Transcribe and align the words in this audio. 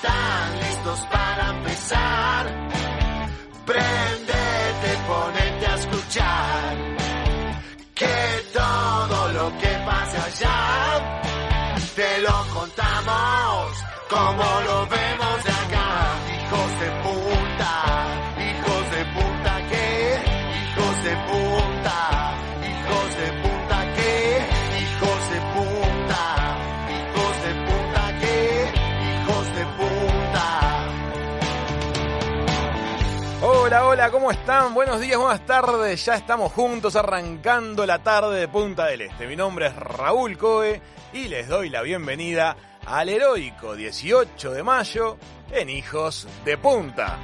Están 0.00 0.67
Hola, 33.80 34.10
¿cómo 34.10 34.30
están? 34.30 34.74
Buenos 34.74 35.00
días, 35.00 35.18
buenas 35.18 35.46
tardes. 35.46 36.04
Ya 36.04 36.14
estamos 36.14 36.52
juntos 36.52 36.96
arrancando 36.96 37.86
la 37.86 38.00
tarde 38.02 38.40
de 38.40 38.48
Punta 38.48 38.86
del 38.86 39.02
Este. 39.02 39.26
Mi 39.26 39.36
nombre 39.36 39.68
es 39.68 39.76
Raúl 39.76 40.36
Coe 40.36 40.80
y 41.12 41.28
les 41.28 41.46
doy 41.46 41.70
la 41.70 41.82
bienvenida 41.82 42.56
al 42.86 43.08
heroico 43.08 43.76
18 43.76 44.50
de 44.50 44.62
mayo 44.64 45.16
en 45.52 45.70
Hijos 45.70 46.26
de 46.44 46.58
Punta. 46.58 47.18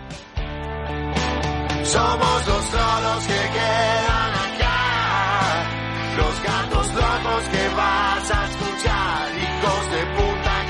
Somos 1.82 2.46
los 2.46 2.64
solos 2.66 3.26
que 3.26 3.50
quedan 3.52 4.34
acá, 4.34 5.66
los 6.16 6.42
gatos 6.42 6.94
locos 6.94 7.44
que 7.50 7.68
vas 7.74 8.30
a 8.30 8.44
escuchar, 8.46 9.28
hijos 9.38 9.90
de 9.90 10.06
puta 10.16 10.66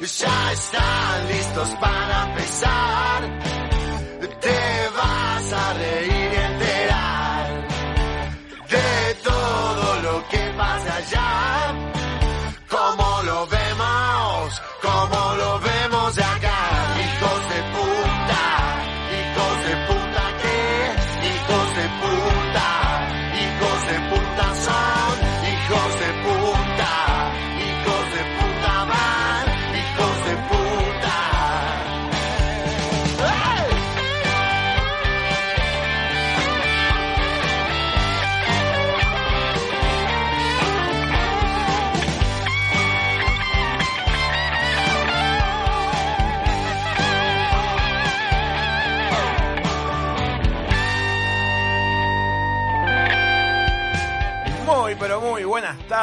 que 0.00 0.06
ya 0.06 0.52
están 0.52 1.28
listos 1.28 1.68
para 1.80 2.28
empezar. 2.28 3.61
Te 5.52 5.56
vas 5.58 6.11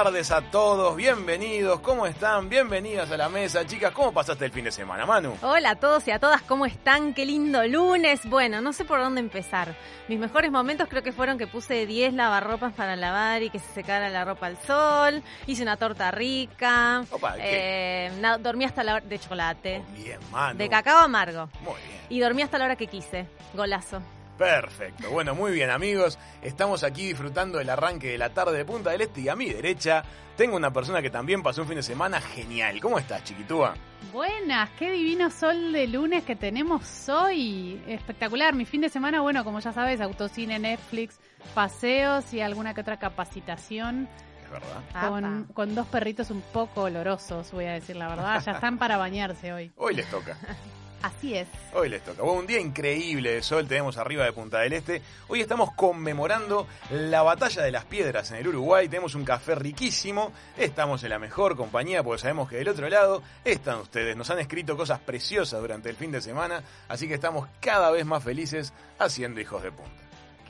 tardes 0.10 0.32
a 0.32 0.42
todos. 0.42 0.96
Bienvenidos, 0.96 1.82
¿cómo 1.82 2.08
están? 2.08 2.50
Bienvenidas 2.50 3.12
a 3.12 3.18
la 3.18 3.30
mesa. 3.30 3.64
Chicas, 3.68 3.92
¿cómo 3.92 4.12
pasaste 4.12 4.46
el 4.46 4.52
fin 4.52 4.64
de 4.64 4.72
semana, 4.72 5.06
Manu? 5.06 5.38
Hola 5.44 5.72
a 5.72 5.76
todos 5.76 6.08
y 6.08 6.12
a 6.12 6.18
todas, 6.18 6.42
¿cómo 6.42 6.66
están? 6.66 7.14
Qué 7.14 7.28
lindo 7.28 7.64
lunes. 7.68 8.22
Bueno, 8.28 8.60
no 8.60 8.74
sé 8.74 8.86
por 8.86 9.00
dónde 9.00 9.20
empezar. 9.20 9.76
Mis 10.08 10.18
mejores 10.18 10.52
momentos 10.52 10.88
creo 10.90 11.04
que 11.04 11.12
fueron 11.12 11.38
que 11.38 11.46
puse 11.46 11.86
10 11.86 12.16
lavarropas 12.16 12.74
para 12.74 12.96
lavar 12.96 13.44
y 13.44 13.52
que 13.52 13.60
se 13.60 13.72
secara 13.72 14.10
la 14.10 14.26
ropa 14.26 14.48
al 14.48 14.58
sol. 14.64 15.22
Hice 15.46 15.62
una 15.62 15.78
torta 15.78 16.10
rica. 16.10 17.06
Opa. 17.12 17.36
Eh, 17.38 18.12
dormí 18.40 18.66
hasta 18.66 18.84
la 18.84 18.96
hora 18.96 19.06
de 19.06 19.20
chocolate. 19.20 19.84
Bien, 19.94 20.18
Manu. 20.32 20.58
De 20.58 20.70
cacao 20.70 21.02
amargo. 21.02 21.50
Muy 21.62 21.76
bien. 21.88 22.00
Y 22.10 22.20
dormí 22.20 22.42
hasta 22.42 22.58
la 22.58 22.66
hora 22.66 22.76
que 22.76 22.88
quise. 22.88 23.28
Golazo. 23.54 24.02
Perfecto. 24.40 25.12
Bueno, 25.12 25.36
muy 25.36 25.52
bien 25.52 25.70
amigos. 25.70 26.18
Estamos 26.42 26.86
aquí 26.86 27.08
disfrutando 27.08 27.58
del 27.58 27.70
arranque 27.70 28.08
de 28.08 28.18
la 28.18 28.30
tarde 28.30 28.58
de 28.58 28.64
Punta 28.64 28.90
del 28.92 29.02
Este 29.02 29.20
y 29.20 29.28
a 29.28 29.36
mi 29.36 29.50
derecha 29.50 30.02
tengo 30.38 30.56
una 30.56 30.72
persona 30.72 31.02
que 31.02 31.10
también 31.10 31.44
pasó 31.44 31.62
un 31.64 31.68
fin 31.68 31.76
de 31.76 31.84
semana 31.84 32.22
genial. 32.22 32.80
¿Cómo 32.80 32.98
estás, 32.98 33.22
chiquitúa? 33.26 33.74
Buenas, 34.14 34.70
qué 34.80 34.92
divino 34.92 35.30
sol 35.30 35.74
de 35.74 35.88
lunes 35.88 36.24
que 36.24 36.38
tenemos 36.38 37.10
hoy. 37.10 37.84
Espectacular. 37.86 38.56
Mi 38.56 38.64
fin 38.64 38.80
de 38.80 38.88
semana, 38.88 39.20
bueno, 39.20 39.44
como 39.44 39.60
ya 39.60 39.74
sabes, 39.74 40.00
autocine, 40.00 40.58
Netflix, 40.58 41.20
paseos 41.54 42.34
y 42.34 42.40
alguna 42.40 42.74
que 42.74 42.80
otra 42.80 42.98
capacitación 42.98 44.08
Es 44.46 44.50
verdad. 44.50 45.10
con, 45.10 45.44
con 45.54 45.76
dos 45.76 45.88
perritos 45.88 46.32
un 46.32 46.40
poco 46.42 46.84
olorosos, 46.84 47.52
voy 47.52 47.66
a 47.66 47.74
decir 47.74 47.98
la 47.98 48.08
verdad. 48.08 48.42
Ya 48.46 48.54
están 48.54 48.78
para 48.78 48.96
bañarse 48.96 49.52
hoy. 49.52 49.70
Hoy 49.76 49.96
les 49.96 50.10
toca. 50.10 50.38
Así 51.02 51.34
es. 51.34 51.48
Hoy 51.74 51.90
les 51.90 52.04
toca. 52.04 52.22
Bueno, 52.22 52.40
un 52.42 52.48
día 52.48 52.60
increíble 52.60 53.36
de 53.36 53.42
sol 53.42 53.68
tenemos 53.68 53.98
arriba 53.98 54.26
de 54.26 54.34
Punta 54.34 54.60
del 54.60 54.74
Este. 54.74 55.02
Hoy 55.30 55.40
estamos 55.40 55.74
conmemorando 55.74 56.68
la 56.92 57.22
batalla 57.22 57.62
de 57.62 57.72
las 57.72 57.86
piedras 57.86 58.32
en 58.32 58.38
el 58.38 58.48
Uruguay. 58.50 58.90
Tenemos 58.90 59.16
un 59.16 59.24
café 59.24 59.56
riquísimo. 59.56 60.34
Estamos 60.58 61.04
en 61.04 61.12
la 61.12 61.20
mejor 61.20 61.56
compañía 61.56 62.04
porque 62.04 62.22
sabemos 62.22 62.50
que 62.50 62.58
del 62.58 62.68
otro 62.68 62.90
lado 62.90 63.24
están 63.46 63.80
ustedes. 63.80 64.18
Nos 64.18 64.30
han 64.30 64.40
escrito 64.40 64.76
cosas 64.76 65.00
preciosas 65.00 65.62
durante 65.62 65.90
el 65.90 65.96
fin 65.96 66.12
de 66.12 66.22
semana. 66.22 66.64
Así 66.90 67.08
que 67.08 67.14
estamos 67.14 67.48
cada 67.62 67.92
vez 67.92 68.06
más 68.06 68.24
felices 68.24 68.74
haciendo 68.98 69.40
hijos 69.40 69.64
de 69.64 69.72
punta. 69.72 69.92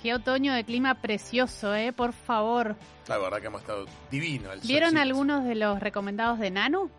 Qué 0.02 0.14
otoño 0.14 0.54
de 0.54 0.64
clima 0.64 0.96
precioso, 0.96 1.76
¿eh? 1.76 1.92
Por 1.92 2.14
favor. 2.14 2.76
La 3.08 3.18
verdad 3.18 3.40
que 3.40 3.48
hemos 3.48 3.62
estado 3.62 3.86
divino. 4.10 4.52
el 4.52 4.62
¿Vieron 4.62 4.98
algunos 4.98 5.44
de 5.44 5.56
los 5.56 5.80
recomendados 5.80 6.40
de 6.40 6.52
Nanu? 6.52 6.90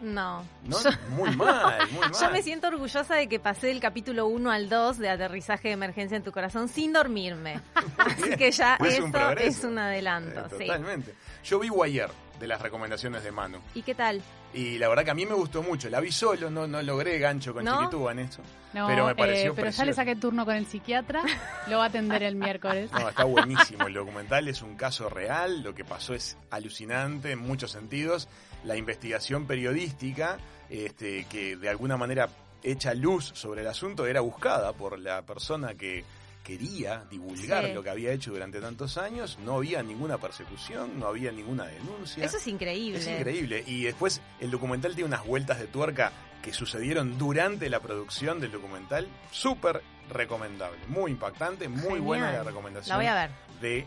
No. 0.00 0.44
No, 0.64 0.82
Yo, 0.82 0.90
muy 1.10 1.34
mal, 1.36 1.88
muy 1.90 2.00
mal. 2.00 2.12
yo 2.20 2.30
me 2.30 2.42
siento 2.42 2.68
orgullosa 2.68 3.14
de 3.14 3.28
que 3.28 3.38
pasé 3.40 3.68
del 3.68 3.80
capítulo 3.80 4.26
1 4.26 4.50
al 4.50 4.68
2 4.68 4.98
de 4.98 5.08
aterrizaje 5.08 5.68
de 5.68 5.74
emergencia 5.74 6.16
en 6.16 6.22
tu 6.22 6.32
corazón 6.32 6.68
sin 6.68 6.92
dormirme. 6.92 7.60
Así 7.98 8.36
que 8.36 8.50
ya 8.50 8.74
Es 8.76 8.98
un 8.98 9.04
eso 9.08 9.12
progreso. 9.12 9.48
es 9.58 9.64
un 9.64 9.78
adelanto. 9.78 10.40
Eh, 10.46 10.48
sí. 10.58 10.66
Totalmente. 10.66 11.14
Yo 11.44 11.58
vi 11.58 11.70
Wire 11.70 12.08
de 12.38 12.46
las 12.46 12.60
recomendaciones 12.60 13.24
de 13.24 13.32
Manu. 13.32 13.58
¿Y 13.74 13.82
qué 13.82 13.94
tal? 13.94 14.22
Y 14.52 14.78
la 14.78 14.88
verdad 14.88 15.04
que 15.04 15.10
a 15.10 15.14
mí 15.14 15.26
me 15.26 15.34
gustó 15.34 15.62
mucho. 15.62 15.90
La 15.90 16.00
vi 16.00 16.10
solo, 16.10 16.50
no, 16.50 16.66
no 16.66 16.80
logré 16.82 17.18
gancho 17.18 17.52
con 17.52 17.64
¿No? 17.64 17.78
Chiquitúa 17.78 18.12
en 18.12 18.20
eso. 18.20 18.42
No, 18.72 18.86
Pero 18.86 19.06
me 19.06 19.12
eh, 19.12 19.14
pareció 19.14 19.54
pero 19.54 19.70
ya 19.70 19.84
le 19.84 19.92
saqué 19.92 20.16
turno 20.16 20.44
con 20.44 20.54
el 20.54 20.66
psiquiatra. 20.66 21.22
Lo 21.68 21.78
va 21.78 21.84
a 21.84 21.86
atender 21.88 22.22
el 22.22 22.36
miércoles. 22.36 22.90
No, 22.92 23.08
está 23.08 23.24
buenísimo. 23.24 23.86
El 23.86 23.94
documental 23.94 24.48
es 24.48 24.62
un 24.62 24.76
caso 24.76 25.08
real. 25.08 25.62
Lo 25.62 25.74
que 25.74 25.84
pasó 25.84 26.14
es 26.14 26.36
alucinante 26.50 27.32
en 27.32 27.38
muchos 27.38 27.70
sentidos. 27.70 28.28
La 28.64 28.76
investigación 28.76 29.46
periodística, 29.46 30.38
este, 30.70 31.24
que 31.24 31.56
de 31.56 31.68
alguna 31.68 31.96
manera 31.96 32.28
echa 32.62 32.94
luz 32.94 33.32
sobre 33.34 33.62
el 33.62 33.68
asunto, 33.68 34.06
era 34.06 34.20
buscada 34.20 34.72
por 34.72 34.98
la 34.98 35.22
persona 35.22 35.74
que 35.74 36.04
quería 36.46 37.04
divulgar 37.10 37.66
Sí. 37.66 37.72
lo 37.72 37.82
que 37.82 37.90
había 37.90 38.12
hecho 38.12 38.30
durante 38.30 38.60
tantos 38.60 38.96
años. 38.98 39.36
No 39.44 39.56
había 39.56 39.82
ninguna 39.82 40.16
persecución, 40.18 40.98
no 41.00 41.08
había 41.08 41.32
ninguna 41.32 41.64
denuncia. 41.66 42.24
Eso 42.24 42.36
es 42.36 42.46
increíble. 42.46 42.98
Es 43.00 43.06
increíble. 43.08 43.64
Y 43.66 43.82
después 43.82 44.20
el 44.38 44.50
documental 44.52 44.94
tiene 44.94 45.08
unas 45.08 45.26
vueltas 45.26 45.58
de 45.58 45.66
tuerca 45.66 46.12
que 46.42 46.52
sucedieron 46.52 47.18
durante 47.18 47.68
la 47.68 47.80
producción 47.80 48.38
del 48.38 48.52
documental. 48.52 49.08
Súper 49.32 49.82
recomendable. 50.10 50.78
Muy 50.86 51.10
impactante, 51.10 51.68
muy 51.68 51.82
Genial. 51.82 52.00
buena 52.02 52.32
la 52.32 52.44
recomendación 52.44 52.90
La 52.90 52.96
voy 52.96 53.06
a 53.06 53.14
ver. 53.14 53.30
de 53.60 53.86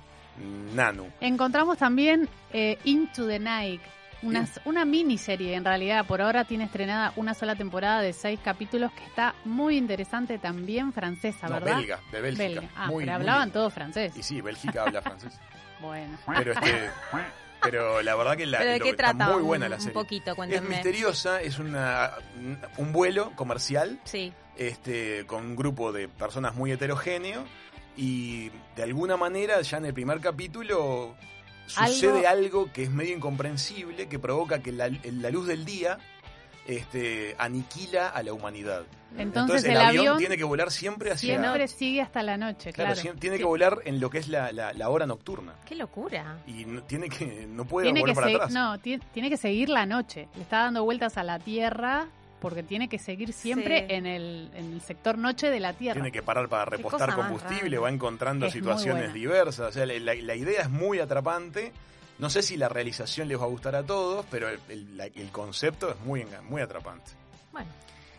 Nanu. 0.75 1.09
Encontramos 1.21 1.77
también 1.77 2.27
eh, 2.51 2.77
Into 2.83 3.25
the 3.27 3.39
Night, 3.39 3.81
una, 4.21 4.47
una 4.65 4.85
miniserie 4.85 5.55
en 5.55 5.63
realidad. 5.65 6.05
Por 6.05 6.21
ahora 6.21 6.43
tiene 6.45 6.65
estrenada 6.65 7.13
una 7.15 7.33
sola 7.33 7.55
temporada 7.55 8.01
de 8.01 8.13
seis 8.13 8.39
capítulos 8.43 8.91
que 8.93 9.03
está 9.05 9.35
muy 9.45 9.77
interesante, 9.77 10.37
también 10.37 10.91
francesa, 10.93 11.47
No, 11.47 11.53
¿verdad? 11.55 11.77
belga, 11.77 11.99
de 12.11 12.21
Bélgica. 12.21 12.43
Belga. 12.43 12.69
Ah, 12.75 12.87
Muy, 12.87 13.03
pero 13.05 13.11
muy 13.13 13.21
hablaban 13.21 13.43
lindo. 13.47 13.59
todo 13.59 13.69
francés. 13.69 14.13
Y 14.17 14.23
sí, 14.23 14.41
Bélgica 14.41 14.83
habla 14.83 15.01
francés. 15.01 15.39
Bueno. 15.81 16.17
Pero 16.37 16.51
este. 16.51 16.89
Pero 17.61 18.01
la 18.01 18.15
verdad 18.15 18.35
que 18.35 18.45
la, 18.45 18.57
¿Pero 18.57 18.71
de 18.71 18.79
lo- 18.79 18.83
qué 18.83 18.91
está 18.91 19.13
trata? 19.13 19.31
muy 19.33 19.41
buena 19.43 19.65
un, 19.67 19.69
la 19.71 19.75
un 19.77 19.81
serie. 19.81 19.93
poquito, 19.93 20.31
es 20.31 20.35
cuéntenme. 20.35 20.69
misteriosa, 20.69 21.41
es 21.41 21.57
una 21.59 22.11
un 22.77 22.91
vuelo 22.91 23.31
comercial 23.37 23.97
Sí. 24.03 24.33
este, 24.57 25.25
con 25.25 25.45
un 25.45 25.55
grupo 25.55 25.93
de 25.93 26.09
personas 26.09 26.53
muy 26.55 26.71
heterogéneo 26.73 27.45
y 27.95 28.49
de 28.75 28.83
alguna 28.83 29.15
manera 29.17 29.61
ya 29.61 29.77
en 29.77 29.85
el 29.85 29.93
primer 29.93 30.19
capítulo 30.19 31.15
sucede 31.69 32.27
algo, 32.27 32.71
que 32.71 32.83
es 32.83 32.89
medio 32.91 33.15
incomprensible, 33.15 34.07
que 34.07 34.19
provoca 34.19 34.59
que 34.61 34.71
la, 34.71 34.89
la 34.89 35.29
luz 35.29 35.47
del 35.47 35.65
día 35.65 35.97
este, 36.67 37.35
aniquila 37.39 38.09
a 38.09 38.21
la 38.23 38.33
humanidad. 38.33 38.83
Entonces, 39.17 39.63
el, 39.63 39.71
el 39.71 39.77
avión, 39.77 39.99
avión 40.01 40.17
tiene 40.19 40.37
que 40.37 40.43
volar 40.43 40.69
siempre 40.69 41.11
hacia... 41.11 41.39
siempre 41.39 41.67
sigue 41.67 41.99
hasta 42.01 42.21
la 42.21 42.37
noche, 42.37 42.71
Claro, 42.73 42.93
claro. 42.93 43.17
tiene 43.19 43.37
Sí. 43.37 43.41
que 43.41 43.45
volar 43.47 43.79
en 43.85 43.99
lo 43.99 44.09
que 44.11 44.19
es 44.19 44.27
la, 44.27 44.51
la- 44.51 44.71
la 44.73 44.89
hora 44.89 45.07
nocturna. 45.07 45.53
Qué 45.65 45.73
locura. 45.73 46.37
Y 46.45 46.65
no, 46.65 46.83
tiene 46.83 47.09
que, 47.09 47.47
no 47.49 47.65
puede 47.65 47.85
Tiene 47.91 48.03
que, 48.03 48.13
para 48.13 48.27
atrás. 48.27 48.51
no, 48.51 48.79
ti- 48.79 48.99
tiene 49.11 49.29
que 49.31 49.37
seguir 49.37 49.69
la 49.69 49.87
noche. 49.87 50.27
Le 50.35 50.43
está 50.43 50.59
dando 50.59 50.83
vueltas 50.83 51.17
a 51.17 51.23
la 51.23 51.39
Tierra 51.39 52.07
porque 52.39 52.63
tiene 52.63 52.87
que 52.89 52.99
seguir 52.99 53.33
siempre 53.33 53.79
Sí. 53.87 53.93
en, 53.95 54.05
el, 54.05 54.49
en 54.53 54.73
el 54.73 54.81
sector 54.81 55.17
noche 55.17 55.49
de 55.49 55.59
la 55.59 55.73
Tierra. 55.73 55.95
Tiene 55.95 56.11
que 56.11 56.21
parar 56.23 56.47
para 56.49 56.65
repostar 56.65 57.13
combustible, 57.15 57.77
va 57.77 57.89
encontrando 57.89 58.45
Es 58.47 58.53
situaciones 58.53 59.13
diversas. 59.13 59.69
O 59.69 59.71
sea, 59.71 59.85
la, 59.85 60.35
idea 60.35 60.61
es 60.61 60.69
muy 60.69 60.99
atrapante. 60.99 61.71
No 62.17 62.29
sé 62.29 62.41
si 62.41 62.57
la 62.57 62.67
realización 62.69 63.27
les 63.27 63.39
va 63.39 63.43
a 63.43 63.47
gustar 63.47 63.75
a 63.75 63.83
todos, 63.83 64.25
pero 64.29 64.49
el, 64.49 64.59
el- 64.69 64.97
la- 64.97 65.05
el 65.05 65.29
concepto 65.31 65.89
es 65.89 65.99
muy, 66.01 66.25
muy 66.49 66.61
atrapante. 66.61 67.11
Bueno, 67.51 67.67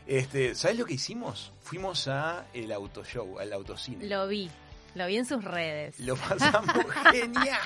Este, 0.06 0.54
¿Sabes 0.54 0.78
lo 0.78 0.86
que 0.86 0.94
hicimos? 0.94 1.52
Fuimos 1.62 2.08
a 2.08 2.44
el 2.54 2.72
autoshow, 2.72 3.38
al 3.38 3.52
autocine. 3.52 4.06
lo 4.06 4.26
vi. 4.26 4.50
Lo 4.94 5.06
vi 5.06 5.16
en 5.18 5.24
sus 5.26 5.44
redes. 5.44 6.00
Lo 6.00 6.16
pasamos 6.16 6.74
genial. 7.12 7.58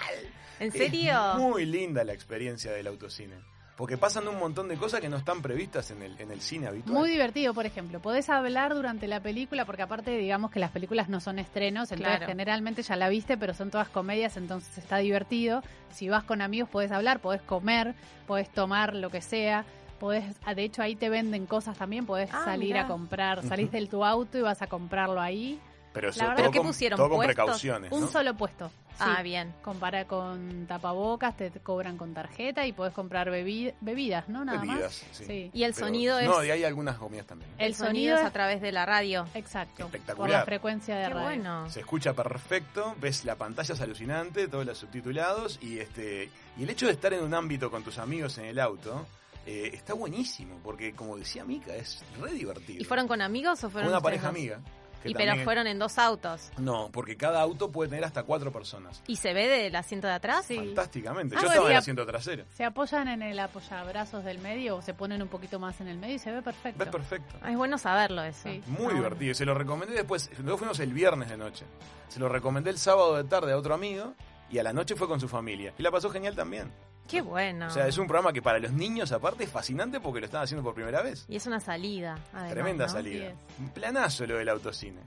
¿En 0.60 0.70
serio? 0.72 1.32
Es 1.32 1.38
muy 1.38 1.64
linda 1.66 2.04
la 2.04 2.12
experiencia 2.12 2.70
del 2.72 2.86
autocine. 2.88 3.34
Porque 3.76 3.98
pasan 3.98 4.28
un 4.28 4.38
montón 4.38 4.68
de 4.68 4.76
cosas 4.76 5.00
que 5.00 5.08
no 5.08 5.16
están 5.16 5.42
previstas 5.42 5.90
en 5.90 6.00
el, 6.02 6.20
en 6.20 6.30
el 6.30 6.40
cine 6.40 6.68
habitual. 6.68 6.96
Muy 6.96 7.10
divertido, 7.10 7.52
por 7.54 7.66
ejemplo. 7.66 7.98
Podés 8.00 8.28
hablar 8.30 8.72
durante 8.72 9.08
la 9.08 9.20
película, 9.20 9.64
porque 9.64 9.82
aparte, 9.82 10.16
digamos 10.16 10.52
que 10.52 10.60
las 10.60 10.70
películas 10.70 11.08
no 11.08 11.18
son 11.20 11.40
estrenos, 11.40 11.90
entonces 11.90 12.18
Claro. 12.18 12.26
generalmente 12.26 12.82
ya 12.82 12.94
la 12.94 13.08
viste, 13.08 13.36
pero 13.36 13.52
son 13.52 13.70
todas 13.70 13.88
comedias, 13.88 14.36
entonces 14.36 14.78
está 14.78 14.98
divertido. 14.98 15.62
Si 15.90 16.08
vas 16.08 16.22
con 16.22 16.40
amigos, 16.40 16.68
podés 16.68 16.92
hablar, 16.92 17.20
podés 17.20 17.42
comer, 17.42 17.96
podés 18.28 18.48
tomar 18.50 18.94
lo 18.94 19.10
que 19.10 19.20
sea. 19.20 19.64
Podés, 19.98 20.24
ah, 20.44 20.54
de 20.54 20.64
hecho, 20.64 20.82
ahí 20.82 20.94
te 20.94 21.08
venden 21.08 21.46
cosas 21.46 21.76
también, 21.76 22.06
podés 22.06 22.30
Ah, 22.32 22.42
salir 22.44 22.74
mirá. 22.74 22.82
a 22.82 22.86
comprar, 22.86 23.42
salís 23.42 23.68
Ujú. 23.68 23.76
de 23.78 23.86
tu 23.86 24.04
auto 24.04 24.38
y 24.38 24.42
vas 24.42 24.62
a 24.62 24.66
comprarlo 24.68 25.20
ahí. 25.20 25.58
Pero 25.94 26.10
verdad 26.10 26.36
todo, 26.36 26.52
con, 26.52 26.66
pusieron 26.66 26.96
todo 26.98 27.08
con 27.08 27.16
puestos, 27.18 27.34
precauciones. 27.36 27.90
Un 27.92 28.00
¿no? 28.02 28.08
solo 28.08 28.34
puesto. 28.36 28.70
Ah, 29.00 29.22
bien. 29.22 29.52
Compara 29.62 30.04
con 30.06 30.66
tapabocas, 30.68 31.36
te 31.36 31.50
cobran 31.50 31.96
con 31.96 32.14
tarjeta 32.14 32.64
y 32.66 32.72
podés 32.72 32.92
comprar 32.92 33.28
bebi- 33.28 33.74
bebidas, 33.80 34.28
¿no? 34.28 34.44
Nada 34.44 34.60
Bebidas, 34.60 34.80
más. 34.82 34.92
sí. 35.12 35.24
Sí. 35.24 35.50
Y 35.52 35.64
el 35.64 35.72
Pero- 35.74 35.86
sonido 35.86 36.18
es- 36.20 36.28
No, 36.28 36.44
y 36.44 36.50
hay 36.50 36.62
algunas 36.64 36.96
comidas 36.98 37.26
también. 37.26 37.50
El, 37.58 37.68
El, 37.68 37.74
sonido 37.74 37.88
sonido 37.90 38.18
es 38.18 38.24
a 38.24 38.30
través 38.32 38.60
de 38.60 38.70
la 38.70 38.84
radio. 38.86 39.26
exacto. 39.34 39.76
Por 39.78 39.86
Espectacular. 39.86 40.30
la 40.40 40.44
frecuencia 40.44 40.96
de 40.96 41.02
Qué 41.04 41.08
radio. 41.14 41.22
bueno. 41.26 41.70
Se 41.70 41.80
escucha 41.80 42.12
perfecto, 42.12 42.94
ves 43.00 43.24
la 43.24 43.34
pantalla 43.36 43.74
es 43.74 43.80
alucinante, 43.80 44.46
todos 44.48 44.66
los 44.66 44.78
subtitulados 44.78 45.58
y 45.62 45.78
este 45.78 46.28
y 46.56 46.62
el 46.62 46.70
hecho 46.70 46.86
de 46.86 46.92
estar 46.92 47.12
en 47.14 47.24
un 47.24 47.34
ámbito 47.34 47.70
con 47.70 47.82
tus 47.82 47.98
amigos 47.98 48.38
en 48.38 48.44
el 48.44 48.60
auto 48.60 49.06
eh, 49.46 49.70
está 49.74 49.92
buenísimo 49.94 50.58
porque 50.62 50.92
como 50.94 51.16
decía 51.16 51.44
Mika 51.44 51.74
es 51.74 52.02
re 52.20 52.32
divertido. 52.32 52.80
¿Y 52.80 52.84
fueron 52.84 53.08
con 53.08 53.20
amigos 53.20 53.58
o 53.58 53.62
Con 53.62 53.72
fueron 53.72 53.88
una 53.88 53.98
ustedes 53.98 54.20
pareja 54.20 54.28
dos? 54.28 54.36
amiga. 54.36 54.60
Que 55.04 55.10
Y 55.10 55.12
también 55.12 55.30
pero 55.30 55.40
es- 55.40 55.44
fueron 55.44 55.66
en 55.68 55.78
dos 55.78 55.98
autos. 55.98 56.50
No, 56.58 56.90
porque 56.90 57.16
cada 57.16 57.40
auto 57.42 57.70
puede 57.70 57.90
tener 57.90 58.04
hasta 58.04 58.22
cuatro 58.24 58.50
personas. 58.50 59.02
¿Y 59.06 59.16
se 59.16 59.32
ve 59.34 59.46
del 59.46 59.76
asiento 59.76 60.06
de 60.08 60.14
atrás? 60.14 60.46
Sí. 60.46 60.56
Fantásticamente. 60.56 61.36
Ah, 61.36 61.40
Yo 61.40 61.42
bueno, 61.46 61.52
estaba 61.52 61.66
en 61.68 61.72
el 61.72 61.78
asiento 61.78 62.06
trasero. 62.06 62.44
Se 62.54 62.64
apoyan 62.64 63.08
en 63.08 63.22
el 63.22 63.38
apoyabrazos 63.38 64.24
del 64.24 64.38
medio 64.38 64.76
o 64.76 64.82
se 64.82 64.94
ponen 64.94 65.22
un 65.22 65.28
poquito 65.28 65.58
más 65.60 65.80
en 65.80 65.88
el 65.88 65.98
medio 65.98 66.14
y 66.16 66.18
se 66.18 66.32
ve 66.32 66.42
perfecto. 66.42 66.78
Ves 66.78 66.88
perfecto. 66.88 67.36
Ah, 67.42 67.50
es 67.50 67.56
bueno 67.56 67.78
saberlo 67.78 68.22
eso. 68.24 68.48
Sí. 68.48 68.62
Muy 68.66 68.92
Ah, 68.92 68.94
divertido. 68.94 69.34
Se 69.34 69.44
lo 69.44 69.54
recomendé 69.54 69.94
después. 69.94 70.30
Luego 70.42 70.58
fuimos 70.58 70.80
el 70.80 70.92
viernes 70.92 71.28
de 71.28 71.36
noche. 71.36 71.64
Se 72.08 72.18
lo 72.18 72.28
recomendé 72.28 72.70
el 72.70 72.78
sábado 72.78 73.16
de 73.16 73.24
tarde 73.24 73.52
a 73.52 73.58
otro 73.58 73.74
amigo 73.74 74.14
y 74.50 74.58
a 74.58 74.62
la 74.62 74.72
noche 74.72 74.96
fue 74.96 75.06
con 75.08 75.20
su 75.20 75.28
familia. 75.28 75.74
Y 75.78 75.82
la 75.82 75.90
pasó 75.90 76.10
genial 76.10 76.34
también. 76.34 76.72
Qué 77.08 77.20
bueno. 77.20 77.66
O 77.66 77.70
sea, 77.70 77.86
es 77.86 77.98
un 77.98 78.06
programa 78.06 78.32
que 78.32 78.40
para 78.42 78.58
los 78.58 78.72
niños 78.72 79.12
aparte 79.12 79.44
es 79.44 79.50
fascinante 79.50 80.00
porque 80.00 80.20
lo 80.20 80.26
están 80.26 80.42
haciendo 80.42 80.62
por 80.64 80.74
primera 80.74 81.02
vez. 81.02 81.26
Y 81.28 81.36
es 81.36 81.46
una 81.46 81.60
salida. 81.60 82.16
además, 82.32 82.50
Tremenda 82.52 82.86
¿no? 82.86 82.92
salida. 82.92 83.32
Un 83.58 83.68
planazo 83.70 84.26
lo 84.26 84.36
del 84.38 84.48
autocine. 84.48 85.00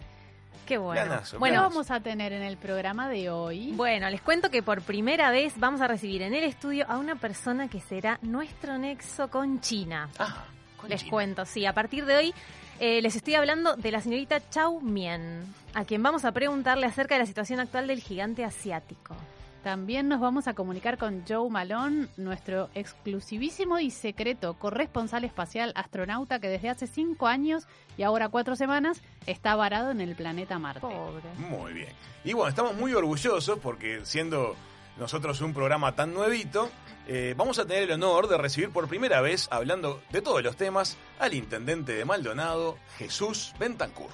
Qué 0.66 0.78
bueno. 0.78 1.02
Planazo, 1.06 1.32
¿Qué 1.38 1.40
Bueno, 1.40 1.62
vamos 1.62 1.90
a 1.92 2.00
tener 2.02 2.34
en 2.34 2.44
el 2.44 2.58
programa 2.58 3.10
de 3.10 3.30
hoy? 3.30 3.72
Bueno, 3.74 4.10
les 4.10 4.22
cuento 4.22 4.52
que 4.52 4.62
por 4.62 4.82
primera 4.82 5.32
vez 5.32 5.54
vamos 5.58 5.80
a 5.82 5.88
recibir 5.88 6.22
en 6.22 6.34
el 6.34 6.44
estudio 6.44 6.86
a 6.90 6.98
una 6.98 7.16
persona 7.16 7.70
que 7.70 7.80
será 7.80 8.20
nuestro 8.22 8.78
nexo 8.78 9.30
con 9.30 9.62
China. 9.62 10.10
Ah, 10.20 10.44
con 10.76 10.90
Les 10.90 11.00
China. 11.02 11.10
cuento, 11.12 11.46
sí, 11.46 11.66
a 11.66 11.74
partir 11.74 12.06
de 12.06 12.18
hoy 12.18 12.34
eh, 12.80 13.02
les 13.02 13.16
estoy 13.16 13.36
hablando 13.36 13.76
de 13.78 13.92
la 13.92 14.02
señorita 14.02 14.40
Chao 14.50 14.82
Mien, 14.82 15.42
a 15.74 15.86
quien 15.86 16.04
vamos 16.04 16.26
a 16.26 16.32
preguntarle 16.34 16.86
acerca 16.86 17.16
de 17.16 17.20
la 17.20 17.26
situación 17.26 17.60
actual 17.60 17.88
del 17.88 18.02
gigante 18.02 18.44
asiático. 18.44 19.16
También 19.68 20.08
nos 20.08 20.22
vamos 20.22 20.48
a 20.48 20.54
comunicar 20.54 20.98
con 20.98 21.26
Joe 21.28 21.50
Malone, 21.50 22.08
nuestro 22.16 22.70
exclusivísimo 22.74 23.80
y 23.80 23.92
secreto 23.92 24.54
corresponsal 24.54 25.26
espacial 25.26 25.74
astronauta 25.76 26.40
que 26.40 26.48
desde 26.48 26.70
hace 26.70 26.88
cinco 26.88 27.28
años 27.28 27.68
y 27.98 28.04
ahora 28.04 28.30
cuatro 28.30 28.56
semanas 28.56 29.02
está 29.26 29.58
varado 29.58 29.92
en 29.92 30.00
el 30.00 30.16
planeta 30.16 30.58
Marte. 30.58 30.80
Pobre. 30.80 31.28
Muy 31.50 31.74
bien. 31.74 31.90
Y 32.24 32.32
bueno, 32.32 32.48
estamos 32.48 32.76
muy 32.76 32.94
orgullosos 32.94 33.60
porque 33.60 34.06
siendo 34.06 34.56
nosotros 34.98 35.42
un 35.42 35.54
programa 35.54 35.94
tan 35.94 36.14
nuevito, 36.14 36.70
eh, 37.06 37.34
vamos 37.36 37.60
a 37.60 37.66
tener 37.66 37.84
el 37.84 37.92
honor 37.92 38.30
de 38.30 38.38
recibir 38.38 38.70
por 38.70 38.88
primera 38.88 39.20
vez, 39.20 39.50
hablando 39.52 40.02
de 40.12 40.22
todos 40.22 40.42
los 40.42 40.56
temas, 40.56 40.96
al 41.20 41.34
intendente 41.34 41.92
de 41.92 42.06
Maldonado, 42.06 42.78
Jesús 42.98 43.54
Bentancur. 43.60 44.12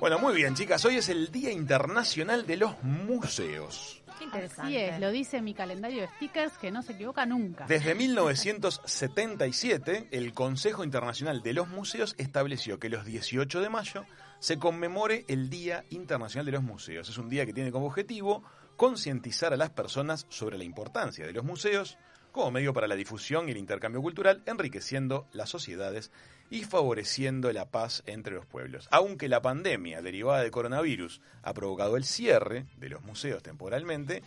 Bueno, 0.00 0.18
muy 0.18 0.34
bien, 0.34 0.56
chicas. 0.56 0.84
Hoy 0.84 0.96
es 0.96 1.08
el 1.08 1.30
Día 1.30 1.52
Internacional 1.52 2.44
de 2.44 2.56
los 2.56 2.82
Museos. 2.82 4.02
Qué 4.24 4.38
interesante. 4.38 4.62
Así 4.62 4.76
es, 4.76 5.00
lo 5.00 5.10
dice 5.10 5.42
mi 5.42 5.54
calendario 5.54 6.02
de 6.02 6.08
stickers 6.16 6.56
que 6.58 6.70
no 6.70 6.82
se 6.82 6.92
equivoca 6.92 7.26
nunca. 7.26 7.66
Desde 7.66 7.94
1977, 8.04 10.08
el 10.10 10.32
Consejo 10.32 10.84
Internacional 10.84 11.42
de 11.42 11.52
los 11.52 11.68
Museos 11.68 12.14
estableció 12.18 12.78
que 12.78 12.88
los 12.88 13.04
18 13.04 13.60
de 13.60 13.68
mayo 13.68 14.04
se 14.38 14.58
conmemore 14.58 15.24
el 15.28 15.50
Día 15.50 15.84
Internacional 15.90 16.46
de 16.46 16.52
los 16.52 16.62
Museos. 16.62 17.08
Es 17.08 17.18
un 17.18 17.28
día 17.28 17.46
que 17.46 17.52
tiene 17.52 17.72
como 17.72 17.86
objetivo 17.86 18.44
concientizar 18.76 19.52
a 19.52 19.56
las 19.56 19.70
personas 19.70 20.26
sobre 20.28 20.58
la 20.58 20.64
importancia 20.64 21.26
de 21.26 21.32
los 21.32 21.44
museos 21.44 21.98
como 22.32 22.50
medio 22.50 22.72
para 22.72 22.88
la 22.88 22.96
difusión 22.96 23.48
y 23.48 23.52
el 23.52 23.58
intercambio 23.58 24.02
cultural, 24.02 24.42
enriqueciendo 24.46 25.28
las 25.32 25.50
sociedades 25.50 26.10
y 26.50 26.64
favoreciendo 26.64 27.52
la 27.52 27.66
paz 27.66 28.02
entre 28.06 28.34
los 28.34 28.46
pueblos. 28.46 28.88
Aunque 28.90 29.28
la 29.28 29.42
pandemia 29.42 30.02
derivada 30.02 30.42
del 30.42 30.50
coronavirus 30.50 31.20
ha 31.42 31.54
provocado 31.54 31.96
el 31.96 32.04
cierre 32.04 32.66
de 32.78 32.88
los 32.88 33.02
museos 33.02 33.42
temporalmente, 33.42 34.22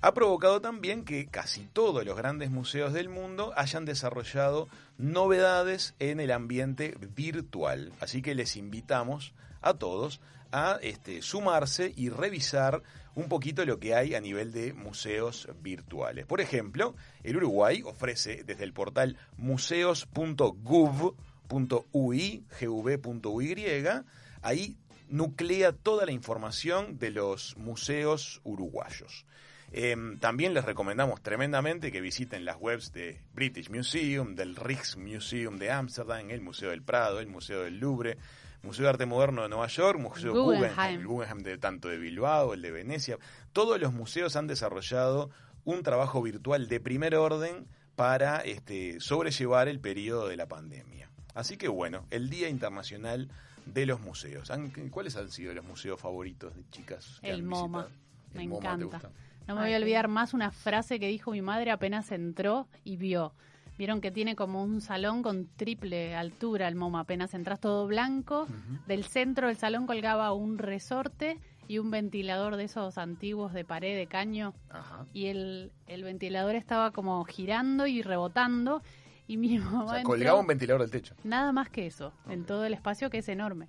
ha 0.00 0.12
provocado 0.12 0.60
también 0.60 1.04
que 1.04 1.26
casi 1.26 1.66
todos 1.72 2.04
los 2.04 2.16
grandes 2.16 2.50
museos 2.50 2.92
del 2.92 3.08
mundo 3.08 3.54
hayan 3.56 3.86
desarrollado 3.86 4.68
novedades 4.98 5.94
en 5.98 6.20
el 6.20 6.30
ambiente 6.30 6.94
virtual. 7.16 7.92
Así 8.00 8.20
que 8.20 8.34
les 8.34 8.56
invitamos 8.56 9.32
a 9.62 9.74
todos 9.74 10.20
a 10.52 10.78
este, 10.82 11.22
sumarse 11.22 11.92
y 11.96 12.10
revisar 12.10 12.82
un 13.14 13.28
poquito 13.28 13.64
lo 13.64 13.80
que 13.80 13.94
hay 13.94 14.14
a 14.14 14.20
nivel 14.20 14.52
de 14.52 14.72
museos 14.72 15.48
virtuales. 15.62 16.26
Por 16.26 16.40
ejemplo, 16.40 16.94
el 17.22 17.38
Uruguay 17.38 17.82
ofrece 17.84 18.44
desde 18.44 18.64
el 18.64 18.72
portal 18.72 19.16
museos.gov.ui, 21.50 22.44
gv.uy, 22.60 23.86
ahí 24.42 24.76
nuclea 25.08 25.72
toda 25.72 26.06
la 26.06 26.12
información 26.12 26.98
de 26.98 27.10
los 27.10 27.56
museos 27.56 28.40
uruguayos. 28.44 29.26
Eh, 29.72 29.96
también 30.20 30.54
les 30.54 30.64
recomendamos 30.64 31.20
tremendamente 31.20 31.90
que 31.90 32.00
visiten 32.00 32.44
las 32.44 32.56
webs 32.60 32.92
de 32.92 33.20
British 33.34 33.70
Museum, 33.70 34.34
del 34.34 34.54
Rijksmuseum 34.54 35.58
de 35.58 35.72
Ámsterdam, 35.72 36.30
el 36.30 36.42
Museo 36.42 36.70
del 36.70 36.82
Prado, 36.82 37.18
el 37.18 37.26
Museo 37.26 37.62
del 37.62 37.78
Louvre, 37.78 38.16
Museo 38.62 38.84
de 38.84 38.90
Arte 38.90 39.06
Moderno 39.06 39.42
de 39.42 39.48
Nueva 39.48 39.66
York, 39.66 39.98
Museo 39.98 40.32
Guggenheim. 40.32 40.70
Guggenheim, 40.70 41.00
el 41.00 41.06
Guggenheim 41.06 41.42
de 41.42 41.58
tanto 41.58 41.88
de 41.88 41.98
Bilbao, 41.98 42.54
el 42.54 42.62
de 42.62 42.70
Venecia. 42.70 43.18
Todos 43.52 43.80
los 43.80 43.92
museos 43.92 44.36
han 44.36 44.46
desarrollado 44.46 45.30
un 45.64 45.82
trabajo 45.82 46.22
virtual 46.22 46.68
de 46.68 46.80
primer 46.80 47.16
orden 47.16 47.66
para 47.96 48.38
este, 48.38 49.00
sobrellevar 49.00 49.68
el 49.68 49.80
periodo 49.80 50.28
de 50.28 50.36
la 50.36 50.46
pandemia. 50.46 51.03
Así 51.34 51.56
que 51.56 51.68
bueno, 51.68 52.06
el 52.10 52.30
Día 52.30 52.48
Internacional 52.48 53.28
de 53.66 53.86
los 53.86 54.00
Museos. 54.00 54.50
¿Han- 54.50 54.70
¿Cuáles 54.90 55.16
han 55.16 55.30
sido 55.30 55.52
los 55.54 55.64
museos 55.64 56.00
favoritos 56.00 56.54
de 56.54 56.62
chicas? 56.70 57.18
que 57.22 57.30
El 57.30 57.40
han 57.40 57.46
MoMA. 57.46 57.78
visitado? 57.84 58.04
Me 58.34 58.42
¿El 58.42 58.48
MoMA 58.48 58.76
te 58.78 58.84
encanta. 58.84 59.10
No 59.46 59.54
me 59.56 59.60
Ay, 59.62 59.66
voy 59.66 59.74
a 59.74 59.76
olvidar 59.78 60.08
más 60.08 60.32
una 60.34 60.50
frase 60.50 60.98
que 60.98 61.08
dijo 61.08 61.30
mi 61.30 61.42
madre 61.42 61.70
apenas 61.70 62.10
entró 62.12 62.66
y 62.82 62.96
vio. 62.96 63.34
Vieron 63.76 64.00
que 64.00 64.10
tiene 64.12 64.36
como 64.36 64.62
un 64.62 64.80
salón 64.80 65.22
con 65.22 65.46
triple 65.56 66.14
altura 66.14 66.68
el 66.68 66.76
MoMA. 66.76 67.00
Apenas 67.00 67.34
entras 67.34 67.58
todo 67.60 67.86
blanco. 67.88 68.46
Del 68.86 69.04
centro 69.04 69.48
del 69.48 69.56
salón 69.56 69.86
colgaba 69.86 70.32
un 70.32 70.58
resorte 70.58 71.40
y 71.66 71.78
un 71.78 71.90
ventilador 71.90 72.56
de 72.56 72.64
esos 72.64 72.98
antiguos 72.98 73.52
de 73.52 73.64
pared 73.64 73.96
de 73.96 74.06
caño. 74.06 74.54
Ajá. 74.70 75.06
Y 75.12 75.26
el, 75.26 75.72
el 75.88 76.04
ventilador 76.04 76.54
estaba 76.54 76.92
como 76.92 77.24
girando 77.24 77.86
y 77.88 78.00
rebotando. 78.02 78.80
Y 79.26 79.38
mi 79.38 79.58
mamá 79.58 79.84
O 79.84 79.88
sea, 79.88 80.02
colgaba 80.02 80.38
un 80.38 80.46
ventilador 80.46 80.82
del 80.82 80.90
techo. 80.90 81.14
Nada 81.24 81.50
más 81.52 81.70
que 81.70 81.86
eso, 81.86 82.12
en 82.28 82.44
todo 82.44 82.66
el 82.66 82.74
espacio 82.74 83.08
que 83.08 83.18
es 83.18 83.28
enorme. 83.28 83.68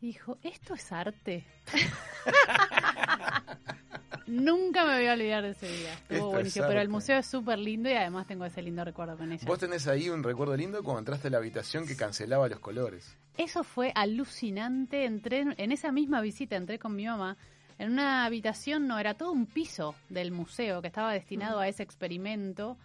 Dijo, 0.00 0.38
¿esto 0.42 0.74
es 0.74 0.90
arte? 0.90 1.44
Nunca 4.26 4.84
me 4.84 4.96
voy 4.96 5.06
a 5.06 5.12
olvidar 5.12 5.44
de 5.44 5.50
ese 5.50 5.68
día. 5.68 5.92
Esto 5.92 6.14
Estuvo 6.14 6.28
es 6.28 6.34
buenísimo. 6.34 6.66
Pero 6.66 6.80
el 6.80 6.88
museo 6.88 7.18
es 7.18 7.26
súper 7.26 7.58
lindo 7.58 7.88
y 7.88 7.92
además 7.92 8.26
tengo 8.26 8.44
ese 8.44 8.62
lindo 8.62 8.84
recuerdo 8.84 9.16
con 9.16 9.30
ella. 9.30 9.46
Vos 9.46 9.60
tenés 9.60 9.86
ahí 9.86 10.08
un 10.08 10.24
recuerdo 10.24 10.56
lindo 10.56 10.82
cuando 10.82 11.00
entraste 11.00 11.28
a 11.28 11.30
la 11.30 11.38
habitación 11.38 11.86
que 11.86 11.96
cancelaba 11.96 12.48
los 12.48 12.58
colores. 12.58 13.16
Eso 13.36 13.62
fue 13.62 13.92
alucinante. 13.94 15.04
Entré 15.04 15.40
en, 15.40 15.54
en 15.56 15.70
esa 15.70 15.92
misma 15.92 16.20
visita, 16.20 16.56
entré 16.56 16.80
con 16.80 16.96
mi 16.96 17.06
mamá 17.06 17.36
en 17.82 17.90
una 17.90 18.24
habitación, 18.24 18.86
no, 18.86 18.98
era 18.98 19.14
todo 19.14 19.32
un 19.32 19.46
piso 19.46 19.96
del 20.08 20.30
museo 20.30 20.80
que 20.82 20.86
estaba 20.86 21.12
destinado 21.12 21.58
a 21.58 21.66
ese 21.66 21.82
experimento, 21.82 22.76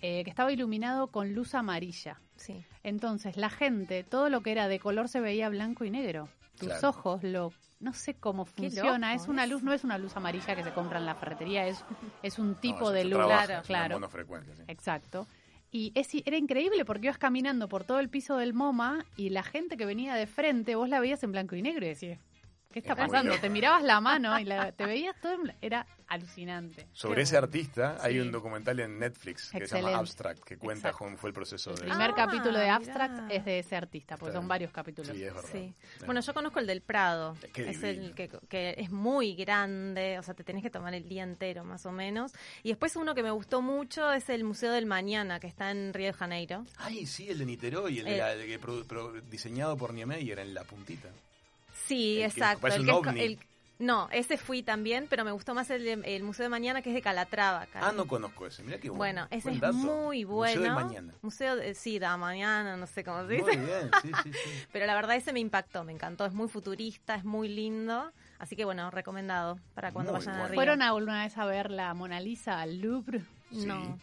eh, 0.00 0.24
que 0.24 0.30
estaba 0.30 0.52
iluminado 0.52 1.08
con 1.08 1.34
luz 1.34 1.54
amarilla. 1.54 2.20
Sí. 2.36 2.64
Entonces, 2.82 3.36
la 3.36 3.50
gente, 3.50 4.02
todo 4.04 4.28
lo 4.30 4.40
que 4.42 4.52
era 4.52 4.68
de 4.68 4.78
color 4.78 5.08
se 5.08 5.20
veía 5.20 5.48
blanco 5.48 5.84
y 5.84 5.90
negro. 5.90 6.28
Tus 6.58 6.68
Claro. 6.68 6.88
ojos, 6.90 7.22
lo 7.22 7.52
no 7.80 7.94
sé 7.94 8.12
cómo 8.14 8.44
funciona. 8.44 9.12
loco 9.14 9.22
es 9.22 9.28
una 9.28 9.46
luz, 9.46 9.62
no 9.62 9.72
es 9.72 9.84
una 9.84 9.96
luz 9.96 10.14
amarilla 10.14 10.54
que 10.54 10.62
se 10.62 10.72
compra 10.72 10.98
en 10.98 11.06
la 11.06 11.14
ferretería, 11.14 11.66
es, 11.66 11.82
es 12.22 12.38
un 12.38 12.54
tipo 12.56 12.80
No, 12.80 12.90
de 12.90 13.04
luz. 13.04 13.14
trabaja, 13.14 13.62
claro, 13.62 13.98
claro. 13.98 14.10
sí. 14.54 14.62
Exacto. 14.68 15.26
Y 15.72 15.92
es, 15.94 16.08
era 16.26 16.36
increíble 16.36 16.84
porque 16.84 17.06
ibas 17.06 17.16
caminando 17.16 17.68
por 17.68 17.84
todo 17.84 18.00
el 18.00 18.08
piso 18.10 18.36
del 18.36 18.52
MoMA 18.52 19.06
y 19.16 19.30
la 19.30 19.42
gente 19.42 19.76
que 19.78 19.86
venía 19.86 20.14
de 20.14 20.26
frente, 20.26 20.74
vos 20.74 20.88
la 20.90 21.00
veías 21.00 21.22
en 21.22 21.32
blanco 21.32 21.54
y 21.56 21.62
negro 21.62 21.86
y 21.86 21.90
decías, 21.90 22.18
¿qué 22.72 22.78
está 22.78 22.92
Es 22.92 22.98
pasando? 22.98 23.38
Te 23.38 23.50
mirabas 23.50 23.82
la 23.82 24.00
mano 24.00 24.38
y 24.38 24.44
la- 24.44 24.72
te 24.72 24.86
veías 24.86 25.16
todo 25.20 25.36
Era 25.60 25.86
alucinante. 26.08 26.88
Sobre 26.92 27.16
Qué 27.16 27.22
ese 27.22 27.36
bueno. 27.36 27.44
artista 27.46 27.96
hay 28.00 28.14
Sí. 28.14 28.20
un 28.20 28.32
documental 28.32 28.80
en 28.80 28.98
Netflix 28.98 29.50
que 29.50 29.66
se 29.66 29.80
llama 29.80 29.98
Abstract, 29.98 30.42
que 30.42 30.56
cuenta 30.56 30.88
Exacto. 30.88 31.04
cómo 31.04 31.16
fue 31.16 31.30
el 31.30 31.34
proceso 31.34 31.70
El 31.70 31.76
de... 31.76 31.82
primer 31.82 32.10
Ah, 32.10 32.14
capítulo 32.16 32.58
de 32.58 32.64
mirá. 32.64 32.74
Abstract 32.76 33.30
es 33.30 33.44
de 33.44 33.58
ese 33.60 33.76
artista, 33.76 34.16
porque 34.16 34.30
Está 34.30 34.38
son 34.38 34.42
bien. 34.44 34.48
varios 34.48 34.72
capítulos. 34.72 35.16
Sí, 35.16 35.22
es 35.22 35.32
verdad. 35.34 35.48
Sí. 35.52 35.72
Bueno, 36.06 36.20
yo 36.20 36.34
conozco 36.34 36.58
el 36.58 36.66
del 36.66 36.80
Prado. 36.82 37.36
Qué 37.52 37.70
es 37.70 37.80
divino. 37.80 38.06
el 38.08 38.14
que, 38.14 38.28
que 38.48 38.74
es 38.78 38.90
muy 38.90 39.34
grande, 39.36 40.18
o 40.18 40.22
sea, 40.24 40.34
te 40.34 40.42
tenés 40.42 40.62
que 40.64 40.70
tomar 40.70 40.94
el 40.94 41.08
día 41.08 41.22
entero 41.22 41.62
más 41.64 41.86
o 41.86 41.92
menos. 41.92 42.32
Y 42.64 42.70
después 42.70 42.96
uno 42.96 43.14
que 43.14 43.22
me 43.22 43.30
gustó 43.30 43.62
mucho 43.62 44.12
es 44.12 44.28
el 44.30 44.42
Museo 44.42 44.72
del 44.72 44.86
Mañana, 44.86 45.38
que 45.38 45.46
está 45.46 45.70
en 45.70 45.94
Río 45.94 46.08
de 46.08 46.12
Janeiro. 46.12 46.64
Ay, 46.78 47.06
sí, 47.06 47.28
el 47.30 47.38
de 47.38 47.46
Niterói, 47.46 47.98
el, 48.00 48.04
de 48.06 48.14
Eh. 48.16 48.18
la- 48.18 48.34
que 48.46 48.58
pro- 48.58 48.84
pro- 48.84 49.12
diseñado 49.22 49.76
por 49.76 49.94
Niemeyer 49.94 50.40
en 50.40 50.54
la 50.54 50.64
puntita. 50.64 51.08
Sí, 51.90 52.18
El 52.22 52.30
exacto. 52.30 52.66
el 52.68 52.88
un 52.90 53.02
que 53.02 53.10
es 53.10 53.16
el- 53.16 53.38
no, 53.80 54.08
ese 54.12 54.36
fui 54.36 54.62
también, 54.62 55.06
pero 55.08 55.24
me 55.24 55.32
gustó 55.32 55.54
más 55.54 55.70
el, 55.70 55.82
de- 55.84 56.16
el 56.16 56.22
Museo 56.22 56.44
de 56.44 56.50
Mañana, 56.50 56.82
que 56.82 56.90
es 56.90 56.94
de 56.94 57.00
Calatrava. 57.00 57.62
acá. 57.62 57.80
Ah, 57.82 57.92
no 57.92 58.06
conozco 58.06 58.46
ese, 58.46 58.62
mirá 58.62 58.78
qué 58.78 58.90
bueno. 58.90 58.98
Bueno, 58.98 59.28
ese 59.30 59.44
Buen 59.48 59.54
es 59.54 59.60
dato. 59.62 59.72
muy 59.74 60.24
bueno. 60.24 60.60
Museo 60.60 60.62
de 60.76 60.84
mañana. 60.84 61.14
Museo 61.22 61.56
de, 61.56 61.74
sí, 61.74 61.98
de 61.98 62.06
mañana, 62.18 62.76
no 62.76 62.86
sé 62.86 63.02
cómo 63.04 63.26
se 63.26 63.38
Muy 63.38 63.50
dice. 63.50 63.56
bien, 63.56 63.90
sí, 64.02 64.10
sí, 64.22 64.32
sí. 64.34 64.50
Pero 64.72 64.84
la 64.84 64.94
verdad 64.94 65.16
ese 65.16 65.32
me 65.32 65.40
impactó, 65.40 65.82
me 65.82 65.92
encantó, 65.92 66.26
es 66.26 66.34
muy 66.34 66.48
futurista, 66.48 67.14
es 67.14 67.24
muy 67.24 67.48
lindo. 67.48 68.12
Así 68.38 68.54
que 68.54 68.66
bueno, 68.66 68.90
recomendado 68.90 69.58
para 69.74 69.92
cuando 69.92 70.12
Muy 70.12 70.18
vayan 70.20 70.34
a 70.34 70.38
bueno. 70.40 70.48
Río. 70.50 70.56
¿Fueron 70.58 70.82
alguna 70.82 71.22
vez 71.24 71.38
a 71.38 71.46
ver 71.46 71.70
la 71.70 71.94
Mona 71.94 72.20
Lisa 72.20 72.60
al 72.60 72.80
Louvre? 72.82 73.22
Sí. 73.50 73.64
No. 73.64 73.98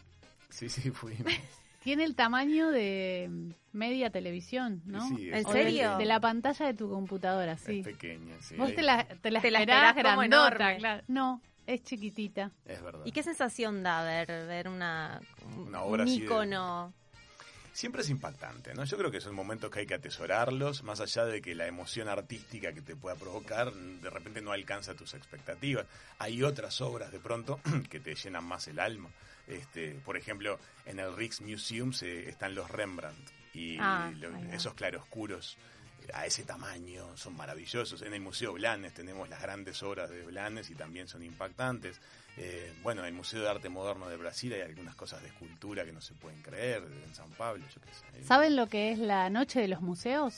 Sí, 0.49 0.69
sí, 0.69 0.89
fuimos. 0.89 1.31
Tiene 1.87 2.03
el 2.03 2.15
tamaño 2.15 2.69
de 2.69 3.53
media 3.71 4.09
televisión, 4.09 4.81
¿no? 4.83 5.07
Sí, 5.07 5.29
¿En 5.29 5.45
de- 5.45 5.51
serio? 5.53 5.97
De, 5.97 6.03
la 6.03 6.19
pantalla 6.19 6.65
de 6.65 6.73
tu 6.73 6.89
computadora, 6.89 7.57
sí. 7.57 7.79
Es 7.79 7.85
pequeña, 7.85 8.35
sí. 8.41 8.57
Vos 8.57 8.75
te 8.75 8.81
la, 8.81 9.05
te 9.05 9.31
la 9.31 9.39
Te 9.39 9.49
la 9.51 9.59
esperás 9.61 9.89
esperás 9.91 9.93
como 9.93 10.17
grandota, 10.17 10.55
enorme. 10.55 10.77
claro. 10.79 11.03
No, 11.07 11.41
es 11.65 11.83
chiquitita. 11.83 12.51
Es 12.65 12.81
verdad. 12.83 13.05
¿Y 13.05 13.13
qué 13.13 13.23
sensación 13.23 13.83
da 13.83 14.03
ver, 14.03 14.27
ver 14.27 14.67
una, 14.67 15.21
Una 15.55 15.81
obra 15.83 16.03
un 16.03 16.09
ícono? 16.09 16.93
Siempre 17.71 18.01
es 18.01 18.09
impactante, 18.09 18.73
¿no? 18.73 18.83
Yo 18.83 18.97
creo 18.97 19.09
que 19.09 19.21
son 19.21 19.33
momentos 19.33 19.71
que 19.71 19.79
hay 19.79 19.85
que 19.85 19.93
atesorarlos, 19.93 20.83
más 20.83 20.99
allá 20.99 21.23
de 21.23 21.41
que 21.41 21.55
la 21.55 21.67
emoción 21.67 22.09
artística 22.09 22.73
que 22.73 22.81
te 22.81 22.97
pueda 22.97 23.15
provocar 23.15 23.71
de 23.73 24.09
repente 24.09 24.41
no 24.41 24.51
alcanza 24.51 24.93
tus 24.93 25.13
expectativas. 25.13 25.85
Hay 26.19 26.43
otras 26.43 26.81
obras 26.81 27.13
de 27.13 27.19
pronto 27.21 27.61
que 27.89 28.01
te 28.01 28.13
llenan 28.13 28.43
más 28.43 28.67
el 28.67 28.77
alma. 28.79 29.09
Este, 29.47 29.91
por 30.05 30.17
ejemplo, 30.17 30.59
en 30.85 30.99
el 30.99 31.15
Rijksmuseum 31.15 31.93
se, 31.93 32.29
están 32.29 32.53
los 32.55 32.69
Rembrandt 32.69 33.29
y 33.53 33.77
Ah, 33.79 34.11
lo- 34.19 34.35
esos 34.53 34.73
claroscuros 34.73 35.57
eh, 36.03 36.11
a 36.13 36.25
ese 36.25 36.43
tamaño 36.43 37.15
son 37.17 37.35
maravillosos. 37.35 38.01
En 38.01 38.13
el 38.13 38.19
Museo 38.21 38.53
Blanes 38.53 38.93
tenemos 38.93 39.29
las 39.29 39.41
grandes 39.41 39.81
obras 39.83 40.09
de 40.09 40.21
Blanes 40.23 40.69
y 40.69 40.75
también 40.75 41.07
son 41.07 41.23
impactantes. 41.23 41.99
Eh, 42.35 42.71
bueno, 42.83 43.01
en 43.01 43.07
el 43.07 43.13
Museo 43.13 43.41
de 43.41 43.49
Arte 43.49 43.69
Moderno 43.69 44.07
de 44.09 44.17
Brasil 44.17 44.53
hay 44.53 44.61
algunas 44.61 44.93
cosas 44.95 45.21
de 45.23 45.29
escultura 45.29 45.85
que 45.85 45.91
no 45.93 46.01
se 46.01 46.13
pueden 46.13 46.41
creer, 46.43 46.83
en 47.05 47.15
San 47.15 47.29
Pablo, 47.31 47.65
yo 47.73 47.81
qué 47.81 48.19
sé. 48.19 48.23
¿Saben 48.27 48.55
lo 48.55 48.67
que 48.67 48.91
es 48.91 48.99
la 48.99 49.29
noche 49.29 49.59
de 49.61 49.67
los 49.69 49.81
museos? 49.81 50.35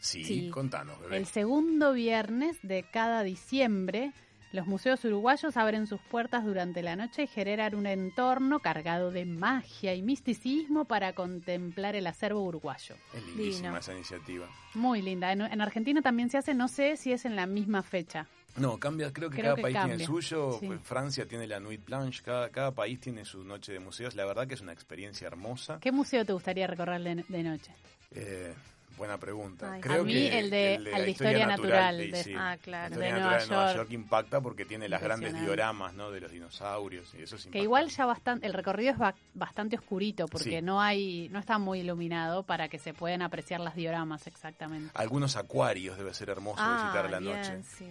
Sí, 0.00 0.22
Sí. 0.24 0.50
contanos, 0.50 1.00
bebé. 1.00 1.16
El 1.16 1.26
segundo 1.26 1.92
viernes 1.94 2.58
de 2.62 2.82
cada 2.84 3.22
diciembre, 3.22 4.12
los 4.54 4.66
museos 4.66 5.04
uruguayos 5.04 5.56
abren 5.56 5.86
sus 5.86 6.00
puertas 6.00 6.44
durante 6.44 6.82
la 6.82 6.96
noche 6.96 7.24
y 7.24 7.26
generan 7.26 7.74
un 7.74 7.86
entorno 7.86 8.60
cargado 8.60 9.10
de 9.10 9.24
magia 9.26 9.94
y 9.94 10.00
misticismo 10.02 10.84
para 10.84 11.12
contemplar 11.12 11.96
el 11.96 12.06
acervo 12.06 12.42
uruguayo. 12.42 12.94
Es 13.12 13.22
lindísima 13.26 13.68
Divino. 13.68 13.76
esa 13.78 13.92
iniciativa. 13.92 14.48
Muy 14.74 15.02
linda. 15.02 15.32
En, 15.32 15.40
en 15.42 15.60
Argentina 15.60 16.00
también 16.00 16.30
se 16.30 16.38
hace, 16.38 16.54
no 16.54 16.68
sé 16.68 16.96
si 16.96 17.12
es 17.12 17.24
en 17.24 17.36
la 17.36 17.46
misma 17.46 17.82
fecha. 17.82 18.26
No, 18.56 18.78
cambia, 18.78 19.12
creo 19.12 19.28
que 19.30 19.38
Creo 19.38 19.54
cada 19.54 19.56
que 19.56 19.62
país 19.62 19.76
tiene 19.76 19.94
el 19.94 20.04
suyo. 20.06 20.56
sí. 20.60 20.66
pues, 20.68 20.80
Francia 20.82 21.26
tiene 21.26 21.48
la 21.48 21.58
Nuit 21.58 21.84
Blanche, 21.84 22.22
cada, 22.24 22.48
cada 22.50 22.70
país 22.70 23.00
tiene 23.00 23.24
su 23.24 23.42
noche 23.42 23.72
de 23.72 23.80
museos. 23.80 24.14
La 24.14 24.24
verdad 24.24 24.46
que 24.46 24.54
es 24.54 24.60
una 24.60 24.72
experiencia 24.72 25.26
hermosa. 25.26 25.78
¿Qué 25.80 25.90
museo 25.90 26.24
te 26.24 26.32
gustaría 26.32 26.68
recorrer 26.68 27.02
de, 27.02 27.24
de 27.28 27.42
noche? 27.42 27.72
Eh, 28.12 28.54
buena 28.96 29.18
pregunta. 29.18 29.72
Ay, 29.72 29.80
Creo 29.80 30.02
a 30.02 30.04
mí 30.04 30.12
que 30.12 30.38
el 30.38 30.50
de- 30.50 30.78
la 30.78 31.06
Historia 31.08 31.46
Natural 31.46 31.98
de- 31.98 32.06
de- 32.08 32.22
sí, 32.24 32.34
Ah, 32.36 32.50
la 32.50 32.56
claro. 32.58 32.88
historia 32.94 33.06
de 33.06 33.12
natural 33.20 33.40
de 33.40 33.46
Nueva 33.48 33.56
Nueva 33.62 33.72
York. 33.74 33.76
York 33.88 33.92
impacta 33.92 34.40
porque 34.40 34.64
tiene 34.64 34.88
las 34.88 35.02
grandes 35.02 35.38
dioramas 35.40 35.94
¿no? 35.94 36.10
de 36.10 36.20
los 36.20 36.30
dinosaurios 36.30 37.12
y 37.18 37.22
eso 37.22 37.36
es 37.36 37.46
Que 37.46 37.58
igual 37.60 37.88
ya 37.90 38.06
bastante, 38.06 38.46
el 38.46 38.52
recorrido 38.52 38.92
es 38.92 38.98
ba- 38.98 39.14
bastante 39.34 39.76
oscurito 39.76 40.26
porque 40.26 40.58
Sí. 40.58 40.62
no 40.62 40.80
hay, 40.80 41.28
no 41.30 41.38
está 41.38 41.58
muy 41.58 41.80
iluminado 41.80 42.42
para 42.44 42.68
que 42.68 42.78
se 42.78 42.94
puedan 42.94 43.22
apreciar 43.22 43.60
las 43.60 43.74
dioramas 43.74 44.26
exactamente. 44.26 44.90
Algunos 44.94 45.36
acuarios 45.36 45.96
debe 45.98 46.14
ser 46.14 46.30
hermoso 46.30 46.62
Ah, 46.62 46.82
visitar 46.82 47.06
a 47.06 47.08
la 47.10 47.18
bien, 47.18 47.36
noche. 47.36 47.62
sí. 47.62 47.84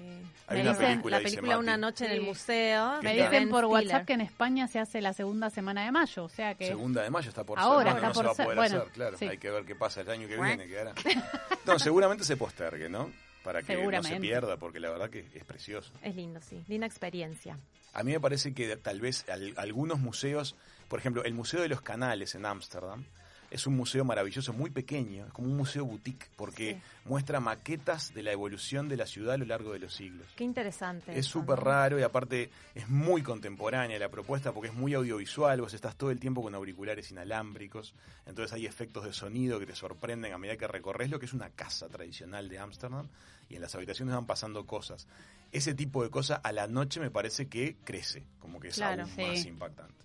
Hay 0.47 0.57
Me 0.57 0.61
una 0.61 0.71
dicen- 0.71 0.87
película, 0.87 1.17
la 1.17 1.19
dice 1.23 1.35
película 1.37 1.57
Una 1.59 1.77
noche 1.77 2.05
en 2.05 2.11
el 2.11 2.21
museo. 2.21 2.93
¿Qué 3.01 3.07
Me 3.07 3.13
dicen 3.13 3.49
por 3.49 3.63
Stiller. 3.65 3.65
WhatsApp 3.65 4.05
que 4.07 4.13
en 4.13 4.21
España 4.21 4.67
se 4.67 4.79
hace 4.79 5.01
la 5.01 5.13
segunda 5.13 5.49
semana 5.49 5.83
de 5.85 5.91
mayo, 5.91 6.23
o 6.25 6.29
sea 6.29 6.55
que 6.55 6.67
Segunda 6.67 7.01
de 7.03 7.09
mayo 7.09 7.29
está 7.29 7.43
por 7.43 7.59
Ahora 7.59 7.91
ser. 7.91 7.93
Bueno, 7.93 7.97
está 7.97 8.07
no 8.07 8.13
por 8.13 8.21
se 8.23 8.25
va 8.25 8.31
a 8.31 8.35
ser, 8.35 8.45
poder 8.45 8.57
bueno, 8.57 8.77
hacer, 8.77 8.91
claro. 8.93 9.17
sí. 9.17 9.25
Hay 9.25 9.37
que 9.37 9.49
ver 9.49 9.65
qué 9.65 9.75
pasa 9.75 10.01
el 10.01 10.09
año 10.09 10.27
que 10.27 10.35
viene. 10.35 10.67
quedará. 10.67 10.92
No, 11.65 11.79
seguramente 11.79 12.23
se 12.25 12.35
postergue, 12.37 12.89
¿no? 12.89 13.11
Para 13.43 13.61
que 13.61 13.75
no 13.75 14.03
se 14.03 14.19
pierda, 14.19 14.57
porque 14.57 14.79
la 14.79 14.89
verdad 14.89 15.09
que 15.09 15.25
es 15.33 15.43
precioso. 15.45 15.91
Es 16.01 16.15
lindo, 16.15 16.39
sí. 16.41 16.63
Linda 16.67 16.85
experiencia. 16.87 17.57
A 17.93 18.03
mí 18.03 18.11
me 18.11 18.19
parece 18.19 18.53
que 18.53 18.75
tal 18.77 18.99
vez 19.01 19.27
al- 19.29 19.53
algunos 19.57 19.99
museos, 19.99 20.55
por 20.87 20.99
ejemplo, 20.99 21.23
el 21.23 21.33
Museo 21.33 21.61
de 21.61 21.67
los 21.69 21.81
Canales 21.81 22.35
en 22.35 22.45
Ámsterdam, 22.45 23.05
es 23.53 23.67
un 23.67 23.75
museo 23.75 24.03
maravilloso, 24.03 24.51
muy 24.51 24.71
pequeño, 24.71 25.27
es 25.27 25.31
como 25.31 25.47
un 25.47 25.55
museo 25.55 25.85
boutique, 25.85 26.27
porque 26.35 26.73
Sí. 26.73 26.81
muestra 27.05 27.39
maquetas 27.39 28.13
de 28.13 28.23
la 28.23 28.31
evolución 28.31 28.89
de 28.89 28.97
la 28.97 29.05
ciudad 29.05 29.35
a 29.35 29.37
lo 29.37 29.45
largo 29.45 29.71
de 29.73 29.79
los 29.79 29.93
siglos. 29.93 30.27
Qué 30.35 30.43
interesante. 30.43 31.17
Es 31.17 31.27
súper 31.27 31.59
raro 31.59 31.99
y 31.99 32.01
aparte 32.01 32.49
es 32.73 32.89
muy 32.89 33.21
contemporánea 33.21 33.99
la 33.99 34.09
propuesta 34.09 34.51
porque 34.51 34.69
es 34.69 34.73
muy 34.73 34.95
audiovisual, 34.95 35.61
vos 35.61 35.73
estás 35.73 35.95
todo 35.95 36.09
el 36.09 36.19
tiempo 36.19 36.41
con 36.41 36.55
auriculares 36.55 37.11
inalámbricos, 37.11 37.93
entonces 38.25 38.53
hay 38.53 38.65
efectos 38.65 39.05
de 39.05 39.13
sonido 39.13 39.59
que 39.59 39.67
te 39.67 39.75
sorprenden 39.75 40.33
a 40.33 40.37
medida 40.39 40.57
que 40.57 40.67
recorres 40.67 41.09
lo 41.11 41.19
que 41.19 41.27
es 41.27 41.33
una 41.33 41.49
casa 41.51 41.87
tradicional 41.89 42.49
de 42.49 42.57
Ámsterdam 42.57 43.07
y 43.49 43.55
en 43.55 43.61
las 43.61 43.75
habitaciones 43.75 44.15
van 44.15 44.25
pasando 44.25 44.65
cosas. 44.65 45.07
Ese 45.51 45.75
tipo 45.75 46.01
de 46.03 46.09
cosas 46.09 46.39
a 46.43 46.51
la 46.51 46.65
noche 46.65 46.99
me 46.99 47.11
parece 47.11 47.47
que 47.47 47.75
crece, 47.83 48.23
como 48.39 48.59
que 48.59 48.69
es 48.69 48.75
Claro, 48.75 49.03
aún 49.03 49.11
sí. 49.11 49.21
más 49.21 49.45
impactante. 49.45 50.03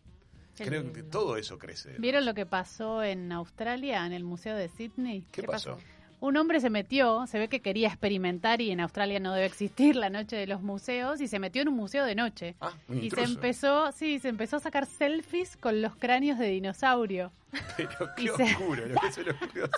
Creo 0.64 0.92
que 0.92 1.02
todo 1.02 1.36
eso 1.36 1.58
crece. 1.58 1.94
¿Vieron 1.98 2.24
lo 2.24 2.34
que 2.34 2.46
pasó 2.46 3.02
en 3.02 3.30
Australia, 3.32 4.04
en 4.06 4.12
el 4.12 4.24
Museo 4.24 4.56
de 4.56 4.68
Sydney? 4.68 5.22
¿Qué, 5.32 5.42
¿Qué 5.42 5.46
pasó? 5.48 5.74
pasó? 5.76 5.84
Un 6.20 6.36
hombre 6.36 6.60
se 6.60 6.68
metió, 6.68 7.28
se 7.28 7.38
ve 7.38 7.48
que 7.48 7.60
quería 7.60 7.86
experimentar 7.86 8.60
y 8.60 8.72
en 8.72 8.80
Australia 8.80 9.20
no 9.20 9.32
debe 9.34 9.46
existir 9.46 9.94
la 9.94 10.10
noche 10.10 10.34
de 10.34 10.48
los 10.48 10.62
museos 10.62 11.20
y 11.20 11.28
se 11.28 11.38
metió 11.38 11.62
en 11.62 11.68
un 11.68 11.76
museo 11.76 12.04
de 12.04 12.16
noche. 12.16 12.56
Ah, 12.60 12.72
un 12.88 13.04
Y 13.04 13.10
se 13.10 13.22
empezó, 13.22 13.92
sí, 13.92 14.18
se 14.18 14.28
empezó 14.28 14.56
a 14.56 14.60
sacar 14.60 14.86
selfies 14.86 15.56
con 15.56 15.80
los 15.80 15.94
cráneos 15.94 16.36
de 16.40 16.48
dinosaurio. 16.48 17.30
Pero 17.76 17.90
qué 18.16 18.24
y 18.24 18.28
se- 18.28 18.42
oscuro 18.42 18.84
lo 18.86 19.00
que 19.00 19.12
se 19.12 19.22
le 19.22 19.30
ocurrió. 19.30 19.68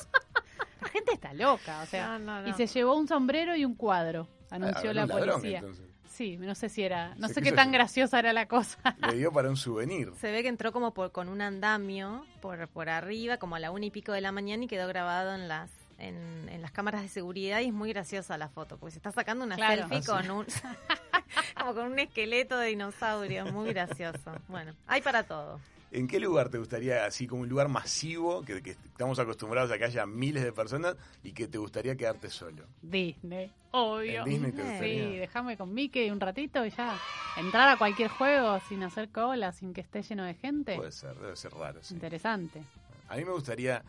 La 0.80 0.88
gente 0.88 1.12
está 1.12 1.34
loca, 1.34 1.82
o 1.82 1.87
sea. 1.87 2.06
No, 2.06 2.18
no, 2.20 2.40
no. 2.42 2.49
Y 2.49 2.54
se 2.54 2.66
llevó 2.66 2.96
un 2.96 3.06
sombrero 3.06 3.54
y 3.54 3.66
un 3.66 3.75
cuadro, 3.75 4.26
anunció 4.49 4.92
Ah, 4.92 4.94
la 4.94 5.02
un 5.02 5.08
ladrón, 5.10 5.28
policía. 5.40 5.58
entonces. 5.58 5.89
Sí, 6.20 6.36
no 6.36 6.54
sé 6.54 6.68
si 6.68 6.82
era, 6.82 7.14
no 7.16 7.28
Se 7.28 7.34
sé 7.34 7.40
qué 7.42 7.52
tan 7.52 7.72
graciosa 7.72 8.18
era 8.18 8.34
la 8.34 8.46
cosa. 8.46 8.76
Le 9.08 9.14
dio 9.16 9.32
para 9.32 9.48
un 9.48 9.56
souvenir. 9.56 10.12
Se 10.20 10.30
ve 10.30 10.42
que 10.42 10.48
entró 10.48 10.70
como 10.70 10.92
por, 10.92 11.12
con 11.12 11.30
un 11.30 11.40
andamio 11.40 12.26
por, 12.42 12.68
por 12.68 12.90
arriba, 12.90 13.38
como 13.38 13.54
a 13.56 13.58
la 13.58 13.70
una 13.70 13.86
y 13.86 13.90
pico 13.90 14.12
de 14.12 14.20
la 14.20 14.30
mañana 14.30 14.64
y 14.64 14.66
quedó 14.66 14.86
grabado 14.86 15.34
en 15.34 15.48
las 15.48 15.70
en, 15.98 16.48
en 16.50 16.60
las 16.62 16.72
cámaras 16.72 17.00
de 17.02 17.08
seguridad 17.08 17.60
y 17.60 17.66
es 17.68 17.72
muy 17.72 17.90
graciosa 17.92 18.36
la 18.38 18.48
foto, 18.50 18.76
porque 18.76 18.92
se 18.92 18.98
está 18.98 19.12
sacando 19.12 19.44
una 19.46 19.56
Claro. 19.56 19.88
selfie 19.88 19.98
Ah, 19.98 20.02
sí. 20.02 20.06
con 20.10 20.30
un 20.30 20.46
como 21.58 21.74
con 21.74 21.92
un 21.92 21.98
esqueleto 21.98 22.58
de 22.58 22.68
dinosaurio, 22.68 23.46
muy 23.52 23.70
gracioso. 23.72 24.32
Bueno, 24.48 24.74
hay 24.86 25.00
para 25.02 25.22
todo. 25.22 25.58
¿En 25.92 26.06
qué 26.06 26.20
lugar 26.20 26.50
te 26.50 26.59
gustaría, 26.59 27.04
así 27.04 27.26
como 27.26 27.42
un 27.42 27.49
lugar 27.49 27.68
masivo, 27.68 28.42
que, 28.42 28.62
que 28.62 28.70
estamos 28.70 29.18
acostumbrados 29.18 29.73
a 29.73 29.78
que 29.78 29.85
haya 29.85 30.06
miles 30.06 30.44
de 30.44 30.52
personas 30.52 30.97
y 31.25 31.32
que 31.32 31.49
te 31.49 31.59
gustaría 31.59 31.97
quedarte 31.97 32.30
solo? 32.30 32.64
Disney, 32.80 33.50
obvio. 33.73 34.20
En 34.20 34.25
Disney 34.30 34.52
te 34.52 34.78
Sí, 34.78 35.16
déjame 35.18 35.56
con 35.56 35.75
Mickey 35.75 36.11
un 36.11 36.20
ratito 36.20 36.64
y 36.64 36.70
ya. 36.70 36.97
Entrar 37.37 37.68
a 37.68 37.76
cualquier 37.76 38.09
juego 38.09 38.61
sin 38.68 38.82
hacer 38.85 39.11
cola, 39.11 39.50
sin 39.52 39.73
que 39.75 39.80
esté 39.80 40.02
lleno 40.02 40.25
de 40.25 40.35
gente. 40.35 40.76
Puede 40.76 40.92
ser, 40.92 41.16
debe 41.16 41.35
ser 41.35 41.52
raro. 41.54 41.80
sí. 41.82 41.94
Interesante. 41.94 42.62
A 43.09 43.16
mí 43.16 43.25
me 43.25 43.32
gustaría 43.32 43.82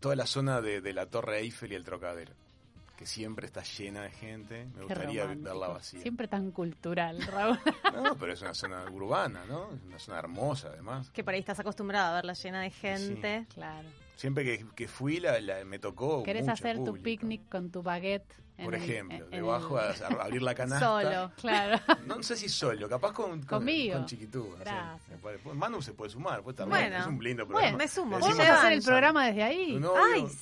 toda 0.00 0.16
la 0.16 0.26
zona 0.26 0.62
de, 0.62 0.80
de 0.80 0.92
la 0.94 1.04
Torre 1.06 1.40
Eiffel 1.40 1.72
y 1.72 1.74
el 1.74 1.84
Trocadero, 1.84 2.32
que 3.02 3.06
siempre 3.06 3.46
está 3.46 3.62
llena 3.64 4.02
de 4.02 4.10
gente. 4.12 4.64
Me 4.66 4.72
Qué 4.72 4.80
gustaría 4.84 5.22
romántico. 5.22 5.48
verla 5.50 5.68
vacía. 5.68 6.00
Siempre 6.02 6.28
tan 6.28 6.52
cultural, 6.52 7.20
Raúl. 7.26 7.58
No, 8.00 8.16
pero 8.16 8.32
es 8.32 8.40
una 8.42 8.54
zona 8.54 8.84
urbana, 8.92 9.44
¿no? 9.48 9.72
Es 9.74 9.82
una 9.82 9.98
zona 9.98 10.18
hermosa, 10.20 10.68
además. 10.68 11.10
Que 11.10 11.24
por 11.24 11.34
ahí 11.34 11.40
estás 11.40 11.58
acostumbrado 11.58 12.12
a 12.12 12.14
verla 12.14 12.34
llena 12.34 12.62
de 12.62 12.70
gente. 12.70 13.46
claro. 13.54 13.88
Siempre 14.14 14.44
que, 14.44 14.64
que 14.76 14.86
fui, 14.86 15.18
la, 15.18 15.40
la- 15.40 15.64
me 15.64 15.80
tocó. 15.80 16.22
¿Querés 16.22 16.42
mucho 16.42 16.52
hacer 16.52 16.84
tu 16.84 16.94
picnic 16.96 17.48
con 17.48 17.70
tu 17.72 17.82
baguette? 17.82 18.32
Por 18.64 18.74
ejemplo, 18.74 19.16
en- 19.16 19.22
en 19.24 19.30
debajo 19.30 19.78
el- 19.80 20.02
a, 20.18 20.22
abrir 20.22 20.42
la 20.42 20.54
canasta. 20.56 20.86
Solo, 20.86 21.32
claro. 21.40 21.80
No 22.06 22.22
sé 22.22 22.36
si 22.36 22.48
solo, 22.48 22.88
capaz 22.88 23.12
con, 23.12 23.30
con, 23.40 23.46
Conmigo. 23.58 23.94
con 23.94 24.06
chiquitú. 24.06 24.54
Manu 25.54 25.82
se 25.82 25.92
puede 25.92 26.10
sumar, 26.10 26.42
puede 26.42 26.52
estar 26.54 26.68
Bueno. 26.68 26.88
bien, 26.88 27.00
es 27.00 27.06
un 27.06 27.22
lindo 27.24 27.44
Bueno, 27.46 27.58
programa. 27.58 27.78
me 27.78 27.88
sumo. 27.88 28.18
Podemos 28.18 28.38
hacer 28.48 28.72
el 28.72 28.82
programa 28.82 29.26
desde 29.26 29.42
ahí. 29.42 29.80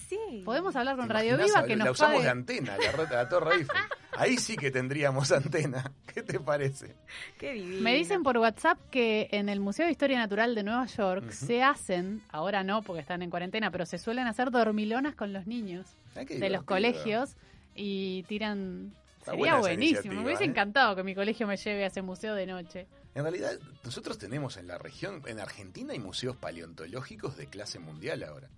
Sí. 0.08 0.42
Podemos 0.44 0.74
hablar 0.76 0.96
con 0.96 1.06
¿te 1.08 1.14
Radio? 1.14 1.36
Viva 1.36 1.64
que 1.64 1.76
La 1.76 1.84
nos 1.86 1.92
usamos 1.94 2.14
pague. 2.16 2.24
de 2.24 2.30
antena, 2.30 2.76
la, 2.76 3.04
la 3.10 3.28
Torre 3.28 3.56
Eiffel. 3.56 3.76
Ahí 4.16 4.36
sí 4.38 4.56
que 4.56 4.70
tendríamos 4.70 5.30
antena. 5.32 5.92
¿Qué 6.12 6.22
te 6.22 6.40
parece? 6.40 6.96
Qué 7.38 7.52
divino. 7.52 7.82
Me 7.82 7.94
dicen 7.94 8.22
por 8.22 8.36
WhatsApp 8.38 8.78
que 8.90 9.28
en 9.32 9.48
el 9.48 9.60
Museo 9.60 9.86
de 9.86 9.92
Historia 9.92 10.18
Natural 10.18 10.54
de 10.54 10.62
Nueva 10.62 10.86
York 10.86 11.30
se 11.30 11.62
hacen, 11.62 12.22
ahora 12.30 12.64
no 12.64 12.82
porque 12.82 13.00
están 13.00 13.22
en 13.22 13.30
cuarentena, 13.30 13.70
pero 13.70 13.86
se 13.86 13.98
suelen 13.98 14.26
hacer 14.26 14.50
dormilonas 14.50 15.14
con 15.14 15.32
los 15.32 15.46
niños 15.46 15.86
Ah, 16.16 16.24
de 16.24 16.50
los 16.50 16.64
colegios 16.64 17.36
y 17.80 18.22
tiran... 18.24 18.92
Está 19.18 19.32
Sería 19.32 19.56
buenísimo, 19.56 20.14
me 20.14 20.24
hubiese 20.24 20.44
¿eh? 20.44 20.46
encantado 20.46 20.96
que 20.96 21.02
mi 21.02 21.14
colegio 21.14 21.46
me 21.46 21.56
lleve 21.56 21.84
a 21.84 21.88
ese 21.88 22.00
museo 22.00 22.34
de 22.34 22.46
noche. 22.46 22.86
En 23.14 23.22
realidad, 23.22 23.52
nosotros 23.84 24.16
tenemos 24.16 24.56
en 24.56 24.66
la 24.66 24.78
región, 24.78 25.22
en 25.26 25.40
Argentina 25.40 25.92
hay 25.92 25.98
museos 25.98 26.36
paleontológicos 26.36 27.36
de 27.36 27.46
clase 27.46 27.78
mundial 27.78 28.22
ahora. 28.22 28.48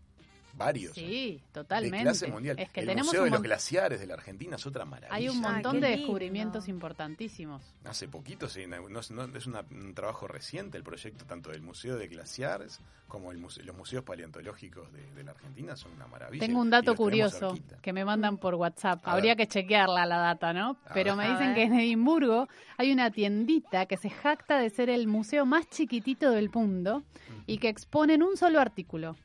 Varios. 0.54 0.96
¿eh? 0.98 1.00
Sí, 1.00 1.32
De 1.46 1.52
totalmente. 1.52 2.02
clase 2.02 2.26
mundial. 2.28 2.58
Es 2.58 2.70
que 2.70 2.80
el 2.80 2.86
tenemos 2.86 3.06
Museo 3.06 3.22
un 3.22 3.26
de 3.26 3.30
los 3.30 3.42
Glaciares 3.42 4.00
de 4.00 4.06
la 4.06 4.14
Argentina 4.14 4.56
es 4.56 4.66
otra 4.66 4.84
maravilla. 4.84 5.14
hay 5.14 5.28
un 5.28 5.40
montón 5.40 5.80
de 5.80 5.88
lindo. 5.88 5.96
descubrimientos 6.02 6.68
importantísimos. 6.68 7.62
Hace 7.84 8.08
poquito, 8.08 8.48
sí, 8.48 8.66
no, 8.66 8.88
no- 8.88 9.00
no- 9.10 9.36
es 9.36 9.46
una- 9.46 9.64
un 9.70 9.94
trabajo 9.94 10.28
reciente 10.28 10.76
el 10.78 10.84
proyecto 10.84 11.24
tanto 11.24 11.50
del 11.50 11.62
Museo 11.62 11.96
de 11.96 12.06
Glaciares 12.08 12.80
como 13.08 13.32
el 13.32 13.38
muse- 13.38 13.62
los 13.64 13.76
museos 13.76 14.04
paleontológicos 14.04 14.92
de, 14.92 15.02
de 15.14 15.24
la 15.24 15.32
Argentina 15.32 15.76
son 15.76 15.92
una 15.92 16.06
maravilla. 16.06 16.44
Tengo 16.46 16.60
un 16.60 16.70
dato 16.70 16.94
curioso 16.94 17.58
que 17.82 17.92
me 17.92 18.04
mandan 18.04 18.38
por 18.38 18.54
WhatsApp. 18.54 19.06
A 19.06 19.12
Habría 19.12 19.34
ver. 19.34 19.46
que 19.46 19.52
chequearla 19.52 20.06
la 20.06 20.18
data, 20.18 20.52
¿no? 20.52 20.76
A 20.86 20.94
Pero 20.94 21.16
ver. 21.16 21.26
me 21.26 21.32
dicen 21.32 21.54
que 21.54 21.62
en 21.64 21.74
Edimburgo 21.74 22.48
hay 22.78 22.92
una 22.92 23.10
tiendita 23.10 23.86
que 23.86 23.96
se 23.96 24.10
jacta 24.10 24.58
de 24.58 24.70
ser 24.70 24.88
el 24.90 25.06
museo 25.08 25.44
más 25.46 25.68
chiquitito 25.68 26.30
del 26.30 26.50
mundo 26.50 27.02
y 27.46 27.58
que 27.58 27.68
expone 27.68 28.14
en 28.14 28.22
un 28.22 28.36
solo 28.36 28.60
artículo. 28.60 29.16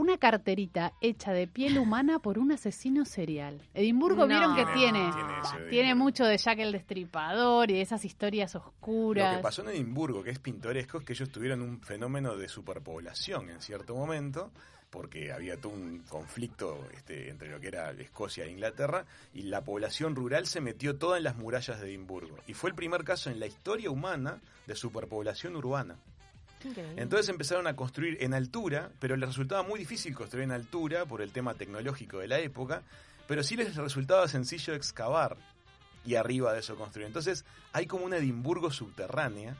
Una 0.00 0.16
carterita 0.16 0.94
hecha 1.02 1.32
de 1.34 1.46
piel 1.46 1.76
humana 1.76 2.20
por 2.20 2.38
un 2.38 2.52
asesino 2.52 3.04
serial. 3.04 3.60
Edimburgo 3.74 4.22
No. 4.22 4.28
vieron 4.28 4.56
que 4.56 4.64
Tiene- 4.72 5.10
tiene, 5.12 5.68
tiene 5.68 5.90
eso 5.90 5.96
mucho 5.98 6.24
de 6.24 6.38
Jack 6.38 6.58
el 6.60 6.72
Destripador 6.72 7.70
y 7.70 7.74
de 7.74 7.82
esas 7.82 8.02
historias 8.06 8.54
Lo 8.54 8.60
oscuras. 8.60 9.36
que 9.36 9.42
pasó 9.42 9.60
en 9.60 9.68
Edimburgo, 9.68 10.22
que 10.22 10.30
es 10.30 10.38
pintoresco, 10.38 10.96
es 11.00 11.04
que 11.04 11.12
ellos 11.12 11.28
tuvieron 11.30 11.60
un 11.60 11.82
fenómeno 11.82 12.34
de 12.34 12.48
superpoblación 12.48 13.50
en 13.50 13.60
cierto 13.60 13.94
momento, 13.94 14.50
porque 14.88 15.32
había 15.32 15.58
todo 15.58 15.74
un 15.74 15.98
conflicto 16.08 16.78
este, 16.96 17.28
entre 17.28 17.50
lo 17.50 17.60
que 17.60 17.68
era 17.68 17.90
Escocia 17.90 18.46
e 18.46 18.50
Inglaterra, 18.50 19.04
y 19.34 19.42
la 19.42 19.60
población 19.62 20.16
rural 20.16 20.46
se 20.46 20.62
metió 20.62 20.96
toda 20.96 21.18
en 21.18 21.24
las 21.24 21.36
murallas 21.36 21.78
de 21.78 21.88
Edimburgo. 21.90 22.38
Y 22.46 22.54
fue 22.54 22.70
el 22.70 22.74
primer 22.74 23.04
caso 23.04 23.28
en 23.28 23.38
la 23.38 23.46
historia 23.46 23.90
humana 23.90 24.40
de 24.66 24.74
superpoblación 24.74 25.56
urbana. 25.56 25.96
Increíble. 26.64 27.00
Entonces 27.02 27.28
empezaron 27.28 27.66
a 27.66 27.76
construir 27.76 28.18
en 28.20 28.34
altura, 28.34 28.90
pero 28.98 29.16
les 29.16 29.28
resultaba 29.28 29.62
muy 29.62 29.78
difícil 29.78 30.14
construir 30.14 30.44
en 30.44 30.52
altura 30.52 31.06
por 31.06 31.22
el 31.22 31.32
tema 31.32 31.54
tecnológico 31.54 32.18
de 32.18 32.28
la 32.28 32.38
época, 32.38 32.82
pero 33.26 33.42
sí 33.42 33.56
les 33.56 33.76
resultaba 33.76 34.28
sencillo 34.28 34.74
excavar 34.74 35.36
y 36.04 36.14
arriba 36.14 36.52
de 36.52 36.60
eso 36.60 36.76
construir. 36.76 37.06
Entonces 37.06 37.44
hay 37.72 37.86
como 37.86 38.04
una 38.04 38.16
Edimburgo 38.16 38.70
subterránea 38.70 39.56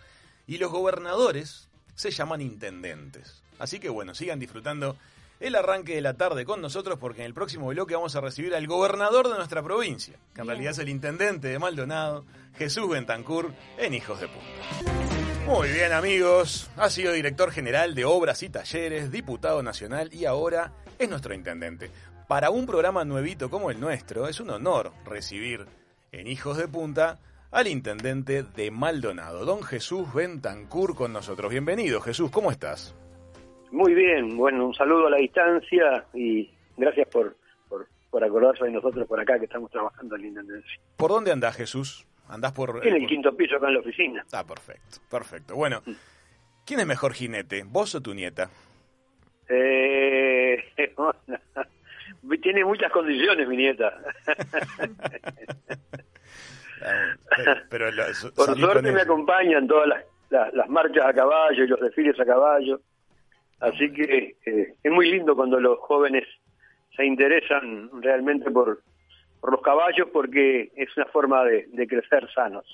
Y 0.47 0.59
los 0.59 0.73
gobernadores 0.73 1.69
se 1.95 2.11
llaman 2.11 2.41
intendentes. 2.41 3.43
Así 3.59 3.79
que 3.79 3.89
bueno, 3.89 4.15
sigan 4.15 4.39
disfrutando 4.39 4.97
el 5.41 5.55
arranque 5.55 5.95
de 5.95 6.01
la 6.01 6.15
tarde 6.15 6.45
con 6.45 6.61
nosotros 6.61 6.99
porque 6.99 7.21
en 7.21 7.27
el 7.27 7.35
próximo 7.35 7.69
bloque 7.69 7.95
vamos 7.95 8.17
a 8.17 8.21
recibir 8.21 8.55
al 8.55 8.67
gobernador 8.67 9.29
de 9.29 9.37
nuestra 9.37 9.63
provincia, 9.63 10.15
que 10.35 10.41
en 10.41 10.47
Bien. 10.47 10.49
realidad 10.49 10.73
es 10.73 10.79
el 10.79 10.89
intendente 10.89 11.49
de 11.49 11.59
Maldonado, 11.59 12.25
Jesús 12.57 12.89
Bentancur, 12.89 13.53
en 13.79 13.95
Hijos 13.95 14.21
de 14.21 14.29
Punta. 14.29 14.99
Muy 15.47 15.71
bien 15.71 15.93
amigos, 15.93 16.69
ha 16.77 16.91
sido 16.91 17.13
director 17.13 17.53
general 17.53 17.95
de 17.95 18.05
obras 18.05 18.43
y 18.43 18.51
talleres, 18.51 19.11
diputado 19.11 19.63
nacional 19.63 20.13
y 20.13 20.25
ahora 20.25 20.73
es 20.99 21.09
nuestro 21.09 21.35
intendente. 21.35 21.91
Para 22.27 22.51
un 22.51 22.67
programa 22.67 23.05
nuevito 23.05 23.49
como 23.49 23.71
el 23.71 23.81
nuestro 23.81 24.29
es 24.29 24.41
un 24.41 24.51
honor 24.51 24.93
recibir 25.07 25.67
en 26.13 26.27
Hijos 26.27 26.59
de 26.59 26.69
Punta 26.69 27.19
al 27.51 27.67
intendente 27.67 28.43
de 28.43 28.71
Maldonado, 28.71 29.47
don 29.47 29.63
Jesús 29.63 30.13
Bentancur 30.13 30.95
con 30.95 31.13
nosotros. 31.15 31.51
Bienvenido 31.51 32.01
Jesús, 32.03 32.31
¿cómo 32.31 32.51
estás? 32.51 32.95
Muy 33.71 33.95
bien, 33.95 34.37
bueno, 34.37 34.67
un 34.67 34.75
saludo 34.75 35.07
a 35.07 35.11
la 35.11 35.19
distancia 35.19 36.05
y 36.15 36.51
gracias 36.77 37.07
por, 37.09 37.37
por, 37.69 37.87
por 38.11 38.25
acordarse 38.25 38.65
de 38.65 38.71
nosotros 38.73 39.07
por 39.07 39.21
acá 39.21 39.39
que 39.39 39.45
estamos 39.45 39.71
trabajando 39.71 40.17
en 40.17 40.23
la 40.23 40.29
Intendencia. 40.29 40.81
¿Por 40.97 41.11
dónde 41.11 41.33
andás 41.33 41.57
Jesús? 41.57 42.07
¿Andás 42.29 42.53
por...? 42.53 42.81
En 42.87 42.95
el 42.95 43.01
por- 43.01 43.09
quinto 43.09 43.37
piso 43.37 43.57
acá 43.57 43.69
en 43.69 43.75
la 43.75 43.81
oficina. 43.81 44.25
Ah, 44.33 44.45
perfecto, 44.45 44.99
perfecto. 45.11 45.55
Bueno, 45.55 45.83
¿quién 46.67 46.81
es 46.81 46.87
mejor 46.87 47.13
jinete, 47.15 47.65
vos 47.67 47.95
o 47.95 48.01
tu 48.01 48.15
nieta? 48.15 48.49
Eh, 49.49 50.63
tiene 52.43 52.65
muchas 52.65 52.91
condiciones 52.93 53.49
mi 53.49 53.57
nieta. 53.57 53.93
Pero, 57.37 57.55
pero 57.71 57.91
lo- 57.91 58.05
Por 58.35 58.59
suerte 58.59 58.93
me 58.93 59.01
acompañan 59.03 59.67
todas 59.67 59.89
las, 59.89 60.05
las, 60.31 60.53
las 60.55 60.69
marchas 60.69 61.05
a 61.07 61.13
caballo 61.13 61.65
y 61.65 61.67
los 61.67 61.81
desfiles 61.81 62.19
a 62.21 62.25
caballo. 62.25 62.81
Así 63.61 63.93
que 63.93 64.37
eh, 64.47 64.75
es 64.83 64.93
muy 64.93 65.11
lindo 65.11 65.35
cuando 65.35 65.59
los 65.61 65.79
jóvenes 65.81 66.25
se 66.97 67.05
interesan 67.05 67.91
realmente 68.03 68.51
por, 68.51 68.83
por 69.41 69.53
los 69.53 69.63
caballos 69.63 70.09
porque 70.13 70.71
es 70.77 70.97
una 70.97 71.07
forma 71.07 71.45
de, 71.45 71.67
de 71.73 71.87
crecer 71.87 72.29
sanos. 72.35 72.65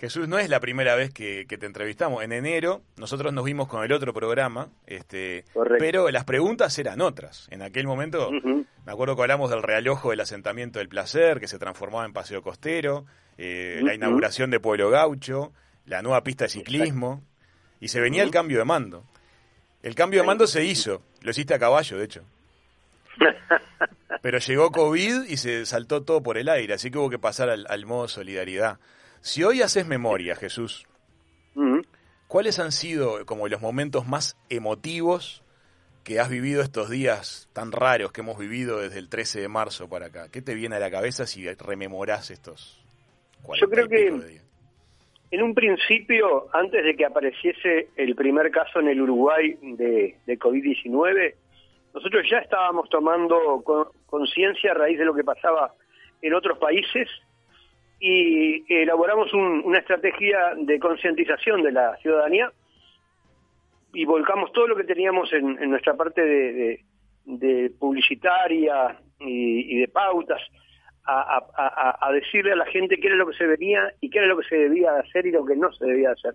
Jesús, 0.00 0.28
no 0.28 0.38
es 0.38 0.48
la 0.48 0.60
primera 0.60 0.94
vez 0.94 1.12
que, 1.12 1.44
que 1.46 1.58
te 1.58 1.66
entrevistamos. 1.66 2.24
En 2.24 2.32
enero 2.32 2.80
nosotros 2.96 3.34
nos 3.34 3.44
vimos 3.44 3.68
con 3.68 3.84
el 3.84 3.92
otro 3.92 4.14
programa, 4.14 4.68
este, 4.86 5.44
Correcto. 5.52 5.76
pero 5.78 6.10
las 6.10 6.24
preguntas 6.24 6.78
eran 6.78 7.02
otras. 7.02 7.48
En 7.50 7.60
aquel 7.60 7.86
momento, 7.86 8.30
me 8.32 8.92
acuerdo 8.92 9.14
que 9.14 9.22
hablamos 9.22 9.50
del 9.50 9.62
realojo 9.62 10.08
del 10.08 10.20
asentamiento 10.20 10.78
del 10.78 10.88
placer, 10.88 11.38
que 11.38 11.48
se 11.48 11.58
transformaba 11.58 12.06
en 12.06 12.14
paseo 12.14 12.40
costero, 12.40 13.04
eh, 13.36 13.80
la 13.82 13.94
inauguración 13.94 14.50
de 14.50 14.58
Pueblo 14.58 14.88
Gaucho, 14.88 15.52
la 15.84 16.00
nueva 16.00 16.22
pista 16.22 16.44
de 16.44 16.48
ciclismo, 16.50 17.22
y 17.78 17.88
se 17.88 18.00
venía 18.00 18.22
el 18.22 18.30
cambio 18.30 18.58
de 18.58 18.64
mando. 18.64 19.04
El 19.82 19.94
cambio 19.94 20.20
de 20.20 20.26
mando 20.26 20.46
se 20.46 20.64
hizo, 20.64 21.02
lo 21.22 21.30
hiciste 21.30 21.54
a 21.54 21.58
caballo, 21.58 21.96
de 21.98 22.04
hecho. 22.04 22.22
Pero 24.22 24.38
llegó 24.38 24.70
COVID 24.70 25.24
y 25.28 25.36
se 25.36 25.64
saltó 25.66 26.02
todo 26.02 26.22
por 26.22 26.36
el 26.38 26.48
aire, 26.48 26.74
así 26.74 26.90
que 26.90 26.98
hubo 26.98 27.10
que 27.10 27.18
pasar 27.18 27.48
al, 27.48 27.66
al 27.68 27.86
modo 27.86 28.08
solidaridad. 28.08 28.78
Si 29.20 29.42
hoy 29.44 29.62
haces 29.62 29.86
memoria, 29.86 30.36
Jesús. 30.36 30.86
¿cuáles 32.28 32.58
han 32.60 32.70
sido 32.72 33.26
como 33.26 33.48
los 33.48 33.60
momentos 33.60 34.06
más 34.06 34.36
emotivos 34.50 35.42
que 36.04 36.20
has 36.20 36.28
vivido 36.30 36.62
estos 36.62 36.88
días 36.88 37.48
tan 37.52 37.72
raros 37.72 38.12
que 38.12 38.20
hemos 38.20 38.38
vivido 38.38 38.78
desde 38.78 38.98
el 39.00 39.08
13 39.08 39.40
de 39.40 39.48
marzo 39.48 39.88
para 39.88 40.06
acá? 40.06 40.28
¿Qué 40.28 40.40
te 40.40 40.54
viene 40.54 40.76
a 40.76 40.78
la 40.78 40.90
cabeza 40.90 41.26
si 41.26 41.46
rememorás 41.54 42.30
estos 42.30 42.80
40 43.42 43.66
Yo 43.66 43.70
creo 43.70 43.88
que- 43.88 44.26
días? 44.28 44.44
En 45.32 45.42
un 45.42 45.54
principio, 45.54 46.48
antes 46.52 46.84
de 46.84 46.96
que 46.96 47.04
apareciese 47.04 47.88
el 47.96 48.16
primer 48.16 48.50
caso 48.50 48.80
en 48.80 48.88
el 48.88 49.00
Uruguay 49.00 49.56
de, 49.62 50.16
de 50.26 50.38
COVID-19, 50.38 51.34
nosotros 51.94 52.26
ya 52.28 52.38
estábamos 52.38 52.88
tomando 52.88 53.62
co- 53.64 53.92
conciencia 54.06 54.72
a 54.72 54.74
raíz 54.74 54.98
de 54.98 55.04
lo 55.04 55.14
que 55.14 55.22
pasaba 55.24 55.72
en 56.20 56.34
otros 56.34 56.58
países 56.58 57.08
y 58.00 58.64
elaboramos 58.72 59.32
un- 59.32 59.62
una 59.64 59.78
estrategia 59.78 60.54
de 60.56 60.78
concientización 60.80 61.62
de 61.62 61.72
la 61.72 61.96
ciudadanía 61.98 62.50
y 63.92 64.04
volcamos 64.04 64.52
todo 64.52 64.66
lo 64.68 64.76
que 64.76 64.84
teníamos 64.84 65.32
en, 65.32 65.70
nuestra 65.70 65.94
parte 65.94 66.22
de, 66.24 67.70
publicitaria 67.78 68.96
y 69.20 69.78
de 69.78 69.88
pautas 69.88 70.40
a, 71.12 72.12
decirle 72.12 72.52
a 72.52 72.56
la 72.56 72.66
gente 72.66 72.98
qué 72.98 73.08
era 73.08 73.16
lo 73.16 73.26
que 73.26 73.36
se 73.36 73.46
venía 73.46 73.92
y 74.00 74.10
qué 74.10 74.18
era 74.18 74.28
lo 74.28 74.38
que 74.38 74.48
se 74.48 74.56
debía 74.56 74.92
de 74.92 75.00
hacer 75.00 75.26
y 75.26 75.32
lo 75.32 75.44
que 75.44 75.56
no 75.56 75.72
se 75.72 75.84
debía 75.84 76.08
de 76.08 76.14
hacer. 76.14 76.34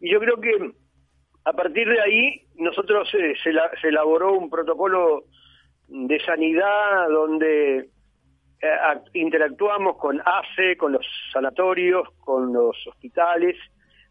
Y 0.00 0.10
yo 0.10 0.20
creo 0.20 0.40
que 0.40 0.72
a 1.44 1.52
partir 1.52 1.88
de 1.88 2.00
ahí 2.00 2.42
nosotros 2.56 3.08
eh, 3.14 3.34
se, 3.42 3.52
la- 3.52 3.70
se 3.80 3.88
elaboró 3.88 4.32
un 4.34 4.50
protocolo 4.50 5.24
de 5.88 6.18
sanidad 6.20 7.08
donde 7.08 7.78
eh, 8.60 8.68
interactuamos 9.14 9.96
con 9.96 10.20
ACE, 10.24 10.76
con 10.76 10.92
los 10.92 11.06
sanatorios, 11.32 12.08
con 12.20 12.52
los 12.52 12.76
hospitales, 12.86 13.56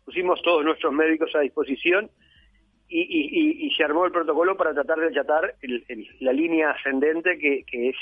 pusimos 0.06 0.42
todos 0.42 0.64
nuestros 0.66 0.94
médicos 0.94 1.34
a 1.36 1.40
disposición 1.40 2.10
y, 2.88 3.72
se 3.76 3.84
armó 3.84 4.06
el 4.06 4.12
protocolo 4.12 4.56
para 4.56 4.72
tratar 4.74 5.00
de 5.00 5.08
achatar 5.08 5.56
el- 5.62 5.84
la 6.20 6.32
línea 6.32 6.72
ascendente 6.72 7.40
que 7.40 7.90
es 7.90 7.96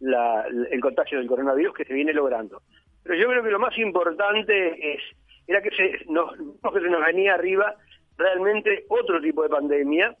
la- 0.00 0.46
el 0.70 0.80
contagio 0.80 1.18
del 1.18 1.26
coronavirus 1.28 1.74
que 1.74 1.84
se 1.84 1.94
viene 1.94 2.12
logrando. 2.12 2.62
Pero 3.02 3.14
yo 3.16 3.28
creo 3.28 3.42
que 3.42 3.50
lo 3.50 3.58
más 3.58 3.76
importante 3.78 4.94
es 4.94 5.02
era 5.46 5.60
que 5.60 5.70
se 5.70 6.04
nos, 6.10 6.32
que 6.36 6.80
venía 6.80 7.34
arriba 7.34 7.74
realmente 8.16 8.84
otro 8.88 9.20
tipo 9.20 9.42
de 9.42 9.50
pandemia 9.50 10.16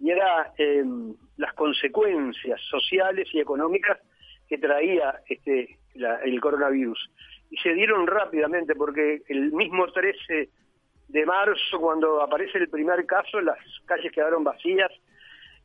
y 0.00 0.10
era 0.10 0.52
eh, 0.56 0.84
las 1.36 1.52
consecuencias 1.54 2.60
sociales 2.70 3.28
y 3.32 3.40
económicas 3.40 3.98
que 4.48 4.58
traía 4.58 5.20
este 5.28 5.78
la- 5.94 6.20
el 6.22 6.40
coronavirus 6.40 7.10
y 7.50 7.56
se 7.56 7.74
dieron 7.74 8.06
rápidamente 8.06 8.74
porque 8.76 9.22
el 9.28 9.50
mismo 9.52 9.90
13 9.90 10.50
de 11.08 11.26
marzo 11.26 11.80
cuando 11.80 12.22
aparece 12.22 12.58
el 12.58 12.68
primer 12.68 13.04
caso 13.06 13.40
las 13.40 13.58
calles 13.86 14.12
quedaron 14.12 14.44
vacías 14.44 14.92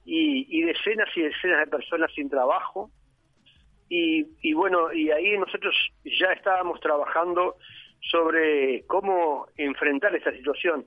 y 0.05 0.61
decenas 0.63 1.09
y 1.15 1.21
decenas 1.21 1.59
de 1.65 1.67
personas 1.67 2.11
sin 2.13 2.29
trabajo 2.29 2.89
y, 3.89 4.25
y 4.41 4.53
bueno 4.53 4.91
y 4.93 5.11
ahí 5.11 5.37
nosotros 5.37 5.75
ya 6.03 6.31
estábamos 6.33 6.79
trabajando 6.79 7.55
sobre 7.99 8.83
cómo 8.87 9.47
enfrentar 9.57 10.15
esta 10.15 10.31
situación. 10.31 10.85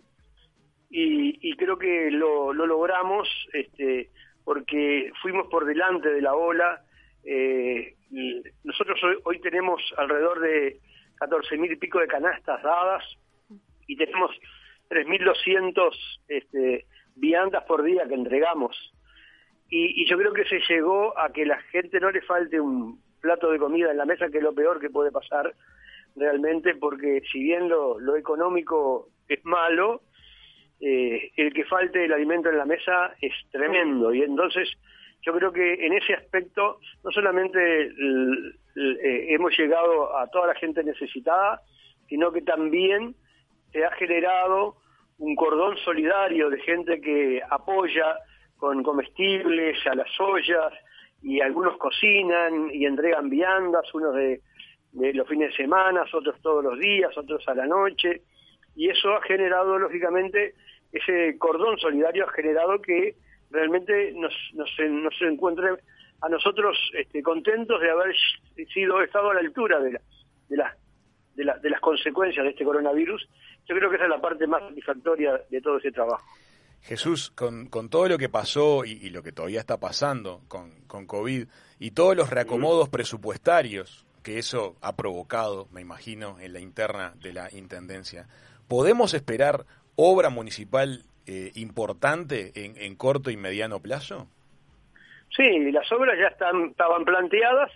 Y, 0.91 1.39
y 1.49 1.57
creo 1.57 1.79
que 1.79 2.11
lo, 2.11 2.53
lo 2.53 2.67
logramos 2.67 3.29
este 3.53 4.11
porque 4.45 5.11
fuimos 5.21 5.49
por 5.49 5.65
delante 5.65 6.09
de 6.09 6.23
la 6.23 6.35
ola. 6.35 6.81
Eh, 7.25 7.95
y 8.11 8.43
nosotros 8.63 9.03
hoy, 9.03 9.17
hoy 9.25 9.41
tenemos 9.41 9.83
alrededor 9.97 10.41
de 10.41 10.79
14 11.17 11.57
mil 11.57 11.73
y 11.73 11.77
pico 11.77 11.99
de 11.99 12.07
canastas 12.07 12.63
dadas 12.63 13.03
y 13.89 13.97
tenemos 13.97 14.31
3.200 14.89 15.91
este, 16.29 16.87
viandas 17.17 17.65
por 17.65 17.83
día 17.83 18.07
que 18.07 18.15
entregamos 18.15 18.77
y, 19.69 20.03
y 20.03 20.07
yo 20.07 20.17
creo 20.19 20.33
que 20.33 20.45
se 20.45 20.61
llegó 20.69 21.19
a 21.19 21.33
que 21.33 21.45
la 21.45 21.61
gente 21.73 22.01
no 22.01 22.11
le 22.11 22.23
falte 22.23 22.61
un 22.61 23.01
plato 23.21 23.51
de 23.51 23.59
comida 23.59 23.91
en 23.91 23.99
la 23.99 24.05
mesa, 24.05 24.29
que 24.29 24.39
es 24.39 24.45
lo 24.45 24.55
peor 24.55 24.81
que 24.81 24.91
puede 24.91 25.11
pasar 25.11 25.53
realmente, 26.15 26.75
porque 26.75 27.23
si 27.31 27.43
bien 27.43 27.69
lo, 27.69 27.99
lo 27.99 28.17
económico 28.17 29.09
es 29.29 29.45
malo, 29.45 30.03
eh, 30.81 31.31
el 31.37 31.53
que 31.53 31.65
falte 31.65 32.05
el 32.05 32.13
alimento 32.13 32.51
en 32.51 32.59
la 32.59 32.65
mesa 32.65 33.15
es 33.21 33.33
tremendo. 33.51 34.13
Y 34.15 34.23
entonces 34.23 34.69
yo 35.23 35.33
creo 35.35 35.53
que 35.53 35.87
en 35.87 35.93
ese 35.95 36.15
aspecto 36.15 36.79
no 37.03 37.11
solamente 37.11 37.87
eh, 37.87 39.35
hemos 39.35 39.57
llegado 39.59 40.17
a 40.17 40.29
toda 40.29 40.49
la 40.49 40.55
gente 40.55 40.85
necesitada, 40.85 41.61
sino 42.09 42.33
que 42.33 42.43
también 42.43 43.15
se 43.73 43.85
ha 43.85 43.91
generado 43.93 44.77
un 45.19 45.35
cordón 45.35 45.77
solidario 45.79 46.51
de 46.51 46.61
gente 46.61 47.01
que 47.01 47.41
apoya 47.51 48.19
con 48.59 48.83
comestibles 48.83 49.77
a 49.87 49.95
las 49.95 50.09
ollas 50.21 50.73
y 51.23 51.41
algunos 51.41 51.77
cocinan 51.79 52.71
y 52.73 52.87
entregan 52.87 53.29
viandas, 53.29 53.93
unos 53.95 54.15
de, 54.15 54.41
de 54.93 55.13
los 55.15 55.29
fines 55.29 55.51
de 55.51 55.57
semana, 55.57 56.05
otros 56.13 56.41
todos 56.41 56.63
los 56.63 56.79
días, 56.79 57.17
otros 57.17 57.47
a 57.49 57.55
la 57.55 57.67
noche. 57.67 58.23
Y 58.75 58.89
eso 58.89 59.15
ha 59.15 59.23
generado 59.23 59.79
lógicamente 59.79 60.55
ese 60.93 61.37
cordón 61.39 61.79
solidario 61.79 62.27
ha 62.27 62.33
generado 62.33 62.81
que 62.81 63.15
realmente 63.51 64.13
nos 64.15 64.33
nos, 64.55 64.71
nos 64.79 65.15
encuentre 65.23 65.71
a 66.23 66.29
nosotros 66.29 66.77
este, 66.95 67.23
contentos 67.23 67.81
de 67.81 67.91
haber 67.91 68.15
sido 68.73 69.03
estado 69.03 69.31
a 69.31 69.35
la 69.35 69.41
altura 69.41 69.81
de 69.81 69.93
la, 69.93 70.01
de 70.49 70.57
la 70.57 70.77
de, 71.35 71.45
la- 71.45 71.59
de 71.59 71.69
las 71.71 71.81
consecuencias 71.81 72.45
de 72.45 72.51
este 72.51 72.65
coronavirus. 72.65 73.29
Yo 73.67 73.77
creo 73.77 73.91
que 73.91 73.97
esa 73.97 74.05
es 74.05 74.11
la 74.11 74.21
parte 74.21 74.47
más 74.47 74.63
satisfactoria 74.63 75.39
de 75.51 75.61
todo 75.61 75.77
ese 75.79 75.93
trabajo 75.93 76.25
Jesús, 76.87 77.33
con, 77.33 77.67
con 77.67 77.91
todo 77.91 78.09
lo 78.09 78.17
que 78.17 78.29
pasó 78.29 78.85
y, 78.85 79.11
lo 79.11 79.23
que 79.25 79.33
todavía 79.33 79.59
está 79.59 79.77
pasando 79.79 80.43
con, 80.47 80.71
con 80.87 81.07
COVID 81.07 81.49
y 81.81 81.91
todos 81.91 82.17
los 82.17 82.31
reacomodos 82.31 82.89
presupuestarios 82.89 84.07
que 84.23 84.39
eso 84.39 84.77
ha 84.81 84.95
provocado, 84.95 85.67
me 85.73 85.81
imagino, 85.81 86.39
en 86.41 86.53
la 86.53 86.61
interna 86.61 87.15
de 87.21 87.33
la 87.33 87.49
Intendencia, 87.53 88.27
¿podemos 88.69 89.15
esperar 89.15 89.67
obra 89.97 90.31
municipal 90.31 91.03
eh, 91.27 91.51
importante 91.57 92.53
en, 92.55 92.77
en 92.77 92.95
corto 92.95 93.31
y 93.31 93.37
mediano 93.37 93.81
plazo? 93.81 94.29
Sí, 95.37 95.71
las 95.73 95.91
obras 95.91 96.17
ya 96.21 96.29
están 96.29 96.71
estaban 96.71 97.05
planteadas. 97.05 97.73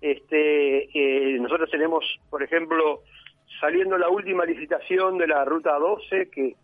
Este, 0.00 0.84
eh, 0.94 1.38
nosotros 1.40 1.68
tenemos, 1.70 2.04
por 2.30 2.42
ejemplo, 2.44 3.02
saliendo 3.60 3.98
la 3.98 4.08
última 4.08 4.44
licitación 4.44 5.18
de 5.18 5.26
la 5.26 5.44
ruta 5.44 5.76
12 5.76 6.30
que, 6.30 6.54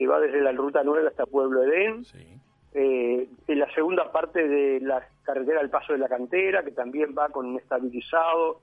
que 0.00 0.06
va 0.06 0.18
desde 0.18 0.40
la 0.40 0.52
ruta 0.52 0.80
9 0.82 1.08
hasta 1.08 1.26
Pueblo 1.26 1.62
Edén. 1.62 2.06
Sí. 2.06 2.26
Eh, 2.72 3.28
en 3.46 3.58
la 3.58 3.70
segunda 3.74 4.10
parte 4.10 4.48
de 4.48 4.80
la 4.80 5.06
carretera 5.22 5.60
del 5.60 5.68
Paso 5.68 5.92
de 5.92 5.98
la 5.98 6.08
Cantera, 6.08 6.62
que 6.64 6.70
también 6.70 7.14
va 7.16 7.28
con 7.28 7.44
un 7.44 7.58
estabilizado 7.58 8.60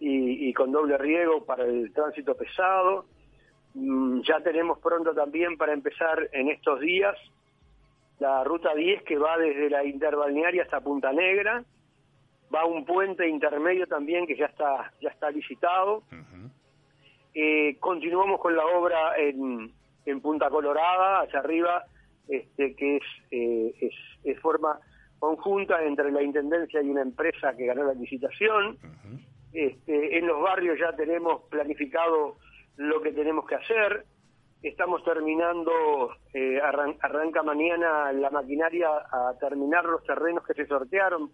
y, 0.00 0.48
y 0.48 0.52
con 0.52 0.72
doble 0.72 0.98
riego 0.98 1.44
para 1.44 1.64
el 1.64 1.92
tránsito 1.92 2.34
pesado. 2.34 3.04
Mm, 3.74 4.22
ya 4.22 4.40
tenemos 4.40 4.80
pronto 4.80 5.14
también 5.14 5.56
para 5.56 5.72
empezar 5.72 6.28
en 6.32 6.48
estos 6.48 6.80
días 6.80 7.16
la 8.18 8.42
ruta 8.42 8.74
10 8.74 9.04
que 9.04 9.16
va 9.16 9.38
desde 9.38 9.70
la 9.70 9.84
interbalnearia 9.84 10.64
hasta 10.64 10.80
Punta 10.80 11.12
Negra. 11.12 11.62
Va 12.52 12.64
un 12.64 12.84
puente 12.84 13.28
intermedio 13.28 13.86
también 13.86 14.26
que 14.26 14.36
ya 14.36 14.46
está 14.46 14.92
ya 15.00 15.10
está 15.10 15.30
licitado. 15.30 16.02
Eh, 17.32 17.76
continuamos 17.78 18.40
con 18.40 18.56
la 18.56 18.66
obra 18.66 19.16
en, 19.18 19.72
en 20.06 20.20
Punta 20.20 20.50
Colorada, 20.50 21.20
hacia 21.22 21.38
arriba, 21.40 21.84
este, 22.28 22.74
que 22.76 22.96
es, 22.96 23.02
eh, 23.30 23.74
es, 23.80 23.94
es 24.24 24.40
forma 24.40 24.78
conjunta 25.18 25.82
entre 25.84 26.10
la 26.12 26.22
Intendencia 26.22 26.82
y 26.82 26.88
una 26.90 27.02
empresa 27.02 27.54
que 27.56 27.66
ganó 27.66 27.84
la 27.84 27.94
licitación. 27.94 28.78
Este, 29.52 30.18
en 30.18 30.26
los 30.26 30.40
barrios 30.42 30.78
ya 30.78 30.92
tenemos 30.96 31.42
planificado 31.48 32.36
lo 32.76 33.00
que 33.00 33.12
tenemos 33.12 33.46
que 33.46 33.54
hacer. 33.54 34.04
Estamos 34.62 35.04
terminando, 35.04 36.10
eh, 36.32 36.60
arran- 36.60 36.96
arranca 37.00 37.42
mañana 37.42 38.12
la 38.12 38.30
maquinaria 38.30 38.88
a 38.88 39.34
terminar 39.38 39.84
los 39.84 40.02
terrenos 40.04 40.44
que 40.46 40.54
se 40.54 40.66
sortearon 40.66 41.30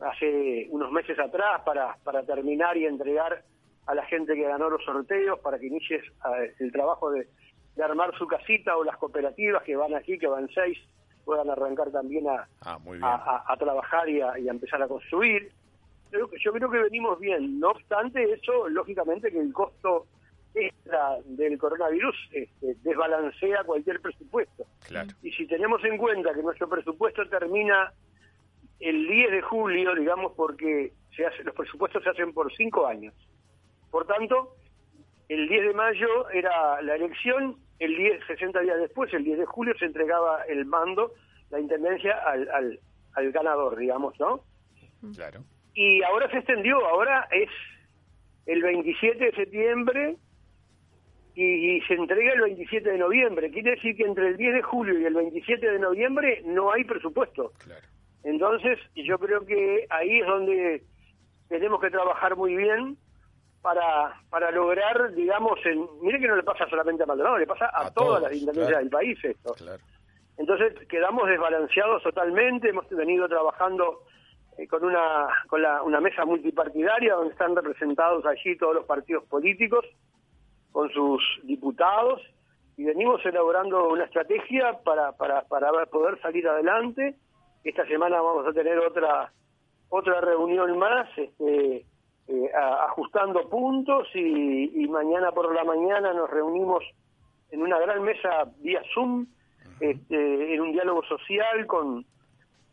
hace 0.00 0.66
unos 0.70 0.90
meses 0.92 1.18
atrás 1.18 1.62
para, 1.64 1.96
para 2.04 2.22
terminar 2.24 2.76
y 2.76 2.86
entregar 2.86 3.42
a 3.86 3.94
la 3.94 4.04
gente 4.06 4.34
que 4.34 4.42
ganó 4.42 4.70
los 4.70 4.84
sorteos 4.84 5.38
para 5.40 5.58
que 5.58 5.66
inicies 5.66 6.02
eh, 6.04 6.54
el 6.60 6.70
trabajo 6.72 7.10
de, 7.10 7.28
de 7.80 7.84
armar 7.86 8.14
su 8.18 8.26
casita 8.26 8.76
o 8.76 8.84
las 8.84 8.98
cooperativas 8.98 9.62
que 9.62 9.74
van 9.74 9.94
aquí, 9.94 10.18
que 10.18 10.26
van 10.26 10.48
seis, 10.54 10.78
puedan 11.24 11.48
arrancar 11.48 11.90
también 11.90 12.28
a, 12.28 12.46
Ah, 12.60 12.78
a, 13.02 13.14
a- 13.14 13.44
a 13.52 13.56
trabajar 13.56 14.06
y 14.08 14.20
a, 14.20 14.38
y 14.38 14.48
a 14.48 14.50
empezar 14.50 14.82
a 14.82 14.88
construir. 14.88 15.50
Que, 16.10 16.18
yo 16.44 16.52
creo 16.52 16.70
que 16.70 16.78
venimos 16.78 17.18
bien. 17.18 17.58
No 17.58 17.70
obstante, 17.70 18.22
eso, 18.32 18.68
lógicamente, 18.68 19.30
que 19.30 19.38
el 19.40 19.52
costo 19.52 20.06
extra 20.54 21.16
del 21.24 21.56
coronavirus 21.56 22.16
este, 22.32 22.74
desbalancea 22.82 23.64
cualquier 23.64 24.00
presupuesto. 24.00 24.64
Claro. 24.86 25.08
Y 25.22 25.30
si 25.32 25.46
tenemos 25.46 25.82
en 25.84 25.96
cuenta 25.96 26.34
que 26.34 26.42
nuestro 26.42 26.68
presupuesto 26.68 27.26
termina 27.28 27.92
el 28.80 29.06
10 29.06 29.30
de 29.30 29.42
julio, 29.42 29.94
digamos, 29.94 30.32
porque 30.36 30.92
se 31.16 31.24
hace, 31.26 31.44
los 31.44 31.54
presupuestos 31.54 32.02
se 32.02 32.10
hacen 32.10 32.32
por 32.34 32.52
cinco 32.56 32.86
años. 32.86 33.14
Por 33.90 34.06
tanto, 34.06 34.56
el 35.28 35.48
10 35.48 35.66
de 35.68 35.74
mayo 35.74 36.28
era 36.30 36.82
la 36.82 36.96
elección, 36.96 37.56
el 37.80 37.96
10, 37.96 38.26
60 38.26 38.60
días 38.60 38.78
después, 38.78 39.12
el 39.12 39.24
10 39.24 39.38
de 39.40 39.46
julio, 39.46 39.74
se 39.78 39.86
entregaba 39.86 40.42
el 40.44 40.64
mando, 40.66 41.14
la 41.50 41.58
intendencia, 41.58 42.12
al, 42.26 42.48
al, 42.50 42.80
al 43.14 43.32
ganador, 43.32 43.76
digamos, 43.76 44.14
¿no? 44.20 44.44
Claro. 45.14 45.42
Y 45.74 46.02
ahora 46.02 46.30
se 46.30 46.38
extendió, 46.38 46.76
ahora 46.86 47.26
es 47.32 47.48
el 48.46 48.62
27 48.62 49.24
de 49.24 49.32
septiembre 49.32 50.16
y, 51.34 51.76
y 51.76 51.80
se 51.82 51.94
entrega 51.94 52.34
el 52.34 52.42
27 52.42 52.90
de 52.90 52.98
noviembre. 52.98 53.50
Quiere 53.50 53.72
decir 53.72 53.96
que 53.96 54.04
entre 54.04 54.28
el 54.28 54.36
10 54.36 54.54
de 54.54 54.62
julio 54.62 54.98
y 54.98 55.04
el 55.06 55.14
27 55.14 55.70
de 55.70 55.78
noviembre 55.78 56.42
no 56.44 56.70
hay 56.70 56.84
presupuesto. 56.84 57.52
Claro. 57.64 57.86
Entonces, 58.24 58.78
yo 58.94 59.18
creo 59.18 59.46
que 59.46 59.86
ahí 59.88 60.20
es 60.20 60.26
donde 60.26 60.82
tenemos 61.48 61.80
que 61.80 61.90
trabajar 61.90 62.36
muy 62.36 62.54
bien 62.54 62.98
para 63.62 64.14
para 64.30 64.50
lograr, 64.50 65.12
digamos, 65.12 65.58
en, 65.66 65.86
mire 66.02 66.18
que 66.20 66.28
no 66.28 66.36
le 66.36 66.42
pasa 66.42 66.66
solamente 66.68 67.02
a 67.02 67.06
Maldonado, 67.06 67.38
le 67.38 67.46
pasa 67.46 67.66
a, 67.66 67.86
A 67.86 67.90
todas 67.90 67.94
todos, 67.94 68.22
las 68.22 68.32
intendencias 68.32 68.68
claro. 68.68 68.78
del 68.84 68.90
país 68.90 69.24
esto. 69.24 69.52
Claro. 69.54 69.82
Entonces 70.38 70.86
quedamos 70.88 71.28
desbalanceados 71.28 72.02
totalmente, 72.02 72.70
hemos 72.70 72.88
venido 72.88 73.28
trabajando 73.28 74.04
eh, 74.56 74.66
con 74.66 74.84
una 74.84 75.28
con 75.48 75.60
la- 75.62 75.82
una 75.82 76.00
mesa 76.00 76.24
multipartidaria 76.24 77.14
donde 77.14 77.32
están 77.32 77.54
representados 77.54 78.24
allí 78.26 78.56
todos 78.56 78.74
los 78.74 78.84
partidos 78.86 79.24
políticos 79.24 79.84
con 80.72 80.88
sus 80.90 81.20
diputados 81.42 82.22
y 82.78 82.84
venimos 82.84 83.24
elaborando 83.26 83.88
una 83.88 84.04
estrategia 84.04 84.78
para, 84.84 85.12
para, 85.12 85.42
para 85.42 85.70
poder 85.86 86.18
salir 86.22 86.48
adelante. 86.48 87.14
Esta 87.62 87.84
semana 87.86 88.22
vamos 88.22 88.46
a 88.46 88.52
tener 88.54 88.78
otra 88.78 89.30
otra 89.90 90.20
reunión 90.22 90.78
más, 90.78 91.06
este, 91.18 91.84
eh, 92.30 92.50
a- 92.54 92.84
ajustando 92.86 93.48
puntos 93.48 94.08
y, 94.14 94.82
y 94.82 94.88
mañana 94.88 95.32
por 95.32 95.54
la 95.54 95.64
mañana 95.64 96.12
nos 96.14 96.30
reunimos 96.30 96.82
en 97.50 97.62
una 97.62 97.78
gran 97.78 98.02
mesa 98.02 98.44
vía 98.58 98.80
Zoom, 98.94 99.26
este, 99.80 100.54
en 100.54 100.60
un 100.60 100.72
diálogo 100.72 101.02
social 101.04 101.66
con 101.66 102.04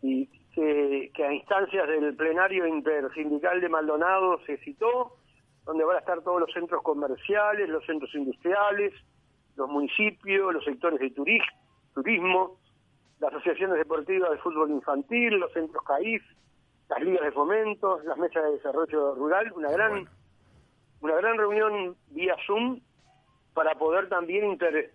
y 0.02 0.28
que, 0.54 1.12
que 1.14 1.24
a 1.26 1.34
instancias 1.34 1.88
del 1.88 2.16
plenario 2.16 2.68
intersindical 2.68 3.60
de 3.62 3.70
Maldonado 3.70 4.40
se 4.46 4.58
citó, 4.58 5.14
donde 5.66 5.84
van 5.84 5.96
a 5.98 6.00
estar 6.00 6.22
todos 6.22 6.40
los 6.40 6.52
centros 6.54 6.82
comerciales, 6.84 7.68
los 7.70 7.86
centros 7.86 8.14
industriales, 8.16 8.94
los 9.56 9.68
municipios, 9.70 10.54
los 10.54 10.64
sectores 10.64 11.00
de 11.00 11.14
turis- 11.14 11.52
turismo, 11.94 12.58
las 13.20 13.34
asociaciones 13.34 13.78
deportivas 13.78 14.30
de 14.32 14.38
fútbol 14.38 14.70
infantil, 14.72 15.36
los 15.40 15.52
centros 15.54 15.84
CAIF, 15.84 16.24
las 16.90 17.02
ligas 17.02 17.24
de 17.24 17.32
fomento, 17.32 18.00
las 18.04 18.18
mesas 18.18 18.44
de 18.44 18.52
desarrollo 18.54 19.16
rural, 19.16 19.52
una 19.54 19.72
gran 19.72 19.92
Bueno. 19.92 20.10
una 21.02 21.16
gran 21.16 21.38
reunión 21.38 21.96
vía 22.10 22.36
Zoom 22.46 22.80
para 23.54 23.76
poder 23.76 24.10
también 24.10 24.46
inter- 24.46 24.94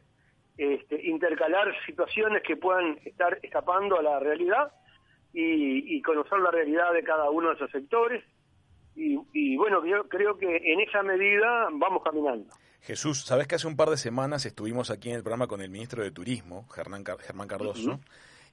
este, 0.56 1.06
intercalar 1.08 1.68
situaciones 1.86 2.42
que 2.42 2.56
puedan 2.56 2.98
estar 3.04 3.38
escapando 3.42 3.98
a 3.98 4.02
la 4.02 4.18
realidad 4.20 4.72
y, 5.32 5.96
y 5.96 6.02
conocer 6.02 6.38
la 6.40 6.50
realidad 6.50 6.92
de 6.92 7.02
cada 7.02 7.30
uno 7.30 7.48
de 7.50 7.54
esos 7.54 7.70
sectores. 7.70 8.22
Y, 8.94 9.18
y 9.32 9.56
bueno, 9.56 9.84
yo 9.86 10.06
creo 10.08 10.36
que 10.36 10.56
en 10.72 10.80
esa 10.80 11.02
medida 11.02 11.68
vamos 11.72 12.02
caminando. 12.02 12.52
Jesús, 12.82 13.24
sabes 13.24 13.46
que 13.46 13.54
hace 13.54 13.66
un 13.66 13.76
par 13.76 13.88
de 13.88 13.96
semanas 13.96 14.44
estuvimos 14.44 14.90
aquí 14.90 15.08
en 15.10 15.16
el 15.16 15.22
programa 15.22 15.46
con 15.46 15.60
el 15.62 15.70
ministro 15.70 16.02
de 16.02 16.10
Turismo, 16.10 16.66
Germán, 16.74 17.04
Car- 17.04 17.18
Germán 17.20 17.48
Cardoso. 17.48 18.00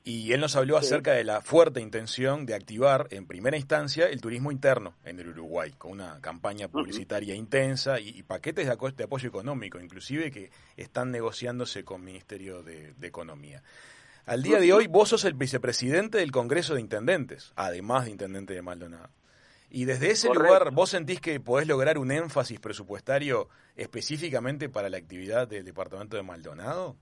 Y 0.09 0.33
él 0.33 0.41
nos 0.41 0.55
habló 0.55 0.75
acerca 0.75 1.11
de 1.13 1.23
la 1.23 1.41
fuerte 1.41 1.81
intención 1.81 2.47
de 2.47 2.55
activar 2.55 3.07
en 3.11 3.27
primera 3.27 3.57
instancia 3.57 4.07
el 4.07 4.21
turismo 4.21 4.51
interno 4.51 4.95
en 5.05 5.19
el 5.19 5.29
Uruguay, 5.29 5.71
con 5.77 5.91
una 5.91 6.19
campaña 6.19 6.67
publicitaria 6.67 7.35
intensa 7.35 7.99
y, 7.99 8.09
y 8.09 8.23
paquetes 8.23 8.65
de, 8.65 9.03
apoyo 9.03 9.29
económico, 9.29 9.79
inclusive 9.79 10.31
que 10.31 10.49
están 10.77 11.11
negociándose 11.11 11.83
con 11.83 12.03
Ministerio 12.03 12.63
de, 12.63 12.93
de 12.93 13.07
Economía. 13.07 13.61
Al 14.25 14.41
día 14.41 14.59
de 14.59 14.73
hoy, 14.73 14.87
vos 14.87 15.09
sos 15.09 15.25
el 15.25 15.35
vicepresidente 15.35 16.17
del 16.17 16.31
Congreso 16.31 16.73
de 16.73 16.81
Intendentes, 16.81 17.53
además 17.55 18.05
de 18.05 18.11
intendente 18.11 18.55
de 18.55 18.63
Maldonado. 18.63 19.09
Y 19.69 19.85
desde 19.85 20.09
ese 20.09 20.27
Correcto. 20.27 20.47
lugar, 20.47 20.71
¿vos 20.73 20.89
sentís 20.89 21.21
que 21.21 21.39
podés 21.39 21.67
lograr 21.67 21.99
un 21.99 22.11
énfasis 22.11 22.59
presupuestario 22.59 23.47
específicamente 23.75 24.69
para 24.69 24.89
la 24.89 24.97
actividad 24.97 25.47
del 25.47 25.63
departamento 25.65 26.17
de 26.17 26.23
Maldonado? 26.23 26.95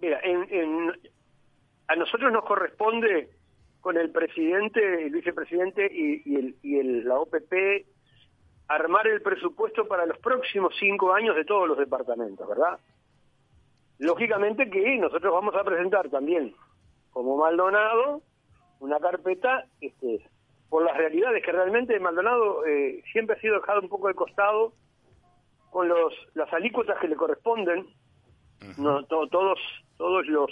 Mira, 0.00 0.18
en, 0.24 0.42
en- 0.50 1.10
a 1.90 1.96
nosotros 1.96 2.32
nos 2.32 2.44
corresponde 2.44 3.30
con 3.80 3.96
el 3.96 4.10
presidente, 4.10 5.06
el 5.06 5.10
vicepresidente 5.10 5.86
y, 5.90 6.22
y 6.24 6.36
el, 6.36 6.56
y 6.62 6.78
el- 6.78 7.04
la 7.08 7.18
OPP 7.18 7.86
armar 8.68 9.06
el 9.08 9.20
presupuesto 9.22 9.88
para 9.88 10.06
los 10.06 10.18
próximos 10.18 10.72
cinco 10.78 11.12
años 11.12 11.34
de 11.34 11.44
todos 11.44 11.66
los 11.66 11.78
departamentos, 11.78 12.46
¿verdad? 12.48 12.78
Lógicamente 13.98 14.70
que 14.70 14.96
nosotros 14.98 15.32
vamos 15.32 15.54
a 15.54 15.64
presentar 15.64 16.08
también, 16.08 16.54
como 17.12 17.36
Maldonado, 17.36 18.22
una 18.78 18.98
carpeta 18.98 19.66
este, 19.80 20.24
por 20.68 20.84
las 20.84 20.96
realidades 20.96 21.42
que 21.44 21.52
realmente 21.52 21.98
Maldonado 22.00 22.64
eh, 22.66 23.02
siempre 23.12 23.36
ha 23.36 23.40
sido 23.40 23.56
dejado 23.56 23.80
un 23.80 23.88
poco 23.88 24.08
de 24.08 24.14
costado 24.14 24.72
con 25.70 25.88
los 25.88 26.12
las 26.34 26.52
alícuotas 26.52 26.98
que 27.00 27.08
le 27.08 27.16
corresponden 27.16 27.86
no 28.78 29.04
to- 29.04 29.26
todos 29.28 29.58
todos 29.98 30.26
los 30.26 30.50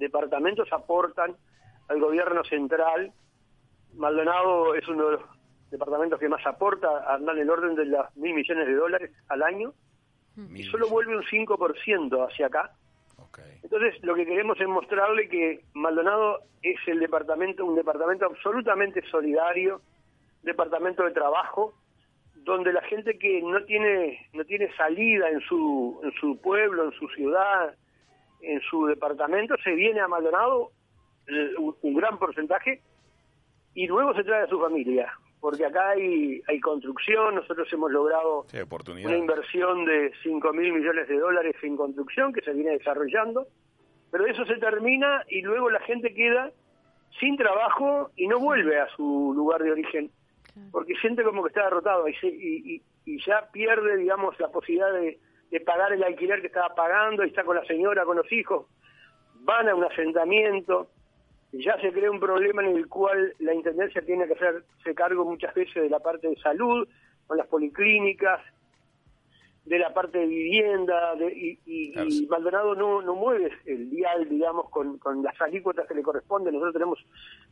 departamentos 0.00 0.66
aportan 0.72 1.36
al 1.88 2.00
gobierno 2.00 2.42
central. 2.44 3.12
Maldonado 3.94 4.74
es 4.74 4.88
uno 4.88 5.06
de 5.06 5.12
los 5.12 5.22
departamentos 5.70 6.18
que 6.18 6.28
más 6.28 6.44
aporta 6.46 7.14
anda 7.14 7.32
en 7.32 7.38
el 7.38 7.50
orden 7.50 7.76
de 7.76 7.84
las 7.86 8.16
mil 8.16 8.34
millones 8.34 8.66
de 8.66 8.74
dólares 8.74 9.12
al 9.28 9.42
año 9.42 9.72
y 10.36 10.40
Mil 10.40 10.70
solo 10.70 10.88
vuelve 10.88 11.16
un 11.16 11.22
5% 11.22 12.28
hacia 12.28 12.46
acá. 12.46 12.72
Entonces 13.62 14.02
lo 14.02 14.14
que 14.14 14.26
queremos 14.26 14.60
es 14.60 14.66
mostrarle 14.66 15.28
que 15.28 15.60
Maldonado 15.74 16.40
es 16.62 16.76
el 16.86 16.98
departamento 16.98 17.64
un 17.64 17.76
departamento 17.76 18.26
absolutamente 18.26 19.02
solidario 19.10 19.82
departamento 20.42 21.04
de 21.04 21.12
trabajo 21.12 21.74
donde 22.34 22.72
la 22.72 22.82
gente 22.82 23.18
que 23.18 23.42
no 23.42 23.62
tiene 23.64 24.28
no 24.32 24.44
tiene 24.44 24.74
salida 24.74 25.28
en 25.28 25.40
su 25.42 26.00
en 26.02 26.12
su 26.12 26.40
pueblo 26.40 26.84
en 26.84 26.92
su 26.92 27.06
ciudad 27.08 27.74
en 28.42 28.60
su 28.62 28.86
departamento 28.86 29.54
se 29.62 29.72
viene 29.74 30.00
a 30.00 30.08
Maldonado 30.08 30.70
eh, 31.26 31.50
un, 31.58 31.76
un 31.82 31.94
gran 31.94 32.18
porcentaje 32.18 32.80
y 33.74 33.86
luego 33.86 34.14
se 34.14 34.24
trae 34.24 34.42
a 34.44 34.48
su 34.48 34.58
familia 34.60 35.12
porque 35.40 35.64
acá 35.64 35.90
hay 35.90 36.42
hay 36.48 36.60
construcción 36.60 37.34
nosotros 37.36 37.66
hemos 37.72 37.90
logrado 37.90 38.44
Sí, 39.00 39.06
una 39.06 39.16
inversión 39.18 39.84
de 39.84 40.12
5 40.22 40.52
mil 40.52 40.72
millones 40.72 41.08
de 41.08 41.18
dólares 41.18 41.56
en 41.62 41.76
construcción 41.76 42.32
que 42.32 42.42
se 42.42 42.52
viene 42.52 42.72
desarrollando, 42.72 43.46
pero 44.10 44.26
eso 44.26 44.44
se 44.44 44.56
termina 44.56 45.22
y 45.28 45.40
luego 45.42 45.70
la 45.70 45.80
gente 45.80 46.12
queda 46.14 46.50
sin 47.18 47.36
trabajo 47.36 48.10
y 48.16 48.26
no 48.26 48.38
vuelve 48.38 48.78
a 48.80 48.88
su 48.96 49.32
lugar 49.34 49.62
de 49.62 49.72
origen, 49.72 50.10
porque 50.72 50.94
siente 51.00 51.22
como 51.22 51.42
que 51.42 51.48
está 51.48 51.64
derrotado 51.64 52.06
y, 52.08 52.14
se- 52.16 52.26
y, 52.28 52.74
y- 52.74 52.82
y 53.06 53.24
ya 53.24 53.48
pierde, 53.50 53.96
digamos, 53.96 54.38
la 54.38 54.48
posibilidad 54.48 54.92
de, 54.92 55.18
de 55.50 55.60
pagar 55.60 55.92
el 55.92 56.02
alquiler 56.04 56.40
que 56.40 56.46
estaba 56.48 56.74
pagando 56.74 57.24
y 57.24 57.28
está 57.28 57.44
con 57.44 57.56
la 57.56 57.64
señora, 57.64 58.04
con 58.04 58.16
los 58.16 58.30
hijos, 58.32 58.66
van 59.40 59.68
a 59.68 59.74
un 59.74 59.84
asentamiento, 59.84 60.88
y 61.52 61.64
ya 61.64 61.76
se 61.80 61.92
crea 61.92 62.10
un 62.10 62.20
problema 62.20 62.62
en 62.64 62.76
el 62.76 62.86
cual 62.88 63.34
la 63.40 63.52
Intendencia 63.54 64.02
tiene 64.02 64.26
que 64.26 64.34
hacerse 64.34 64.94
cargo 64.94 65.24
muchas 65.24 65.52
veces 65.54 65.82
de 65.82 65.90
la 65.90 65.98
parte 65.98 66.28
de 66.28 66.36
salud, 66.36 66.86
con 67.26 67.36
las 67.36 67.46
policlínicas, 67.48 68.40
de 69.64 69.78
la 69.78 69.92
parte 69.92 70.18
de 70.18 70.26
vivienda, 70.26 71.14
de- 71.16 71.32
y, 71.32 71.58
y- 71.66 71.92
Claro, 71.92 72.08
y. 72.10 72.26
Maldonado 72.26 72.74
no, 72.74 73.02
no 73.02 73.14
mueve 73.14 73.50
el 73.66 73.90
dial, 73.90 74.28
digamos, 74.28 74.70
con, 74.70 74.98
con 74.98 75.22
las 75.22 75.38
alícuotas 75.40 75.86
que 75.86 75.94
le 75.94 76.02
corresponden. 76.02 76.54
Nosotros 76.54 76.72
tenemos 76.74 76.98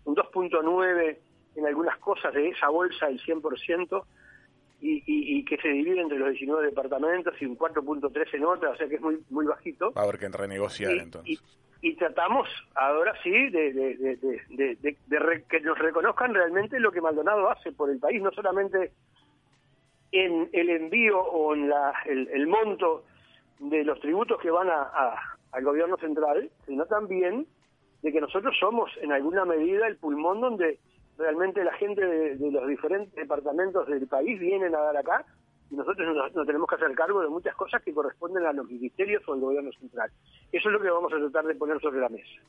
un 0.04 0.14
2.9 0.14 1.18
en 1.56 1.66
algunas 1.66 1.98
cosas 1.98 2.32
de 2.34 2.48
esa 2.48 2.68
bolsa, 2.68 3.08
el 3.08 3.20
100%, 3.20 4.04
y, 4.80 4.96
y, 5.06 5.38
y 5.38 5.44
que 5.44 5.56
se 5.58 5.68
divide 5.68 6.00
entre 6.00 6.18
los 6.18 6.30
19 6.30 6.66
departamentos 6.66 7.34
y 7.40 7.46
un 7.46 7.58
4.3 7.58 8.34
en 8.34 8.44
otras, 8.44 8.74
o 8.74 8.76
sea 8.76 8.88
que 8.88 8.94
es 8.96 9.00
muy, 9.00 9.18
muy 9.30 9.46
bajito 9.46 9.92
Va 9.92 10.02
a 10.02 10.04
haber 10.04 10.18
que 10.18 10.28
renegociar 10.28 10.94
y, 10.94 10.98
entonces. 11.00 11.42
y- 11.82 11.94
tratamos 11.96 12.48
ahora 12.74 13.12
sí 13.22 13.30
de, 13.30 13.72
de- 13.72 13.96
de- 13.96 14.16
de- 14.16 14.42
de- 14.50 14.76
de- 14.76 14.96
de 15.06 15.18
re- 15.18 15.44
que 15.48 15.60
nos 15.60 15.78
reconozcan 15.78 16.32
realmente 16.34 16.78
lo 16.80 16.92
que 16.92 17.00
Maldonado 17.00 17.50
hace 17.50 17.72
por 17.72 17.90
el 17.90 17.98
país, 17.98 18.22
no 18.22 18.30
solamente 18.32 18.92
en 20.12 20.48
el 20.52 20.70
envío 20.70 21.20
o 21.20 21.54
en 21.54 21.68
la, 21.68 21.92
el, 22.06 22.28
el 22.28 22.46
monto 22.46 23.04
de 23.58 23.84
los 23.84 24.00
tributos 24.00 24.40
que 24.40 24.50
van 24.50 24.68
a, 24.70 24.82
a- 24.82 25.36
al 25.52 25.64
gobierno 25.64 25.96
central, 25.96 26.50
sino 26.66 26.86
también 26.86 27.46
de 28.02 28.12
que 28.12 28.20
nosotros 28.20 28.54
somos 28.60 28.90
en 29.02 29.12
alguna 29.12 29.44
medida 29.44 29.86
el 29.86 29.96
pulmón 29.96 30.40
donde 30.40 30.78
realmente 31.18 31.62
la 31.64 31.74
gente 31.74 32.04
de, 32.04 32.50
los 32.50 32.66
diferentes 32.68 33.14
departamentos 33.14 33.86
del 33.88 34.06
país 34.06 34.38
vienen 34.38 34.74
a 34.74 34.78
dar 34.78 34.96
acá 34.96 35.24
y 35.70 35.74
nosotros 35.74 36.06
nos, 36.14 36.34
nos 36.34 36.46
tenemos 36.46 36.68
que 36.68 36.76
hacer 36.76 36.94
cargo 36.94 37.20
de 37.20 37.28
muchas 37.28 37.54
cosas 37.54 37.82
que 37.82 37.92
corresponden 37.92 38.46
a 38.46 38.52
los 38.52 38.66
ministerios 38.66 39.22
o 39.28 39.34
al 39.34 39.40
gobierno 39.40 39.70
central. 39.72 40.10
Eso 40.50 40.68
es 40.68 40.72
lo 40.72 40.80
que 40.80 40.88
vamos 40.88 41.12
a 41.12 41.18
tratar 41.18 41.44
de 41.44 41.54
poner 41.54 41.80
sobre 41.80 42.00
la 42.00 42.08
mesa. 42.08 42.40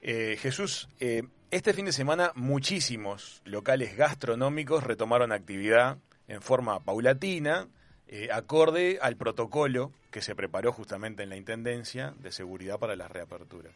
Eh, 0.00 0.36
Jesús, 0.38 0.88
eh, 1.00 1.22
este 1.50 1.72
fin 1.72 1.86
de 1.86 1.92
semana 1.92 2.30
muchísimos 2.36 3.42
locales 3.44 3.96
gastronómicos 3.96 4.84
retomaron 4.84 5.32
actividad 5.32 5.98
en 6.28 6.42
forma 6.42 6.78
paulatina, 6.80 7.66
eh, 8.06 8.28
acorde 8.32 8.98
al 9.02 9.16
protocolo 9.16 9.92
que 10.10 10.22
se 10.22 10.36
preparó 10.36 10.72
justamente 10.72 11.22
en 11.22 11.30
la 11.30 11.36
Intendencia 11.36 12.14
de 12.18 12.32
Seguridad 12.32 12.78
para 12.78 12.96
la 12.96 13.08
reapertura. 13.08 13.70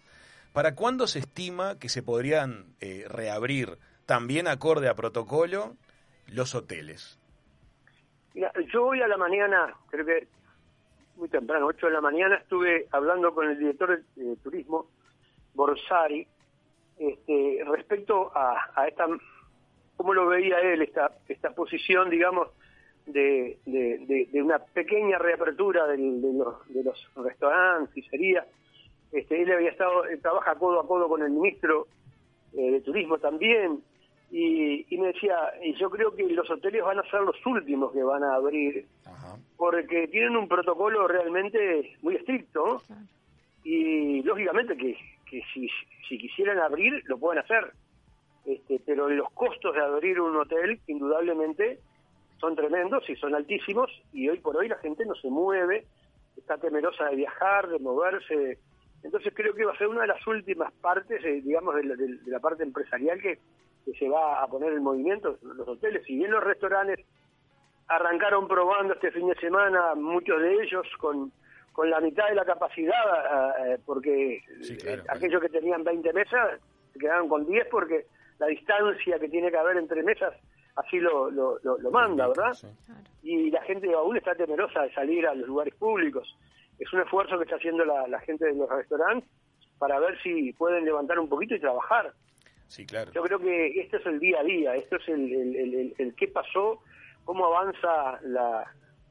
¿Para 0.53 0.75
cuándo 0.75 1.07
se 1.07 1.19
estima 1.19 1.79
que 1.79 1.89
se 1.89 2.03
podrían 2.03 2.75
eh, 2.81 3.07
reabrir, 3.09 3.79
también 4.13 4.47
acorde 4.47 4.91
a 4.91 4.95
protocolo, 4.95 5.75
los 6.27 6.55
hoteles? 6.55 7.19
Yo 8.71 8.85
hoy 8.85 9.01
a 9.01 9.09
la 9.09 9.17
mañana, 9.17 9.75
creo 9.89 10.05
que 10.05 10.29
muy 11.17 11.31
temprano, 11.31 11.65
8 11.65 11.87
de 11.87 11.93
la 11.95 12.03
mañana, 12.03 12.37
estuve 12.37 12.89
hablando 12.91 13.33
con 13.33 13.49
el 13.49 13.59
director 13.59 14.03
de 14.15 14.37
turismo, 14.37 14.91
Borsari, 15.55 16.27
este, 16.99 17.65
respecto 17.65 18.31
a, 18.37 18.55
a 18.75 18.87
esta, 18.87 19.07
cómo 19.97 20.13
lo 20.13 20.27
veía 20.27 20.61
él, 20.61 20.83
esta, 20.83 21.13
esta 21.27 21.55
posición, 21.55 22.11
digamos, 22.11 22.49
de, 23.07 23.61
de, 23.65 24.43
una 24.43 24.59
pequeña 24.59 25.17
reapertura 25.17 25.87
de, 25.87 25.97
los, 25.97 26.69
de 26.69 26.85
los 26.85 27.11
restaurantes, 27.17 27.95
pizzerías. 27.95 28.47
Este, 29.11 29.41
él 29.41 29.53
había 29.53 29.71
estado, 29.71 30.03
trabaja 30.21 30.55
codo 30.57 30.81
a 30.81 30.87
codo 30.87 31.09
con 31.09 31.23
el 31.23 31.31
ministro 31.31 31.87
eh, 32.53 32.73
de 32.73 32.81
Turismo 32.83 33.17
también, 33.17 33.83
y, 34.33 34.87
y 34.89 34.99
me 34.99 35.09
decía, 35.09 35.37
y 35.63 35.75
yo 35.75 35.91
creo 35.91 36.15
que 36.17 36.23
los 36.25 36.51
hoteles 36.51 36.83
van 36.83 36.99
a 36.99 37.11
ser 37.11 37.21
los 37.21 37.37
últimos 37.45 37.93
que 37.93 38.03
van 38.03 38.25
a 38.25 38.37
abrir, 38.37 38.87
Ajá. 39.05 39.37
porque 39.59 40.09
tienen 40.09 40.37
un 40.37 40.49
protocolo 40.49 41.07
realmente 41.07 41.97
muy 42.01 42.17
estricto, 42.17 42.83
y 43.63 44.23
lógicamente 44.23 44.75
que, 44.75 44.97
que 45.29 45.43
si, 45.53 45.69
si 46.09 46.17
quisieran 46.17 46.59
abrir, 46.61 47.03
lo 47.05 47.19
pueden 47.19 47.45
hacer. 47.45 47.73
Este, 48.47 48.81
pero 48.85 49.09
los 49.09 49.31
costos 49.33 49.75
de 49.75 49.83
abrir 49.83 50.19
un 50.19 50.35
hotel, 50.35 50.81
indudablemente, 50.87 51.79
son 52.41 52.57
tremendos 52.57 53.09
y 53.11 53.17
son 53.17 53.35
altísimos, 53.35 53.91
y 54.15 54.31
hoy 54.31 54.39
por 54.39 54.57
hoy 54.57 54.67
la 54.67 54.79
gente 54.79 55.05
no 55.05 55.15
se 55.15 55.29
mueve, 55.29 55.85
está 56.39 56.57
temerosa 56.57 57.05
de 57.11 57.17
viajar, 57.17 57.69
de 57.69 57.79
moverse. 57.79 58.59
Entonces 59.05 59.33
creo 59.35 59.55
que 59.55 59.65
va 59.65 59.73
a 59.73 59.79
ser 59.79 59.89
una 59.89 60.03
de 60.03 60.07
las 60.09 60.27
últimas 60.27 60.73
partes, 60.75 61.25
eh, 61.25 61.41
digamos, 61.43 61.75
de 61.75 61.85
la, 61.85 61.95
de- 61.97 62.17
de 62.19 62.31
la 62.31 62.39
parte 62.41 62.63
empresarial 62.63 63.21
que, 63.21 63.39
que 63.85 63.93
se 63.95 64.09
va 64.09 64.43
a 64.43 64.47
poner 64.47 64.73
en 64.73 64.83
movimiento, 64.83 65.39
los 65.43 65.67
hoteles. 65.67 66.05
Si 66.07 66.17
bien 66.17 66.31
los 66.31 66.43
restaurantes 66.45 67.05
arrancaron 67.89 68.49
probando 68.49 68.95
este 68.95 69.11
fin 69.11 69.29
de 69.29 69.35
semana, 69.37 69.95
muchos 69.95 70.41
de 70.41 70.63
ellos 70.63 70.87
con, 70.99 71.33
con 71.73 71.91
la 71.91 72.01
mitad 72.01 72.29
de 72.29 72.35
la 72.37 72.45
capacidad, 72.45 73.67
eh, 73.67 73.79
porque 73.85 74.43
Sí, 74.63 74.77
claro, 74.77 75.03
eh, 75.03 75.07
aquellos 75.09 75.41
que 75.43 75.49
tenían 75.49 75.85
20 75.85 76.13
mesas 76.13 76.61
se 76.93 76.99
quedaron 76.99 77.29
con 77.29 77.45
10 77.47 77.67
porque 77.71 78.07
la 78.39 78.47
distancia 78.47 79.19
que 79.19 79.29
tiene 79.29 79.51
que 79.51 79.57
haber 79.57 79.77
entre 79.77 80.03
mesas 80.03 80.35
así 80.77 80.99
lo, 81.01 81.31
lo, 81.31 81.59
lo- 81.63 81.79
lo 81.79 81.91
manda, 81.91 82.29
¿verdad? 82.29 82.53
Sí. 82.55 82.67
y 83.25 83.51
la 83.51 83.63
gente 83.63 83.93
aún 83.95 84.17
está 84.17 84.35
temerosa 84.35 84.83
de 84.83 84.93
salir 84.95 85.27
a 85.27 85.35
los 85.35 85.47
lugares 85.47 85.75
públicos. 85.75 86.35
Es 86.83 86.93
un 86.93 87.01
esfuerzo 87.01 87.39
que 87.39 87.45
está 87.45 87.57
haciendo 87.57 87.85
la, 87.85 88.07
la 88.09 88.19
gente 88.21 88.45
de 88.47 88.55
los 88.55 88.69
restaurantes 88.69 89.29
para 89.79 89.99
ver 90.01 90.21
si 90.23 90.53
pueden 90.55 90.85
levantar 90.85 91.19
un 91.19 91.29
poquito 91.29 91.55
y 91.55 91.61
trabajar. 91.61 92.13
Sí, 92.69 92.87
claro. 92.87 93.13
Yo 93.13 93.23
creo 93.23 93.39
que 93.39 93.81
esto 93.81 93.99
es 93.99 94.07
el 94.07 94.19
día 94.19 94.41
a 94.41 94.45
día, 94.45 94.75
esto 94.77 94.97
es 94.97 95.09
el, 95.09 95.33
el, 95.33 95.57
el- 95.57 95.75
el- 95.75 95.95
el 95.99 96.15
qué 96.15 96.29
pasó, 96.29 96.81
cómo 97.25 97.47
avanza 97.47 98.19
la, 98.23 98.65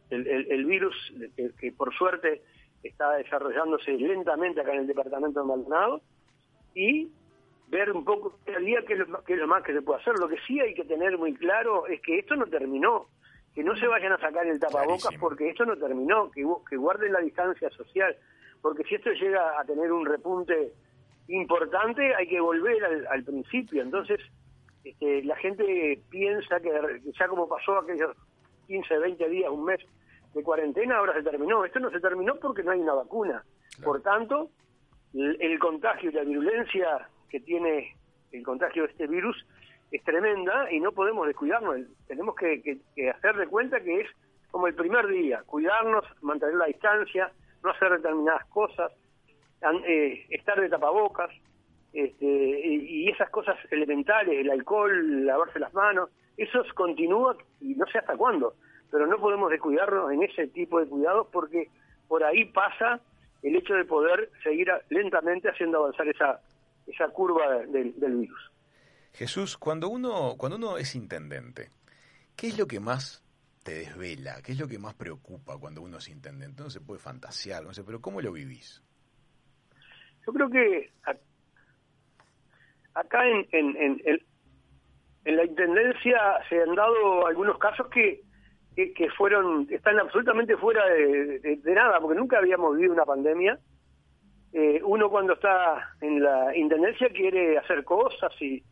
el, 0.09 0.65
virus, 0.65 0.95
que, 1.35 1.51
que 1.59 1.71
por 1.71 1.93
suerte 1.95 2.41
está 2.83 3.13
desarrollándose 3.17 3.91
lentamente 3.91 4.61
acá 4.61 4.73
en 4.73 4.81
el 4.81 4.87
departamento 4.87 5.39
de 5.41 5.45
Maldonado, 5.47 6.01
y 6.73 7.09
ver 7.67 7.91
un 7.91 8.03
poco 8.03 8.37
el 8.47 8.65
día 8.65 8.79
qué 8.85 8.93
es, 8.93 8.99
lo, 8.99 9.07
más- 9.07 9.23
qué 9.23 9.33
es 9.33 9.39
lo 9.39 9.47
más 9.47 9.63
que 9.63 9.73
se 9.73 9.81
puede 9.81 10.01
hacer. 10.01 10.15
Lo 10.19 10.27
que 10.27 10.37
sí 10.47 10.59
hay 10.59 10.73
que 10.73 10.83
tener 10.83 11.17
muy 11.17 11.33
claro 11.35 11.87
es 11.87 12.01
que 12.01 12.19
esto 12.19 12.35
no 12.35 12.47
terminó, 12.47 13.07
que 13.53 13.63
no 13.63 13.75
se 13.75 13.87
vayan 13.87 14.13
a 14.13 14.17
sacar 14.19 14.45
el 14.47 14.59
tapabocas 14.59 15.01
Clarísimo. 15.01 15.27
porque 15.27 15.49
esto 15.49 15.65
no 15.65 15.75
terminó, 15.77 16.31
que, 16.31 16.45
que 16.69 16.77
guarden 16.77 17.13
la 17.13 17.19
distancia 17.19 17.69
social, 17.71 18.15
porque 18.61 18.83
si 18.83 18.95
esto 18.95 19.11
llega 19.11 19.59
a 19.59 19.65
tener 19.65 19.91
un 19.91 20.05
repunte 20.05 20.73
importante, 21.27 22.15
hay 22.15 22.27
que 22.27 22.39
volver 22.39 22.83
al, 22.83 23.07
al 23.07 23.23
principio. 23.23 23.81
Entonces, 23.81 24.19
este, 24.83 25.23
la 25.23 25.35
gente 25.37 26.01
piensa 26.09 26.59
que 26.59 26.71
ya 27.17 27.27
como 27.27 27.47
pasó 27.47 27.77
aquellos 27.77 28.15
15, 28.67 28.97
20 28.97 29.29
días, 29.29 29.51
un 29.51 29.65
mes 29.65 29.79
de 30.33 30.43
cuarentena, 30.43 30.97
ahora 30.97 31.13
se 31.13 31.23
terminó. 31.23 31.65
Esto 31.65 31.79
no 31.79 31.89
se 31.91 31.99
terminó 31.99 32.35
porque 32.35 32.63
no 32.63 32.71
hay 32.71 32.79
una 32.79 32.93
vacuna. 32.93 33.43
Por 33.83 34.01
tanto, 34.01 34.49
el, 35.13 35.37
el 35.41 35.59
contagio 35.59 36.09
y 36.09 36.13
la 36.13 36.23
virulencia 36.23 37.09
que 37.29 37.39
tiene 37.39 37.95
el 38.31 38.43
contagio 38.43 38.83
de 38.83 38.91
este 38.91 39.07
virus 39.07 39.45
es 39.91 40.03
tremenda 40.03 40.71
y 40.71 40.79
no 40.79 40.91
podemos 40.93 41.27
descuidarnos. 41.27 41.81
Tenemos 42.07 42.35
que, 42.35 42.79
hacer 43.13 43.35
de 43.35 43.47
cuenta 43.47 43.81
que 43.81 44.01
es 44.01 44.07
como 44.49 44.67
el 44.67 44.75
primer 44.75 45.07
día, 45.07 45.43
cuidarnos, 45.45 46.05
mantener 46.21 46.55
la 46.55 46.65
distancia, 46.65 47.31
no 47.63 47.71
hacer 47.71 47.91
determinadas 47.91 48.45
cosas, 48.47 48.91
eh, 49.85 50.25
estar 50.29 50.59
de 50.59 50.69
tapabocas, 50.69 51.29
este, 51.93 52.25
y, 52.25 53.09
esas 53.09 53.29
cosas 53.29 53.57
elementales, 53.69 54.39
el 54.39 54.49
alcohol, 54.49 55.25
lavarse 55.25 55.59
las 55.59 55.73
manos, 55.73 56.09
eso 56.37 56.63
continúa 56.73 57.35
y 57.59 57.75
no 57.75 57.85
sé 57.87 57.99
hasta 57.99 58.15
cuándo, 58.15 58.55
pero 58.89 59.07
no 59.07 59.17
podemos 59.17 59.51
descuidarnos 59.51 60.11
en 60.11 60.23
ese 60.23 60.47
tipo 60.47 60.79
de 60.79 60.87
cuidados 60.87 61.27
porque 61.31 61.69
por 62.07 62.23
ahí 62.23 62.45
pasa 62.45 63.01
el 63.43 63.55
hecho 63.55 63.73
de 63.73 63.85
poder 63.85 64.29
seguir 64.43 64.71
lentamente 64.89 65.49
haciendo 65.49 65.79
avanzar 65.79 66.07
esa, 66.07 66.39
esa 66.87 67.09
curva 67.09 67.57
del 67.67 67.93
virus. 67.97 68.50
Jesús, 69.13 69.57
cuando 69.57 69.89
uno, 69.89 70.35
cuando 70.37 70.57
uno 70.57 70.77
es 70.77 70.95
intendente, 70.95 71.69
¿qué 72.35 72.47
es 72.47 72.57
lo 72.57 72.67
que 72.67 72.79
más 72.79 73.23
te 73.63 73.73
desvela? 73.73 74.41
¿Qué 74.41 74.53
es 74.53 74.59
lo 74.59 74.67
que 74.67 74.79
más 74.79 74.93
preocupa 74.95 75.57
cuando 75.57 75.81
uno 75.81 75.97
es 75.97 76.07
intendente? 76.07 76.63
No 76.63 76.69
se 76.69 76.81
puede 76.81 76.99
fantasear, 76.99 77.63
no 77.63 77.73
sé, 77.73 77.83
pero 77.83 78.01
¿cómo 78.01 78.21
lo 78.21 78.31
vivís? 78.31 78.81
Yo 80.25 80.33
creo 80.33 80.49
que 80.49 80.91
acá 82.93 83.27
en, 83.27 83.47
en, 83.51 84.01
en, 84.05 85.35
la 85.35 85.43
Intendencia 85.45 86.19
se 86.49 86.61
han 86.61 86.75
dado 86.75 87.25
algunos 87.27 87.57
casos 87.59 87.87
que, 87.89 88.21
que, 88.75 89.09
fueron 89.17 89.67
están 89.69 89.99
absolutamente 89.99 90.57
fuera 90.57 90.85
de, 90.87 91.39
de- 91.39 91.55
de 91.57 91.73
nada, 91.73 91.99
porque 91.99 92.17
nunca 92.17 92.37
habíamos 92.39 92.75
vivido 92.75 92.93
una 92.93 93.05
pandemia. 93.05 93.59
Eh, 94.53 94.81
uno 94.83 95.09
cuando 95.09 95.33
está 95.33 95.95
en 96.01 96.21
la 96.23 96.55
Intendencia 96.55 97.07
quiere 97.09 97.57
hacer 97.57 97.83
cosas 97.83 98.31
y, 98.41 98.63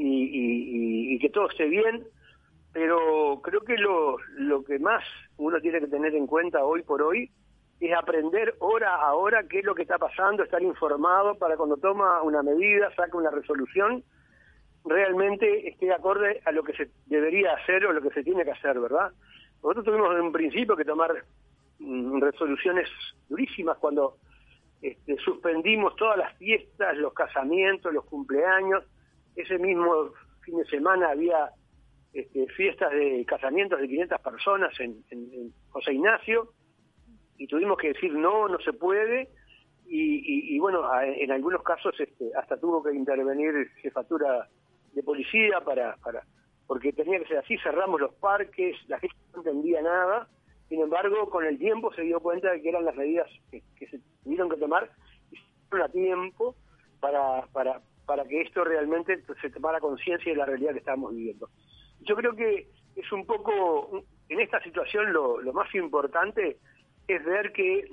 y, 0.00 1.14
y- 1.14 1.18
que 1.18 1.30
todo 1.30 1.48
esté 1.48 1.66
bien, 1.66 2.04
pero 2.72 3.40
creo 3.42 3.60
que 3.62 3.76
lo, 3.76 4.18
lo 4.36 4.62
que 4.64 4.78
más 4.78 5.02
uno 5.36 5.60
tiene 5.60 5.80
que 5.80 5.88
tener 5.88 6.14
en 6.14 6.26
cuenta 6.26 6.64
hoy 6.64 6.82
por 6.82 7.02
hoy 7.02 7.30
es 7.80 7.92
aprender 7.96 8.54
hora 8.60 8.94
a 8.96 9.14
hora 9.14 9.44
qué 9.48 9.60
es 9.60 9.64
lo 9.64 9.74
que 9.74 9.82
está 9.82 9.98
pasando, 9.98 10.42
estar 10.42 10.62
informado 10.62 11.34
para 11.36 11.56
cuando 11.56 11.76
toma 11.76 12.22
una 12.22 12.42
medida, 12.42 12.94
saca 12.94 13.16
una 13.16 13.30
resolución, 13.30 14.04
realmente 14.84 15.68
esté 15.68 15.92
acorde 15.92 16.40
a 16.44 16.52
lo 16.52 16.62
que 16.62 16.72
se 16.74 16.90
debería 17.06 17.54
hacer 17.54 17.84
o 17.86 17.92
lo 17.92 18.00
que 18.02 18.10
se 18.10 18.22
tiene 18.22 18.44
que 18.44 18.52
hacer, 18.52 18.78
¿verdad? 18.80 19.12
Nosotros 19.62 19.84
tuvimos 19.84 20.14
en 20.14 20.22
un 20.22 20.32
principio 20.32 20.76
que 20.76 20.84
tomar 20.84 21.24
mm, 21.80 22.20
resoluciones 22.20 22.88
durísimas 23.28 23.76
cuando 23.78 24.16
este, 24.82 25.16
suspendimos 25.18 25.96
todas 25.96 26.16
las 26.18 26.36
fiestas, 26.36 26.96
los 26.96 27.12
casamientos, 27.12 27.92
los 27.92 28.04
cumpleaños. 28.04 28.84
Ese 29.38 29.58
mismo 29.58 30.12
fin 30.42 30.58
de 30.58 30.64
semana 30.64 31.10
había 31.10 31.50
este, 32.12 32.46
fiestas 32.48 32.90
de 32.92 33.24
casamientos 33.26 33.80
de 33.80 33.88
500 33.88 34.20
personas 34.20 34.80
en, 34.80 35.52
José 35.70 35.92
Ignacio 35.92 36.52
y 37.36 37.46
tuvimos 37.46 37.78
que 37.78 37.92
decir 37.92 38.12
no, 38.12 38.48
no 38.48 38.58
se 38.60 38.72
puede. 38.72 39.28
Y, 39.90 40.58
bueno, 40.58 40.82
en 41.02 41.32
algunos 41.32 41.62
casos 41.62 41.98
este, 41.98 42.30
hasta 42.36 42.58
tuvo 42.60 42.82
que 42.82 42.92
intervenir 42.92 43.70
jefatura 43.80 44.46
de 44.92 45.02
policía 45.02 45.60
para, 45.64 45.96
para 45.96 46.24
porque 46.66 46.92
tenía 46.92 47.18
que 47.20 47.28
ser 47.28 47.38
así, 47.38 47.56
cerramos 47.58 47.98
los 47.98 48.12
parques, 48.14 48.76
la 48.88 48.98
gente 48.98 49.16
no 49.32 49.38
entendía 49.38 49.80
nada, 49.80 50.28
sin 50.68 50.82
embargo, 50.82 51.30
con 51.30 51.44
el 51.46 51.58
tiempo 51.58 51.92
se 51.94 52.02
dio 52.02 52.20
cuenta 52.20 52.52
de 52.52 52.60
que 52.60 52.68
eran 52.68 52.84
las 52.84 52.94
medidas 52.94 53.26
que, 53.50 53.62
se 53.86 53.98
tuvieron 54.22 54.50
que 54.50 54.56
tomar 54.56 54.90
y 55.30 55.36
se 55.36 55.82
a 55.82 55.88
tiempo 55.88 56.54
para, 57.00 57.46
para 58.08 58.24
que 58.24 58.40
esto 58.40 58.64
realmente 58.64 59.22
se 59.42 59.50
tomara 59.50 59.80
conciencia 59.80 60.32
de 60.32 60.38
la 60.38 60.46
realidad 60.46 60.72
que 60.72 60.78
estábamos 60.78 61.14
viviendo. 61.14 61.50
Yo 62.00 62.16
creo 62.16 62.34
que 62.34 62.66
es 62.96 63.12
un 63.12 63.26
poco, 63.26 64.02
en 64.30 64.40
esta 64.40 64.62
situación 64.62 65.12
lo, 65.12 65.42
lo 65.42 65.52
más 65.52 65.72
importante 65.74 66.56
es 67.06 67.22
ver 67.22 67.52
que 67.52 67.86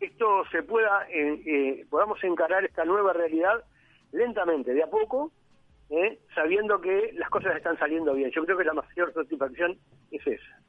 esto 0.00 0.42
se 0.50 0.64
pueda, 0.64 1.06
eh, 1.08 1.40
eh, 1.46 1.86
podamos 1.88 2.18
encarar 2.24 2.64
esta 2.64 2.84
nueva 2.84 3.12
realidad 3.12 3.62
lentamente, 4.10 4.74
de 4.74 4.82
a 4.82 4.88
poco, 4.88 5.30
eh, 5.90 6.18
sabiendo 6.34 6.80
que 6.80 7.12
las 7.14 7.30
cosas 7.30 7.54
están 7.54 7.78
saliendo 7.78 8.12
bien. 8.14 8.32
Yo 8.34 8.44
creo 8.44 8.58
que 8.58 8.64
la 8.64 8.74
mayor 8.74 9.14
satisfacción 9.14 9.78
es 10.10 10.26
esa. 10.26 10.60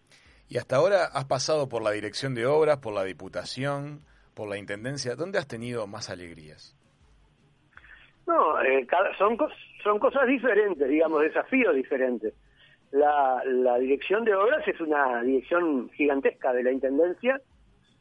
Y 0.49 0.59
hasta 0.59 0.75
ahora 0.75 1.05
has 1.05 1.25
pasado 1.25 1.67
por 1.67 1.81
la 1.81 1.89
dirección 1.89 2.35
de 2.35 2.45
obras, 2.45 2.77
por 2.77 2.93
la 2.93 3.05
diputación, 3.05 4.01
por 4.35 4.47
la 4.47 4.57
intendencia. 4.57 5.15
¿Dónde 5.15 5.39
has 5.39 5.47
tenido 5.47 5.87
más 5.87 6.11
alegrías? 6.11 6.77
No, 8.27 8.61
eh, 8.61 8.87
son, 9.17 9.37
son 9.83 9.99
cosas 9.99 10.27
diferentes, 10.27 10.87
digamos, 10.87 11.21
desafíos 11.21 11.75
diferentes. 11.75 12.33
La, 12.91 13.41
la 13.45 13.77
dirección 13.79 14.23
de 14.25 14.35
obras 14.35 14.67
es 14.67 14.79
una 14.81 15.21
dirección 15.23 15.89
gigantesca 15.91 16.53
de 16.53 16.63
la 16.63 16.71
Intendencia, 16.71 17.41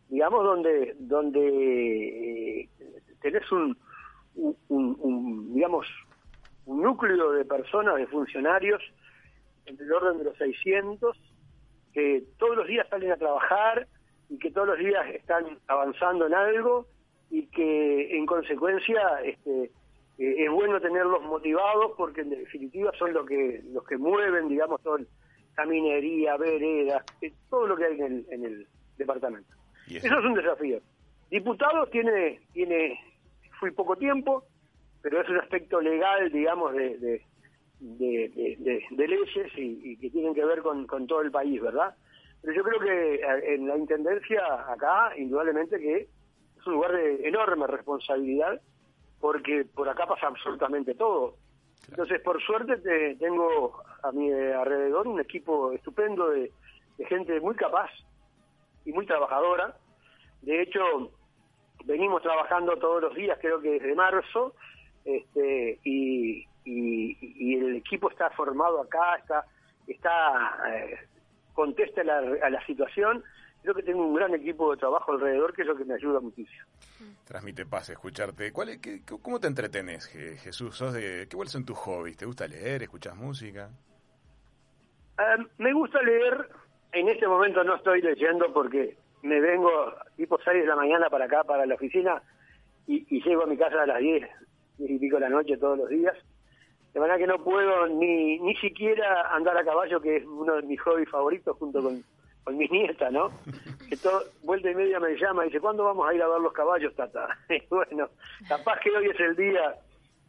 digamos, 0.08 0.44
donde, 0.44 0.94
donde 0.98 2.60
eh, 2.62 2.68
tenés 3.22 3.50
un, 3.52 3.76
un, 4.34 4.56
un- 4.68 5.54
digamos, 5.54 5.86
un 6.66 6.82
núcleo 6.82 7.32
de 7.32 7.44
personas, 7.44 7.96
de 7.96 8.06
funcionarios, 8.06 8.82
entre 9.66 9.86
el 9.86 9.92
orden 9.92 10.18
de 10.18 10.24
los 10.24 10.36
600, 10.38 11.16
que 11.92 12.24
todos 12.38 12.56
los 12.56 12.66
días 12.66 12.88
salen 12.88 13.12
a 13.12 13.16
trabajar 13.16 13.86
y 14.28 14.38
que 14.38 14.50
todos 14.50 14.68
los 14.68 14.78
días 14.78 15.06
están 15.14 15.44
avanzando 15.68 16.26
en 16.26 16.34
algo 16.34 16.86
y 17.30 17.46
que 17.46 18.16
en 18.16 18.26
consecuencia 18.26 19.00
este, 19.24 19.70
eh, 20.20 20.44
es 20.44 20.50
bueno 20.50 20.80
tenerlos 20.80 21.22
motivados 21.22 21.92
porque 21.96 22.20
en 22.20 22.30
definitiva 22.30 22.92
son 22.98 23.12
lo 23.12 23.24
que 23.24 23.62
los 23.72 23.84
que 23.84 23.96
mueven 23.96 24.48
digamos 24.48 24.80
todo 24.82 24.98
la 25.56 25.66
minería, 25.66 26.36
veredas, 26.36 27.04
eh, 27.20 27.32
todo 27.50 27.66
lo 27.66 27.76
que 27.76 27.84
hay 27.86 27.98
en 28.00 28.04
el, 28.04 28.26
en 28.30 28.44
el 28.44 28.68
departamento. 28.96 29.50
Eso- 30.06 30.18
es 30.20 30.24
un 30.24 30.34
desafío. 30.34 30.80
Diputado 31.30 31.86
tiene 31.88 32.40
tiene 32.52 32.98
fui 33.58 33.70
poco 33.72 33.96
tiempo, 33.96 34.44
pero 35.02 35.20
es 35.20 35.28
un 35.28 35.38
aspecto 35.38 35.80
legal, 35.80 36.30
digamos, 36.32 36.72
de, 36.72 36.96
de, 36.98 37.22
de, 37.80 38.28
de- 38.34 38.56
de- 38.58 38.84
de 38.90 39.08
leyes 39.08 39.52
y, 39.56 39.92
y 39.92 39.96
que 39.98 40.10
tienen 40.10 40.34
que 40.34 40.44
ver 40.44 40.60
con, 40.62 40.86
con 40.86 41.06
todo 41.06 41.20
el 41.22 41.30
país, 41.30 41.60
¿verdad? 41.60 41.94
Pero 42.42 42.54
yo 42.54 42.62
creo 42.62 42.80
que 42.80 43.14
eh, 43.16 43.54
en 43.54 43.66
la 43.68 43.76
Intendencia 43.76 44.40
acá, 44.72 45.12
indudablemente 45.18 45.78
que 45.78 45.96
es 46.58 46.66
un 46.66 46.74
lugar 46.74 46.92
de 46.92 47.28
enorme 47.28 47.66
responsabilidad, 47.66 48.60
porque 49.20 49.64
por 49.74 49.88
acá 49.88 50.06
pasa 50.06 50.26
absolutamente 50.28 50.94
todo. 50.94 51.36
Entonces, 51.88 52.20
por 52.20 52.40
suerte, 52.42 52.76
te- 52.78 53.16
tengo 53.16 53.82
a 54.02 54.12
mi 54.12 54.30
alrededor 54.32 55.06
un 55.08 55.20
equipo 55.20 55.72
estupendo 55.72 56.30
de, 56.30 56.52
de 56.98 57.04
gente 57.06 57.40
muy 57.40 57.54
capaz 57.54 57.90
y 58.84 58.92
muy 58.92 59.06
trabajadora. 59.06 59.76
De 60.42 60.62
hecho, 60.62 60.80
venimos 61.84 62.22
trabajando 62.22 62.76
todos 62.76 63.02
los 63.02 63.14
días, 63.14 63.38
creo 63.40 63.60
que 63.60 63.70
desde 63.72 63.94
marzo, 63.94 64.54
este, 65.04 65.78
y, 65.84 66.46
y- 66.64 67.16
y 67.20 67.54
el 67.56 67.76
equipo 67.76 68.10
está 68.10 68.30
formado 68.30 68.80
acá, 68.80 69.16
está, 69.16 69.44
está 69.86 70.58
eh, 70.74 70.98
contesta 71.54 72.04
la, 72.04 72.18
a 72.18 72.50
la 72.50 72.64
situación. 72.66 73.24
Creo 73.62 73.74
que 73.74 73.82
tengo 73.82 74.06
un 74.06 74.14
gran 74.14 74.34
equipo 74.34 74.70
de 74.70 74.78
trabajo 74.78 75.12
alrededor, 75.12 75.52
que 75.52 75.62
es 75.62 75.68
lo 75.68 75.76
que 75.76 75.84
me 75.84 75.94
ayuda 75.94 76.18
muchísimo. 76.20 76.64
Transmite 77.26 77.66
paz 77.66 77.90
escucharte. 77.90 78.52
¿Cuál 78.52 78.70
es, 78.70 78.78
qué- 78.78 79.02
¿Cómo 79.22 79.38
te 79.38 79.46
entretenés, 79.48 80.08
Je- 80.14 80.36
Jesús? 80.38 80.76
¿Sos 80.76 80.94
de, 80.94 81.26
¿Qué 81.28 81.36
cuáles 81.36 81.52
son 81.52 81.64
tus 81.64 81.76
hobbies? 81.78 82.16
¿Te 82.16 82.24
gusta 82.26 82.46
leer? 82.46 82.82
¿Escuchas 82.82 83.14
música? 83.16 83.68
Eh, 85.18 85.44
me 85.58 85.72
gusta 85.72 86.00
leer, 86.02 86.48
en 86.92 87.08
este 87.08 87.28
momento 87.28 87.62
no 87.62 87.76
estoy 87.76 88.00
leyendo 88.00 88.52
porque 88.52 88.96
me 89.22 89.40
vengo 89.40 89.70
tipo 90.16 90.38
6 90.42 90.62
de 90.62 90.66
la 90.66 90.76
mañana 90.76 91.10
para 91.10 91.26
acá, 91.26 91.44
para 91.44 91.66
la 91.66 91.74
oficina, 91.74 92.22
y, 92.86 93.06
y 93.14 93.22
llego 93.22 93.42
a 93.42 93.46
mi 93.46 93.56
casa 93.58 93.82
a 93.82 93.86
las 93.86 93.98
10, 93.98 94.26
10 94.78 94.90
y 94.90 94.98
pico 94.98 95.16
de 95.16 95.20
la 95.20 95.28
noche 95.28 95.58
todos 95.58 95.76
los 95.78 95.88
días. 95.90 96.16
De 96.94 96.98
manera 96.98 97.18
que 97.18 97.26
no 97.26 97.44
puedo 97.44 97.86
ni, 97.86 98.38
ni 98.40 98.56
siquiera 98.56 99.32
andar 99.34 99.56
a 99.56 99.64
caballo, 99.64 100.00
que 100.00 100.16
es 100.16 100.24
uno 100.26 100.56
de 100.56 100.62
mis 100.62 100.80
hobbies 100.80 101.08
favoritos, 101.10 101.56
junto 101.58 101.82
con, 101.82 102.02
con 102.50 102.58
mis 102.58 102.70
nietas, 102.70 103.12
¿no? 103.12 103.30
Que 103.88 103.96
todo, 103.96 104.24
vuelta 104.42 104.70
y 104.70 104.74
media 104.74 104.98
me 104.98 105.14
llama 105.16 105.44
y 105.44 105.48
dice, 105.48 105.60
¿cuándo 105.60 105.84
vamos 105.84 106.08
a 106.08 106.14
ir 106.14 106.22
a 106.22 106.28
ver 106.28 106.40
los 106.40 106.52
caballos, 106.52 106.94
tata? 106.96 107.28
Y 107.48 107.62
bueno, 107.70 108.08
capaz 108.48 108.80
que 108.80 108.90
hoy 108.90 109.06
es 109.06 109.20
el 109.20 109.36
día 109.36 109.76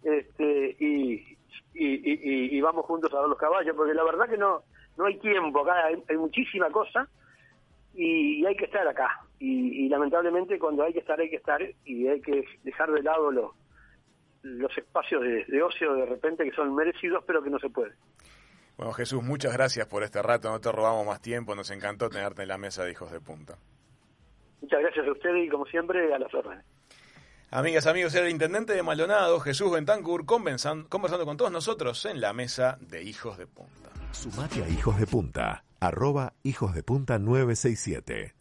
este, 0.03 0.75
y, 0.79 1.13
y, 1.73 1.85
y, 1.85 2.57
y- 2.57 2.61
vamos 2.61 2.85
juntos 2.85 3.11
a 3.13 3.21
ver 3.21 3.29
los 3.29 3.37
caballos, 3.37 3.75
porque 3.75 3.93
la 3.93 4.03
verdad 4.03 4.29
que 4.29 4.37
no, 4.37 4.61
no 4.97 5.05
hay 5.05 5.17
tiempo, 5.17 5.61
acá 5.61 5.85
hay, 5.85 6.17
muchísima 6.17 6.69
cosa 6.69 7.07
y, 7.95 8.45
hay 8.45 8.55
que 8.55 8.65
estar 8.65 8.87
acá. 8.87 9.09
Y, 9.39 9.85
y 9.85 9.89
lamentablemente 9.89 10.59
cuando 10.59 10.83
hay 10.83 10.93
que 10.93 10.99
estar, 10.99 11.19
hay 11.19 11.29
que 11.29 11.37
estar 11.37 11.61
y 11.85 12.07
hay 12.07 12.21
que 12.21 12.45
dejar 12.63 12.91
de 12.91 13.01
lado 13.01 13.31
los 13.31 13.51
los 14.43 14.75
espacios 14.75 15.21
de, 15.21 15.45
de 15.45 15.61
ocio 15.61 15.93
de 15.93 16.05
repente 16.07 16.43
que 16.43 16.51
son 16.55 16.73
merecidos, 16.73 17.23
pero 17.27 17.43
que 17.43 17.51
no 17.51 17.59
se 17.59 17.69
puede. 17.69 17.93
Bueno, 18.77 18.93
Jesús, 18.93 19.23
muchas 19.23 19.53
gracias 19.53 19.87
por 19.87 20.03
este 20.03 20.21
rato. 20.21 20.49
No 20.49 20.59
te 20.59 20.71
robamos 20.71 21.05
más 21.05 21.21
tiempo. 21.21 21.55
Nos 21.55 21.69
encantó 21.71 22.09
tenerte 22.09 22.41
en 22.41 22.47
la 22.47 22.57
mesa 22.57 22.83
de 22.83 22.91
Hijos 22.91 23.11
de 23.11 23.19
Punta. 23.19 23.57
Muchas 24.61 24.79
gracias 24.79 25.07
a 25.07 25.11
ustedes 25.11 25.45
y 25.45 25.49
como 25.49 25.65
siempre 25.65 26.13
a 26.13 26.19
las 26.19 26.33
órdenes. 26.33 26.63
Amigas, 27.53 27.85
amigos, 27.85 28.15
era 28.15 28.25
el 28.25 28.31
intendente 28.31 28.73
de 28.73 28.81
Maldonado, 28.81 29.39
Jesús 29.41 29.71
Bentancur, 29.71 30.25
conversando, 30.25 30.87
conversando 30.87 31.25
con 31.25 31.35
todos 31.35 31.51
nosotros 31.51 32.05
en 32.05 32.21
la 32.21 32.31
mesa 32.31 32.77
de 32.79 33.03
Hijos 33.03 33.37
de 33.37 33.45
Punta. 33.45 33.89
Sumate 34.11 34.63
a 34.63 34.69
Hijos 34.69 34.97
de 34.97 35.05
Punta, 35.05 35.65
arroba 35.81 36.33
Hijos 36.43 36.73
de 36.73 36.83
Punta 36.83 37.19
967. 37.19 38.40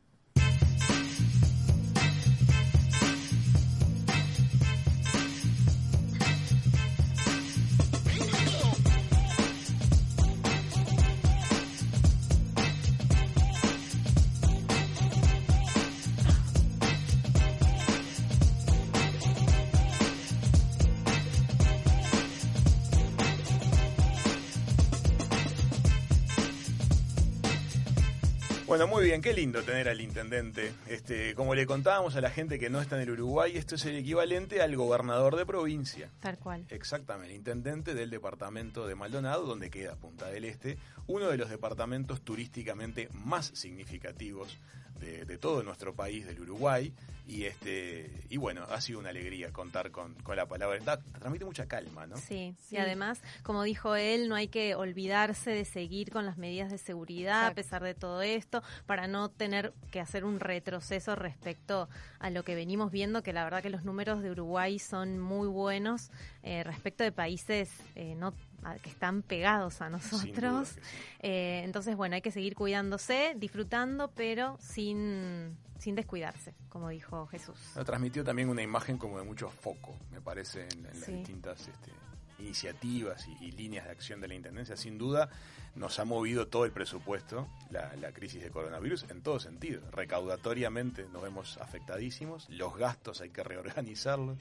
Bueno, 28.70 28.86
muy 28.86 29.02
bien, 29.04 29.20
qué 29.20 29.32
lindo 29.32 29.64
tener 29.64 29.88
al 29.88 30.00
intendente. 30.00 30.72
Este, 30.86 31.34
como 31.34 31.56
le 31.56 31.66
contábamos 31.66 32.14
a 32.14 32.20
la 32.20 32.30
gente 32.30 32.60
que 32.60 32.70
no 32.70 32.80
está 32.80 32.94
en 32.94 33.02
el 33.02 33.10
Uruguay, 33.10 33.56
esto 33.56 33.74
es 33.74 33.84
el 33.84 33.96
equivalente 33.96 34.62
al 34.62 34.76
gobernador 34.76 35.34
de 35.34 35.44
provincia. 35.44 36.08
Tal 36.20 36.38
cual. 36.38 36.64
Exactamente, 36.70 37.34
intendente 37.34 37.94
del 37.94 38.10
departamento 38.10 38.86
de 38.86 38.94
Maldonado, 38.94 39.44
donde 39.44 39.70
queda 39.70 39.96
Punta 39.96 40.28
del 40.28 40.44
Este, 40.44 40.78
uno 41.08 41.26
de 41.26 41.36
los 41.36 41.50
departamentos 41.50 42.20
turísticamente 42.22 43.08
más 43.12 43.46
significativos 43.54 44.56
de, 45.00 45.24
de 45.24 45.36
todo 45.36 45.64
nuestro 45.64 45.92
país, 45.92 46.24
del 46.24 46.38
Uruguay. 46.40 46.92
Y 47.26 47.44
este 47.44 48.10
y 48.28 48.38
bueno, 48.38 48.64
ha 48.70 48.80
sido 48.80 48.98
una 48.98 49.10
alegría 49.10 49.52
contar 49.52 49.92
con, 49.92 50.14
con 50.14 50.34
la 50.34 50.46
palabra. 50.46 50.80
Da- 50.84 50.98
transmite 51.20 51.44
mucha 51.44 51.66
calma, 51.66 52.04
¿no? 52.08 52.16
Sí, 52.16 52.56
Sí. 52.58 52.74
y 52.74 52.78
además, 52.78 53.20
como 53.44 53.62
dijo 53.62 53.94
él, 53.94 54.28
no 54.28 54.34
hay 54.34 54.48
que 54.48 54.74
olvidarse 54.74 55.50
de 55.50 55.64
seguir 55.64 56.10
con 56.10 56.26
las 56.26 56.38
medidas 56.38 56.72
de 56.72 56.78
seguridad 56.78 57.46
a 57.46 57.54
pesar 57.54 57.84
de 57.84 57.94
todo 57.94 58.20
esto, 58.22 58.59
para 58.86 59.06
no 59.06 59.28
tener 59.30 59.72
que 59.90 60.00
hacer 60.00 60.24
un 60.24 60.40
retroceso 60.40 61.14
respecto 61.16 61.88
a 62.18 62.30
lo 62.30 62.42
que 62.44 62.54
venimos 62.54 62.90
viendo, 62.90 63.22
que 63.22 63.32
la 63.32 63.44
verdad 63.44 63.62
que 63.62 63.70
los 63.70 63.84
números 63.84 64.22
de 64.22 64.30
Uruguay 64.30 64.78
son 64.78 65.18
muy 65.18 65.48
buenos 65.48 66.10
eh, 66.42 66.62
respecto 66.64 67.04
de 67.04 67.12
países 67.12 67.70
eh, 67.94 68.14
no 68.16 68.32
que 68.82 68.90
están 68.90 69.22
pegados 69.22 69.80
a 69.80 69.88
nosotros. 69.88 70.76
Eh, 71.20 71.62
entonces, 71.64 71.96
bueno, 71.96 72.14
hay 72.16 72.20
que 72.20 72.30
seguir 72.30 72.54
cuidándose, 72.54 73.32
disfrutando, 73.36 74.10
pero 74.14 74.58
sin, 74.60 75.56
sin 75.78 75.94
descuidarse, 75.94 76.52
como 76.68 76.90
dijo 76.90 77.26
Jesús. 77.28 77.58
No, 77.74 77.84
transmitió 77.84 78.22
también 78.22 78.50
una 78.50 78.60
imagen 78.62 78.98
como 78.98 79.18
de 79.18 79.24
mucho 79.24 79.48
foco, 79.48 79.96
me 80.12 80.20
parece, 80.20 80.64
en, 80.64 80.84
en 80.86 81.00
las 81.00 81.06
Sí. 81.06 81.12
distintas 81.12 81.68
este, 81.68 81.90
iniciativas 82.40 83.26
y, 83.28 83.46
y 83.46 83.52
líneas 83.52 83.86
de 83.86 83.92
acción 83.92 84.20
de 84.20 84.28
la 84.28 84.34
Intendencia. 84.34 84.76
Sin 84.76 84.98
duda, 84.98 85.30
nos 85.74 85.98
ha 85.98 86.04
movido 86.04 86.48
todo 86.48 86.64
el 86.64 86.72
presupuesto, 86.72 87.48
la, 87.70 87.94
la 87.96 88.12
crisis 88.12 88.42
de 88.42 88.50
coronavirus, 88.50 89.06
en 89.08 89.22
todo 89.22 89.38
sentido. 89.38 89.82
Recaudatoriamente 89.90 91.06
nos 91.12 91.22
vemos 91.22 91.58
afectadísimos, 91.58 92.48
los 92.50 92.76
gastos 92.76 93.20
hay 93.20 93.30
que 93.30 93.42
reorganizarlos. 93.42 94.38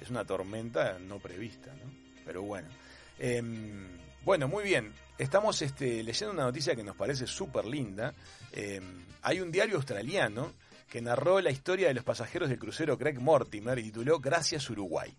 Es 0.00 0.10
una 0.10 0.24
tormenta 0.24 0.98
no 0.98 1.18
prevista, 1.18 1.72
¿no? 1.72 1.90
Pero 2.24 2.42
bueno. 2.42 2.68
Em, 3.18 3.88
bueno, 4.24 4.48
muy 4.48 4.64
bien. 4.64 4.92
Estamos 5.18 5.60
este, 5.62 6.02
leyendo 6.02 6.32
una 6.32 6.44
noticia 6.44 6.76
que 6.76 6.84
nos 6.84 6.96
parece 6.96 7.26
súper 7.26 7.64
linda. 7.64 8.14
Em, 8.52 9.04
hay 9.22 9.40
un 9.40 9.50
diario 9.50 9.76
australiano 9.76 10.52
que 10.88 11.00
narró 11.00 11.40
la 11.40 11.50
historia 11.50 11.88
de 11.88 11.94
los 11.94 12.04
pasajeros 12.04 12.48
del 12.48 12.58
crucero 12.58 12.98
Craig 12.98 13.18
Mortimer 13.18 13.78
y 13.78 13.84
tituló 13.84 14.20
Gracias 14.20 14.68
Uruguay. 14.70 15.12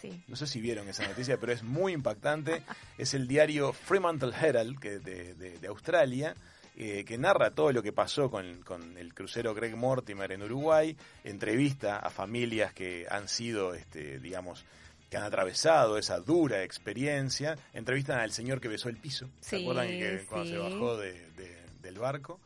Sí. 0.00 0.22
No 0.28 0.36
sé 0.36 0.46
si 0.46 0.60
vieron 0.60 0.88
esa 0.88 1.06
noticia, 1.06 1.38
pero 1.38 1.52
es 1.52 1.62
muy 1.62 1.92
impactante. 1.92 2.62
Es 2.98 3.14
el 3.14 3.26
diario 3.28 3.72
Fremantle 3.72 4.32
Herald 4.40 4.78
que 4.80 4.98
de, 4.98 5.34
de- 5.34 5.58
de 5.58 5.68
Australia 5.68 6.34
eh, 6.76 7.04
que 7.04 7.18
narra 7.18 7.50
todo 7.50 7.72
lo 7.72 7.82
que 7.82 7.92
pasó 7.92 8.30
con, 8.30 8.62
con 8.62 8.96
el 8.96 9.12
crucero 9.12 9.52
Greg 9.54 9.74
Mortimer 9.76 10.30
en 10.30 10.42
Uruguay, 10.44 10.96
entrevista 11.24 11.96
a 11.98 12.08
familias 12.10 12.72
que 12.72 13.04
han 13.10 13.28
sido, 13.28 13.74
este, 13.74 14.18
digamos, 14.20 14.64
que 15.10 15.16
han 15.16 15.24
atravesado 15.24 15.98
esa 15.98 16.20
dura 16.20 16.62
experiencia, 16.62 17.56
entrevistan 17.74 18.20
al 18.20 18.30
señor 18.32 18.60
que 18.60 18.68
besó 18.68 18.88
el 18.88 18.96
piso, 18.96 19.28
¿se 19.40 19.56
Sí, 19.56 19.62
acuerdan? 19.62 19.88
Que 19.88 20.24
cuando 20.28 20.48
se 20.50 20.56
bajó 20.58 20.96
de- 20.96 21.30
de- 21.32 21.56
del 21.82 21.98
barco. 21.98 22.38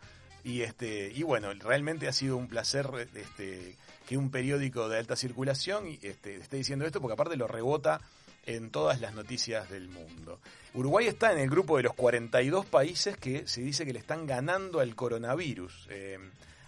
Y 0.45 0.63
este 0.63 1.13
y 1.15 1.23
bueno, 1.23 1.53
realmente 1.55 2.09
ha 2.09 2.13
sido 2.13 2.37
un 2.37 2.49
placer 2.49 2.89
este, 3.15 3.77
que 4.09 4.17
un 4.17 4.31
periódico 4.31 4.89
de 4.89 4.99
alta 4.99 5.17
circulación 5.17 5.89
y, 5.89 5.99
este, 6.03 6.37
esté 6.37 6.57
diciendo 6.57 6.85
esto, 6.85 7.01
porque 7.01 7.15
aparte 7.15 7.37
lo 7.37 7.47
rebota 7.47 8.01
en 8.47 8.71
todas 8.71 9.01
las 9.01 9.15
noticias 9.15 9.71
del 9.71 9.89
mundo. 9.89 10.41
Uruguay 10.75 11.07
está 11.07 11.33
en 11.33 11.39
el 11.39 11.49
grupo 11.51 11.77
de 11.77 11.85
los 11.85 11.95
42 11.95 12.67
países 12.67 13.17
que 13.17 13.47
se 13.47 13.61
dice 13.61 13.85
que 13.87 13.93
le 13.93 13.99
están 14.01 14.27
ganando 14.27 14.81
al 14.81 14.95
coronavirus. 14.97 15.87
Eh, 15.91 16.19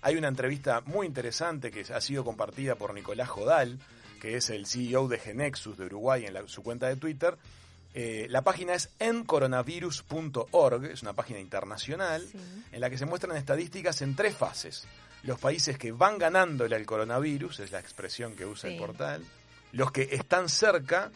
hay 0.02 0.16
una 0.16 0.28
entrevista 0.28 0.82
muy 0.86 1.06
interesante 1.06 1.70
que 1.70 1.80
ha 1.92 2.00
sido 2.00 2.24
compartida 2.24 2.74
por 2.76 2.94
Nicolás 2.94 3.28
Jodal, 3.28 3.78
que 4.20 4.36
es 4.36 4.50
el 4.50 4.66
CEO 4.66 5.08
de 5.08 5.18
Genexus 5.18 5.76
de 5.76 5.86
Uruguay 5.86 6.26
en 6.26 6.34
la- 6.34 6.46
su 6.48 6.62
cuenta 6.62 6.86
de 6.88 6.96
Twitter. 6.96 7.36
Eh, 7.94 8.26
la 8.28 8.42
página 8.42 8.74
es 8.74 8.90
encoronavirus.org, 8.98 10.84
es 10.86 11.02
una 11.02 11.12
página 11.12 11.40
internacional 11.40 12.26
Sí. 12.30 12.38
en 12.72 12.80
la 12.80 12.90
que 12.90 12.98
se 12.98 13.06
muestran 13.06 13.36
estadísticas 13.36 14.02
en 14.02 14.14
tres 14.16 14.36
fases. 14.36 14.84
Los 15.24 15.38
países 15.40 15.78
que 15.78 15.90
van 15.92 16.18
ganándole 16.18 16.76
al 16.76 16.84
coronavirus, 16.86 17.60
es 17.60 17.72
la 17.72 17.80
expresión 17.80 18.34
que 18.36 18.44
usa 18.46 18.68
Sí. 18.70 18.76
el 18.76 18.80
portal, 18.80 19.22
los 19.72 19.90
que 19.90 20.02
están 20.12 20.48
cerca 20.48 21.10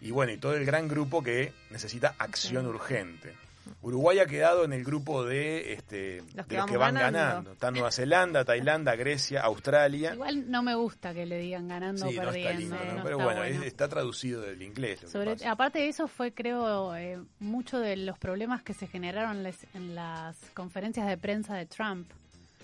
y 0.00 0.10
bueno, 0.10 0.32
y 0.32 0.38
todo 0.38 0.54
el 0.54 0.64
gran 0.66 0.88
grupo 0.88 1.22
que 1.22 1.52
necesita 1.70 2.14
acción 2.18 2.64
Sí. 2.64 2.68
urgente. 2.68 3.34
Uruguay 3.80 4.18
ha 4.18 4.26
quedado 4.26 4.64
en 4.64 4.72
el 4.72 4.82
grupo 4.82 5.22
de, 5.24 5.72
este, 5.74 6.20
Los 6.34 6.34
de 6.34 6.44
que 6.48 6.56
los 6.56 6.66
que 6.66 6.76
van 6.76 6.94
ganando. 6.94 7.18
ganando. 7.18 7.52
Está 7.52 7.70
Nueva 7.70 7.92
Zelanda, 7.92 8.44
Tailandia, 8.44 8.96
Grecia, 8.96 9.40
Australia. 9.42 10.14
Igual 10.14 10.50
no 10.50 10.64
me 10.64 10.74
gusta 10.74 11.14
que 11.14 11.24
le 11.26 11.38
digan 11.38 11.68
ganando 11.68 12.08
Sí, 12.08 12.18
o 12.18 12.22
no 12.24 12.30
está 12.32 12.48
perdiendo. 12.48 12.74
lindo, 12.76 12.76
¿no? 12.92 12.98
no 12.98 13.04
pero 13.04 13.16
está 13.18 13.24
bueno, 13.24 13.40
bueno. 13.42 13.60
es- 13.60 13.62
está 13.66 13.86
traducido 13.88 14.40
del 14.42 14.60
inglés. 14.62 15.00
Sobre, 15.06 15.36
aparte 15.46 15.78
de 15.78 15.88
eso 15.88 16.08
fue, 16.08 16.32
creo, 16.34 16.96
eh, 16.96 17.20
mucho 17.38 17.78
de 17.78 17.96
los 17.96 18.18
problemas 18.18 18.64
que 18.64 18.74
se 18.74 18.88
generaron 18.88 19.44
les- 19.44 19.64
en 19.74 19.94
las 19.94 20.36
conferencias 20.54 21.06
de 21.06 21.16
prensa 21.16 21.54
de 21.54 21.66
Trump 21.66 22.10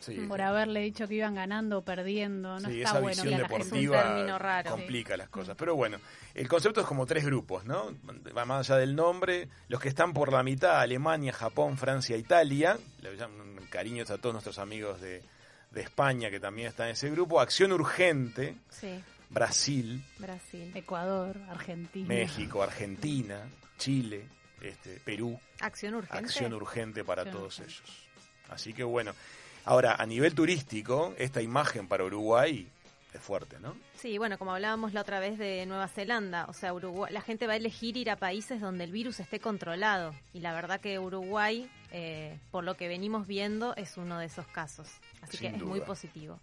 Sí, 0.01 0.15
por 0.29 0.41
haberle 0.41 0.81
dicho 0.81 1.07
que 1.09 1.15
iban 1.15 1.35
ganando 1.35 1.79
o 1.79 1.83
perdiendo. 1.83 2.59
No 2.61 2.69
Sí, 2.69 2.79
está 2.79 2.91
esa 2.91 3.01
bueno 3.01 3.23
visión 3.23 3.41
deportiva 3.43 3.99
Es 3.99 4.05
un 4.05 4.11
término 4.15 4.39
raro. 4.39 4.71
complica 4.71 5.17
las 5.17 5.29
cosas. 5.29 5.57
Pero 5.57 5.75
bueno, 5.77 5.99
el 6.35 6.49
concepto 6.49 6.81
es 6.81 6.87
como 6.87 7.07
tres 7.07 7.25
grupos, 7.25 7.65
¿no? 7.65 7.95
Va 8.37 8.45
más 8.45 8.69
allá 8.71 8.79
del 8.81 8.95
nombre, 8.95 9.49
los 9.69 9.81
que 9.81 9.89
están 9.89 10.13
por 10.13 10.33
la 10.33 10.43
mitad, 10.43 10.81
Alemania, 10.81 11.33
Japón, 11.33 11.77
Francia, 11.79 12.17
Italia. 12.17 12.79
Le 13.01 13.17
llaman 13.17 13.57
cariños 13.71 14.11
a 14.11 14.19
todos 14.19 14.33
nuestros 14.35 14.59
amigos 14.59 15.01
de, 15.01 15.23
de 15.71 15.81
España 15.81 16.31
que 16.31 16.41
también 16.41 16.69
están 16.69 16.87
en 16.87 16.93
ese 16.93 17.11
grupo. 17.11 17.41
Acción 17.41 17.73
urgente, 17.73 18.57
Brasil, 19.31 20.03
Brasil. 20.19 20.73
Ecuador, 20.75 21.37
Argentina. 21.51 22.09
México, 22.09 22.63
Argentina, 22.63 23.41
Chile, 23.77 24.25
este, 24.63 25.01
Perú. 25.05 25.39
Acción 25.61 25.95
urgente. 25.95 26.19
Acción 26.25 26.55
urgente 26.55 27.05
para 27.05 27.23
Acción 27.23 27.37
todos 27.37 27.59
urgente. 27.59 27.83
ellos. 27.83 28.09
Así 28.49 28.73
que 28.73 28.85
bueno. 28.85 29.13
Ahora, 29.69 29.97
a 29.97 30.07
nivel 30.07 30.35
turístico, 30.35 31.15
esta 31.19 31.43
imagen 31.43 31.89
para 31.89 32.03
Uruguay 32.03 32.67
es 33.13 33.21
fuerte, 33.21 33.61
¿no? 33.61 33.77
Sí, 33.99 34.17
bueno, 34.17 34.39
como 34.39 34.55
hablábamos 34.55 34.95
la 34.95 35.03
otra 35.03 35.21
vez 35.21 35.37
de 35.37 35.67
Nueva 35.67 35.89
Zelanda, 35.89 36.47
o 36.49 36.55
sea, 36.55 36.73
Uruguay, 36.73 37.13
la 37.13 37.21
gente 37.21 37.47
va 37.47 37.53
a 37.53 37.57
elegir 37.57 37.99
ir 37.99 38.09
a 38.09 38.17
países 38.17 38.63
donde 38.63 38.85
el 38.85 38.93
virus 38.93 39.21
esté 39.21 39.41
controlado. 39.41 40.15
Y 40.33 40.41
la 40.41 40.55
verdad 40.55 40.81
que 40.81 40.99
Uruguay, 40.99 41.71
eh, 41.91 42.39
por 42.51 42.65
lo 42.65 42.79
que 42.79 42.89
venimos 42.89 43.27
viendo, 43.27 43.77
es 43.77 43.99
uno 43.99 44.19
de 44.19 44.25
esos 44.25 44.47
casos. 44.47 44.89
Así 45.21 45.37
Sin 45.37 45.51
que 45.51 45.57
es 45.59 45.63
muy 45.63 45.83
positivo. 45.83 46.41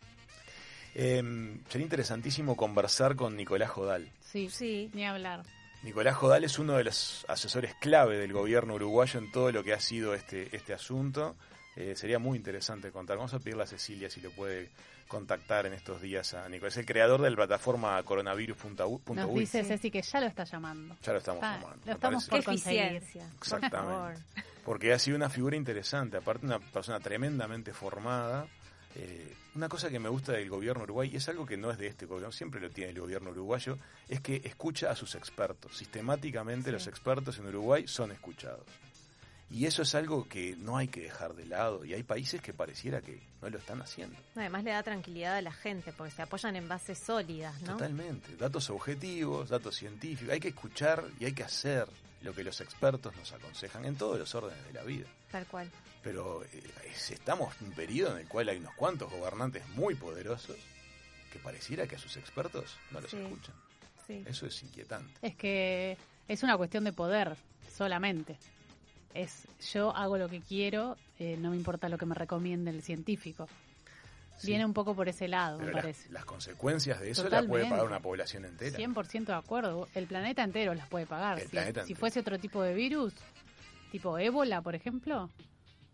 Eh, 0.94 1.24
sería 1.68 1.84
interesantísimo 1.84 2.56
conversar 2.56 3.16
con 3.16 3.36
Nicolás 3.36 3.72
Jodal. 3.72 4.08
Sí, 4.22 4.52
Sí, 4.52 4.92
ni 4.94 5.04
hablar. 5.04 5.42
Nicolás 5.82 6.16
Jodal 6.16 6.44
es 6.44 6.60
uno 6.60 6.74
de 6.74 6.84
los 6.84 7.26
asesores 7.28 7.74
clave 7.82 8.20
del 8.20 8.34
gobierno 8.34 8.76
uruguayo 8.76 9.20
en 9.20 9.32
todo 9.32 9.52
lo 9.52 9.64
que 9.64 9.74
ha 9.74 9.80
sido 9.80 10.14
este, 10.14 10.56
este 10.56 10.76
asunto. 10.76 11.36
Eh, 11.76 11.94
sería 11.96 12.20
muy 12.20 12.38
interesante 12.38 12.92
contar. 12.92 13.18
Vamos 13.18 13.34
a 13.34 13.40
pedirle 13.40 13.64
a 13.64 13.68
Cecilia 13.68 14.10
si 14.10 14.22
lo 14.22 14.32
puede 14.32 14.70
contactar 15.08 15.66
en 15.66 15.74
estos 15.74 16.02
días 16.02 16.34
a 16.34 16.48
Nicolás. 16.50 16.74
Es 16.74 16.78
el 16.80 16.86
creador 16.86 17.22
de 17.22 17.30
la 17.30 17.36
plataforma 17.36 18.02
coronavirus.uy. 18.04 19.16
Nos 19.16 19.34
dice 19.36 19.64
Ceci 19.64 19.92
que 19.92 20.02
ya 20.02 20.22
lo 20.22 20.28
está 20.28 20.46
llamando. 20.46 20.96
Ya 21.04 21.12
lo 21.12 21.20
estamos 21.20 21.44
Ah, 21.44 21.60
llamando. 21.62 21.86
lo 21.86 21.92
estamos 21.92 22.28
por 22.28 22.44
conseguir. 22.44 23.02
Por. 23.02 23.22
Exactamente. 23.38 24.22
Porque 24.64 24.94
ha 24.94 25.00
sido 25.00 25.18
una 25.18 25.30
figura 25.30 25.56
interesante, 25.56 26.18
aparte 26.18 26.46
una 26.46 26.60
persona 26.60 27.00
tremendamente 27.00 27.74
formada. 27.74 28.48
Eh, 28.96 29.34
una 29.56 29.68
cosa 29.70 29.90
que 29.90 30.00
me 30.00 30.08
gusta 30.10 30.32
del 30.32 30.50
gobierno 30.50 30.84
uruguay, 30.84 31.10
y 31.14 31.18
es 31.18 31.28
algo 31.30 31.46
que 31.46 31.58
no 31.58 31.70
es 31.70 31.78
de 31.78 31.88
este 31.88 32.06
gobierno, 32.06 32.32
siempre 32.32 32.60
lo 32.62 32.70
tiene 32.70 32.92
el 32.92 33.00
gobierno 33.00 33.30
uruguayo, 33.32 33.78
es 34.10 34.22
que 34.22 34.42
escucha 34.46 34.90
a 34.90 34.96
sus 34.96 35.16
expertos. 35.16 35.78
Sistemáticamente 35.78 36.70
Sí. 36.70 36.72
los 36.72 36.88
expertos 36.88 37.38
en 37.38 37.48
Uruguay 37.48 37.86
son 37.88 38.12
escuchados. 38.14 38.66
Y 39.56 39.66
eso 39.68 39.84
es 39.84 39.96
algo 39.96 40.28
que 40.28 40.56
no 40.58 40.76
hay 40.76 40.90
que 40.90 41.00
dejar 41.02 41.34
de 41.34 41.46
lado, 41.46 41.86
y 41.86 41.94
hay 41.94 42.04
países 42.04 42.42
que 42.42 42.52
pareciera 42.54 43.00
que 43.02 43.22
no 43.42 43.50
lo 43.50 43.58
están 43.58 43.82
haciendo. 43.82 44.18
Además 44.36 44.66
le 44.66 44.72
da 44.72 44.84
tranquilidad 44.84 45.38
a 45.38 45.42
la 45.42 45.54
gente 45.54 45.94
porque 45.94 46.12
se 46.14 46.22
apoyan 46.24 46.58
en 46.58 46.68
bases 46.68 47.00
sólidas, 47.00 47.62
¿no? 47.62 47.74
Totalmente. 47.74 48.36
Datos 48.36 48.70
objetivos, 48.70 49.48
datos 49.50 49.76
científicos. 49.78 50.34
Hay 50.34 50.42
que 50.42 50.50
escuchar 50.50 51.06
y 51.22 51.26
hay 51.26 51.32
que 51.32 51.44
hacer 51.44 51.88
lo 52.22 52.34
que 52.36 52.44
los 52.44 52.60
expertos 52.60 53.16
nos 53.16 53.32
aconsejan 53.32 53.86
en 53.86 53.96
todos 53.96 54.20
los 54.20 54.36
órdenes 54.36 54.62
de 54.66 54.74
la 54.74 54.84
vida. 54.84 55.06
Tal 55.32 55.46
cual. 55.48 55.72
Pero 56.04 56.44
eh, 56.44 56.64
es- 56.92 57.12
estamos 57.12 57.56
en 57.62 57.68
un 57.68 57.74
periodo 57.74 58.12
en 58.18 58.24
el 58.24 58.28
cual 58.28 58.50
hay 58.50 58.58
unos 58.58 58.74
cuantos 58.76 59.10
gobernantes 59.10 59.66
muy 59.70 59.96
poderosos 59.96 60.58
que 61.32 61.40
pareciera 61.40 61.88
que 61.88 61.96
a 61.96 62.00
sus 62.00 62.18
expertos 62.18 62.76
no 62.92 63.00
los 63.00 63.10
Sí. 63.12 63.18
escuchan. 63.22 63.56
Sí. 64.06 64.22
Eso 64.28 64.48
es 64.48 64.62
inquietante. 64.64 65.14
Es 65.22 65.36
que 65.36 65.98
es 66.28 66.44
una 66.44 66.58
cuestión 66.58 66.84
de 66.84 66.92
poder 66.94 67.38
solamente. 67.74 68.38
Es 69.16 69.48
yo 69.74 69.96
hago 69.96 70.18
lo 70.18 70.30
que 70.30 70.42
quiero, 70.42 70.98
eh, 71.20 71.38
no 71.40 71.50
me 71.52 71.56
importa 71.56 71.90
lo 71.90 71.98
que 71.98 72.06
me 72.06 72.14
recomiende 72.16 72.70
el 72.70 72.82
científico. 72.84 73.48
Sí, 74.38 74.48
Viene 74.48 74.66
un 74.66 74.74
poco 74.74 74.94
por 74.94 75.08
ese 75.08 75.30
lado, 75.30 75.58
pero 75.58 75.70
me 75.70 75.74
las, 75.76 75.82
parece. 75.84 76.10
las 76.12 76.26
consecuencias 76.26 77.00
de 77.00 77.12
eso 77.12 77.28
las 77.30 77.46
puede 77.46 77.70
pagar 77.70 77.86
una 77.86 78.02
población 78.02 78.44
entera. 78.44 78.78
100% 78.78 79.26
de 79.28 79.34
acuerdo. 79.34 79.88
El 79.96 80.08
planeta 80.08 80.44
entero 80.44 80.74
las 80.74 80.88
puede 80.90 81.06
pagar. 81.06 81.40
El 81.40 81.46
Si, 81.46 81.50
planeta 81.52 81.82
si 81.86 81.94
entero. 81.94 82.00
fuese 82.02 82.20
otro 82.20 82.38
tipo 82.38 82.62
de 82.62 82.74
virus, 82.74 83.14
tipo 83.94 84.18
ébola, 84.20 84.62
por 84.62 84.76
ejemplo, 84.76 85.30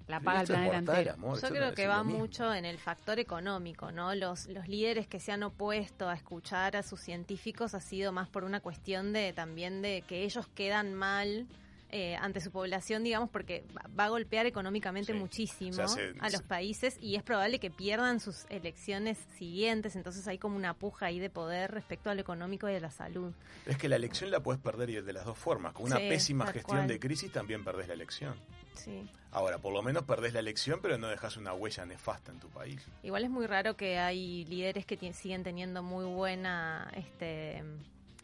la 0.07 0.19
paga 0.21 0.41
el 0.41 0.47
planeta 0.47 0.77
mortal, 0.77 0.95
entero. 0.97 1.13
amor, 1.13 1.39
Yo 1.39 1.49
creo 1.49 1.69
no 1.69 1.75
que 1.75 1.85
va 1.87 2.01
mucho 2.03 2.51
en 2.51 2.65
el 2.65 2.79
factor 2.79 3.19
económico, 3.19 3.91
¿no? 3.91 4.15
Los, 4.15 4.47
los 4.47 4.67
líderes 4.67 5.05
que 5.05 5.19
se 5.19 5.31
han 5.31 5.43
opuesto 5.43 6.09
a 6.09 6.15
escuchar 6.15 6.75
a 6.75 6.81
sus 6.81 6.99
científicos 6.99 7.75
ha 7.75 7.79
sido 7.79 8.11
más 8.11 8.27
por 8.27 8.43
una 8.43 8.59
cuestión 8.59 9.13
de 9.13 9.33
también 9.33 9.83
de 9.83 10.01
que 10.07 10.23
ellos 10.23 10.47
quedan 10.55 10.95
mal 10.95 11.45
eh, 11.91 12.15
ante 12.15 12.39
su 12.41 12.51
población, 12.51 13.03
digamos, 13.03 13.29
porque 13.29 13.63
va- 13.97 14.05
a 14.05 14.09
golpear 14.09 14.45
económicamente 14.45 15.13
Sí. 15.13 15.19
muchísimo 15.19 15.71
O 15.71 15.73
sea, 15.73 15.87
se- 15.89 16.13
a 16.19 16.29
los 16.29 16.41
países 16.41 16.97
y 17.01 17.15
es 17.15 17.23
probable 17.23 17.59
que 17.59 17.69
pierdan 17.69 18.19
sus 18.19 18.45
elecciones 18.49 19.17
siguientes, 19.37 19.95
entonces 19.95 20.27
hay 20.27 20.37
como 20.37 20.55
una 20.55 20.73
puja 20.73 21.07
ahí 21.07 21.19
de 21.19 21.29
poder 21.29 21.71
respecto 21.71 22.09
a 22.09 22.15
lo 22.15 22.21
económico 22.21 22.69
y 22.69 22.73
de 22.73 22.79
la 22.79 22.91
salud. 22.91 23.33
Es 23.65 23.77
que 23.77 23.89
la 23.89 23.97
elección 23.97 24.31
la 24.31 24.39
puedes 24.41 24.61
perder 24.61 24.89
y 24.89 25.01
de 25.01 25.13
las 25.13 25.25
dos 25.25 25.37
formas. 25.37 25.73
Con 25.73 25.85
una 25.85 25.97
Sí, 25.97 26.07
pésima 26.09 26.45
gestión 26.47 26.77
cual. 26.77 26.87
de 26.87 26.99
crisis 26.99 27.31
también 27.31 27.63
perdés 27.63 27.87
la 27.87 27.93
elección. 27.93 28.35
Sí. 28.73 29.07
Ahora, 29.33 29.59
por 29.59 29.73
lo 29.73 29.81
menos 29.81 30.03
perdés 30.03 30.33
la 30.33 30.39
elección, 30.39 30.79
pero 30.81 30.97
no 30.97 31.07
dejas 31.07 31.35
una 31.37 31.53
huella 31.53 31.85
nefasta 31.85 32.31
en 32.31 32.39
tu 32.39 32.47
país. 32.49 32.81
Igual 33.03 33.23
es 33.25 33.29
muy 33.29 33.45
raro 33.47 33.75
que 33.75 33.97
hay 33.99 34.45
líderes 34.45 34.85
que 34.85 34.97
siguen 35.13 35.43
teniendo 35.43 35.83
muy 35.83 36.05
buena, 36.05 36.89
este, 36.95 37.63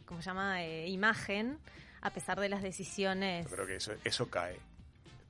¿cómo 0.06 0.20
se 0.22 0.26
llama? 0.30 0.62
Eh, 0.64 0.88
imagen, 0.88 1.58
a 2.00 2.10
pesar 2.10 2.38
de 2.40 2.48
las 2.48 2.62
decisiones. 2.62 3.48
Yo 3.48 3.54
creo 3.56 3.66
que 3.66 3.76
eso, 3.76 3.92
eso 4.04 4.28
cae. 4.28 4.58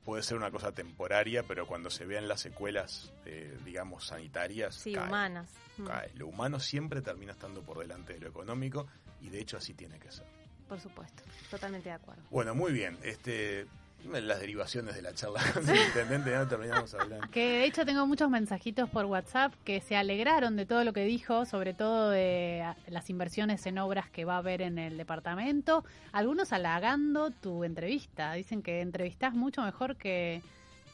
Puede 0.04 0.22
ser 0.22 0.36
una 0.36 0.50
cosa 0.50 0.72
temporaria, 0.72 1.42
pero 1.42 1.66
cuando 1.66 1.90
se 1.90 2.06
vean 2.06 2.28
las 2.28 2.40
secuelas, 2.40 3.12
eh, 3.26 3.58
digamos, 3.64 4.06
sanitarias, 4.06 4.74
Sí, 4.74 4.92
cae, 4.94 5.06
humanas. 5.06 5.50
Mm, 5.76 5.84
cae. 5.84 6.10
Lo 6.14 6.26
humano 6.28 6.60
siempre 6.60 7.02
termina 7.02 7.32
estando 7.32 7.62
por 7.62 7.78
delante 7.78 8.14
de 8.14 8.20
lo 8.20 8.28
económico 8.28 8.86
y 9.20 9.28
de 9.28 9.40
hecho 9.40 9.56
así 9.58 9.74
tiene 9.74 9.98
que 9.98 10.10
ser. 10.10 10.26
Por 10.68 10.80
supuesto, 10.80 11.22
totalmente 11.50 11.88
de 11.88 11.94
acuerdo. 11.94 12.22
Bueno, 12.30 12.54
muy 12.54 12.72
bien. 12.72 12.98
Este, 13.02 13.66
las 14.04 14.40
derivaciones 14.40 14.94
de 14.94 15.02
la 15.02 15.12
charla 15.12 15.40
con 15.52 15.62
intendente 15.62 16.30
ya 16.30 16.46
terminamos 16.48 16.94
hablando. 16.94 17.28
Que 17.30 17.58
de 17.58 17.64
hecho 17.64 17.84
tengo 17.84 18.06
muchos 18.06 18.30
mensajitos 18.30 18.88
por 18.88 19.04
WhatsApp 19.04 19.52
que 19.64 19.80
se 19.80 19.96
alegraron 19.96 20.56
de 20.56 20.66
todo 20.66 20.84
lo 20.84 20.92
que 20.92 21.04
dijo, 21.04 21.44
sobre 21.44 21.74
todo 21.74 22.10
de 22.10 22.64
las 22.88 23.10
inversiones 23.10 23.66
en 23.66 23.78
obras 23.78 24.08
que 24.10 24.24
va 24.24 24.34
a 24.34 24.38
haber 24.38 24.62
en 24.62 24.78
el 24.78 24.96
departamento. 24.96 25.84
Algunos 26.12 26.52
halagando 26.52 27.30
tu 27.30 27.64
entrevista. 27.64 28.32
Dicen 28.32 28.62
que 28.62 28.80
entrevistás 28.80 29.34
mucho 29.34 29.62
mejor 29.62 29.96
que, 29.96 30.42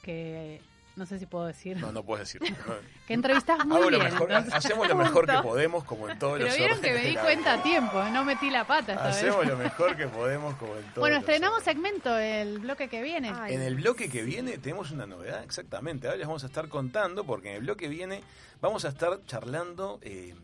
que 0.03 0.61
no 0.97 1.07
sé 1.07 1.19
si 1.19 1.27
puedo 1.27 1.47
decir, 1.47 1.77
No, 1.77 1.91
no 1.93 2.03
puedes 2.05 2.33
decir. 2.33 2.55
Que 3.07 3.15
entrevistás 3.15 3.65
muy 3.67 3.77
Hago 3.77 3.91
lo 3.91 3.99
bien. 3.99 4.13
mejor- 4.13 4.31
entonces- 4.31 4.55
hacemos 4.55 4.89
lo 4.89 4.95
mejor 5.05 5.27
que 5.27 5.39
podemos, 5.43 5.85
como 5.85 6.09
en 6.09 6.19
todos 6.19 6.35
Pero 6.35 6.47
los 6.49 6.57
vieron 6.57 6.81
que 6.81 6.93
me 6.93 7.01
di 7.05 7.17
cuenta 7.17 7.55
a 7.55 7.63
tiempo, 7.63 8.03
no 8.05 8.25
metí 8.25 8.49
la 8.51 8.65
pata 8.67 8.93
esta 8.93 9.07
vez. 9.09 9.17
Hacemos 9.17 9.47
lo 9.47 9.57
mejor 9.57 9.97
que 9.97 10.07
podemos, 10.09 10.55
como 10.57 10.75
en 10.77 10.83
todos 10.85 10.97
Bueno, 10.97 11.17
los 11.17 11.23
estrenamos 11.25 11.63
segmento 11.63 12.17
el 12.17 12.59
bloque 12.61 12.89
que 12.89 13.03
viene. 13.03 13.33
Ay, 13.35 13.55
En 13.55 13.63
el 13.63 13.75
bloque 13.75 14.09
que 14.09 14.23
viene 14.23 14.59
tenemos 14.59 14.91
una 14.91 15.07
novedad, 15.07 15.43
exactamente. 15.43 16.07
Ahora 16.07 16.17
les 16.19 16.27
vamos 16.27 16.45
a 16.45 16.47
estar 16.47 16.69
contando, 16.69 17.25
porque 17.25 17.51
en 17.51 17.57
el 17.57 17.63
bloque 17.63 17.85
que 17.85 17.91
viene 17.91 18.23
vamos 18.61 18.85
a 18.85 18.89
estar 18.89 19.19
charlando 19.27 19.99
eh, 20.03 20.35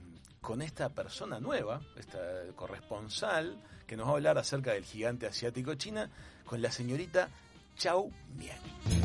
con 0.41 0.61
esta 0.63 0.89
persona 0.91 1.39
nueva, 1.41 1.81
esta 1.97 2.19
corresponsal, 2.57 3.57
que 3.87 3.97
nos 3.97 4.07
va 4.07 4.11
a 4.13 4.15
hablar 4.15 4.39
acerca 4.39 4.73
del 4.73 4.85
gigante 4.85 5.27
asiático 5.27 5.75
China, 5.75 6.09
con 6.45 6.63
la 6.63 6.71
señorita 6.71 7.29
Chao 7.77 8.11
Mien. 8.37 8.57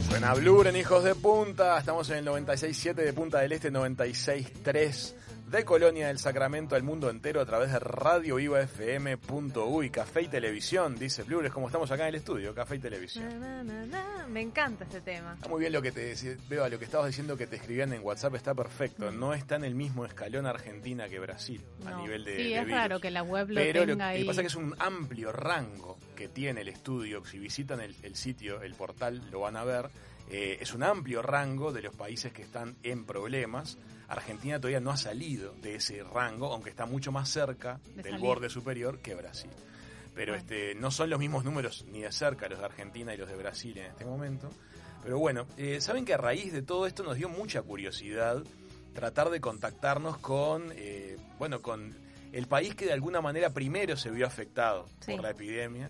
Suena 0.10 0.34
Bluren, 0.34 0.76
hijos 0.76 1.04
de 1.04 1.16
punta. 1.16 1.78
Estamos 1.78 2.10
en 2.10 2.18
el 2.18 2.26
96.7 2.26 2.94
de 2.94 3.14
Punta 3.14 3.40
del 3.40 3.52
Este, 3.52 3.72
96.3 3.72 5.14
de 5.50 5.64
Colonia 5.64 6.08
del 6.08 6.18
Sacramento 6.18 6.76
al 6.76 6.84
mundo 6.84 7.10
entero 7.10 7.40
a 7.40 7.46
través 7.46 7.72
de 7.72 7.80
Radio 7.80 8.36
Viva 8.36 8.60
FM.uy, 8.62 9.90
Café 9.92 10.24
y 10.24 10.28
Televisión, 10.28 10.96
dice 10.98 11.24
Blures, 11.24 11.52
como 11.54 11.68
estamos 11.68 11.90
acá 11.92 12.04
en 12.04 12.10
el 12.10 12.16
estudio, 12.16 12.54
Café 12.56 12.76
y 12.76 12.80
Televisión. 12.80 13.40
na, 13.40 13.64
na, 13.64 13.86
na, 13.86 13.86
na. 13.86 14.28
Me 14.28 14.42
encanta 14.42 14.84
este 14.86 15.02
tema. 15.02 15.36
Está 15.36 15.48
muy 15.48 15.60
bien 15.62 15.72
lo 15.72 15.82
que 15.82 15.92
te 15.92 16.02
decía, 16.02 16.36
Beba, 16.50 16.68
lo 16.68 16.80
que 16.80 16.86
estabas 16.86 17.08
diciendo 17.08 17.38
que 17.38 17.46
te 17.48 17.58
escribían 17.58 17.94
en 17.94 18.04
WhatsApp 18.04 18.36
está 18.36 18.54
perfecto. 18.56 19.12
No 19.12 19.34
está 19.34 19.56
en 19.56 19.64
el 19.66 19.76
mismo 19.76 20.04
escalón 20.04 20.46
Argentina 20.48 21.08
que 21.08 21.20
Brasil 21.20 21.64
a 21.86 22.02
nivel 22.02 22.26
de 22.26 22.36
sí, 22.38 22.44
de 22.44 22.56
es 22.58 22.66
virus. 22.66 22.80
raro 22.80 23.00
que 23.00 23.12
la 23.12 23.22
web 23.24 23.48
lo 23.50 23.56
Pero 23.56 23.82
lo, 23.86 23.94
tenga 23.94 24.06
lo 24.06 24.12
ahí. 24.12 24.22
que 24.22 24.26
pasa 24.26 24.42
es 24.42 24.44
que 24.46 24.48
es 24.48 24.56
un 24.56 24.76
amplio 24.80 25.32
rango 25.32 25.98
que 26.16 26.28
tiene 26.28 26.62
el 26.62 26.70
estudio. 26.70 27.24
Si 27.24 27.38
visitan 27.38 27.80
el, 27.82 27.96
el 28.02 28.16
sitio, 28.16 28.62
el 28.64 28.74
portal, 28.74 29.22
lo 29.32 29.42
van 29.42 29.56
a 29.58 29.64
ver. 29.64 29.90
Eh, 30.32 30.58
es 30.60 30.74
un 30.74 30.82
amplio 30.82 31.22
rango 31.22 31.72
de 31.72 31.84
los 31.84 31.96
países 31.96 32.34
que 32.34 32.42
están 32.42 32.76
en 32.82 33.06
problemas. 33.06 33.78
Argentina 34.08 34.60
todavía 34.60 34.80
no 34.80 34.92
ha 34.92 34.98
salido 34.98 35.54
de 35.62 35.76
ese 35.76 36.04
rango, 36.04 36.52
aunque 36.54 36.70
está 36.70 36.86
mucho 36.86 37.12
más 37.12 37.30
cerca 37.30 37.80
De 37.88 38.04
del 38.04 38.12
salir. 38.14 38.20
borde 38.20 38.50
superior 38.50 39.00
que 39.00 39.16
Brasil. 39.16 39.50
Pero 40.14 40.34
Bueno. 40.34 40.42
este, 40.42 40.76
no 40.76 40.92
son 40.92 41.10
los 41.10 41.20
mismos 41.20 41.44
números 41.44 41.86
ni 41.92 42.02
de 42.02 42.12
cerca 42.12 42.48
los 42.48 42.60
de 42.60 42.66
Argentina 42.66 43.14
y 43.14 43.18
los 43.18 43.28
de 43.30 43.36
Brasil 43.36 43.78
en 43.78 43.86
este 43.88 44.06
momento. 44.06 44.50
Pero 45.04 45.20
bueno, 45.20 45.46
eh, 45.58 45.82
saben 45.82 46.06
que 46.06 46.14
a 46.14 46.18
raíz 46.18 46.54
de 46.54 46.62
todo 46.62 46.88
esto 46.88 47.04
nos 47.04 47.16
dio 47.18 47.30
mucha 47.30 47.62
curiosidad 47.62 48.44
tratar 48.94 49.30
de 49.30 49.42
contactarnos 49.42 50.18
con, 50.20 50.72
eh, 50.76 51.18
bueno, 51.38 51.62
con 51.62 51.94
el 52.32 52.48
país 52.48 52.76
que 52.76 52.86
de 52.86 52.94
alguna 52.94 53.22
manera 53.22 53.50
primero 53.50 53.98
se 53.98 54.10
vio 54.10 54.26
afectado 54.26 54.88
Sí. 55.02 55.12
por 55.14 55.22
la 55.22 55.32
epidemia 55.32 55.90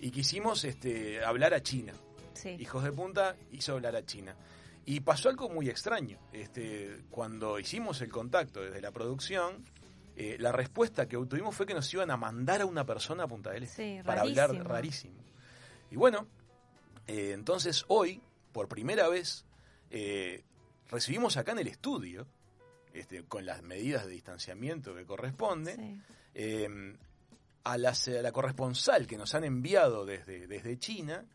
y 0.00 0.10
quisimos 0.10 0.64
este, 0.64 1.22
hablar 1.24 1.52
a 1.54 1.62
China. 1.62 1.92
Sí. 2.34 2.50
Hijos 2.58 2.82
de 2.84 2.92
Punta 2.92 3.36
hizo 3.52 3.72
hablar 3.74 3.94
a 3.96 4.04
China. 4.04 4.34
Y 4.86 5.00
pasó 5.00 5.28
algo 5.28 5.48
muy 5.48 5.68
extraño. 5.68 6.18
Este, 6.32 7.04
cuando 7.10 7.58
hicimos 7.58 8.00
el 8.00 8.10
contacto 8.10 8.62
desde 8.62 8.80
la 8.80 8.92
producción, 8.92 9.64
eh, 10.16 10.36
la 10.38 10.52
respuesta 10.52 11.06
que 11.08 11.16
obtuvimos 11.16 11.54
fue 11.54 11.66
que 11.66 11.74
nos 11.74 11.92
iban 11.92 12.10
a 12.10 12.16
mandar 12.16 12.62
a 12.62 12.66
una 12.66 12.86
persona 12.86 13.24
a 13.24 13.26
Punta 13.28 13.50
del 13.50 13.64
Este 13.64 13.98
Sí, 13.98 14.02
para 14.04 14.22
rarísimo. 14.22 14.42
hablar 14.44 14.66
rarísimo. 14.68 15.20
Y 15.90 15.96
bueno, 15.96 16.26
eh, 17.06 17.32
entonces 17.34 17.84
hoy, 17.88 18.22
por 18.52 18.68
primera 18.68 19.08
vez, 19.08 19.44
eh, 19.90 20.44
recibimos 20.88 21.36
acá 21.36 21.52
en 21.52 21.58
el 21.58 21.66
estudio, 21.68 22.26
este, 22.94 23.24
con 23.24 23.44
las 23.44 23.62
medidas 23.62 24.06
de 24.06 24.12
distanciamiento 24.12 24.94
que 24.94 25.04
corresponde, 25.04 25.74
Sí. 25.76 26.00
eh, 26.34 26.96
a, 27.64 27.76
la, 27.76 27.90
a 27.90 28.22
la 28.22 28.30
corresponsal 28.32 29.06
que 29.08 29.16
nos 29.18 29.34
han 29.34 29.42
enviado 29.42 30.06
desde, 30.06 30.46
desde 30.46 30.78
China 30.78 31.26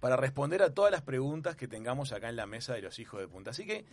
para 0.00 0.16
responder 0.16 0.62
a 0.62 0.72
todas 0.74 0.92
las 0.92 1.02
preguntas 1.02 1.56
que 1.56 1.68
tengamos 1.68 2.12
acá 2.12 2.28
en 2.28 2.36
la 2.36 2.46
mesa 2.46 2.74
de 2.74 2.82
los 2.82 2.98
hijos 2.98 3.20
de 3.20 3.28
punta. 3.28 3.50
Así 3.50 3.66
que 3.66 3.84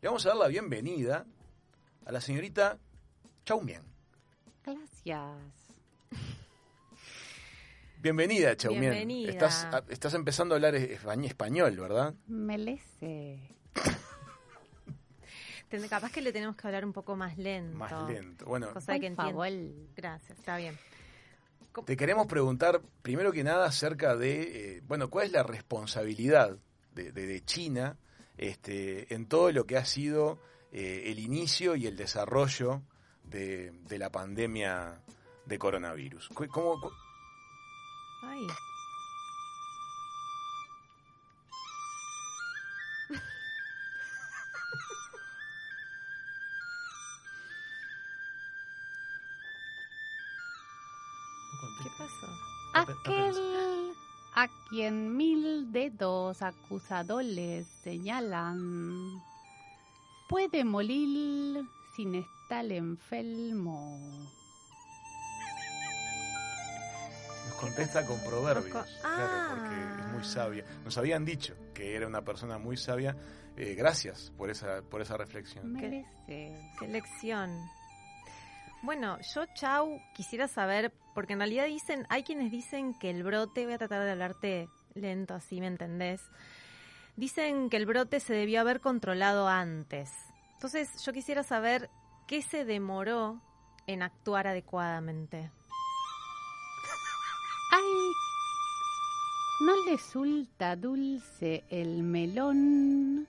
le 0.00 0.08
vamos 0.08 0.24
a 0.26 0.30
dar 0.30 0.38
la 0.38 0.48
bienvenida 0.48 1.26
a 2.04 2.12
la 2.12 2.20
señorita 2.20 2.78
Chau 3.44 3.62
Mien. 3.62 3.82
Gracias. 4.64 5.38
Bienvenida, 8.00 8.56
Chau 8.56 8.72
Mien. 8.72 8.92
Bienvenida. 8.92 9.30
Estás, 9.88 10.14
empezando 10.14 10.54
a 10.54 10.56
hablar 10.56 10.74
es- 10.74 11.00
españ- 11.02 11.24
español, 11.24 11.76
¿verdad? 11.78 12.14
Melece. 12.26 13.40
Capaz 15.90 16.12
que 16.12 16.22
le 16.22 16.32
tenemos 16.32 16.54
que 16.54 16.68
hablar 16.68 16.84
un 16.84 16.92
poco 16.92 17.16
más 17.16 17.36
lento. 17.36 17.76
Más 17.76 18.08
lento. 18.08 18.44
Bueno, 18.44 18.72
Cosa 18.72 18.92
de 18.92 19.00
que 19.00 19.06
entienda. 19.08 19.32
Gracias, 19.96 20.38
está 20.38 20.56
bien. 20.56 20.78
Te 21.86 21.96
queremos 21.96 22.26
preguntar, 22.26 22.80
primero 23.02 23.32
que 23.32 23.42
nada, 23.44 23.66
acerca 23.66 24.16
de, 24.16 24.76
eh, 24.76 24.82
bueno, 24.86 25.10
¿cuál 25.10 25.26
es 25.26 25.32
la 25.32 25.42
responsabilidad 25.42 26.56
de, 26.92 27.10
de- 27.12 27.26
de 27.26 27.44
China 27.44 27.96
este, 28.36 29.12
en 29.14 29.26
todo 29.26 29.50
lo 29.52 29.64
que 29.66 29.76
ha 29.76 29.84
sido 29.84 30.38
eh, 30.72 31.04
el 31.06 31.18
inicio 31.18 31.74
y 31.76 31.86
el 31.86 31.96
desarrollo 31.96 32.82
de, 33.24 33.72
de 33.88 33.98
la 33.98 34.10
pandemia 34.10 35.00
de 35.46 35.58
coronavirus? 35.58 36.28
¿Cómo, 36.28 36.80
Ay. 38.22 38.46
Pasó? 52.06 52.90
Aquel 52.92 53.92
a 54.34 54.48
quien 54.68 55.16
mil 55.16 55.70
dedos 55.72 56.42
acusadores 56.42 57.66
señalan 57.82 58.58
puede 60.28 60.64
morir 60.64 61.62
sin 61.96 62.14
estar 62.16 62.64
enfermo. 62.72 63.98
Nos 67.46 67.54
contesta 67.60 68.04
con 68.06 68.18
proverbios, 68.20 68.72
claro, 69.00 69.54
porque 69.60 69.74
es 69.74 70.06
muy 70.12 70.20
Ah. 70.22 70.24
sabia. 70.24 70.64
Nos 70.84 70.98
habían 70.98 71.24
dicho 71.24 71.54
que 71.72 71.94
era 71.94 72.06
una 72.06 72.22
persona 72.22 72.58
muy 72.58 72.76
sabia. 72.76 73.16
Eh, 73.56 73.74
gracias 73.74 74.32
por 74.36 74.50
esa, 74.50 74.82
por 74.82 75.00
esa 75.00 75.16
reflexión. 75.16 75.72
Merece. 75.72 76.58
Qué 76.80 76.88
lección. 76.88 77.50
Bueno, 78.84 79.16
yo, 79.34 79.46
Chau, 79.54 79.98
quisiera 80.12 80.46
saber, 80.46 80.92
porque 81.14 81.32
en 81.32 81.38
realidad 81.38 81.64
dicen, 81.64 82.06
hay 82.10 82.22
quienes 82.22 82.52
dicen 82.52 82.92
que 82.92 83.08
el 83.08 83.22
brote, 83.22 83.64
voy 83.64 83.72
a 83.72 83.78
tratar 83.78 84.04
de 84.04 84.10
hablarte 84.10 84.68
lento, 84.92 85.32
así 85.32 85.58
me 85.58 85.68
entendés. 85.68 86.20
Dicen 87.16 87.70
que 87.70 87.78
el 87.78 87.86
brote 87.86 88.20
se 88.20 88.34
debió 88.34 88.60
haber 88.60 88.82
controlado 88.82 89.48
antes. 89.48 90.10
Entonces, 90.52 91.02
yo 91.02 91.14
quisiera 91.14 91.42
saber 91.42 91.88
qué 92.28 92.42
se 92.42 92.66
demoró 92.66 93.40
en 93.86 94.02
actuar 94.02 94.48
adecuadamente. 94.48 95.50
Ay, 97.72 98.12
¿no 99.60 99.76
le 99.82 99.92
resulta 99.92 100.76
dulce 100.76 101.64
el 101.70 102.02
melón? 102.02 103.28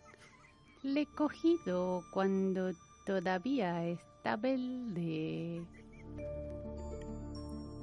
Le 0.84 1.04
he 1.04 1.06
cogido 1.06 2.04
cuando 2.12 2.74
todavía 3.06 3.86
está 3.86 4.15
verde. 4.36 5.64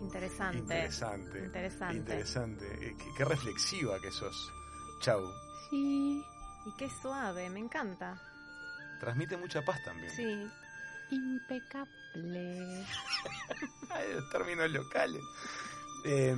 Interesante. 0.03 0.59
Interesante. 0.59 1.39
Interesante. 1.39 1.97
Interesante. 1.97 2.67
Eh, 2.87 2.97
qué, 2.99 3.05
qué 3.17 3.25
reflexiva 3.25 4.01
que 4.01 4.11
sos. 4.11 4.53
Chau. 5.01 5.23
Sí, 5.71 6.23
Y 6.67 6.77
qué 6.77 6.89
suave, 7.01 7.49
me 7.51 7.61
encanta. 7.61 8.21
Transmite 9.01 9.37
mucha 9.37 9.65
paz 9.65 9.83
también. 9.85 10.11
Sí. 10.11 10.49
impecable. 11.11 12.85
Ay, 13.91 14.13
los 14.15 14.31
términos 14.31 14.71
locales. 14.71 15.23
Eh, 16.05 16.37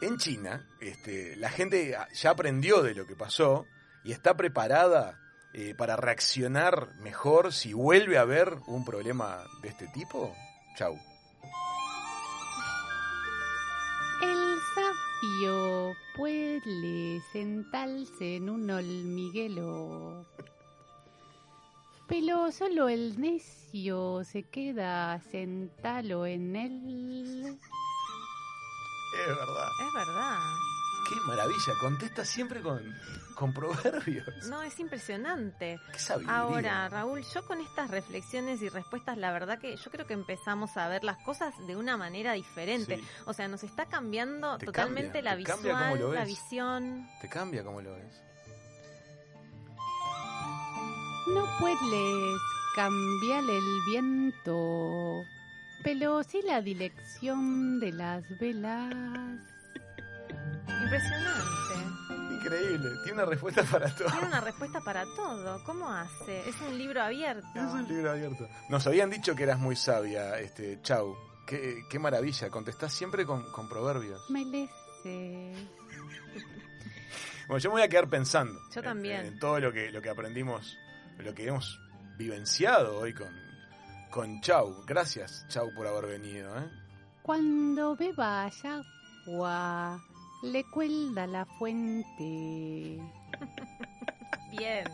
en 0.00 0.16
China, 0.18 0.66
este, 0.80 1.36
la 1.36 1.50
gente 1.50 1.96
ya 2.14 2.30
aprendió 2.30 2.82
de 2.82 2.94
lo 2.94 3.06
que 3.06 3.16
pasó 3.16 3.66
y 4.02 4.12
está 4.12 4.36
preparada 4.36 5.18
eh, 5.56 5.72
para 5.76 5.94
reaccionar 5.94 6.88
mejor 7.00 7.52
si 7.52 7.72
vuelve 7.72 8.18
a 8.18 8.22
haber 8.22 8.58
un 8.66 8.84
problema 8.84 9.38
de 9.62 9.68
este 9.68 9.86
tipo. 9.86 10.34
Chau. 10.76 10.98
El 14.20 14.58
sabio 14.74 15.94
puede 16.16 17.20
sentarse 17.32 18.36
en 18.36 18.50
un 18.50 18.68
hormiguero, 18.68 20.26
pero 22.08 22.50
solo 22.50 22.88
el 22.88 23.20
necio 23.20 24.24
se 24.24 24.42
queda 24.42 25.20
sentado 25.30 26.26
en 26.26 26.56
él. 26.56 27.58
Es 29.20 29.26
verdad. 29.28 29.68
Es 29.86 29.94
verdad. 29.94 30.73
Qué 31.08 31.14
maravilla. 31.26 31.72
Contesta 31.80 32.24
siempre 32.24 32.60
con, 32.62 32.82
con 33.34 33.52
proverbios. 33.52 34.46
No, 34.48 34.62
es 34.62 34.78
impresionante. 34.80 35.78
Qué 35.92 35.98
sabiduría. 35.98 36.38
Ahora, 36.38 36.88
Raúl, 36.88 37.22
yo 37.34 37.44
con 37.46 37.60
estas 37.60 37.90
reflexiones 37.90 38.62
y 38.62 38.68
respuestas, 38.68 39.18
la 39.18 39.32
verdad 39.32 39.58
que 39.58 39.76
yo 39.76 39.90
creo 39.90 40.06
que 40.06 40.14
empezamos 40.14 40.76
a 40.76 40.88
ver 40.88 41.04
las 41.04 41.18
cosas 41.24 41.54
de 41.66 41.76
una 41.76 41.96
manera 41.96 42.32
diferente. 42.32 42.96
Sí. 42.98 43.04
O 43.26 43.32
sea, 43.34 43.48
nos 43.48 43.62
está 43.64 43.86
cambiando 43.86 44.56
Te 44.58 44.66
totalmente 44.66 45.22
cambia, 45.22 45.22
la 45.32 45.36
te 45.36 45.42
cambia 45.44 45.72
cómo 45.72 45.84
visual, 45.92 46.00
lo 46.00 46.12
la 46.14 46.20
ves. 46.20 46.28
visión. 46.28 47.08
Te 47.20 47.28
cambia 47.28 47.62
como 47.64 47.80
lo 47.82 47.92
ves. 47.94 48.22
No 51.28 51.46
puedes 51.58 52.38
cambiar 52.76 53.44
el 53.44 53.80
viento, 53.86 55.22
pero 55.82 56.22
sí 56.22 56.40
la 56.44 56.60
dirección 56.60 57.80
de 57.80 57.92
las 57.92 58.22
velas. 58.38 59.38
Impresionante. 60.68 62.34
Increíble. 62.34 62.90
Tiene 63.04 63.12
una 63.22 63.24
respuesta 63.26 63.62
para 63.70 63.94
todo. 63.94 64.08
Tiene 64.10 64.26
una 64.26 64.40
respuesta 64.40 64.80
para 64.80 65.04
todo. 65.04 65.62
¿Cómo 65.64 65.90
hace? 65.90 66.48
Es 66.48 66.56
un 66.60 66.76
libro 66.78 67.02
abierto. 67.02 67.46
Es 67.54 67.62
un 67.62 67.88
libro 67.88 68.10
abierto. 68.10 68.48
Nos 68.68 68.86
habían 68.86 69.10
dicho 69.10 69.34
que 69.34 69.42
eras 69.44 69.58
muy 69.58 69.76
sabia, 69.76 70.38
este, 70.38 70.80
Chau. 70.82 71.16
Qué, 71.46 71.84
qué 71.90 71.98
maravilla. 71.98 72.50
Contestás 72.50 72.92
siempre 72.92 73.24
con, 73.26 73.50
con 73.52 73.68
proverbios. 73.68 74.28
Melece. 74.30 75.52
Bueno, 77.46 77.58
yo 77.58 77.68
me 77.68 77.74
voy 77.74 77.82
a 77.82 77.88
quedar 77.88 78.08
pensando. 78.08 78.58
Yo 78.72 78.80
en- 78.80 78.84
también. 78.84 79.26
En, 79.26 79.38
todo 79.38 79.60
lo 79.60 79.70
que, 79.70 79.90
lo 79.92 80.00
que 80.00 80.08
aprendimos, 80.08 80.78
lo 81.18 81.34
que 81.34 81.46
hemos 81.46 81.78
vivenciado 82.16 82.96
hoy 82.96 83.12
con, 83.12 83.28
con 84.10 84.40
Chau. 84.40 84.82
Gracias, 84.86 85.44
Chau, 85.48 85.68
por 85.74 85.86
haber 85.86 86.06
venido. 86.06 86.56
¿eh? 86.58 86.66
Cuando 87.20 87.96
beba 87.96 88.46
agua, 89.26 90.02
le 90.42 90.64
cuelga 90.70 91.26
la 91.26 91.44
fuente. 91.44 92.98
Bien. 94.50 94.84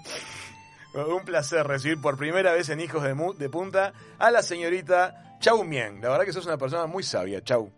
Un 0.94 1.24
placer 1.24 1.66
recibir 1.66 2.00
por 2.00 2.16
primera 2.16 2.52
vez 2.52 2.68
en 2.68 2.80
Hijos 2.80 3.02
de, 3.02 3.14
Mu- 3.14 3.34
de 3.34 3.48
Punta 3.48 3.92
a 4.18 4.30
la 4.30 4.42
señorita 4.42 5.36
Chau 5.40 5.62
Mien. 5.64 6.00
La 6.00 6.08
verdad 6.10 6.24
que 6.24 6.32
sos 6.32 6.46
una 6.46 6.58
persona 6.58 6.86
muy 6.86 7.02
sabia, 7.02 7.42
Chau. 7.42 7.70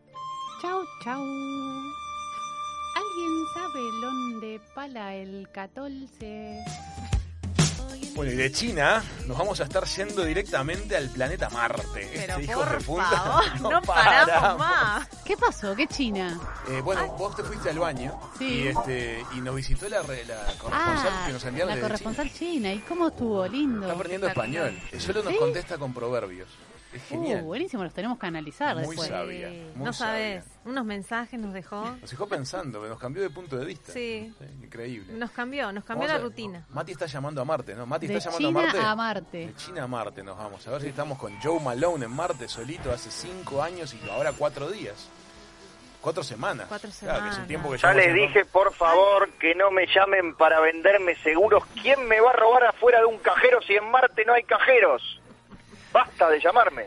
Chau, 0.62 0.82
chau. 1.04 1.20
¿Alguien 2.94 3.44
sabe 3.54 3.80
dónde 4.00 4.60
pala 4.74 5.14
el 5.14 5.48
14? 5.52 6.64
Bueno, 8.14 8.30
y 8.32 8.36
de 8.36 8.52
China 8.52 9.02
nos 9.26 9.38
vamos 9.38 9.58
a 9.60 9.64
estar 9.64 9.84
yendo 9.86 10.22
directamente 10.24 10.96
al 10.96 11.08
planeta 11.08 11.48
Marte. 11.48 12.10
Pero 12.12 12.32
Este 12.38 12.42
Hijos 12.44 12.66
por 12.66 12.78
de 12.78 12.84
Punta. 12.84 13.10
favor, 13.10 13.60
no, 13.72 13.82
paramos 13.82 14.58
más. 14.58 15.08
¿Qué 15.24 15.36
pasó? 15.36 15.74
¿Qué 15.74 15.86
China? 15.86 16.38
Eh, 16.68 16.80
bueno, 16.82 17.06
vos 17.18 17.34
te 17.34 17.42
fuiste 17.42 17.70
al 17.70 17.78
baño 17.78 18.18
Sí. 18.38 18.44
y, 18.64 18.66
este, 18.68 19.24
y 19.34 19.40
nos 19.40 19.54
visitó 19.54 19.88
la, 19.88 20.02
re- 20.02 20.24
la 20.26 20.44
corresponsal 20.58 21.08
Ah, 21.12 21.24
que 21.26 21.32
nos 21.32 21.44
enviaron 21.44 21.68
la 21.70 21.74
desde 21.76 21.88
corresponsal 21.88 22.26
China. 22.32 22.38
china. 22.38 22.72
¿Y 22.74 22.78
cómo 22.80 23.08
estuvo? 23.08 23.46
Lindo. 23.48 23.82
Está 23.82 23.94
aprendiendo 23.94 24.26
español. 24.28 24.78
Solo 24.98 25.22
nos 25.22 25.32
¿Sí? 25.32 25.38
contesta 25.38 25.78
con 25.78 25.94
proverbios. 25.94 26.48
Es 26.92 27.02
genial. 27.04 27.40
Uh, 27.42 27.46
buenísimo, 27.46 27.82
los 27.84 27.94
tenemos 27.94 28.18
que 28.18 28.26
analizar 28.26 28.74
Muy 28.76 28.86
después. 28.88 29.08
sabia. 29.08 29.48
Muy 29.74 29.84
no 29.86 29.92
sabes. 29.92 30.44
Unos 30.64 30.84
mensajes 30.84 31.40
nos 31.40 31.54
dejó. 31.54 31.84
Nos 32.00 32.10
dejó 32.10 32.26
pensando, 32.28 32.86
nos 32.86 32.98
cambió 32.98 33.22
de 33.22 33.30
punto 33.30 33.56
de 33.56 33.64
vista. 33.64 33.92
Sí. 33.92 34.32
increíble. 34.62 35.12
Nos 35.14 35.30
cambió, 35.30 35.72
nos 35.72 35.84
cambió 35.84 36.06
Vamos 36.06 36.20
la 36.20 36.24
a- 36.24 36.28
rutina. 36.28 36.66
Mati 36.70 36.92
está 36.92 37.06
llamando 37.06 37.40
a 37.40 37.44
Marte, 37.44 37.74
¿no? 37.74 37.86
Mati 37.86 38.06
De 38.06 38.16
está 38.18 38.30
llamando 38.30 38.48
China 38.48 38.60
a 38.60 38.62
Marte. 38.72 38.86
a 38.88 38.94
Marte. 38.96 39.46
De 39.46 39.54
China 39.56 39.82
a 39.84 39.86
Marte 39.86 40.22
nos 40.22 40.36
vamos. 40.36 40.66
A 40.68 40.70
ver 40.72 40.82
si 40.82 40.88
estamos 40.88 41.18
con 41.18 41.40
Joe 41.40 41.58
Malone 41.60 42.04
en 42.04 42.12
Marte 42.12 42.46
solito 42.48 42.92
hace 42.92 43.10
cinco 43.10 43.62
años 43.62 43.94
y 43.94 44.10
ahora 44.10 44.32
cuatro 44.32 44.70
días. 44.70 45.08
Cuatro 46.00 46.24
semanas. 46.24 46.66
Cuatro 46.68 46.90
Claro, 46.98 47.12
que 47.14 47.18
es 47.20 47.24
un 47.26 47.32
semanas. 47.32 47.46
tiempo 47.48 47.70
que 47.70 47.78
Ya 47.78 47.92
les 47.94 48.12
dije, 48.12 48.44
por 48.44 48.74
favor, 48.74 49.30
que 49.38 49.54
no 49.54 49.70
me 49.70 49.86
llamen 49.86 50.34
para 50.34 50.58
venderme 50.60 51.14
seguros. 51.22 51.62
¿Quién 51.80 52.06
me 52.08 52.20
va 52.20 52.30
a 52.30 52.32
robar 52.32 52.64
afuera 52.64 52.98
de 52.98 53.04
un 53.06 53.18
cajero 53.18 53.62
si 53.62 53.74
en 53.74 53.88
Marte 53.88 54.24
no 54.24 54.34
hay 54.34 54.42
cajeros? 54.42 55.20
Basta 55.92 56.28
de 56.30 56.40
llamarme. 56.40 56.86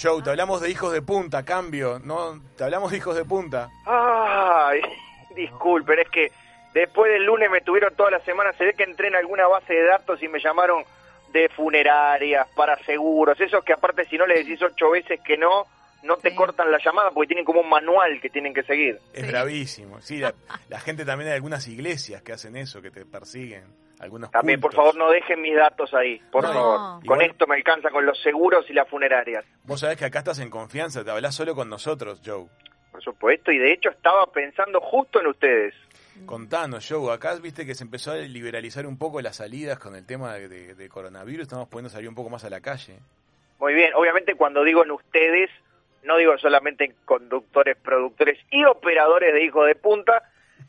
Joe, 0.00 0.22
te 0.22 0.30
hablamos 0.30 0.60
de 0.60 0.70
hijos 0.70 0.92
de 0.92 1.02
punta, 1.02 1.44
cambio. 1.44 1.98
No, 1.98 2.40
te 2.56 2.64
hablamos 2.64 2.90
de 2.90 2.98
hijos 2.98 3.16
de 3.16 3.24
punta. 3.24 3.68
Ay, 3.86 4.80
disculpen, 5.36 5.98
es 6.00 6.08
que 6.10 6.32
después 6.74 7.10
del 7.12 7.24
lunes 7.24 7.50
me 7.50 7.60
tuvieron 7.62 7.94
toda 7.94 8.10
la 8.10 8.20
semana. 8.20 8.52
Se 8.54 8.64
ve 8.64 8.74
que 8.74 8.82
entré 8.84 9.08
en 9.08 9.16
alguna 9.16 9.46
base 9.46 9.72
de 9.74 9.84
datos 9.84 10.22
y 10.22 10.28
me 10.28 10.38
llamaron 10.40 10.84
de 11.32 11.48
funerarias, 11.50 12.46
para 12.54 12.76
seguros. 12.84 13.38
Esos 13.40 13.64
que 13.64 13.72
aparte 13.72 14.04
si 14.06 14.16
no 14.16 14.26
le 14.26 14.38
decís 14.38 14.60
ocho 14.62 14.90
veces 14.90 15.20
que 15.22 15.36
no, 15.36 15.66
no 16.02 16.16
te 16.18 16.30
Sí. 16.30 16.36
cortan 16.36 16.70
la 16.70 16.78
llamada 16.82 17.10
porque 17.10 17.28
tienen 17.28 17.44
como 17.44 17.60
un 17.60 17.68
manual 17.68 18.20
que 18.20 18.30
tienen 18.30 18.54
que 18.54 18.62
seguir. 18.62 18.98
Es 19.12 19.22
Sí. 19.24 19.28
bravísimo. 19.30 20.00
Sí, 20.00 20.18
la, 20.18 20.32
la 20.68 20.78
gente 20.80 21.04
también 21.04 21.28
hay 21.30 21.36
algunas 21.36 21.66
iglesias 21.68 22.22
que 22.22 22.32
hacen 22.32 22.56
eso, 22.56 22.80
que 22.82 22.90
te 22.90 23.04
persiguen. 23.06 23.64
Algunos 23.98 24.30
También, 24.30 24.60
por 24.60 24.74
favor, 24.74 24.94
no 24.96 25.08
dejen 25.10 25.40
mis 25.40 25.56
datos 25.56 25.94
ahí, 25.94 26.20
por 26.30 26.42
No, 26.44 26.52
favor. 26.52 26.74
igual- 27.02 27.06
Con 27.06 27.22
esto 27.22 27.46
me 27.46 27.54
alcanza 27.56 27.90
con 27.90 28.04
los 28.04 28.20
seguros 28.22 28.68
y 28.68 28.74
las 28.74 28.88
funerarias. 28.88 29.44
Vos 29.64 29.80
sabés 29.80 29.96
que 29.96 30.04
acá 30.04 30.18
estás 30.18 30.38
en 30.40 30.50
confianza, 30.50 31.02
te 31.04 31.10
hablás 31.10 31.34
solo 31.34 31.54
con 31.54 31.68
nosotros, 31.70 32.20
Joe. 32.24 32.46
Por 32.92 33.02
supuesto, 33.02 33.50
y 33.52 33.58
de 33.58 33.72
hecho 33.72 33.88
estaba 33.90 34.26
pensando 34.32 34.80
justo 34.80 35.20
en 35.20 35.26
ustedes. 35.28 35.74
Contanos, 36.24 36.86
Joe, 36.88 37.12
acá 37.12 37.34
viste 37.36 37.66
que 37.66 37.74
se 37.74 37.84
empezó 37.84 38.12
a 38.12 38.16
liberalizar 38.16 38.86
un 38.86 38.96
poco 38.98 39.20
las 39.20 39.36
salidas 39.36 39.78
con 39.78 39.94
el 39.96 40.06
tema 40.06 40.34
de, 40.34 40.48
de- 40.48 40.74
de 40.74 40.88
coronavirus, 40.88 41.42
estamos 41.42 41.68
pudiendo 41.68 41.90
salir 41.90 42.08
un 42.08 42.14
poco 42.14 42.30
más 42.30 42.44
a 42.44 42.50
la 42.50 42.60
calle. 42.60 42.98
Muy 43.58 43.74
bien, 43.74 43.92
obviamente 43.94 44.34
cuando 44.34 44.64
digo 44.64 44.82
en 44.84 44.90
ustedes, 44.92 45.50
no 46.04 46.16
digo 46.16 46.36
solamente 46.38 46.84
en 46.84 46.94
conductores, 47.04 47.76
productores 47.82 48.38
y 48.50 48.64
operadores 48.64 49.32
de 49.34 49.44
Hijo 49.44 49.64
de 49.64 49.74
Punta, 49.74 50.22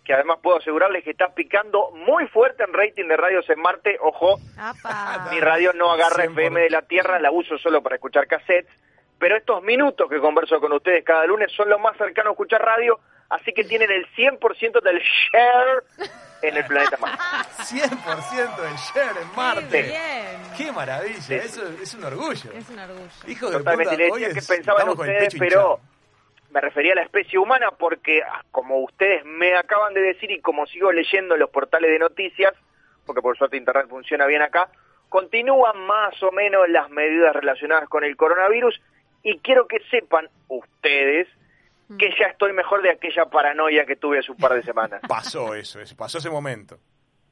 que 0.08 0.14
además 0.14 0.40
puedo 0.42 0.58
asegurarles 0.58 1.04
que 1.04 1.12
está 1.12 1.34
picando 1.36 1.92
muy 1.92 2.26
fuerte 2.30 2.64
en 2.64 2.72
rating 2.74 3.08
de 3.10 3.18
radios 3.18 3.48
en 3.50 3.60
Marte. 3.60 3.98
Ojo, 4.02 4.40
¡Apa! 4.58 5.28
mi 5.32 5.40
radio 5.42 5.74
no 5.74 5.92
agarra 5.92 6.24
100%. 6.24 6.32
FM 6.32 6.62
de 6.62 6.70
la 6.70 6.82
Tierra, 6.84 7.20
la 7.20 7.30
uso 7.30 7.58
solo 7.58 7.84
para 7.84 7.96
escuchar 7.96 8.26
cassettes, 8.26 8.72
pero 9.20 9.36
estos 9.36 9.62
minutos 9.64 10.10
que 10.10 10.20
converso 10.20 10.62
con 10.62 10.72
ustedes 10.72 11.04
cada 11.04 11.26
lunes 11.26 11.52
son 11.52 11.70
lo 11.70 11.78
más 11.78 11.98
cercano 11.98 12.30
a 12.30 12.34
escuchar 12.34 12.62
radio, 12.62 13.00
así 13.30 13.52
que 13.52 13.66
tienen 13.66 13.92
el 13.92 14.08
100% 14.16 14.82
del 14.82 15.00
share 15.00 15.84
en 16.42 16.56
el 16.56 16.66
planeta 16.66 16.96
Marte. 16.98 17.18
100% 17.64 18.56
del 18.62 18.76
share 18.76 19.18
en 19.22 19.30
¡Qué 19.30 19.36
Marte. 19.36 19.82
bien! 19.84 20.42
¡Qué 20.56 20.72
maravilla! 20.72 21.36
Eso 21.36 21.64
es 21.82 21.94
un 21.96 22.06
orgullo. 22.06 22.52
Es 22.54 22.70
un 22.70 22.80
orgullo. 22.80 23.10
Hijos 23.28 23.52
de 23.52 23.58
Totalmente, 23.58 23.90
punta, 23.90 24.04
le 24.06 24.12
hoy 24.12 24.20
decía 24.22 24.34
que 24.34 24.40
es- 24.40 24.48
pensaba 24.48 24.82
en 24.84 24.90
ustedes, 24.90 25.36
pero 25.38 25.46
hinchado. 25.46 25.80
Me 26.52 26.62
refería 26.62 26.94
a 26.94 26.96
la 26.96 27.04
especie 27.04 27.38
humana 27.40 27.72
porque, 27.72 28.22
ah, 28.24 28.44
como 28.52 28.80
ustedes 28.80 29.26
me 29.26 29.56
acaban 29.56 29.94
de 29.94 30.02
decir 30.02 30.32
y 30.32 30.42
como 30.42 30.66
sigo 30.66 30.92
leyendo 30.92 31.34
en 31.36 31.42
los 31.42 31.50
portales 31.50 31.92
de 31.92 32.00
noticias, 32.00 32.54
porque 33.06 33.22
por 33.22 33.38
suerte 33.38 33.58
Internet 33.58 33.88
funciona 33.90 34.26
bien 34.26 34.42
acá, 34.42 34.70
continúan 35.10 35.86
más 35.86 36.22
o 36.24 36.32
menos 36.32 36.68
las 36.70 36.90
medidas 36.90 37.36
relacionadas 37.36 37.88
con 37.90 38.04
el 38.04 38.16
coronavirus 38.16 38.82
y 39.24 39.40
quiero 39.40 39.68
que 39.68 39.80
sepan 39.90 40.30
ustedes 40.48 41.28
Mm. 41.90 41.98
que 41.98 42.10
ya 42.20 42.28
estoy 42.28 42.54
mejor 42.54 42.82
de 42.82 42.92
aquella 42.92 43.26
paranoia 43.26 43.86
que 43.86 43.96
tuve 43.96 44.20
hace 44.20 44.32
un 44.32 44.38
par 44.38 44.54
de 44.54 44.64
semanas. 44.64 45.02
Pasó 45.08 45.56
eso, 45.56 45.80
eso, 45.80 45.96
pasó 45.96 46.18
ese 46.18 46.30
momento. 46.30 46.78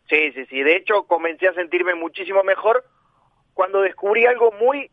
Sí, 0.08 0.32
sí, 0.34 0.46
sí. 0.46 0.64
De 0.64 0.76
hecho, 0.78 1.04
comencé 1.08 1.48
a 1.48 1.54
sentirme 1.54 1.96
muchísimo 1.96 2.44
mejor 2.44 2.86
cuando 3.54 3.82
descubrí 3.82 4.26
algo 4.26 4.52
muy 4.54 4.90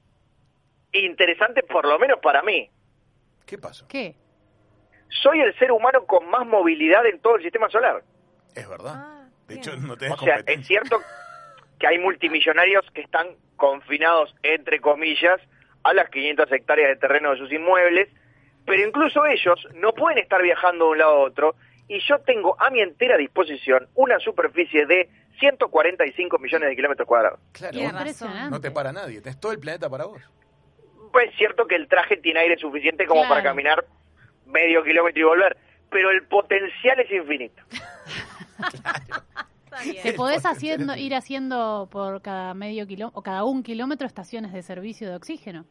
interesante, 0.92 1.62
por 1.62 1.86
lo 1.86 1.98
menos 1.98 2.18
para 2.20 2.42
mí. 2.42 2.70
¿Qué 3.47 3.59
pasó? 3.59 3.86
¿Qué? 3.88 4.16
soy 5.20 5.40
el 5.40 5.57
ser 5.59 5.72
humano 5.72 6.05
con 6.07 6.28
más 6.30 6.47
movilidad 6.47 7.05
en 7.07 7.18
todo 7.20 7.36
el 7.36 7.43
sistema 7.43 7.68
solar. 7.68 8.03
Es 8.55 8.68
verdad. 8.68 8.95
Ah, 8.95 9.28
de 9.49 9.55
hecho, 9.57 9.76
no 9.76 9.97
tenés 9.97 10.18
O 10.18 10.24
sea, 10.24 10.43
es 10.47 10.66
cierto 10.66 11.01
que 11.78 11.86
hay 11.86 11.99
multimillonarios 11.99 12.84
que 12.95 13.03
están 13.03 13.28
confinados, 13.57 14.34
entre 14.43 14.80
comillas, 14.80 15.40
a 15.84 15.93
las 15.93 16.09
500 16.11 16.51
hectáreas 16.53 16.88
de 16.90 16.97
terreno 16.97 17.32
de 17.32 17.38
sus 17.38 17.53
inmuebles, 17.53 18.09
pero 18.64 18.86
incluso 18.86 19.26
ellos 19.26 19.66
no 19.74 19.93
pueden 19.93 20.18
estar 20.18 20.40
viajando 20.43 20.86
de 20.86 20.90
un 20.93 20.99
lado 20.99 21.12
a 21.12 21.20
otro, 21.20 21.55
y 21.88 21.99
yo 22.09 22.20
tengo 22.20 22.57
a 22.61 22.70
mi 22.70 22.80
entera 22.80 23.16
disposición 23.16 23.88
una 23.95 24.18
superficie 24.20 24.86
de 24.86 25.11
145 25.40 26.38
millones 26.38 26.68
de 26.68 26.76
kilómetros 26.76 27.09
cuadrados. 27.09 27.40
Claro, 27.53 27.78
no 28.51 28.61
te 28.61 28.70
para 28.70 28.93
nadie, 28.93 29.20
tenés 29.20 29.40
todo 29.40 29.53
el 29.53 29.59
planeta 29.59 29.90
para 29.90 30.05
vos. 30.05 30.22
Pues 31.12 31.30
es 31.30 31.36
cierto 31.36 31.66
que 31.66 31.76
el 31.76 31.88
traje 31.88 32.16
tiene 32.16 32.40
aire 32.40 32.56
suficiente 32.56 33.06
como 33.06 33.20
Claro. 33.20 33.34
para 33.34 33.42
caminar 33.42 33.84
medio 34.46 34.82
kilómetro 34.82 35.20
y 35.20 35.24
volver, 35.24 35.56
pero 35.90 36.10
el 36.10 36.26
potencial 36.26 36.98
es 37.00 37.10
infinito. 37.10 37.62
Bien. 39.84 40.02
Te 40.02 40.12
podés 40.12 40.44
haciendo, 40.44 40.94
ir 40.96 41.14
haciendo 41.14 41.88
por 41.90 42.20
cada 42.20 42.52
medio 42.54 42.86
kilómetro 42.86 43.18
o 43.18 43.22
cada 43.22 43.44
un 43.44 43.62
kilómetro 43.62 44.06
estaciones 44.06 44.52
de 44.52 44.62
servicio 44.62 45.08
de 45.08 45.16
oxígeno. 45.16 45.64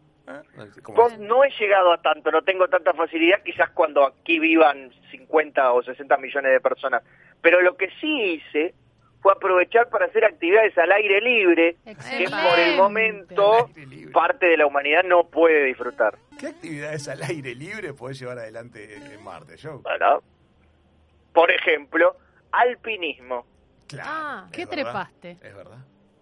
¿Cómo 0.84 0.96
Pues 0.96 1.20
no 1.20 1.44
he 1.44 1.50
llegado 1.60 1.92
a 1.92 2.02
tanto, 2.02 2.32
no 2.32 2.42
tengo 2.42 2.68
tanta 2.68 2.94
facilidad, 2.94 3.42
quizás 3.44 3.70
cuando 3.72 4.06
aquí 4.06 4.40
vivan 4.40 4.92
50 5.12 5.74
o 5.74 5.84
60 5.84 6.18
millones 6.18 6.52
de 6.52 6.60
personas. 6.60 7.04
Pero 7.42 7.62
lo 7.62 7.76
que 7.76 7.90
sí 8.00 8.22
hice 8.34 8.74
fue 9.22 9.34
aprovechar 9.34 9.90
para 9.90 10.06
hacer 10.06 10.26
actividades 10.26 10.78
al 10.78 10.92
aire 10.92 11.22
libre, 11.22 11.78
que 11.86 12.26
por 12.26 12.60
el 12.60 12.78
momento 12.78 13.70
parte 14.12 14.48
de 14.48 14.58
la 14.58 14.66
humanidad 14.66 15.04
no 15.04 15.28
puede 15.28 15.66
disfrutar. 15.66 16.18
¿Qué 16.40 16.48
actividades 16.48 17.08
al 17.08 17.22
aire 17.24 17.54
libre 17.54 17.94
podés 17.94 18.20
llevar 18.20 18.40
adelante 18.40 18.96
en 18.96 19.24
Marte, 19.24 19.56
Joe? 19.62 19.80
Por 21.34 21.52
ejemplo, 21.52 22.16
alpinismo. 22.52 23.46
Claro. 23.88 24.10
Ah. 24.12 24.48
¿Qué 24.52 24.66
verdad, 24.66 24.84
trepaste? 24.84 25.32
Es 25.42 25.56
verdad. 25.56 25.78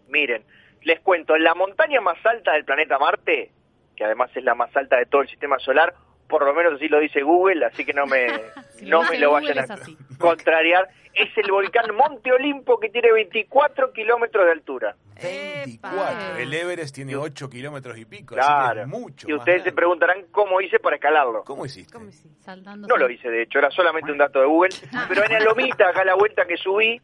Miren, 0.08 0.44
les 0.82 1.00
cuento, 1.00 1.38
la 1.38 1.54
montaña 1.56 2.02
más 2.02 2.18
alta 2.26 2.54
del 2.54 2.66
planeta 2.66 3.00
Marte, 3.00 3.52
que 3.96 4.04
además 4.04 4.30
es 4.36 4.44
la 4.44 4.56
más 4.56 4.76
alta 4.76 4.98
de 4.98 5.06
todo 5.06 5.22
el 5.22 5.30
sistema 5.30 5.58
solar, 5.60 5.94
por 6.30 6.46
lo 6.46 6.54
menos 6.54 6.76
así 6.76 6.88
lo 6.88 7.00
dice 7.00 7.22
Google, 7.22 7.66
así 7.66 7.84
que 7.84 7.92
no 7.94 8.06
me, 8.06 8.28
Si 8.78 8.86
no 8.86 9.02
me 9.04 9.18
lo 9.20 9.32
Google, 9.32 9.48
vayan 9.54 9.72
a 9.72 9.74
así. 9.74 9.98
contrariar. 10.18 10.88
Es 11.14 11.36
el 11.38 11.52
volcán 11.52 11.94
Monte 11.96 12.32
Olimpo 12.32 12.80
que 12.80 12.88
tiene 12.90 13.12
24 13.12 13.92
kilómetros 13.92 14.46
de 14.46 14.52
altura. 14.52 14.96
24. 15.22 16.38
El 16.38 16.54
Everest 16.54 16.96
tiene 16.96 17.16
8 17.16 17.50
kilómetros 17.50 17.98
y 17.98 18.06
pico. 18.06 18.36
Claro. 18.36 18.68
Así 18.68 18.76
que 18.76 18.82
es 18.82 18.88
mucho. 18.88 19.28
y 19.30 19.34
ustedes 19.34 19.64
se 19.64 19.72
preguntarán 19.72 20.28
cómo 20.32 20.62
hice 20.62 20.80
para 20.80 20.96
escalarlo. 20.96 21.44
¿Cómo 21.44 21.66
hiciste? 21.66 21.92
¿Cómo 21.92 22.08
hiciste? 22.08 22.42
Saltando 22.44 22.88
No 22.88 22.96
lo 22.96 23.10
hice, 23.10 23.30
de 23.30 23.42
hecho, 23.42 23.58
era 23.60 23.72
solamente 23.72 24.12
un 24.12 24.20
dato 24.20 24.40
de 24.40 24.46
Google. 24.46 24.70
Pero 25.10 25.24
en 25.26 25.34
la 25.34 25.40
lomita, 25.42 25.90
acá 25.90 26.06
la 26.06 26.16
vuelta 26.16 26.46
que 26.46 26.56
subí, 26.58 27.02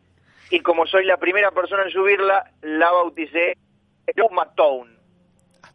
y 0.51 0.59
como 0.61 0.85
soy 0.85 1.03
la 1.05 1.17
primera 1.17 1.51
persona 1.51 1.83
en 1.83 1.89
subirla, 1.91 2.51
la 2.61 2.91
bauticé 2.91 3.57
Yuma 4.15 4.53
Town. 4.55 4.94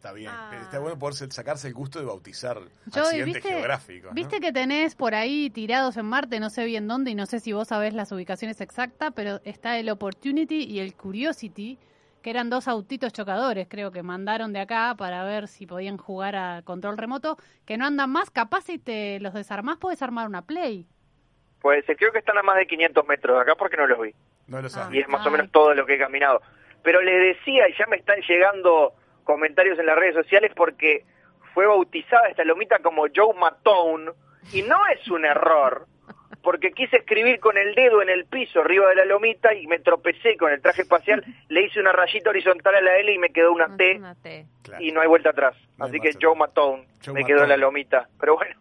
Ah, 0.01 0.09
está 0.09 0.13
bien. 0.13 0.31
Ah. 0.31 0.59
Está 0.63 0.79
bueno 0.79 0.97
poder 0.97 1.31
sacarse 1.31 1.67
el 1.67 1.73
gusto 1.73 1.99
de 1.99 2.05
bautizar 2.05 2.57
Yo, 2.87 3.01
accidentes 3.03 3.35
¿viste, 3.35 3.49
geográficos. 3.49 4.11
¿no? 4.11 4.15
viste 4.15 4.39
que 4.39 4.51
tenés 4.51 4.95
por 4.95 5.13
ahí 5.13 5.51
tirados 5.51 5.95
en 5.97 6.05
Marte, 6.07 6.39
no 6.39 6.49
sé 6.49 6.65
bien 6.65 6.87
dónde 6.87 7.11
y 7.11 7.15
no 7.15 7.27
sé 7.27 7.39
si 7.39 7.53
vos 7.53 7.67
sabés 7.67 7.93
las 7.93 8.11
ubicaciones 8.11 8.61
exactas, 8.61 9.13
pero 9.15 9.39
está 9.43 9.77
el 9.77 9.89
Opportunity 9.89 10.63
y 10.63 10.79
el 10.79 10.95
Curiosity, 10.95 11.77
que 12.23 12.29
eran 12.31 12.49
dos 12.49 12.67
autitos 12.67 13.13
chocadores, 13.13 13.67
creo 13.69 13.91
que 13.91 14.01
mandaron 14.01 14.53
de 14.53 14.59
acá 14.59 14.95
para 14.97 15.23
ver 15.23 15.47
si 15.47 15.67
podían 15.67 15.97
jugar 15.97 16.35
a 16.35 16.61
control 16.63 16.97
remoto, 16.97 17.37
que 17.65 17.77
no 17.77 17.85
andan 17.85 18.09
más, 18.09 18.31
capaz 18.31 18.61
si 18.61 18.79
te 18.79 19.19
los 19.19 19.33
desarmás 19.33 19.77
podés 19.77 20.01
armar 20.01 20.27
una 20.27 20.41
Play. 20.41 20.87
Pues 21.61 21.87
eh, 21.87 21.95
creo 21.95 22.11
que 22.11 22.19
están 22.19 22.39
a 22.39 22.43
más 22.43 22.57
de 22.57 22.65
500 22.65 23.05
metros 23.05 23.35
de 23.37 23.41
acá 23.43 23.53
porque 23.55 23.77
no 23.77 23.85
los 23.85 24.01
vi. 24.01 24.15
No 24.47 24.61
lo 24.63 24.69
sabes. 24.69 24.95
Y 24.95 24.99
es 24.99 25.07
más 25.07 25.25
o 25.27 25.29
menos 25.29 25.51
todo 25.51 25.75
lo 25.75 25.85
que 25.85 25.93
he 25.93 25.99
caminado. 25.99 26.41
Pero 26.81 27.01
les 27.03 27.37
decía, 27.37 27.69
y 27.69 27.77
ya 27.77 27.85
me 27.85 27.97
están 27.97 28.19
llegando 28.27 28.95
comentarios 29.23 29.77
en 29.79 29.85
las 29.85 29.97
redes 29.97 30.15
sociales 30.15 30.51
porque 30.55 31.05
fue 31.53 31.65
bautizada 31.67 32.27
esta 32.29 32.43
lomita 32.43 32.79
como 32.79 33.03
Joe 33.13 33.33
Matone, 33.37 34.11
y 34.53 34.61
no 34.63 34.77
es 34.87 35.07
un 35.09 35.25
error, 35.25 35.85
porque 36.41 36.71
quise 36.71 36.97
escribir 36.97 37.39
con 37.39 37.57
el 37.57 37.75
dedo 37.75 38.01
en 38.01 38.09
el 38.09 38.25
piso 38.25 38.61
arriba 38.61 38.87
de 38.89 38.95
la 38.95 39.05
lomita 39.05 39.53
y 39.53 39.67
me 39.67 39.79
tropecé 39.79 40.37
con 40.37 40.51
el 40.51 40.61
traje 40.61 40.81
espacial, 40.83 41.23
le 41.49 41.63
hice 41.65 41.79
una 41.79 41.91
rayita 41.91 42.29
horizontal 42.31 42.73
a 42.75 42.81
la 42.81 42.95
L 42.97 43.13
y 43.13 43.17
me 43.19 43.29
quedó 43.29 43.51
una 43.51 43.75
T 43.77 43.97
Una 43.97 44.15
T. 44.15 44.47
Claro. 44.63 44.83
y 44.83 44.91
no 44.91 45.01
hay 45.01 45.07
vuelta 45.07 45.29
atrás. 45.29 45.55
No 45.77 45.85
Así 45.85 45.99
que 45.99 46.11
Joe. 46.19 46.35
Matone 46.35 46.87
Joe 47.05 47.13
me 47.13 47.25
quedó 47.25 47.43
en 47.43 47.49
la 47.49 47.57
lomita. 47.57 48.09
Pero 48.19 48.35
bueno, 48.35 48.55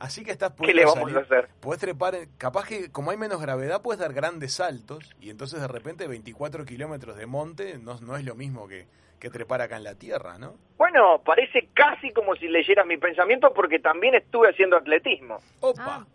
Así 0.00 0.22
que 0.24 0.32
estás 0.32 0.52
¿Qué 0.60 0.74
le 0.74 0.84
vamos 0.84 1.14
a 1.14 1.20
hacer? 1.20 1.48
Podés 1.60 1.80
trepar, 1.80 2.14
en- 2.16 2.28
capaz 2.36 2.66
que 2.68 2.90
como 2.90 3.10
hay 3.12 3.16
menos 3.16 3.40
gravedad, 3.40 3.80
puedes 3.80 4.00
dar 4.00 4.12
grandes 4.12 4.52
saltos 4.52 5.14
y 5.20 5.30
entonces 5.30 5.60
de 5.62 5.68
repente 5.68 6.06
24 6.06 6.66
kilómetros 6.66 7.16
de 7.16 7.24
monte 7.26 7.78
no, 7.78 7.98
no 8.00 8.16
es 8.16 8.24
lo 8.24 8.34
mismo 8.34 8.68
que, 8.68 8.86
que 9.24 9.30
trepar 9.30 9.60
acá 9.60 9.76
en 9.76 9.84
la 9.84 9.94
Tierra, 9.94 10.38
¿no? 10.38 10.54
bueno, 10.76 11.22
parece 11.24 11.68
casi 11.74 12.12
como 12.12 12.34
si 12.36 12.46
leyeras 12.48 12.86
mi 12.86 12.96
pensamiento 12.98 13.52
porque 13.54 13.78
también 13.78 14.14
estuve 14.14 14.50
haciendo 14.50 14.76
atletismo. 14.76 15.38
Opa, 15.60 16.06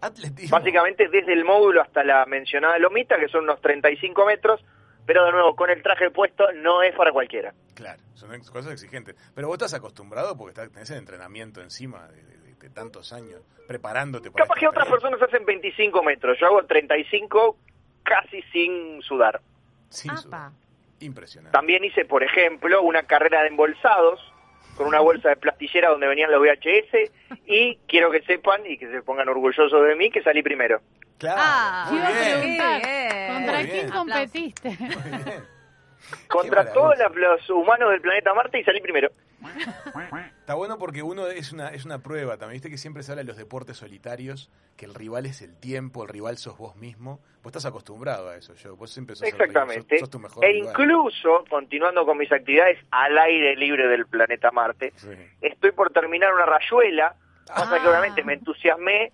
atletismo. 0.00 0.56
Básicamente 0.56 1.08
desde 1.08 1.32
el 1.32 1.44
módulo 1.44 1.80
hasta 1.82 2.04
la 2.04 2.24
mencionada 2.26 2.78
lomita, 2.78 3.16
que 3.18 3.28
son 3.28 3.44
unos 3.44 3.60
35 3.60 4.26
metros, 4.26 4.64
pero 5.06 5.24
de 5.24 5.32
nuevo, 5.32 5.56
con 5.56 5.70
el 5.70 5.82
traje 5.82 6.10
puesto 6.10 6.44
no 6.52 6.82
es 6.82 6.94
para 6.94 7.10
cualquiera. 7.12 7.52
Claro, 7.74 8.02
son 8.14 8.34
ex- 8.34 8.50
cosas 8.50 8.72
exigentes. 8.72 9.16
Pero 9.34 9.48
vos 9.48 9.54
estás 9.56 9.74
acostumbrado 9.74 10.36
porque 10.36 10.50
estás, 10.50 10.70
tenés 10.72 10.90
el 10.90 10.98
entrenamiento 10.98 11.60
encima 11.60 12.06
de, 12.08 12.22
de- 12.22 12.36
de- 12.38 12.54
de 12.54 12.70
tantos 12.70 13.12
años, 13.12 13.40
preparándote 13.66 14.30
para 14.30 14.44
Capaz 14.44 14.60
que 14.60 14.68
otras 14.68 14.88
personas 14.88 15.20
hacen 15.22 15.44
25 15.44 16.02
metros, 16.04 16.38
yo 16.40 16.46
hago 16.46 16.64
35 16.64 17.56
casi 18.04 18.42
sin 18.52 19.00
sudar. 19.02 19.40
Sin 19.88 20.16
sudar. 20.16 20.50
Impresionante. 21.02 21.52
También 21.56 21.84
hice, 21.84 22.04
por 22.04 22.22
ejemplo, 22.22 22.82
una 22.82 23.02
carrera 23.04 23.42
de 23.42 23.48
embolsados 23.48 24.20
con 24.76 24.86
una 24.86 25.00
bolsa 25.00 25.28
de 25.30 25.36
plastillera 25.36 25.90
donde 25.90 26.06
venían 26.06 26.30
los 26.30 26.40
VHS 26.40 27.10
y 27.46 27.76
quiero 27.86 28.10
que 28.10 28.22
sepan 28.22 28.62
y 28.66 28.78
que 28.78 28.90
se 28.90 29.02
pongan 29.02 29.28
orgullosos 29.28 29.70
de 29.86 29.94
mí 29.96 30.10
que 30.10 30.22
salí 30.22 30.42
primero. 30.42 30.80
Claro, 31.18 31.40
Ah, 31.44 31.86
muy 31.90 31.98
bien. 31.98 32.58
¿contra 33.36 33.58
Muy 33.58 33.64
quién 33.66 33.76
bien. 33.76 33.90
competiste? 33.90 34.68
Muy 34.68 34.88
bien. 35.10 35.44
Contra 36.28 36.72
todos 36.72 36.94
los 37.14 37.50
humanos 37.50 37.90
del 37.90 38.00
planeta 38.00 38.34
Marte 38.34 38.58
y 38.60 38.64
salí 38.64 38.80
primero. 38.80 39.10
Está 40.40 40.54
bueno 40.54 40.78
porque 40.78 41.02
uno 41.02 41.26
es 41.26 41.52
una, 41.52 41.68
es 41.68 41.84
una 41.84 41.98
prueba 41.98 42.36
también. 42.36 42.54
Viste 42.56 42.70
que 42.70 42.78
siempre 42.78 43.02
se 43.02 43.12
habla 43.12 43.22
de 43.22 43.28
los 43.28 43.36
deportes 43.36 43.76
solitarios, 43.76 44.50
que 44.76 44.84
el 44.84 44.94
rival 44.94 45.26
es 45.26 45.42
el 45.42 45.56
tiempo, 45.58 46.02
el 46.04 46.08
rival 46.08 46.36
sos 46.38 46.56
vos 46.58 46.76
mismo. 46.76 47.20
Vos 47.42 47.46
estás 47.50 47.66
acostumbrado 47.66 48.28
a 48.30 48.36
eso, 48.36 48.54
yo. 48.54 48.76
Vos 48.76 48.90
siempre 48.92 49.16
sos 49.16 49.24
el 49.26 49.32
rival, 49.32 49.48
Exactamente. 49.48 49.96
sos, 49.96 50.00
sos 50.00 50.10
tu 50.10 50.18
mejor 50.18 50.44
E 50.44 50.48
rival. 50.52 50.68
incluso, 50.70 51.44
continuando 51.48 52.04
con 52.06 52.18
mis 52.18 52.30
actividades 52.32 52.78
al 52.90 53.18
aire 53.18 53.56
libre 53.56 53.88
del 53.88 54.06
planeta 54.06 54.50
Marte, 54.50 54.92
Sí. 54.96 55.08
estoy 55.40 55.72
por 55.72 55.92
terminar 55.92 56.32
una 56.34 56.46
rayuela, 56.46 57.14
pasa 57.46 57.80
que 57.80 57.86
Ah. 57.86 57.90
obviamente 57.90 58.22
me 58.24 58.34
entusiasmé 58.34 59.12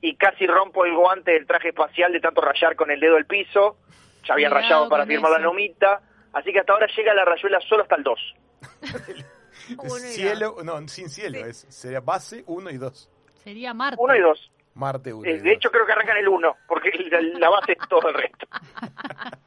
y 0.00 0.16
casi 0.16 0.46
rompo 0.46 0.84
el 0.84 0.94
guante 0.94 1.32
del 1.32 1.46
traje 1.46 1.68
espacial 1.68 2.12
de 2.12 2.20
tanto 2.20 2.40
rayar 2.40 2.76
con 2.76 2.90
el 2.90 3.00
dedo 3.00 3.16
el 3.16 3.26
piso, 3.26 3.78
ya 4.24 4.34
había 4.34 4.48
Cuidado 4.48 4.62
rayado 4.62 4.88
para 4.88 5.06
firmar 5.06 5.32
la 5.32 5.38
nomita, 5.38 6.00
así 6.32 6.52
que 6.52 6.60
hasta 6.60 6.72
ahora 6.72 6.86
llega 6.96 7.14
la 7.14 7.24
rayuela 7.24 7.60
solo 7.62 7.82
hasta 7.82 7.96
el 7.96 8.02
2. 8.02 8.34
Uno 9.78 9.96
y 9.96 10.00
cielo, 10.00 10.56
no, 10.64 10.86
sin 10.88 11.08
cielo, 11.08 11.38
Sí. 11.38 11.50
es, 11.50 11.66
sería 11.68 12.00
base 12.00 12.44
1 12.46 12.70
y 12.70 12.76
2. 12.78 13.10
Sería 13.44 13.74
Marte. 13.74 13.96
1 14.00 14.16
y 14.16 14.20
2. 14.20 14.50
Marte 14.74 15.12
1 15.12 15.28
Eh, 15.28 15.40
de 15.40 15.52
hecho 15.52 15.70
creo 15.70 15.84
que 15.86 15.92
arrancan 15.92 16.16
el 16.18 16.28
1, 16.28 16.56
porque 16.68 16.90
la, 17.10 17.20
la 17.20 17.48
base 17.50 17.72
es 17.72 17.88
todo 17.88 18.08
el 18.08 18.14
resto. 18.14 18.46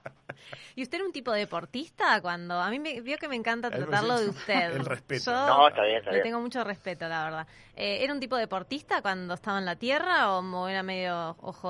¿Y 0.75 0.83
usted 0.83 0.97
era 0.99 1.05
un 1.05 1.11
tipo 1.11 1.31
deportista 1.33 2.21
cuando 2.21 2.55
a 2.55 2.69
mí 2.69 2.79
me 2.79 3.01
vio 3.01 3.17
que 3.17 3.27
me 3.27 3.35
encanta 3.35 3.69
tratarlo 3.69 4.17
de 4.19 4.29
usted? 4.29 4.71
El 4.75 4.85
respeto. 4.85 5.25
Yo 5.31 5.47
No, 5.47 5.67
está 5.67 5.83
bien, 5.83 5.97
está 5.97 6.11
le 6.11 6.17
bien. 6.17 6.23
tengo 6.23 6.39
mucho 6.39 6.63
respeto, 6.63 7.07
la 7.09 7.23
verdad. 7.25 7.47
Eh, 7.75 8.03
¿Era 8.03 8.13
un 8.13 8.19
tipo 8.21 8.37
deportista 8.37 9.01
cuando 9.01 9.33
estaba 9.33 9.59
en 9.59 9.65
la 9.65 9.75
tierra 9.75 10.31
o 10.39 10.67
era 10.69 10.81
medio 10.81 11.31
OJ? 11.41 11.65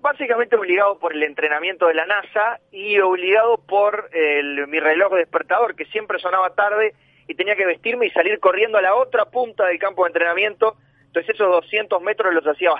Básicamente 0.00 0.56
obligado 0.56 0.98
por 0.98 1.12
el 1.14 1.22
entrenamiento 1.22 1.86
de 1.86 1.94
la 1.94 2.06
NASA 2.06 2.58
y 2.72 2.98
obligado 3.00 3.58
por 3.58 4.08
el- 4.14 4.66
mi 4.66 4.80
reloj 4.80 5.12
despertador 5.14 5.76
que 5.76 5.84
siempre 5.86 6.18
sonaba 6.18 6.54
tarde 6.54 6.94
y 7.30 7.34
tenía 7.36 7.54
que 7.54 7.64
vestirme 7.64 8.06
y 8.06 8.10
salir 8.10 8.40
corriendo 8.40 8.78
a 8.78 8.82
la 8.82 8.94
otra 8.96 9.24
punta 9.26 9.66
del 9.66 9.78
campo 9.78 10.02
de 10.04 10.08
entrenamiento. 10.08 10.76
Entonces 11.06 11.34
esos 11.34 11.48
200 11.48 12.02
metros 12.02 12.34
los 12.34 12.44
hacía 12.44 12.70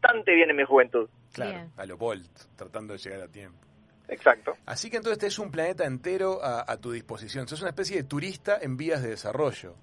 bastante 0.00 0.34
bien 0.34 0.50
en 0.50 0.56
mi 0.56 0.64
juventud. 0.64 1.08
Claro, 1.32 1.50
Bien. 1.50 1.70
a 1.76 1.84
lo 1.86 1.96
Bolt, 1.96 2.30
tratando 2.56 2.92
de 2.94 2.98
llegar 2.98 3.22
a 3.22 3.28
tiempo. 3.28 3.58
Exacto. 4.08 4.54
Así 4.66 4.88
que 4.90 4.96
entonces 4.98 5.22
es 5.24 5.38
un 5.38 5.50
planeta 5.50 5.84
entero 5.84 6.42
a, 6.42 6.64
a 6.66 6.76
tu 6.78 6.92
disposición. 6.92 7.46
Sos 7.48 7.60
una 7.60 7.70
especie 7.70 7.96
de 7.96 8.04
turista 8.04 8.58
en 8.60 8.76
vías 8.76 9.02
de 9.02 9.10
desarrollo. 9.10 9.74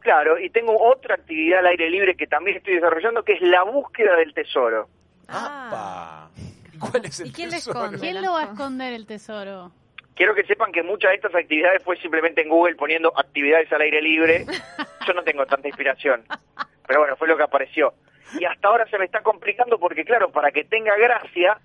Claro, 0.00 0.38
y 0.38 0.50
tengo 0.50 0.76
otra 0.78 1.14
actividad 1.14 1.60
al 1.60 1.66
aire 1.68 1.88
libre 1.90 2.16
que 2.16 2.26
también 2.26 2.56
estoy 2.56 2.74
desarrollando 2.74 3.22
que 3.22 3.34
es 3.34 3.40
la 3.42 3.62
búsqueda 3.64 4.16
del 4.16 4.34
tesoro. 4.34 4.88
Ah. 5.28 6.28
¡Apa! 6.28 6.40
¿Y 6.72 6.78
¿Cuál 6.78 7.04
es 7.04 7.20
el 7.20 7.28
¿Y 7.28 7.32
quién 7.32 7.50
tesoro? 7.50 7.78
esconde? 7.80 7.98
¿Quién 8.00 8.22
lo 8.22 8.32
va 8.32 8.40
a 8.40 8.44
esconder 8.44 8.92
el 8.94 9.06
tesoro? 9.06 9.72
Quiero 10.20 10.34
que 10.34 10.44
sepan 10.44 10.70
que 10.70 10.82
muchas 10.82 11.12
de 11.12 11.14
estas 11.14 11.34
actividades 11.34 11.82
fue 11.82 11.96
simplemente 11.96 12.42
en 12.42 12.50
Google 12.50 12.74
poniendo 12.74 13.10
actividades 13.18 13.72
al 13.72 13.80
aire 13.80 14.02
libre. 14.02 14.44
Yo 15.06 15.14
no 15.14 15.22
tengo 15.22 15.46
tanta 15.46 15.66
inspiración. 15.66 16.22
Pero 16.86 17.00
bueno, 17.00 17.16
fue 17.16 17.26
lo 17.26 17.38
que 17.38 17.44
apareció. 17.44 17.94
Y 18.38 18.44
hasta 18.44 18.68
ahora 18.68 18.86
se 18.90 18.98
me 18.98 19.06
está 19.06 19.22
complicando 19.22 19.78
porque, 19.78 20.04
claro, 20.04 20.30
para 20.30 20.50
que 20.50 20.64
tenga 20.64 20.94
gracia, 20.98 21.56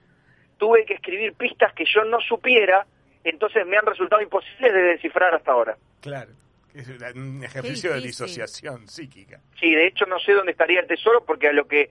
tuve 0.57 0.85
que 0.85 0.93
escribir 0.93 1.33
pistas 1.33 1.73
que 1.73 1.83
yo 1.83 2.05
no 2.05 2.21
supiera, 2.21 2.85
entonces 3.25 3.67
me 3.67 3.75
han 3.75 3.85
resultado 3.85 4.21
imposibles 4.21 4.73
de 4.73 4.81
descifrar 4.83 5.35
hasta 5.35 5.51
ahora. 5.51 5.75
Claro. 5.99 6.31
Es 6.73 6.87
un 6.87 7.43
ejercicio 7.43 7.91
de 7.91 7.99
disociación 7.99 8.87
psíquica. 8.87 9.41
Sí, 9.59 9.75
de 9.75 9.85
hecho 9.85 10.05
no 10.05 10.17
sé 10.17 10.31
dónde 10.31 10.53
estaría 10.53 10.79
el 10.79 10.87
tesoro 10.87 11.25
porque 11.25 11.49
a 11.49 11.51
lo 11.51 11.67
que 11.67 11.89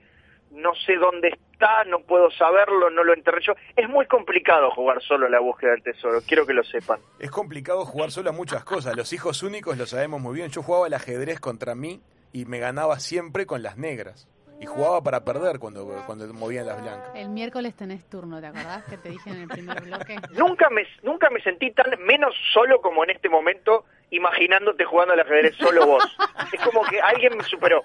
no 0.55 0.73
sé 0.85 0.95
dónde 0.95 1.29
está, 1.29 1.83
no 1.85 1.99
puedo 1.99 2.31
saberlo, 2.31 2.89
no 2.89 3.03
lo 3.03 3.13
enterré 3.13 3.41
yo. 3.45 3.53
Es 3.75 3.87
muy 3.89 4.05
complicado 4.07 4.71
jugar 4.71 5.01
solo 5.01 5.29
la 5.29 5.39
búsqueda 5.39 5.71
del 5.71 5.83
tesoro, 5.83 6.19
quiero 6.25 6.45
que 6.45 6.53
lo 6.53 6.63
sepan. 6.63 6.99
Es 7.19 7.31
complicado 7.31 7.85
jugar 7.85 8.11
solo 8.11 8.29
a 8.29 8.33
muchas 8.33 8.63
cosas. 8.63 8.95
Los 8.95 9.13
hijos 9.13 9.43
únicos 9.43 9.77
lo 9.77 9.85
sabemos 9.85 10.21
muy 10.21 10.35
bien. 10.35 10.49
Yo 10.49 10.63
jugaba 10.63 10.87
al 10.87 10.93
ajedrez 10.93 11.39
contra 11.39 11.75
mí 11.75 12.01
y 12.31 12.45
me 12.45 12.59
ganaba 12.59 12.99
siempre 12.99 13.45
con 13.45 13.63
las 13.63 13.77
negras. 13.77 14.27
Y 14.59 14.67
jugaba 14.67 15.03
para 15.03 15.25
perder 15.25 15.59
cuando, 15.59 15.85
cuando 16.05 16.33
movían 16.33 16.65
las 16.65 16.81
blancas. 16.81 17.11
El 17.13 17.29
miércoles 17.29 17.75
tenés 17.75 18.05
turno, 18.09 18.39
¿te 18.39 18.47
acordás 18.47 18.85
que 18.85 18.97
te 18.97 19.09
dije 19.09 19.29
en 19.29 19.41
el 19.41 19.47
primer 19.49 19.81
bloque? 19.81 20.15
Nunca 20.31 20.69
me, 20.69 20.83
nunca 21.03 21.29
me 21.29 21.41
sentí 21.41 21.71
tan 21.71 21.91
menos 22.05 22.33
solo 22.53 22.79
como 22.79 23.03
en 23.03 23.09
este 23.09 23.27
momento, 23.27 23.83
imaginándote 24.11 24.85
jugando 24.85 25.13
al 25.13 25.19
ajedrez 25.19 25.55
solo 25.57 25.85
vos. 25.85 26.17
Es 26.53 26.61
como 26.61 26.83
que 26.83 27.01
alguien 27.01 27.37
me 27.37 27.43
superó. 27.43 27.83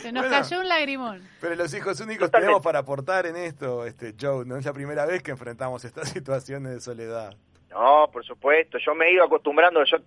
Se 0.00 0.12
nos 0.12 0.22
Bueno. 0.28 0.42
cayó 0.42 0.60
un 0.60 0.68
lagrimón. 0.68 1.28
Pero 1.40 1.54
los 1.54 1.72
hijos 1.74 2.00
únicos 2.00 2.28
Totalmente. 2.28 2.46
tenemos 2.46 2.62
para 2.64 2.78
aportar 2.80 3.26
en 3.26 3.36
esto, 3.36 3.84
este 3.86 4.14
Joe. 4.20 4.44
No 4.44 4.56
es 4.56 4.64
la 4.64 4.72
primera 4.72 5.04
vez 5.06 5.22
que 5.22 5.30
enfrentamos 5.30 5.84
estas 5.84 6.08
situaciones 6.12 6.72
de 6.72 6.80
soledad. 6.80 7.34
No, 7.70 8.08
por 8.12 8.24
supuesto, 8.24 8.78
yo 8.78 8.94
me 8.94 9.06
he 9.06 9.12
ido 9.12 9.24
acostumbrando. 9.24 9.84
Yo 9.84 9.98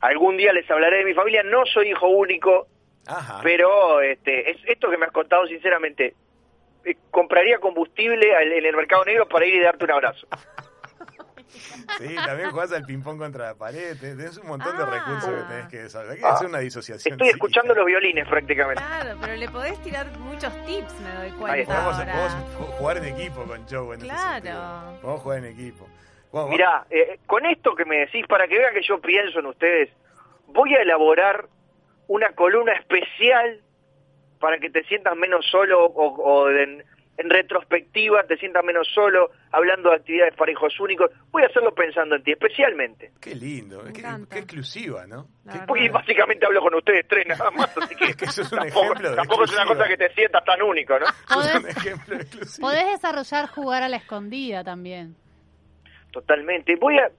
algún 0.00 0.36
día 0.36 0.52
les 0.52 0.70
hablaré 0.70 0.98
de 0.98 1.04
mi 1.04 1.14
familia. 1.14 1.42
No 1.42 1.64
soy 1.66 1.88
hijo 1.90 2.06
único, 2.08 2.68
Ajá. 3.06 3.40
pero 3.42 4.00
este, 4.00 4.50
es 4.50 4.58
esto 4.66 4.90
que 4.90 4.96
me 4.98 5.06
has 5.06 5.12
contado 5.12 5.46
sinceramente. 5.46 6.14
eh, 6.84 6.96
compraría 7.10 7.58
combustible 7.58 8.34
al- 8.36 8.52
en 8.52 8.64
el 8.64 8.76
mercado 8.76 9.04
negro 9.04 9.28
para 9.28 9.44
ir 9.44 9.54
y 9.54 9.60
darte 9.60 9.84
un 9.84 9.90
abrazo. 9.90 10.26
Sí, 11.48 12.14
también 12.14 12.50
jugás 12.50 12.72
al 12.72 12.84
ping-pong 12.84 13.18
contra 13.18 13.46
la 13.46 13.54
pared. 13.54 13.96
Tenés 13.98 14.36
un 14.38 14.46
montón 14.48 14.76
de 14.76 14.82
Ah. 14.84 14.86
recursos 14.86 15.30
que 15.30 15.42
tenés 15.48 15.68
que 15.68 15.76
desarrollar. 15.78 16.12
Hay 16.14 16.20
que 16.20 16.26
Ah. 16.26 16.32
hacer 16.34 16.46
una 16.48 16.58
disociación. 16.58 17.12
Estoy 17.14 17.28
escuchando 17.28 17.74
los 17.74 17.86
violines 17.86 18.28
prácticamente. 18.28 18.82
Claro, 18.82 19.18
pero 19.20 19.34
le 19.36 19.48
podés 19.48 19.82
tirar 19.82 20.06
muchos 20.18 20.52
tips, 20.66 20.92
me 21.00 21.10
doy 21.14 21.26
Ahí 21.26 21.32
cuenta 21.32 21.56
está. 21.58 21.74
Podemos, 21.76 21.98
ahora. 21.98 22.12
podemos 22.12 22.74
jugar 22.78 22.96
en 22.98 23.04
equipo 23.04 23.42
con 23.44 23.66
Joe 23.68 23.94
en 23.94 24.00
ese 24.00 24.08
Claro. 24.10 24.32
sentido. 24.34 24.98
Podemos 25.02 25.22
jugar 25.22 25.38
en 25.38 25.44
equipo. 25.46 25.88
Bueno, 26.30 26.48
Mirá, 26.48 26.86
eh, 26.90 27.18
con 27.26 27.46
esto 27.46 27.74
que 27.74 27.84
me 27.86 28.00
decís, 28.00 28.26
para 28.28 28.46
que 28.46 28.58
vean 28.58 28.74
que 28.74 28.82
yo 28.82 29.00
pienso 29.00 29.38
en 29.38 29.46
ustedes, 29.46 29.88
voy 30.48 30.74
a 30.74 30.82
elaborar 30.82 31.46
una 32.06 32.32
columna 32.32 32.72
especial 32.74 33.60
para 34.38 34.58
que 34.58 34.68
te 34.70 34.84
sientas 34.84 35.16
menos 35.16 35.46
solo 35.50 35.84
o, 35.86 36.14
o 36.16 36.50
en, 36.50 36.84
en 37.18 37.28
retrospectiva 37.28 38.22
te 38.22 38.36
sientas 38.36 38.64
menos 38.64 38.86
solo 38.94 39.32
hablando 39.50 39.90
de 39.90 39.96
actividades 39.96 40.34
para 40.36 40.52
hijos 40.52 40.78
únicos. 40.78 41.10
Voy 41.32 41.42
a 41.42 41.46
hacerlo 41.46 41.74
pensando 41.74 42.14
en 42.14 42.22
ti, 42.22 42.30
especialmente. 42.32 43.10
Qué 43.20 43.34
lindo. 43.34 43.82
Qué, 43.92 44.38
exclusiva, 44.38 45.04
¿no? 45.06 45.26
Porque 45.66 45.88
básicamente 45.90 46.46
hablo 46.46 46.60
con 46.62 46.74
ustedes 46.76 47.06
tres 47.08 47.26
nada 47.26 47.50
más, 47.50 47.76
así 47.76 47.94
que 47.96 48.04
Es 48.10 48.16
que 48.16 48.24
eso 48.26 48.42
es 48.42 48.52
un 48.52 48.58
tampoco, 48.60 48.84
ejemplo 48.84 49.10
de 49.10 49.16
tampoco 49.16 49.44
es 49.44 49.52
una 49.52 49.66
cosa 49.66 49.88
que 49.88 49.96
te 49.96 50.14
sientas 50.14 50.44
tan 50.44 50.62
único, 50.62 50.98
¿no? 50.98 51.06
eso 51.30 51.40
es 51.40 51.54
un 51.56 51.62
Podés, 51.62 51.76
ejemplo 51.76 52.14
exclusivo. 52.16 52.68
podés 52.68 52.86
desarrollar 52.86 53.46
jugar 53.48 53.82
a 53.82 53.88
la 53.88 53.96
escondida 53.96 54.62
también. 54.62 55.16
Totalmente. 56.12 56.76
Voy 56.76 56.98
a, 56.98 57.10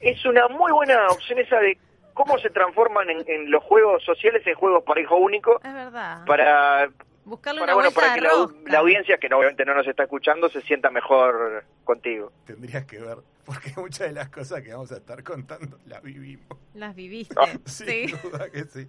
es 0.00 0.24
una 0.24 0.46
muy 0.48 0.70
buena 0.72 1.06
opción 1.08 1.38
esa 1.40 1.58
de 1.58 1.76
cómo 2.14 2.38
se 2.38 2.50
transforman 2.50 3.10
en, 3.10 3.24
en 3.26 3.50
los 3.50 3.62
juegos 3.64 4.04
sociales 4.04 4.46
en 4.46 4.54
juegos 4.54 4.84
para 4.84 5.00
hijo 5.00 5.16
único 5.16 5.60
Es 5.64 5.72
verdad. 5.74 6.24
para 6.26 6.88
Buscarle 7.28 7.60
para 7.60 7.74
una 7.76 7.88
bueno 7.90 7.94
para 7.94 8.14
de 8.14 8.20
que 8.20 8.70
la, 8.70 8.78
audiencia 8.78 9.18
que 9.18 9.28
no, 9.28 9.36
obviamente 9.38 9.64
no 9.64 9.74
nos 9.74 9.86
está 9.86 10.04
escuchando 10.04 10.48
se 10.48 10.60
sienta 10.62 10.90
mejor 10.90 11.64
contigo 11.84 12.32
Tendrías 12.46 12.84
que 12.86 12.98
ver, 13.00 13.18
porque 13.44 13.72
muchas 13.76 14.08
de 14.08 14.12
las 14.14 14.28
cosas 14.30 14.62
que 14.62 14.72
vamos 14.72 14.90
a 14.92 14.96
estar 14.96 15.22
contando 15.22 15.78
las 15.86 16.02
vivimos. 16.02 16.46
Las 16.74 16.94
viviste. 16.94 17.34
Ah, 17.38 17.46
Sin 17.66 17.86
sí. 17.86 18.06
duda 18.22 18.50
que 18.50 18.64
sí. 18.64 18.86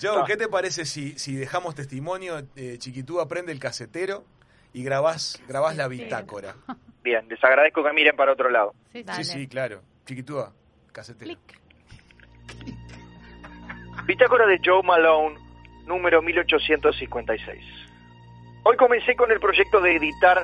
Joe, 0.00 0.20
Ah. 0.20 0.24
¿qué 0.26 0.36
te 0.36 0.48
parece 0.48 0.84
si, 0.84 1.18
si 1.18 1.34
dejamos 1.34 1.74
testimonio? 1.74 2.42
Eh, 2.56 2.76
Chiquitú 2.78 3.20
aprende 3.20 3.52
el 3.52 3.58
casetero 3.58 4.24
y 4.74 4.82
grabás, 4.84 5.42
grabás 5.48 5.76
la 5.76 5.88
bitácora. 5.88 6.54
bien 7.02 7.26
les 7.28 7.42
agradezco 7.42 7.82
que 7.82 7.92
miren 7.92 8.16
para 8.16 8.32
otro 8.32 8.48
lado 8.50 8.74
Sí. 8.92 9.04
Sí, 9.16 9.24
sí, 9.24 9.46
claro. 9.48 9.82
Chiquitúa, 10.04 10.52
casetero. 10.92 11.34
Clic. 11.36 11.62
Bitácora 14.06 14.46
de 14.46 14.58
Joe 14.64 14.82
Malone 14.82 15.38
número 15.92 16.22
1856 16.22 17.64
hoy 18.62 18.76
comencé 18.78 19.14
con 19.14 19.30
el 19.30 19.40
proyecto 19.40 19.82
de 19.82 19.96
editar 19.96 20.42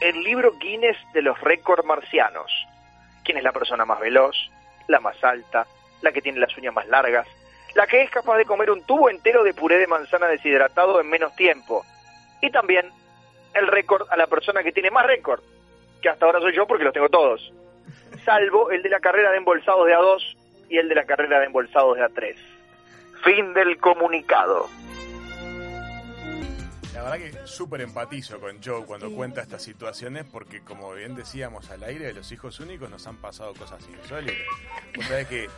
el 0.00 0.22
libro 0.22 0.52
Guinness 0.58 0.96
de 1.12 1.20
los 1.20 1.38
récords 1.42 1.84
marcianos 1.84 2.50
quién 3.22 3.36
es 3.36 3.44
la 3.44 3.52
persona 3.52 3.84
más 3.84 4.00
veloz 4.00 4.34
la 4.88 5.00
más 5.00 5.22
alta 5.22 5.66
la 6.00 6.12
que 6.12 6.22
tiene 6.22 6.40
las 6.40 6.56
uñas 6.56 6.72
más 6.72 6.88
largas 6.88 7.28
la 7.74 7.86
que 7.86 8.00
es 8.00 8.10
capaz 8.10 8.38
de 8.38 8.46
comer 8.46 8.70
un 8.70 8.84
tubo 8.84 9.10
entero 9.10 9.44
de 9.44 9.52
puré 9.52 9.76
de 9.76 9.86
manzana 9.86 10.28
deshidratado 10.28 10.98
en 10.98 11.10
menos 11.10 11.36
tiempo 11.36 11.84
y 12.40 12.50
también 12.50 12.90
el 13.52 13.66
récord 13.66 14.06
a 14.10 14.16
la 14.16 14.26
persona 14.26 14.62
que 14.62 14.72
tiene 14.72 14.90
más 14.90 15.06
récord, 15.06 15.40
que 16.00 16.08
hasta 16.08 16.24
ahora 16.24 16.40
soy 16.40 16.54
yo 16.54 16.66
porque 16.66 16.84
los 16.84 16.94
tengo 16.94 17.10
todos, 17.10 17.52
salvo 18.24 18.70
el 18.70 18.82
de 18.82 18.88
la 18.88 19.00
carrera 19.00 19.30
de 19.30 19.36
embolsados 19.36 19.86
de 19.86 19.94
A2 19.94 20.36
y 20.70 20.78
el 20.78 20.88
de 20.88 20.94
la 20.94 21.04
carrera 21.04 21.38
de 21.40 21.46
embolsados 21.46 21.96
de 21.96 22.02
A3. 22.02 22.34
Fin 23.24 23.54
del 23.54 23.78
comunicado. 23.78 24.68
La 27.06 27.16
verdad 27.16 27.40
que 27.42 27.46
súper 27.46 27.80
empatizo 27.82 28.40
con 28.40 28.60
Joe 28.62 28.84
cuando 28.84 29.08
Sí. 29.08 29.14
cuenta 29.14 29.40
estas 29.42 29.62
situaciones 29.62 30.24
porque 30.30 30.60
como 30.62 30.92
bien 30.92 31.14
decíamos 31.14 31.70
al 31.70 31.82
aire 31.84 32.06
de 32.06 32.12
los 32.14 32.30
hijos 32.32 32.58
únicos 32.60 32.90
nos 32.90 33.06
han 33.06 33.16
pasado 33.18 33.54
cosas 33.54 33.84
insólitas. 33.88 34.36
Vos 34.96 35.06
sabés 35.06 35.26
que 35.28 35.48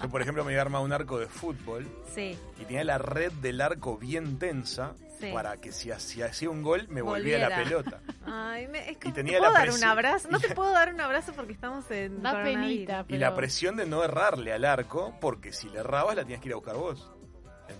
yo 0.00 0.08
por 0.08 0.22
ejemplo 0.22 0.44
me 0.44 0.52
había 0.52 0.62
armado 0.62 0.84
un 0.84 0.92
arco 0.92 1.18
de 1.18 1.26
fútbol 1.26 1.86
Sí. 2.14 2.38
y 2.60 2.64
tenía 2.66 2.84
la 2.84 2.98
red 2.98 3.32
del 3.32 3.60
arco 3.60 3.98
bien 3.98 4.38
tensa 4.38 4.94
Sí. 5.18 5.30
para 5.32 5.56
que 5.56 5.70
si 5.70 5.90
hacía, 5.92 6.26
hacía 6.26 6.50
un 6.50 6.62
gol 6.62 6.86
me 6.88 7.00
volvía 7.00 7.38
la 7.38 7.48
Volviera. 7.48 7.84
pelota. 7.84 8.00
Ay, 8.26 8.66
me, 8.66 8.90
es 8.90 8.96
que 8.98 9.08
Y 9.08 9.12
¿te 9.12 9.22
tenía 9.22 9.38
puedo 9.38 9.52
la 9.52 9.58
dar 9.60 9.70
un 9.70 9.84
abrazo? 9.84 10.28
No 10.32 10.40
te 10.40 10.52
puedo 10.52 10.72
dar 10.72 10.92
un 10.92 11.00
abrazo 11.00 11.32
porque 11.32 11.52
estamos 11.52 11.88
en 11.92 12.22
Da 12.22 12.42
penita, 12.42 13.04
pero... 13.04 13.16
Y 13.16 13.18
la 13.20 13.34
presión 13.36 13.76
de 13.76 13.86
no 13.86 14.02
errarle 14.02 14.52
al 14.52 14.64
arco 14.64 15.16
porque 15.20 15.52
si 15.52 15.68
le 15.68 15.78
errabas 15.78 16.16
la 16.16 16.22
tenías 16.22 16.40
que 16.40 16.48
ir 16.48 16.52
a 16.54 16.56
buscar 16.56 16.74
vos. 16.76 17.11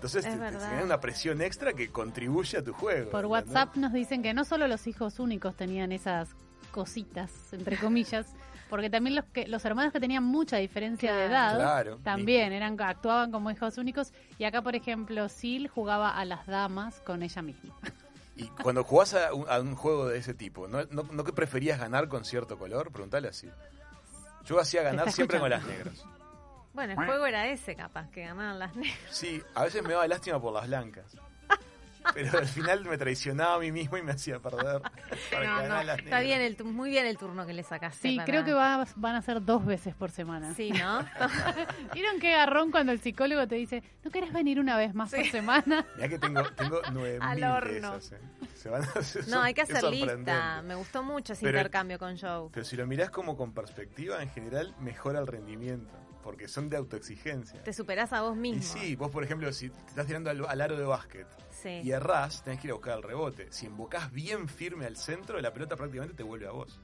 Entonces 0.03 0.25
Es 0.25 0.37
te, 0.37 0.59
genera 0.59 0.83
una 0.83 0.99
presión 0.99 1.41
extra 1.41 1.71
que 1.71 1.89
contribuye 1.89 2.57
a 2.57 2.63
tu 2.63 2.73
juego. 2.73 3.09
Por. 3.09 3.25
WhatsApp 3.25 3.77
nos 3.77 3.93
dicen 3.93 4.21
que 4.21 4.33
no 4.33 4.43
solo 4.43 4.67
los 4.67 4.85
hijos 4.85 5.17
únicos 5.17 5.55
tenían 5.55 5.93
esas 5.93 6.35
cositas, 6.71 7.31
entre 7.53 7.77
comillas, 7.77 8.27
porque 8.69 8.89
también 8.89 9.15
los 9.15 9.23
que 9.25 9.47
los 9.47 9.63
hermanos 9.63 9.93
que 9.93 10.01
tenían 10.01 10.25
mucha 10.25 10.57
diferencia 10.57 11.15
de 11.15 11.27
edad 11.27 11.55
Claro. 11.55 11.99
también 12.03 12.51
eran 12.51 12.79
actuaban 12.81 13.31
como 13.31 13.49
hijos 13.49 13.77
únicos 13.77 14.11
y 14.37 14.43
acá 14.43 14.61
por 14.61 14.75
ejemplo 14.75 15.29
Sil 15.31 15.69
jugaba 15.73 16.09
a 16.09 16.25
las 16.25 16.45
damas 16.47 16.99
con 16.99 17.23
ella 17.23 17.41
misma. 17.41 17.73
Y 18.35 18.47
cuando 18.47 18.83
jugás 18.83 19.13
a 19.13 19.31
un, 19.31 19.47
a 19.47 19.59
un 19.59 19.75
juego 19.75 20.07
de 20.07 20.17
ese 20.17 20.33
tipo, 20.33 20.67
¿no, 20.67 20.83
no, 20.89 21.03
no 21.11 21.23
que 21.23 21.31
preferías 21.33 21.79
ganar 21.79 22.07
con 22.07 22.25
cierto 22.25 22.57
color? 22.57 22.91
Preguntale 22.91 23.27
así. 23.27 23.47
Yo 24.43 24.59
hacía 24.59 24.81
ganar 24.81 25.11
siempre 25.11 25.39
con 25.39 25.51
las 25.51 25.63
negras. 25.67 26.03
Bueno, 26.73 26.93
el 26.93 27.05
juego 27.07 27.25
era 27.25 27.47
ese, 27.47 27.75
capaz, 27.75 28.09
que 28.09 28.21
ganaban 28.25 28.57
las 28.59 28.75
negras. 28.75 28.97
Sí, 29.11 29.41
a 29.55 29.63
veces 29.63 29.83
me 29.83 29.93
daba 29.93 30.07
lástima 30.07 30.41
por 30.41 30.53
las 30.53 30.67
blancas. 30.67 31.05
Pero 32.13 32.37
al 32.37 32.47
final 32.47 32.83
me 32.83 32.97
traicionaba 32.97 33.53
a 33.55 33.59
mí 33.59 33.71
mismo 33.71 33.95
y 33.97 34.01
me 34.01 34.11
hacía 34.11 34.37
perder. 34.37 34.81
para 35.31 35.45
No, 35.47 35.57
ganar 35.61 35.69
no, 35.69 35.83
las 35.83 35.97
está 35.99 36.03
negras. 36.03 36.23
bien 36.23 36.41
el, 36.41 36.57
tu- 36.57 36.65
muy 36.65 36.89
bien 36.89 37.05
el 37.05 37.17
turno 37.17 37.45
que 37.45 37.53
le 37.53 37.63
sacaste. 37.63 38.09
Sí, 38.09 38.17
para- 38.17 38.25
creo 38.25 38.43
que 38.43 38.51
va- 38.51 38.85
van 38.97 39.15
a 39.15 39.21
ser 39.21 39.41
dos 39.41 39.65
veces 39.65 39.95
por 39.95 40.11
semana. 40.11 40.53
Sí, 40.53 40.71
¿no? 40.71 40.99
¿Vieron 41.93 42.19
qué 42.19 42.31
garrón 42.31 42.71
cuando 42.71 42.91
el 42.91 42.99
psicólogo 42.99 43.47
te 43.47 43.55
dice, 43.55 43.83
¿no 44.03 44.11
querés 44.11 44.33
venir 44.33 44.59
una 44.59 44.75
vez 44.75 44.93
más 44.93 45.11
por 45.11 45.23
semana? 45.27 45.85
Mirá 45.95 46.09
que 46.09 46.19
tengo, 46.19 46.43
tengo 46.57 46.81
Al 46.83 46.93
9000 46.93 47.39
de 47.39 47.47
horno. 47.47 47.95
esas. 47.95 48.11
eh. 48.11 48.19
Se 48.55 48.69
van 48.69 48.83
a 48.83 48.99
hacer, 48.99 49.27
No, 49.29 49.41
hay 49.41 49.53
que 49.53 49.61
es 49.61 49.69
hacer 49.69 49.89
lista. 49.89 50.07
sorprendente. 50.15 50.61
Me 50.67 50.75
gustó 50.75 51.03
mucho 51.03 51.31
ese 51.31 51.45
Pero- 51.45 51.57
intercambio 51.59 51.99
con 51.99 52.17
Joe. 52.19 52.49
Pero 52.51 52.65
si 52.65 52.75
lo 52.75 52.85
mirás 52.85 53.11
como 53.11 53.37
con 53.37 53.53
perspectiva, 53.53 54.21
en 54.21 54.29
general 54.29 54.75
mejora 54.81 55.19
el 55.19 55.27
rendimiento. 55.27 55.93
Porque 56.23 56.47
son 56.47 56.69
de 56.69 56.77
autoexigencia. 56.77 57.61
Te 57.63 57.73
superás 57.73 58.13
a 58.13 58.21
vos 58.21 58.35
mismo. 58.35 58.61
Y 58.61 58.63
sí, 58.63 58.95
vos 58.95 59.11
por 59.11 59.23
ejemplo, 59.23 59.51
si 59.53 59.69
te 59.69 59.89
estás 59.89 60.07
tirando 60.07 60.29
al, 60.29 60.45
al 60.47 60.61
aro 60.61 60.77
de 60.77 60.85
básquet 60.85 61.27
Sí. 61.51 61.81
y 61.83 61.91
errás, 61.91 62.43
tenés 62.43 62.59
que 62.61 62.67
ir 62.67 62.71
a 62.71 62.75
buscar 62.75 62.97
el 62.97 63.03
rebote. 63.03 63.47
Si 63.51 63.65
embocás 63.67 64.11
bien 64.11 64.47
firme 64.47 64.85
al 64.85 64.97
centro, 64.97 65.39
la 65.39 65.53
pelota 65.53 65.75
prácticamente 65.75 66.15
te 66.15 66.23
vuelve 66.23 66.47
a 66.47 66.51
vos. 66.51 66.79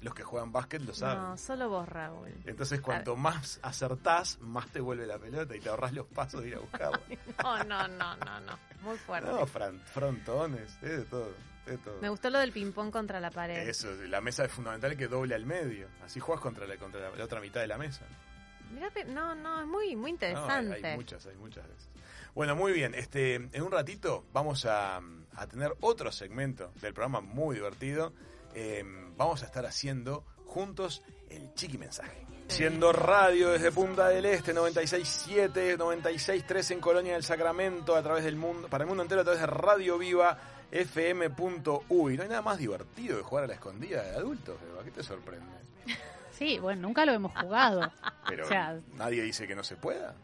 Los 0.00 0.14
que 0.14 0.22
juegan 0.22 0.52
básquet 0.52 0.82
lo 0.82 0.92
saben. 0.94 1.16
No, 1.22 1.36
solo 1.38 1.68
vos, 1.70 1.88
Raúl. 1.88 2.28
Entonces, 2.44 2.80
cuanto 2.82 3.16
más 3.16 3.58
acertás, 3.62 4.38
más 4.40 4.68
te 4.70 4.80
vuelve 4.80 5.06
la 5.06 5.18
pelota 5.18 5.56
y 5.56 5.60
te 5.60 5.68
ahorrás 5.70 5.92
los 5.94 6.06
pasos 6.06 6.42
de 6.42 6.48
ir 6.48 6.54
a 6.56 6.58
buscarla. 6.60 7.00
No, 7.42 7.64
no, 7.64 7.88
no, 7.88 8.16
no, 8.16 8.40
no. 8.40 8.58
Muy 8.82 8.96
fuerte. 8.98 9.30
no, 9.30 9.46
fran- 9.46 9.80
frontones, 9.86 10.70
es 10.82 10.90
de 10.98 11.04
todo. 11.04 11.32
de 11.66 11.78
todo. 11.78 12.00
Me 12.02 12.08
gustó 12.10 12.28
lo 12.28 12.38
del 12.38 12.52
ping-pong 12.52 12.90
contra 12.90 13.18
la 13.18 13.30
pared. 13.30 13.66
Eso, 13.66 13.88
la 14.08 14.20
mesa 14.20 14.44
es 14.44 14.52
fundamental 14.52 14.94
que 14.96 15.08
doble 15.08 15.34
al 15.34 15.46
medio. 15.46 15.88
Así 16.04 16.20
jugás 16.20 16.40
contra 16.40 16.66
la, 16.66 16.76
contra 16.76 17.00
la, 17.00 17.16
la 17.16 17.24
otra 17.24 17.40
mitad 17.40 17.60
de 17.60 17.66
la 17.68 17.78
mesa. 17.78 18.04
Mirá 18.72 18.90
que- 18.90 19.04
no, 19.04 19.34
no, 19.34 19.60
es 19.60 19.66
muy, 19.66 19.94
muy 19.96 19.96
No, 19.96 20.04
hay, 20.04 20.10
interesante. 20.12 20.86
hay 20.86 20.96
muchas, 20.96 21.26
hay 21.26 21.36
muchas 21.36 21.66
de 21.66 21.74
esas. 21.74 21.88
Bueno, 22.34 22.56
muy 22.56 22.72
bien. 22.72 22.94
Este, 22.94 23.34
en 23.36 23.62
un 23.62 23.70
ratito 23.70 24.24
vamos 24.32 24.66
a, 24.66 24.96
a 25.36 25.46
tener 25.46 25.72
otro 25.80 26.10
segmento 26.10 26.72
del 26.80 26.92
programa 26.92 27.20
muy 27.20 27.56
divertido. 27.56 28.12
Eh, 28.54 28.82
vamos 29.16 29.42
a 29.42 29.46
estar 29.46 29.64
haciendo 29.66 30.24
juntos 30.46 31.02
el 31.30 31.52
Chiqui 31.54 31.78
Mensaje. 31.78 32.26
Siendo 32.48 32.92
radio 32.92 33.50
desde 33.50 33.72
Punta 33.72 34.08
del 34.08 34.26
Este, 34.26 34.52
96.7, 34.54 35.78
96.3 35.78 36.72
en 36.72 36.80
Colonia 36.80 37.14
del 37.14 37.24
Sacramento, 37.24 37.96
a 37.96 38.02
través 38.02 38.22
del 38.24 38.36
mundo, 38.36 38.68
para 38.68 38.84
el 38.84 38.88
mundo 38.88 39.02
entero 39.02 39.22
a 39.22 39.24
través 39.24 39.40
de 39.40 39.46
Radio 39.46 39.96
Viva, 39.96 40.38
fm.uy. 40.70 42.16
No 42.16 42.22
hay 42.22 42.28
nada 42.28 42.42
más 42.42 42.58
divertido 42.58 43.16
que 43.16 43.22
jugar 43.22 43.44
a 43.44 43.46
la 43.46 43.54
escondida 43.54 44.02
de 44.02 44.16
adultos, 44.16 44.56
Eva. 44.70 44.84
¿Qué 44.84 44.90
te 44.90 45.02
sorprende? 45.02 45.46
Sí, 46.34 46.58
bueno, 46.58 46.82
nunca 46.82 47.04
lo 47.06 47.12
hemos 47.12 47.32
jugado. 47.36 47.90
Pero 48.28 48.44
O 48.44 48.48
sea- 48.48 48.78
nadie 48.94 49.22
dice 49.22 49.46
que 49.46 49.54
no 49.54 49.64
se 49.64 49.76
pueda. 49.76 50.14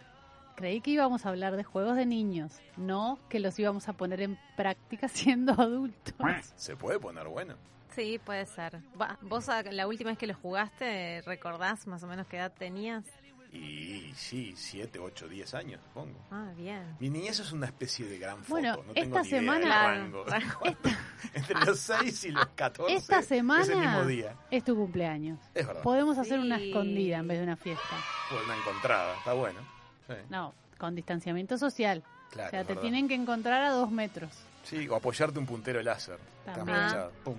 Creí 0.57 0.81
que 0.83 0.91
íbamos 0.91 1.25
a 1.25 1.31
hablar 1.31 1.57
de 1.57 1.65
juegos 1.65 1.97
de 1.97 2.05
niños, 2.05 2.61
no 2.77 3.19
que 3.31 3.41
los 3.41 3.59
íbamos 3.59 3.89
a 3.89 3.95
poner 3.95 4.21
en 4.21 4.39
práctica 4.57 5.09
siendo 5.09 5.53
adultos. 5.53 6.15
Se 6.57 6.77
puede 6.77 6.99
poner 7.01 7.27
bueno. 7.29 7.55
Sí, 7.95 8.21
puede 8.25 8.47
ser. 8.47 8.79
Va, 9.01 9.19
¿Vos 9.23 9.49
a- 9.49 9.63
la 9.63 9.87
última 9.89 10.11
vez 10.11 10.19
que 10.19 10.27
lo 10.27 10.35
jugaste, 10.35 11.23
recordás 11.27 11.87
más 11.87 12.03
o 12.03 12.07
menos 12.07 12.27
qué 12.29 12.37
edad 12.37 12.53
tenías? 12.57 13.05
Y 13.53 14.13
sí, 14.15 14.55
7, 14.57 14.99
8, 15.01 15.29
10 15.29 15.55
años, 15.55 15.81
supongo. 15.89 16.19
Ah, 16.31 16.53
bien. 16.57 16.97
Mi 17.01 17.11
niñez 17.11 17.41
es 17.41 17.51
una 17.51 17.67
especie 17.67 18.07
de 18.07 18.19
gran 18.19 18.39
foto. 18.39 18.51
Bueno, 18.51 18.77
no 18.87 18.93
tengo 18.93 19.17
esta 19.19 19.23
ni 19.23 19.29
semana- 19.29 19.87
rango. 19.89 20.25
Entre 21.35 21.55
los 21.67 21.79
6 21.81 22.25
y 22.25 22.31
los 22.31 22.47
14 22.55 22.95
Esta 22.95 23.19
es 23.19 23.31
el 23.33 23.43
mismo 23.43 23.65
semana 23.65 24.05
día. 24.07 24.37
es 24.51 24.63
tu 24.65 24.77
cumpleaños. 24.77 25.39
Es 25.55 25.67
verdad. 25.67 25.83
Podemos 25.83 26.17
hacer 26.19 26.39
una 26.39 26.59
escondida 26.63 27.19
en 27.19 27.27
vez 27.29 27.39
de 27.39 27.45
una 27.45 27.57
fiesta. 27.57 27.83
Fue 28.29 28.43
una 28.45 28.57
encontrada, 28.57 29.17
está 29.19 29.33
bueno. 29.33 29.59
Sí, 30.07 30.15
No, 30.29 30.55
con 30.79 30.95
distanciamiento 30.95 31.59
social. 31.59 32.05
claro, 32.31 32.49
o 32.49 32.51
sea, 32.51 32.61
es 32.61 32.67
te 32.67 32.73
verdad. 32.75 32.83
tienen 32.83 33.09
que 33.09 33.15
encontrar 33.15 33.63
a 33.65 33.71
dos 33.71 33.91
metros. 33.91 34.31
Sí, 34.63 34.87
o 34.89 34.95
apoyarte 34.95 35.39
un 35.41 35.47
puntero 35.47 35.83
láser. 35.83 36.19
También. 36.45 36.79
Pum. 37.25 37.37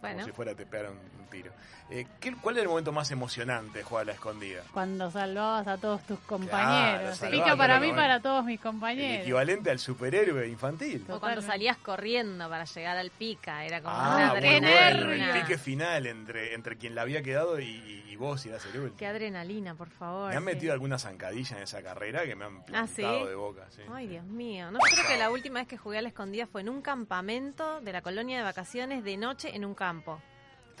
Bueno. 0.00 0.16
Como 0.18 0.26
si 0.26 0.32
fuera 0.32 0.52
a 0.52 0.54
te 0.54 0.64
pegar 0.66 0.90
un, 0.92 0.98
un 1.19 1.19
tiro. 1.30 1.52
Eh, 1.92 2.06
¿qué- 2.20 2.36
¿Cuál 2.36 2.56
es 2.56 2.62
el 2.62 2.68
momento 2.68 2.92
más 2.92 3.10
emocionante 3.10 3.78
de 3.78 3.84
jugar 3.84 4.02
a 4.02 4.04
la 4.06 4.12
escondida? 4.12 4.62
Cuando 4.72 5.10
salvabas 5.10 5.66
a 5.66 5.76
todos 5.78 6.02
tus 6.06 6.18
compañeros. 6.20 7.18
Pica 7.18 7.56
para 7.56 7.80
mí, 7.80 7.90
para 7.92 8.20
todos 8.20 8.44
mis 8.44 8.58
El 8.58 8.62
compañeros. 8.62 9.22
equivalente 9.22 9.70
al 9.70 9.78
superhéroe 9.78 10.46
infantil. 10.48 11.04
O 11.08 11.18
cuando 11.18 11.42
salías 11.42 11.76
corriendo 11.78 12.48
para 12.48 12.64
llegar 12.64 12.96
al 12.96 13.10
pica, 13.10 13.64
era 13.64 13.80
como 13.80 13.94
Ah, 13.96 14.14
una 14.16 14.30
adrenalina. 14.30 15.06
bueno. 15.06 15.24
El 15.34 15.40
pique 15.40 15.58
final 15.58 16.06
entre, 16.06 16.54
entre 16.54 16.76
quien 16.76 16.94
la 16.94 17.02
había 17.02 17.22
quedado 17.22 17.58
y, 17.58 17.64
y- 17.64 18.04
y 18.10 18.16
vos 18.16 18.44
y 18.46 18.50
eras 18.50 18.64
el. 18.66 18.92
Qué 18.92 19.06
adrenalina, 19.06 19.74
por 19.74 19.88
favor. 19.90 20.30
Me 20.30 20.36
han 20.36 20.42
sí. 20.42 20.46
metido 20.46 20.72
alguna 20.72 20.98
zancadilla 20.98 21.56
en 21.56 21.62
esa 21.64 21.82
carrera 21.82 22.24
que 22.24 22.36
me 22.36 22.44
han 22.44 22.58
Ah, 22.72 22.86
¿sí? 22.86 22.96
plantado 23.02 23.26
de 23.26 23.34
boca. 23.34 23.66
sí. 23.70 23.82
Ay, 23.92 24.06
Dios 24.06 24.24
mío. 24.24 24.70
No, 24.70 24.78
yo 24.78 24.96
creo 24.96 25.08
que 25.08 25.16
la 25.18 25.30
última 25.30 25.58
vez 25.60 25.66
que 25.68 25.76
jugué 25.76 25.98
a 25.98 26.02
la 26.02 26.08
escondida 26.08 26.46
fue 26.46 26.60
en 26.60 26.68
un 26.68 26.82
campamento 26.82 27.80
de 27.80 27.92
la 27.92 28.02
colonia 28.02 28.38
de 28.38 28.44
vacaciones 28.44 29.02
de 29.04 29.16
noche 29.16 29.54
en 29.56 29.64
un 29.64 29.74
campo. 29.74 30.20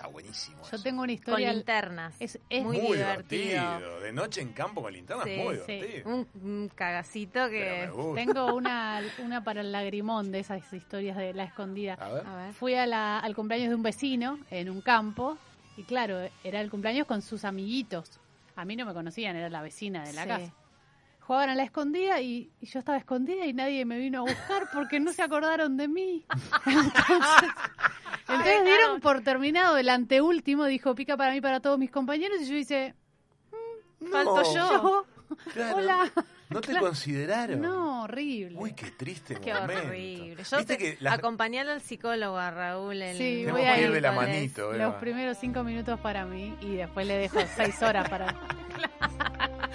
Está 0.00 0.08
buenísimo. 0.10 0.56
Yo 0.62 0.68
eso. 0.76 0.82
tengo 0.82 1.02
una 1.02 1.08
Con 1.08 1.14
historia. 1.14 1.52
linternas. 1.52 2.14
Es, 2.20 2.38
es 2.48 2.64
muy, 2.64 2.78
muy 2.80 2.96
divertido. 2.96 4.00
De 4.00 4.12
noche 4.12 4.40
en 4.40 4.52
campo 4.54 4.80
con 4.80 4.92
linterna 4.94 5.24
Sí, 5.24 5.30
es 5.32 5.44
muy 5.44 5.56
sí. 5.58 5.72
divertido. 5.72 6.08
Un, 6.08 6.28
un 6.42 6.70
cagacito 6.74 7.32
Pero 7.34 7.50
que. 7.50 7.80
me 7.86 7.90
gusta. 7.90 8.14
Tengo 8.24 8.54
una, 8.54 9.02
una 9.22 9.44
para 9.44 9.60
el 9.60 9.72
lagrimón 9.72 10.32
de 10.32 10.40
esas 10.40 10.72
historias 10.72 11.18
de 11.18 11.34
la 11.34 11.44
escondida. 11.44 11.94
A 12.00 12.08
ver. 12.12 12.26
A 12.26 12.36
ver. 12.36 12.52
Fui 12.54 12.74
a 12.76 12.86
la- 12.86 13.18
al 13.18 13.34
cumpleaños 13.36 13.68
de 13.68 13.74
un 13.74 13.82
vecino 13.82 14.38
en 14.50 14.70
un 14.70 14.80
campo 14.80 15.36
y 15.76 15.82
claro, 15.82 16.18
era 16.44 16.62
el 16.62 16.70
cumpleaños 16.70 17.06
con 17.06 17.20
sus 17.20 17.44
amiguitos. 17.44 18.10
A 18.56 18.64
mí 18.64 18.76
no 18.76 18.86
me 18.86 18.94
conocían, 18.94 19.36
era 19.36 19.50
la 19.50 19.60
vecina 19.60 20.02
de 20.04 20.14
la 20.14 20.22
Sí. 20.22 20.28
casa. 20.28 20.52
Jugaban 21.30 21.50
a 21.50 21.54
la 21.54 21.62
escondida 21.62 22.20
y, 22.20 22.50
y 22.60 22.66
yo 22.66 22.80
estaba 22.80 22.98
escondida 22.98 23.46
y 23.46 23.52
nadie 23.52 23.84
me 23.84 23.98
vino 23.98 24.18
a 24.18 24.22
buscar 24.22 24.68
porque 24.74 24.98
no 24.98 25.12
se 25.12 25.22
acordaron 25.22 25.76
de 25.76 25.86
mí. 25.86 26.26
Entonces, 26.66 27.50
entonces 28.28 28.64
dieron 28.64 29.00
por 29.00 29.20
terminado 29.22 29.76
el 29.76 29.90
anteúltimo, 29.90 30.64
dijo 30.64 30.92
pica 30.96 31.16
para 31.16 31.30
mí, 31.30 31.40
para 31.40 31.60
todos 31.60 31.78
mis 31.78 31.92
compañeros 31.92 32.38
y 32.40 32.46
yo 32.48 32.56
hice, 32.56 32.96
Falto 34.10 34.42
No, 34.42 34.42
yo. 34.42 34.52
yo, 34.54 35.06
claro. 35.54 35.76
hola. 35.76 36.10
¿No 36.48 36.60
te 36.62 36.70
Claro. 36.72 36.86
consideraron? 36.86 37.60
No, 37.60 38.02
horrible. 38.02 38.58
Uy, 38.58 38.72
qué 38.72 38.90
triste 38.90 39.36
Qué 39.40 39.54
momento. 39.54 39.86
horrible. 39.86 40.42
Yo 40.50 40.66
te, 40.66 40.76
que 40.78 40.96
las- 40.98 41.14
acompañar 41.14 41.68
al 41.68 41.80
psicólogo, 41.80 42.38
a 42.38 42.50
Raúl. 42.50 43.00
En 43.02 43.16
Sí, 43.16 43.22
tenemos 43.44 43.52
voy 43.60 43.68
a 43.70 43.74
que 43.76 43.82
ir 43.82 43.92
de 43.92 44.00
la 44.00 44.10
manito, 44.10 44.72
Los 44.72 44.80
Eva. 44.80 44.98
primeros 44.98 45.38
cinco 45.38 45.62
minutos 45.62 46.00
para 46.00 46.26
mí 46.26 46.56
y 46.60 46.74
después 46.74 47.06
le 47.06 47.18
dejo 47.18 47.38
seis 47.54 47.80
horas 47.82 48.08
para... 48.08 48.34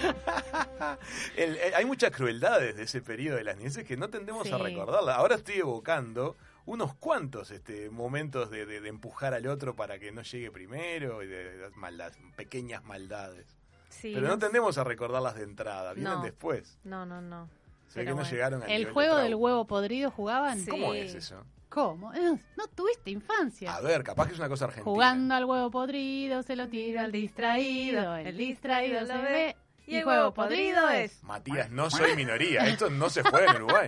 El- 1.35 1.55
eh, 1.57 1.73
hay 1.75 1.85
muchas 1.85 2.11
crueldades 2.11 2.75
de 2.75 2.83
ese 2.83 3.01
periodo 3.01 3.37
de 3.37 3.43
las 3.43 3.57
niñeces 3.57 3.83
que 3.85 3.97
no 3.97 4.09
tendemos 4.09 4.47
a 4.51 4.57
Sí. 4.57 4.63
recordarlas. 4.63 5.17
Ahora 5.17 5.35
estoy 5.35 5.55
evocando 5.55 6.35
unos 6.65 6.95
cuantos 6.95 7.51
este, 7.51 7.89
momentos 7.89 8.49
de, 8.49 8.65
de- 8.65 8.81
de 8.81 8.89
empujar 8.89 9.33
al 9.33 9.47
otro 9.47 9.75
para 9.75 9.99
que 9.99 10.11
no 10.11 10.21
llegue 10.23 10.51
primero 10.51 11.21
y 11.23 11.27
de, 11.27 11.57
de 11.57 11.69
maldad- 11.71 12.13
pequeñas 12.35 12.83
maldades. 12.83 13.45
Sí, 13.89 14.11
Pero 14.13 14.27
no 14.27 14.37
tendemos 14.39 14.77
a 14.77 14.83
recordarlas 14.83 15.35
de 15.35 15.43
entrada, 15.43 15.93
vienen 15.93 16.13
No. 16.15 16.21
después. 16.23 16.79
No, 16.83 17.05
no, 17.05 17.21
no. 17.21 17.47
Se 17.87 17.99
ve 17.99 18.03
Pero 18.03 18.03
que 18.05 18.09
no 18.09 18.15
bueno. 18.15 18.29
llegaron 18.31 18.63
al 18.63 18.71
¿El 18.71 18.91
juego 18.91 19.15
del 19.17 19.35
huevo 19.35 19.65
podrido 19.67 20.11
jugaban? 20.11 20.59
Sí. 20.59 20.69
¿Cómo 20.69 20.93
es 20.93 21.13
eso? 21.15 21.45
¿Cómo? 21.69 22.13
Eh, 22.13 22.37
No 22.57 22.67
tuviste 22.73 23.11
infancia. 23.11 23.73
A 23.75 23.81
ver, 23.81 24.03
capaz 24.03 24.27
que 24.27 24.33
es 24.33 24.39
una 24.39 24.49
cosa 24.49 24.65
argentina. 24.65 24.91
Jugando 24.91 25.35
al 25.35 25.45
huevo 25.45 25.69
podrido 25.71 26.41
se 26.43 26.55
lo 26.55 26.67
tira 26.67 27.03
al 27.03 27.11
distraído, 27.11 28.15
el 28.15 28.35
distraído 28.37 29.05
se 29.05 29.17
ve 29.17 29.55
Y 29.87 29.97
el 29.97 30.05
huevo 30.05 30.33
podrido 30.33 30.89
es. 30.89 31.23
Matías, 31.23 31.69
no 31.69 31.89
soy 31.89 32.15
minoría. 32.15 32.65
Esto 32.67 32.89
no 32.89 33.09
se 33.09 33.21
juega 33.23 33.51
en 33.51 33.57
Uruguay. 33.63 33.87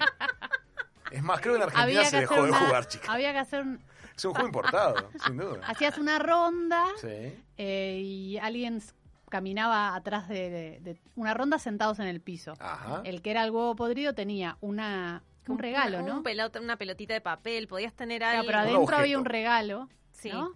Es 1.12 1.24
más, 1.24 1.40
creo 1.42 1.54
que 1.54 1.58
en 1.58 1.64
Argentina 1.64 1.84
Había 1.84 2.06
se 2.06 2.12
que 2.12 2.20
dejó 2.22 2.34
hacer 2.36 2.46
de 2.46 2.52
una, 2.52 2.60
jugar, 2.60 2.88
chicas. 2.88 3.10
había 3.10 3.32
que 3.32 3.40
hacer 3.40 3.62
un, 3.62 3.80
Es 4.16 4.26
un 4.26 4.34
juego 4.34 4.48
importado, 4.48 5.10
sin 5.26 5.38
duda. 5.38 5.62
hacías 5.66 5.98
una 5.98 6.20
ronda 6.20 6.86
Sí. 7.00 7.34
eh, 7.58 8.02
y 8.04 8.38
alguien 8.40 8.78
s- 8.78 8.94
caminaba 9.30 9.96
atrás 9.96 10.28
de, 10.28 10.50
de- 10.50 10.80
de 10.82 11.00
una 11.16 11.34
ronda 11.34 11.60
sentados 11.60 12.00
en 12.00 12.08
el 12.08 12.20
piso. 12.20 12.54
Ajá. 12.60 13.02
El 13.06 13.22
que 13.22 13.32
era 13.32 13.44
el 13.46 13.52
huevo 13.52 13.76
podrido 13.76 14.14
tenía 14.14 14.58
una 14.62 15.24
un 15.48 15.60
regalo, 15.60 16.00
Un 16.00 16.06
¿no? 16.06 16.24
pelota, 16.24 16.60
una 16.60 16.76
pelotita 16.76 17.14
de 17.14 17.22
papel. 17.22 17.70
Podías 17.70 17.94
tener 17.94 18.20
Claro, 18.20 18.40
algo. 18.40 18.48
pero 18.48 18.58
Un 18.58 18.62
adentro 18.64 18.84
objeto. 18.84 19.00
había 19.00 19.18
un 19.18 19.24
regalo, 19.26 19.90
Sí. 20.12 20.30
¿no? 20.30 20.52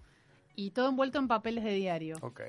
Y 0.57 0.71
todo 0.71 0.89
envuelto 0.89 1.17
en 1.17 1.29
papeles 1.29 1.63
de 1.63 1.71
diario. 1.73 2.17
Ok. 2.21 2.41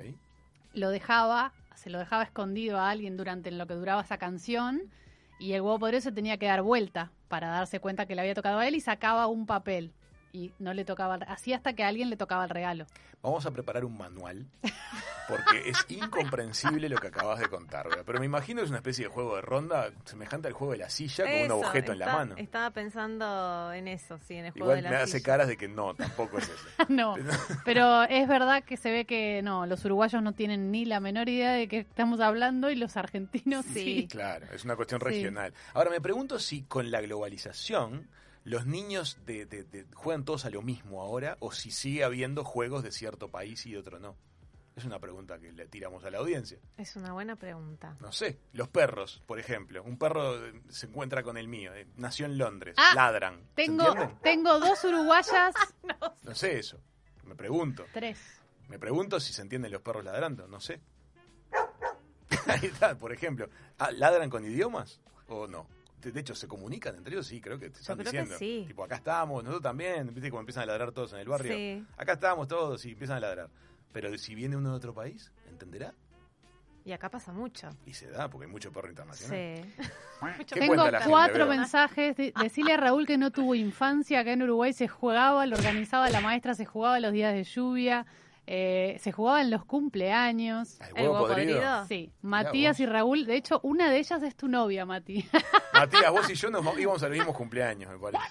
lo 0.74 0.88
dejaba, 0.90 1.52
se 1.76 1.90
lo 1.90 1.98
dejaba 1.98 2.22
escondido 2.22 2.78
a 2.78 2.90
alguien 2.90 3.16
durante 3.16 3.50
lo 3.50 3.66
que 3.66 3.74
duraba 3.74 4.02
esa 4.02 4.18
canción 4.18 4.82
y 5.38 5.52
el 5.52 5.62
huevo 5.62 5.78
podrido 5.78 6.00
se 6.00 6.12
tenía 6.12 6.36
que 6.36 6.46
dar 6.46 6.62
vuelta 6.62 7.12
para 7.28 7.48
darse 7.48 7.80
cuenta 7.80 8.06
que 8.06 8.14
le 8.14 8.20
había 8.20 8.34
tocado 8.34 8.58
a 8.58 8.68
él 8.68 8.74
y 8.74 8.80
sacaba 8.80 9.26
un 9.26 9.46
papel 9.46 9.92
y 10.32 10.52
no 10.58 10.72
le 10.74 10.84
tocaba, 10.84 11.16
así 11.28 11.52
hasta 11.52 11.72
que 11.74 11.84
a 11.84 11.88
alguien 11.88 12.10
le 12.10 12.16
tocaba 12.16 12.44
el 12.44 12.50
regalo. 12.50 12.86
Vamos 13.22 13.46
a 13.46 13.50
preparar 13.52 13.84
un 13.84 13.96
manual 13.96 14.46
porque 15.28 15.68
es 15.68 15.84
incomprensible 15.88 16.88
lo 16.88 16.98
que 16.98 17.06
acabas 17.08 17.38
de 17.38 17.48
contar. 17.48 17.88
¿verdad? 17.88 18.02
Pero 18.04 18.18
me 18.18 18.26
imagino 18.26 18.60
que 18.60 18.64
es 18.64 18.70
una 18.70 18.78
especie 18.78 19.04
de 19.04 19.10
juego 19.10 19.36
de 19.36 19.42
ronda 19.42 19.90
semejante 20.04 20.48
al 20.48 20.54
juego 20.54 20.72
de 20.72 20.78
la 20.80 20.90
silla 20.90 21.24
con 21.24 21.32
Eso, 21.32 21.56
un 21.58 21.64
objeto 21.64 21.92
en 21.92 21.98
la 22.00 22.12
mano. 22.12 22.34
Estaba 22.36 22.70
pensando 22.70 23.72
en 23.72 23.86
eso, 23.88 24.18
sí, 24.26 24.34
en 24.34 24.46
el 24.46 24.52
juego 24.52 24.66
Igual 24.66 24.76
de 24.78 24.82
la 24.82 24.90
me 24.90 24.96
hace 24.96 25.18
silla. 25.18 25.24
caras 25.24 25.48
de 25.48 25.56
que 25.56 25.68
no, 25.68 25.94
tampoco 25.94 26.38
es 26.38 26.44
eso. 26.48 26.66
no, 26.88 27.14
pero 27.64 28.02
es 28.04 28.26
verdad 28.26 28.64
que 28.64 28.76
se 28.76 28.90
ve 28.90 29.04
que 29.04 29.40
no, 29.42 29.66
los 29.66 29.84
uruguayos 29.84 30.22
no 30.22 30.32
tienen 30.32 30.70
ni 30.72 30.84
la 30.84 30.98
menor 30.98 31.28
idea 31.28 31.52
de 31.52 31.68
qué 31.68 31.78
estamos 31.78 32.18
hablando 32.20 32.70
y 32.70 32.74
los 32.74 32.96
argentinos 32.96 33.64
sí. 33.66 33.72
Sí. 34.02 34.08
Claro, 34.10 34.46
es 34.52 34.64
una 34.64 34.74
cuestión 34.76 35.00
Sí. 35.00 35.06
regional. 35.06 35.52
Ahora 35.74 35.90
me 35.90 36.00
pregunto 36.00 36.38
si 36.38 36.62
con 36.62 36.90
la 36.90 37.00
globalización 37.00 38.08
los 38.44 38.66
niños 38.66 39.18
de, 39.26 39.46
de- 39.46 39.64
de- 39.64 39.86
juegan 39.94 40.24
todos 40.24 40.44
a 40.44 40.50
lo 40.50 40.62
mismo 40.62 41.00
ahora 41.02 41.36
o 41.40 41.52
si 41.52 41.70
sigue 41.70 42.04
habiendo 42.04 42.44
juegos 42.44 42.82
de 42.82 42.92
cierto 42.92 43.28
país 43.30 43.64
y 43.66 43.72
de 43.72 43.78
otro 43.78 43.98
no. 43.98 44.16
Es 44.74 44.86
una 44.86 44.98
pregunta 44.98 45.38
que 45.38 45.52
le 45.52 45.66
tiramos 45.68 46.02
a 46.04 46.10
la 46.10 46.16
audiencia. 46.18 46.58
Es 46.78 46.96
una 46.96 47.12
buena 47.12 47.36
pregunta. 47.36 47.94
No 48.00 48.10
sé, 48.10 48.38
los 48.54 48.68
perros, 48.68 49.22
por 49.26 49.38
ejemplo. 49.38 49.82
Un 49.82 49.98
perro 49.98 50.46
eh, 50.46 50.62
se 50.70 50.86
encuentra 50.86 51.22
con 51.22 51.36
el 51.36 51.46
mío, 51.46 51.74
eh, 51.74 51.86
nació 51.96 52.24
en 52.24 52.38
Londres, 52.38 52.74
Ah, 52.78 52.92
ladran. 52.94 53.40
¿Se 53.54 53.66
Tengo, 54.22 54.58
dos 54.60 54.82
uruguayas, 54.84 55.54
No 56.22 56.34
sé 56.34 56.58
eso. 56.58 56.80
Me 57.24 57.34
pregunto. 57.34 57.84
tres. 57.92 58.18
Me 58.68 58.78
pregunto 58.78 59.20
si 59.20 59.34
se 59.34 59.42
entienden 59.42 59.70
los 59.72 59.82
perros 59.82 60.04
ladrando, 60.04 60.48
no 60.48 60.58
sé. 60.58 60.80
Ahí 62.46 62.64
está, 62.66 62.96
por 62.96 63.12
ejemplo. 63.12 63.48
Ah, 63.78 63.90
¿Ladran 63.92 64.30
con 64.30 64.44
idiomas 64.44 65.00
o 65.28 65.46
no? 65.46 65.66
De 66.10 66.20
hecho, 66.20 66.34
¿se 66.34 66.48
comunican 66.48 66.96
entre 66.96 67.14
ellos? 67.14 67.26
Sí, 67.26 67.40
creo 67.40 67.58
que 67.58 67.70
te 67.70 67.78
están 67.80 67.96
creo 67.98 68.10
que 68.10 68.18
diciendo. 68.18 68.38
sí. 68.38 68.64
Tipo, 68.66 68.82
acá 68.84 68.96
estamos, 68.96 69.44
nosotros 69.44 69.62
también. 69.62 70.12
¿Viste 70.12 70.30
cómo 70.30 70.40
empiezan 70.40 70.64
a 70.64 70.66
ladrar 70.66 70.90
todos 70.92 71.12
en 71.12 71.20
el 71.20 71.28
barrio? 71.28 71.54
Sí. 71.54 71.84
Acá 71.96 72.14
estamos 72.14 72.48
todos 72.48 72.84
y 72.84 72.92
empiezan 72.92 73.18
a 73.18 73.20
ladrar. 73.20 73.50
Pero 73.92 74.16
si 74.18 74.34
viene 74.34 74.56
uno 74.56 74.70
de 74.70 74.76
otro 74.76 74.94
país, 74.94 75.30
¿entenderá? 75.48 75.94
Y 76.84 76.90
acá 76.92 77.08
pasa 77.10 77.32
mucho. 77.32 77.68
Y 77.86 77.94
se 77.94 78.10
da, 78.10 78.28
porque 78.28 78.46
hay 78.46 78.50
mucho 78.50 78.72
perro 78.72 78.88
internacional. 78.88 79.36
Sí. 79.64 79.74
Mucho 80.38 80.54
¿Qué 80.54 80.60
Tengo 80.60 80.84
gente, 80.84 80.98
cuatro 81.08 81.46
mensajes. 81.46 82.16
De- 82.16 82.32
decirle 82.40 82.74
a 82.74 82.76
Raúl 82.76 83.06
que 83.06 83.18
no 83.18 83.32
tuvo 83.32 83.56
infancia. 83.56 84.20
Acá 84.20 84.32
en 84.32 84.42
Uruguay 84.42 84.72
se 84.72 84.86
jugaba, 84.86 85.46
lo 85.46 85.56
organizaba 85.56 86.08
la 86.10 86.20
maestra, 86.20 86.54
se 86.54 86.64
jugaba 86.64 87.00
los 87.00 87.12
días 87.12 87.34
de 87.34 87.42
lluvia, 87.42 88.06
eh, 88.46 88.98
se 89.00 89.12
jugaba 89.12 89.40
en 89.40 89.50
los 89.50 89.64
cumpleaños. 89.64 90.80
¿El 90.80 90.86
¿El 90.88 90.94
huevo 90.94 91.14
huevo 91.14 91.26
podrido? 91.28 91.54
podrido? 91.60 91.86
Sí. 91.86 92.12
Matías 92.22 92.80
y 92.80 92.86
Raúl. 92.86 93.24
De 93.26 93.36
hecho, 93.36 93.60
una 93.62 93.90
de 93.90 93.98
ellas 93.98 94.22
es 94.22 94.36
tu 94.36 94.48
novia, 94.48 94.84
Mati. 94.84 95.28
Matías, 95.74 96.10
vos 96.10 96.28
y 96.30 96.34
yo 96.34 96.50
nos 96.50 96.62
mo- 96.64 96.78
íbamos 96.78 97.02
a 97.02 97.08
los 97.08 97.16
mismos 97.16 97.36
cumpleaños, 97.36 97.90
me 97.92 97.98
parece. 97.98 98.24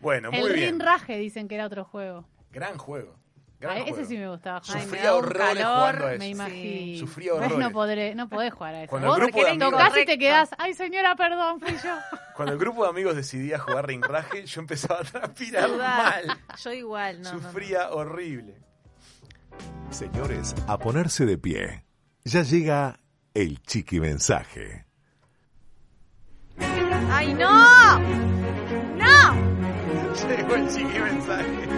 Bueno, 0.00 0.30
muy 0.30 0.40
El 0.40 0.52
bien. 0.54 0.70
rinraje 0.74 1.16
dicen 1.18 1.48
que 1.48 1.54
era 1.54 1.66
otro 1.66 1.84
juego. 1.84 2.24
Gran 2.52 2.76
juego. 2.78 3.16
Gran 3.58 3.78
Ay, 3.78 3.84
ese 3.86 4.04
sí 4.04 4.18
me 4.18 4.28
gustaba. 4.28 4.60
Ay, 4.68 4.74
me 4.74 4.82
Sufría 4.82 5.12
un 5.14 5.18
horrores 5.24 5.38
calor, 5.64 5.76
jugando 5.78 6.04
a 6.06 6.10
eso. 6.12 6.18
Me 6.18 6.24
Sí. 6.26 6.30
imagino. 6.32 6.98
Sufría 6.98 7.32
Pues 7.38 7.56
no, 7.56 7.70
podré, 7.70 8.14
no 8.14 8.28
podés 8.28 8.52
jugar 8.52 8.74
a 8.74 8.82
eso. 8.82 8.90
Cuando 8.90 9.06
el 9.06 9.10
Vos 9.12 9.18
grupo 9.20 9.44
de 9.44 9.50
amigos- 9.52 9.70
tocás 9.70 9.96
y 9.96 10.04
te 10.04 10.18
quedás, 10.18 10.50
ay 10.58 10.74
señora, 10.74 11.16
perdón, 11.16 11.60
fui 11.60 11.72
yo. 11.82 11.96
Cuando 12.36 12.52
el 12.52 12.58
grupo 12.58 12.82
de 12.84 12.90
amigos 12.90 13.16
decidía 13.16 13.58
jugar 13.58 13.86
rinraje, 13.86 14.44
yo 14.44 14.60
empezaba 14.60 15.00
a 15.00 15.04
transpirar 15.04 15.70
mal. 15.70 16.38
Yo 16.62 16.72
igual, 16.72 17.22
no, 17.22 17.32
no, 17.32 17.38
no. 17.40 17.42
Sufría 17.48 17.90
horrible. 17.92 18.58
Señores, 19.96 20.54
a 20.66 20.76
ponerse 20.76 21.24
de 21.24 21.38
pie. 21.38 21.82
Ya 22.22 22.42
llega 22.42 23.00
el 23.32 23.62
chiqui 23.62 23.98
mensaje. 23.98 24.84
¡Ay, 26.58 27.32
no! 27.32 27.98
¡No! 28.94 29.32
Llegó 30.28 30.54
el 30.54 30.68
chiqui 30.68 30.98
mensaje. 30.98 31.68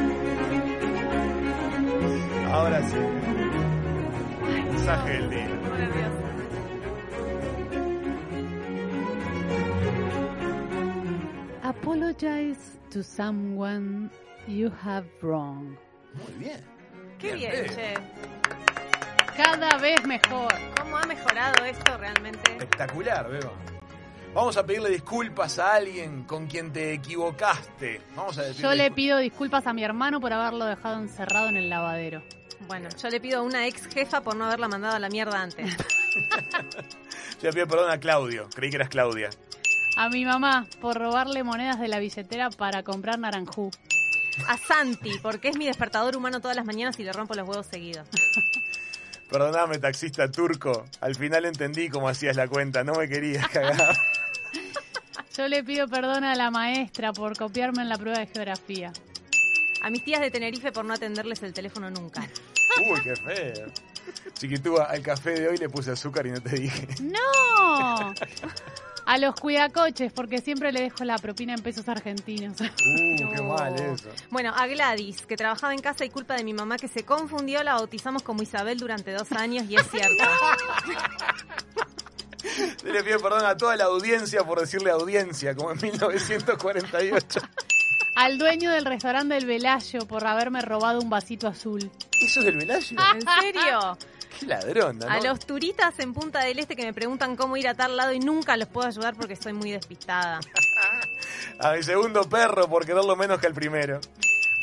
Ahora 2.50 2.82
sí. 2.90 2.96
Mensaje 4.50 5.12
del 5.12 5.30
día. 5.30 5.48
Apologize 11.62 12.80
to 12.90 13.00
someone 13.04 14.10
you 14.48 14.72
have 14.84 15.06
wrong. 15.22 15.78
Muy 16.14 16.32
bien. 16.40 16.77
Qué 17.18 17.34
bien, 17.34 17.52
che. 17.74 17.94
Cada 19.36 19.76
vez 19.78 20.04
mejor. 20.06 20.52
¿Cómo 20.80 20.96
ha 20.96 21.02
mejorado 21.04 21.64
esto 21.64 21.96
realmente? 21.96 22.52
Espectacular, 22.52 23.28
Beba. 23.28 23.52
Vamos 24.34 24.56
a 24.56 24.64
pedirle 24.64 24.90
disculpas 24.90 25.58
a 25.58 25.74
alguien 25.74 26.24
con 26.24 26.46
quien 26.46 26.72
te 26.72 26.92
equivocaste. 26.92 28.00
Vamos 28.14 28.36
a 28.38 28.42
decirle 28.42 28.62
Yo 28.62 28.74
le 28.74 28.90
discul- 28.90 28.94
pido 28.94 29.18
disculpas 29.18 29.66
a 29.66 29.72
mi 29.72 29.82
hermano 29.84 30.20
por 30.20 30.32
haberlo 30.32 30.64
dejado 30.66 31.00
encerrado 31.00 31.48
en 31.48 31.56
el 31.56 31.70
lavadero. 31.70 32.22
Bueno, 32.66 32.88
yo 33.00 33.08
le 33.08 33.20
pido 33.20 33.38
a 33.40 33.42
una 33.42 33.66
ex 33.66 33.86
jefa 33.86 34.20
por 34.20 34.36
no 34.36 34.44
haberla 34.46 34.68
mandado 34.68 34.96
a 34.96 34.98
la 34.98 35.08
mierda 35.08 35.40
antes. 35.40 35.76
Yo 37.40 37.48
le 37.48 37.52
pido 37.52 37.68
perdón 37.68 37.90
a 37.90 37.98
Claudio. 37.98 38.48
Creí 38.54 38.68
que 38.70 38.76
eras 38.76 38.88
Claudia. 38.88 39.30
A 39.96 40.08
mi 40.08 40.24
mamá 40.24 40.66
por 40.80 40.96
robarle 40.98 41.44
monedas 41.44 41.78
de 41.78 41.86
la 41.88 42.00
billetera 42.00 42.50
para 42.50 42.82
comprar 42.82 43.18
naranjú. 43.20 43.70
A 44.47 44.56
Santi, 44.59 45.19
porque 45.20 45.48
es 45.48 45.56
mi 45.56 45.66
despertador 45.66 46.16
humano 46.16 46.40
todas 46.40 46.56
las 46.56 46.65
mañanas 46.65 46.98
y 46.98 47.05
le 47.05 47.12
rompo 47.12 47.35
los 47.35 47.48
huevos 47.48 47.66
seguidos. 47.66 48.06
Perdóname, 49.31 49.78
taxista 49.78 50.31
turco. 50.31 50.86
Al 51.01 51.15
final 51.15 51.44
entendí 51.44 51.89
cómo 51.89 52.09
hacías 52.09 52.36
la 52.36 52.48
cuenta. 52.48 52.82
No 52.82 52.94
me 52.94 53.09
querías 53.09 53.47
cagar. 53.48 53.94
Yo 55.36 55.47
le 55.48 55.62
pido 55.62 55.86
perdón 55.86 56.24
a 56.24 56.35
la 56.35 56.51
maestra 56.51 57.12
por 57.12 57.36
copiarme 57.36 57.82
en 57.82 57.89
la 57.89 57.98
prueba 57.98 58.19
de 58.19 58.27
geografía. 58.27 58.93
A 59.82 59.90
mis 59.90 60.02
tías 60.02 60.20
de 60.20 60.31
Tenerife 60.31 60.73
por 60.73 60.85
no 60.85 60.94
atenderles 60.94 61.43
el 61.43 61.52
teléfono 61.52 61.90
nunca. 61.90 62.27
Uy, 62.90 63.01
qué 63.02 63.15
feo. 63.15 63.66
Chiquitúa, 64.35 64.85
al 64.85 65.02
café 65.02 65.31
de 65.32 65.48
hoy 65.48 65.59
le 65.59 65.69
puse 65.69 65.93
azúcar 65.93 66.27
y 66.27 66.31
no 66.31 66.40
te 66.40 66.56
dije. 66.56 66.89
¡No! 67.02 68.15
A 69.09 69.16
los 69.16 69.35
cuidacoches, 69.36 70.12
porque 70.12 70.43
siempre 70.43 70.70
le 70.70 70.82
dejo 70.82 71.02
la 71.02 71.16
propina 71.16 71.55
en 71.55 71.62
pesos 71.62 71.89
argentinos. 71.89 72.60
Uh, 72.60 72.64
qué 73.16 73.43
mal 73.43 73.74
eso. 73.74 74.10
Bueno, 74.28 74.52
a 74.55 74.66
Gladys, 74.66 75.24
que 75.24 75.35
trabajaba 75.35 75.72
en 75.72 75.80
casa 75.80 76.05
y 76.05 76.10
culpa 76.10 76.36
de 76.36 76.44
mi 76.44 76.52
mamá 76.52 76.76
que 76.76 76.89
se 76.89 77.05
confundió, 77.05 77.62
la 77.62 77.72
bautizamos 77.72 78.22
como 78.22 78.43
Isabel 78.43 78.78
durante 78.78 79.12
dos 79.12 79.32
años 79.32 79.64
y 79.66 79.76
es 79.76 79.90
cierto. 79.90 80.24
Le 82.85 83.02
pido 83.02 83.18
perdón 83.20 83.47
a 83.47 83.56
toda 83.56 83.76
la 83.76 83.85
audiencia 83.85 84.44
por 84.44 84.60
decirle 84.60 84.90
audiencia, 84.90 85.55
como 85.55 85.72
en 85.72 85.78
1948. 85.80 87.40
Al 88.14 88.36
dueño 88.36 88.70
del 88.72 88.85
restaurante 88.85 89.36
del 89.36 89.47
Velayo 89.47 90.06
por 90.06 90.26
haberme 90.26 90.60
robado 90.60 91.01
un 91.01 91.09
vasito 91.09 91.48
azul. 91.48 91.90
¿Eso 92.20 92.40
es 92.40 92.44
del 92.44 92.59
Velayo? 92.59 92.97
¿En 93.14 93.22
serio? 93.40 93.97
Qué 94.40 94.47
ladrona, 94.47 95.06
¿no? 95.06 95.12
A 95.12 95.20
los 95.20 95.40
turistas 95.40 95.98
en 95.98 96.12
Punta 96.15 96.40
del 96.40 96.59
Este 96.59 96.77
que 96.77 96.85
me 96.85 96.93
preguntan 96.94 97.36
cómo 97.36 97.56
ir 97.56 97.69
a 97.69 97.74
tal 97.74 97.97
lado 97.97 98.12
y 98.12 98.20
nunca 98.20 98.56
los 98.56 98.69
puedo 98.69 98.86
ayudar 98.89 99.15
porque 99.15 99.36
soy 99.36 99.52
muy 99.52 99.70
despistada. 99.70 100.40
A 101.60 101.73
mi 101.73 101.82
segundo 101.82 102.23
perro 102.28 102.69
por 102.69 102.86
quererlo 102.86 103.16
menos 103.16 103.40
que 103.40 103.47
al 103.48 103.55
primero. 103.55 104.01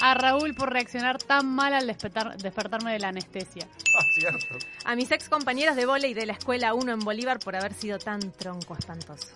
A 0.02 0.14
Raúl 0.14 0.54
por 0.56 0.72
reaccionar 0.72 1.18
tan 1.22 1.46
mal 1.48 1.74
al 1.74 1.88
despertar- 1.88 2.36
despertarme 2.38 2.94
de 2.94 3.00
la 3.00 3.10
anestesia. 3.10 3.68
Ah, 3.98 4.04
cierto. 4.20 4.66
A 4.86 4.96
mis 4.96 5.10
ex 5.12 5.28
compañeros 5.30 5.76
de 5.76 5.86
volei 5.86 6.14
de 6.14 6.26
la 6.26 6.34
escuela 6.34 6.74
1 6.74 6.92
en 6.94 7.00
Bolívar 7.00 7.40
por 7.40 7.56
haber 7.56 7.74
sido 7.74 7.98
tan 8.00 8.20
tronco 8.34 8.76
espantoso. 8.78 9.28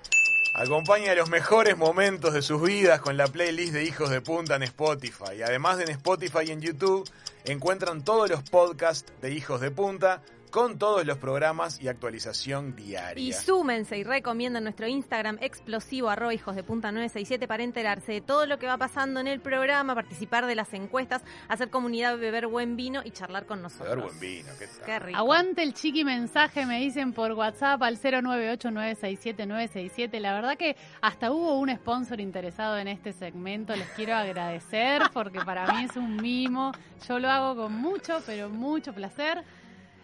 Acompaña 0.53 1.13
los 1.13 1.30
mejores 1.30 1.77
momentos 1.77 2.34
de 2.34 2.41
sus 2.41 2.61
vidas 2.61 2.99
con 3.01 3.17
la 3.17 3.27
playlist 3.27 3.71
de 3.71 3.84
Hijos 3.84 4.09
de 4.09 4.19
Punta 4.19 4.55
en 4.55 4.63
Spotify. 4.63 5.43
Además 5.45 5.77
de 5.77 5.84
en 5.84 5.89
Spotify 5.91 6.39
y 6.47 6.51
en 6.51 6.61
YouTube, 6.61 7.07
encuentran 7.45 8.03
todos 8.03 8.30
los 8.30 8.41
podcasts 8.49 9.13
de 9.21 9.31
Hijos 9.31 9.61
de 9.61 9.69
Punta 9.69 10.23
con 10.49 10.77
todos 10.77 11.05
los 11.05 11.17
programas 11.17 11.81
y 11.81 11.88
actualización 11.88 12.76
diaria. 12.76 13.23
Y 13.23 13.31
súmense 13.34 13.97
y 13.97 14.03
recomiendan 14.03 14.63
nuestro 14.63 14.88
Instagram 14.88 15.38
explosivo 15.41 16.09
arroba 16.09 16.34
hijos 16.34 16.55
de 16.55 16.63
punta 16.63 16.91
967 16.91 17.47
para 17.47 17.63
enterarse 17.63 18.13
de 18.13 18.21
todo 18.21 18.45
lo 18.45 18.59
que 18.59 18.67
va 18.67 18.77
pasando 18.77 19.19
en 19.19 19.27
el 19.27 19.39
programa, 19.39 19.95
participar 19.95 20.45
de 20.45 20.55
las 20.55 20.73
encuestas, 20.73 21.23
hacer 21.47 21.69
comunidad, 21.69 22.17
beber 22.17 22.47
buen 22.47 22.76
vino 22.76 23.01
y 23.03 23.11
charlar 23.11 23.45
con 23.45 23.61
nosotros. 23.61 23.89
Beber 23.89 24.05
buen 24.05 24.19
vino, 24.19 24.49
¿qué 24.57 24.67
tal? 24.67 24.85
Qué 24.85 24.99
rico. 24.99 25.19
Aguante 25.19 25.63
el 25.63 25.73
chiqui 25.73 26.03
mensaje, 26.03 26.65
me 26.65 26.80
dicen 26.80 27.13
por 27.13 27.31
WhatsApp 27.34 27.81
al 27.84 27.99
098967967. 27.99 30.19
La 30.19 30.34
verdad 30.34 30.57
que 30.57 30.76
hasta 31.01 31.31
hubo 31.31 31.59
un 31.59 31.69
sponsor 31.76 32.19
interesado 32.19 32.77
en 32.77 32.88
este 32.88 33.13
segmento. 33.13 33.76
Les 33.76 33.88
quiero 33.89 34.15
agradecer 34.15 35.03
porque 35.13 35.41
para 35.41 35.67
mí 35.73 35.84
es 35.85 35.95
un 35.95 36.15
mimo. 36.17 36.71
Yo 37.07 37.19
lo 37.19 37.30
hago 37.30 37.63
con 37.63 37.73
mucho, 37.73 38.21
pero 38.26 38.49
mucho 38.49 38.93
placer. 38.93 39.43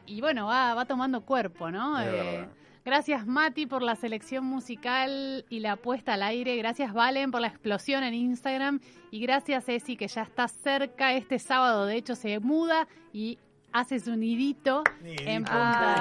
Y 0.06 0.22
bueno, 0.22 0.48
va, 0.48 0.74
va 0.74 0.86
tomando 0.86 1.22
cuerpo, 1.22 1.72
¿no? 1.72 2.00
Eh, 2.02 2.48
gracias 2.84 3.26
Mati 3.26 3.66
por 3.66 3.82
la 3.82 3.96
selección 3.96 4.46
musical 4.46 5.46
y 5.50 5.60
la 5.60 5.76
puesta 5.76 6.14
al 6.14 6.24
aire. 6.24 6.56
Gracias 6.58 6.94
Valen 6.94 7.32
por 7.32 7.42
la 7.42 7.48
explosión 7.48 8.04
en 8.04 8.14
Instagram. 8.14 8.80
Y 9.12 9.20
gracias 9.20 9.68
Esi 9.70 9.98
que 9.98 10.08
ya 10.08 10.24
está 10.24 10.48
cerca 10.48 11.14
este 11.14 11.40
sábado. 11.40 11.86
De 11.86 11.96
hecho 11.96 12.16
se 12.16 12.40
muda 12.40 12.88
y 13.14 13.40
hace 13.72 14.00
su 14.00 14.16
nidito 14.16 14.84
Ni 15.02 15.16
en 15.20 15.44
Punta 15.44 15.96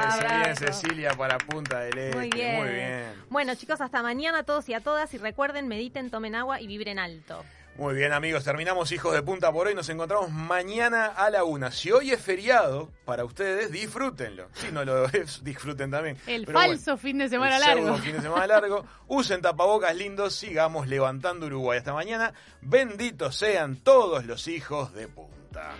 Punta 0.00 0.16
del 0.16 0.50
Este. 0.50 0.72
Cecilia 0.72 1.12
para 1.14 1.38
Punta 1.38 1.80
del 1.80 1.98
Este. 1.98 2.16
Muy 2.16 2.30
bien. 2.30 2.56
Muy 2.56 2.68
bien. 2.68 3.04
Bueno, 3.30 3.54
chicos, 3.54 3.80
hasta 3.80 4.02
mañana 4.02 4.38
a 4.38 4.42
todos 4.42 4.68
y 4.68 4.74
a 4.74 4.80
todas. 4.80 5.12
Y 5.14 5.18
recuerden, 5.18 5.68
mediten, 5.68 6.10
tomen 6.10 6.34
agua 6.34 6.60
y 6.60 6.66
vibren 6.66 6.98
alto. 6.98 7.44
Muy 7.78 7.94
bien, 7.94 8.14
amigos, 8.14 8.42
terminamos 8.42 8.90
Hijos 8.92 9.12
de 9.12 9.22
Punta 9.22 9.52
por 9.52 9.66
hoy. 9.66 9.74
Nos 9.74 9.88
encontramos 9.90 10.30
mañana 10.30 11.06
a 11.08 11.28
la 11.28 11.44
una. 11.44 11.70
Si 11.70 11.92
hoy 11.92 12.10
es 12.10 12.22
feriado 12.22 12.90
para 13.04 13.22
ustedes, 13.24 13.70
disfrútenlo. 13.70 14.48
Si 14.54 14.72
no 14.72 14.82
lo 14.82 15.04
es, 15.12 15.44
disfruten 15.44 15.90
también. 15.90 16.16
El 16.26 16.46
Pero 16.46 16.58
falso 16.58 16.92
bueno, 16.92 16.98
fin 16.98 17.18
de 17.18 17.28
semana 17.28 17.56
el 17.56 17.60
largo. 17.60 17.98
fin 17.98 18.12
de 18.14 18.22
semana 18.22 18.46
largo. 18.46 18.86
Usen 19.08 19.42
tapabocas 19.42 19.94
lindos, 19.94 20.34
sigamos 20.34 20.88
levantando 20.88 21.44
Uruguay. 21.46 21.76
Hasta 21.78 21.92
mañana. 21.92 22.32
Benditos 22.62 23.36
sean 23.36 23.76
todos 23.76 24.24
los 24.24 24.48
hijos 24.48 24.94
de 24.94 25.08
punta. 25.08 25.72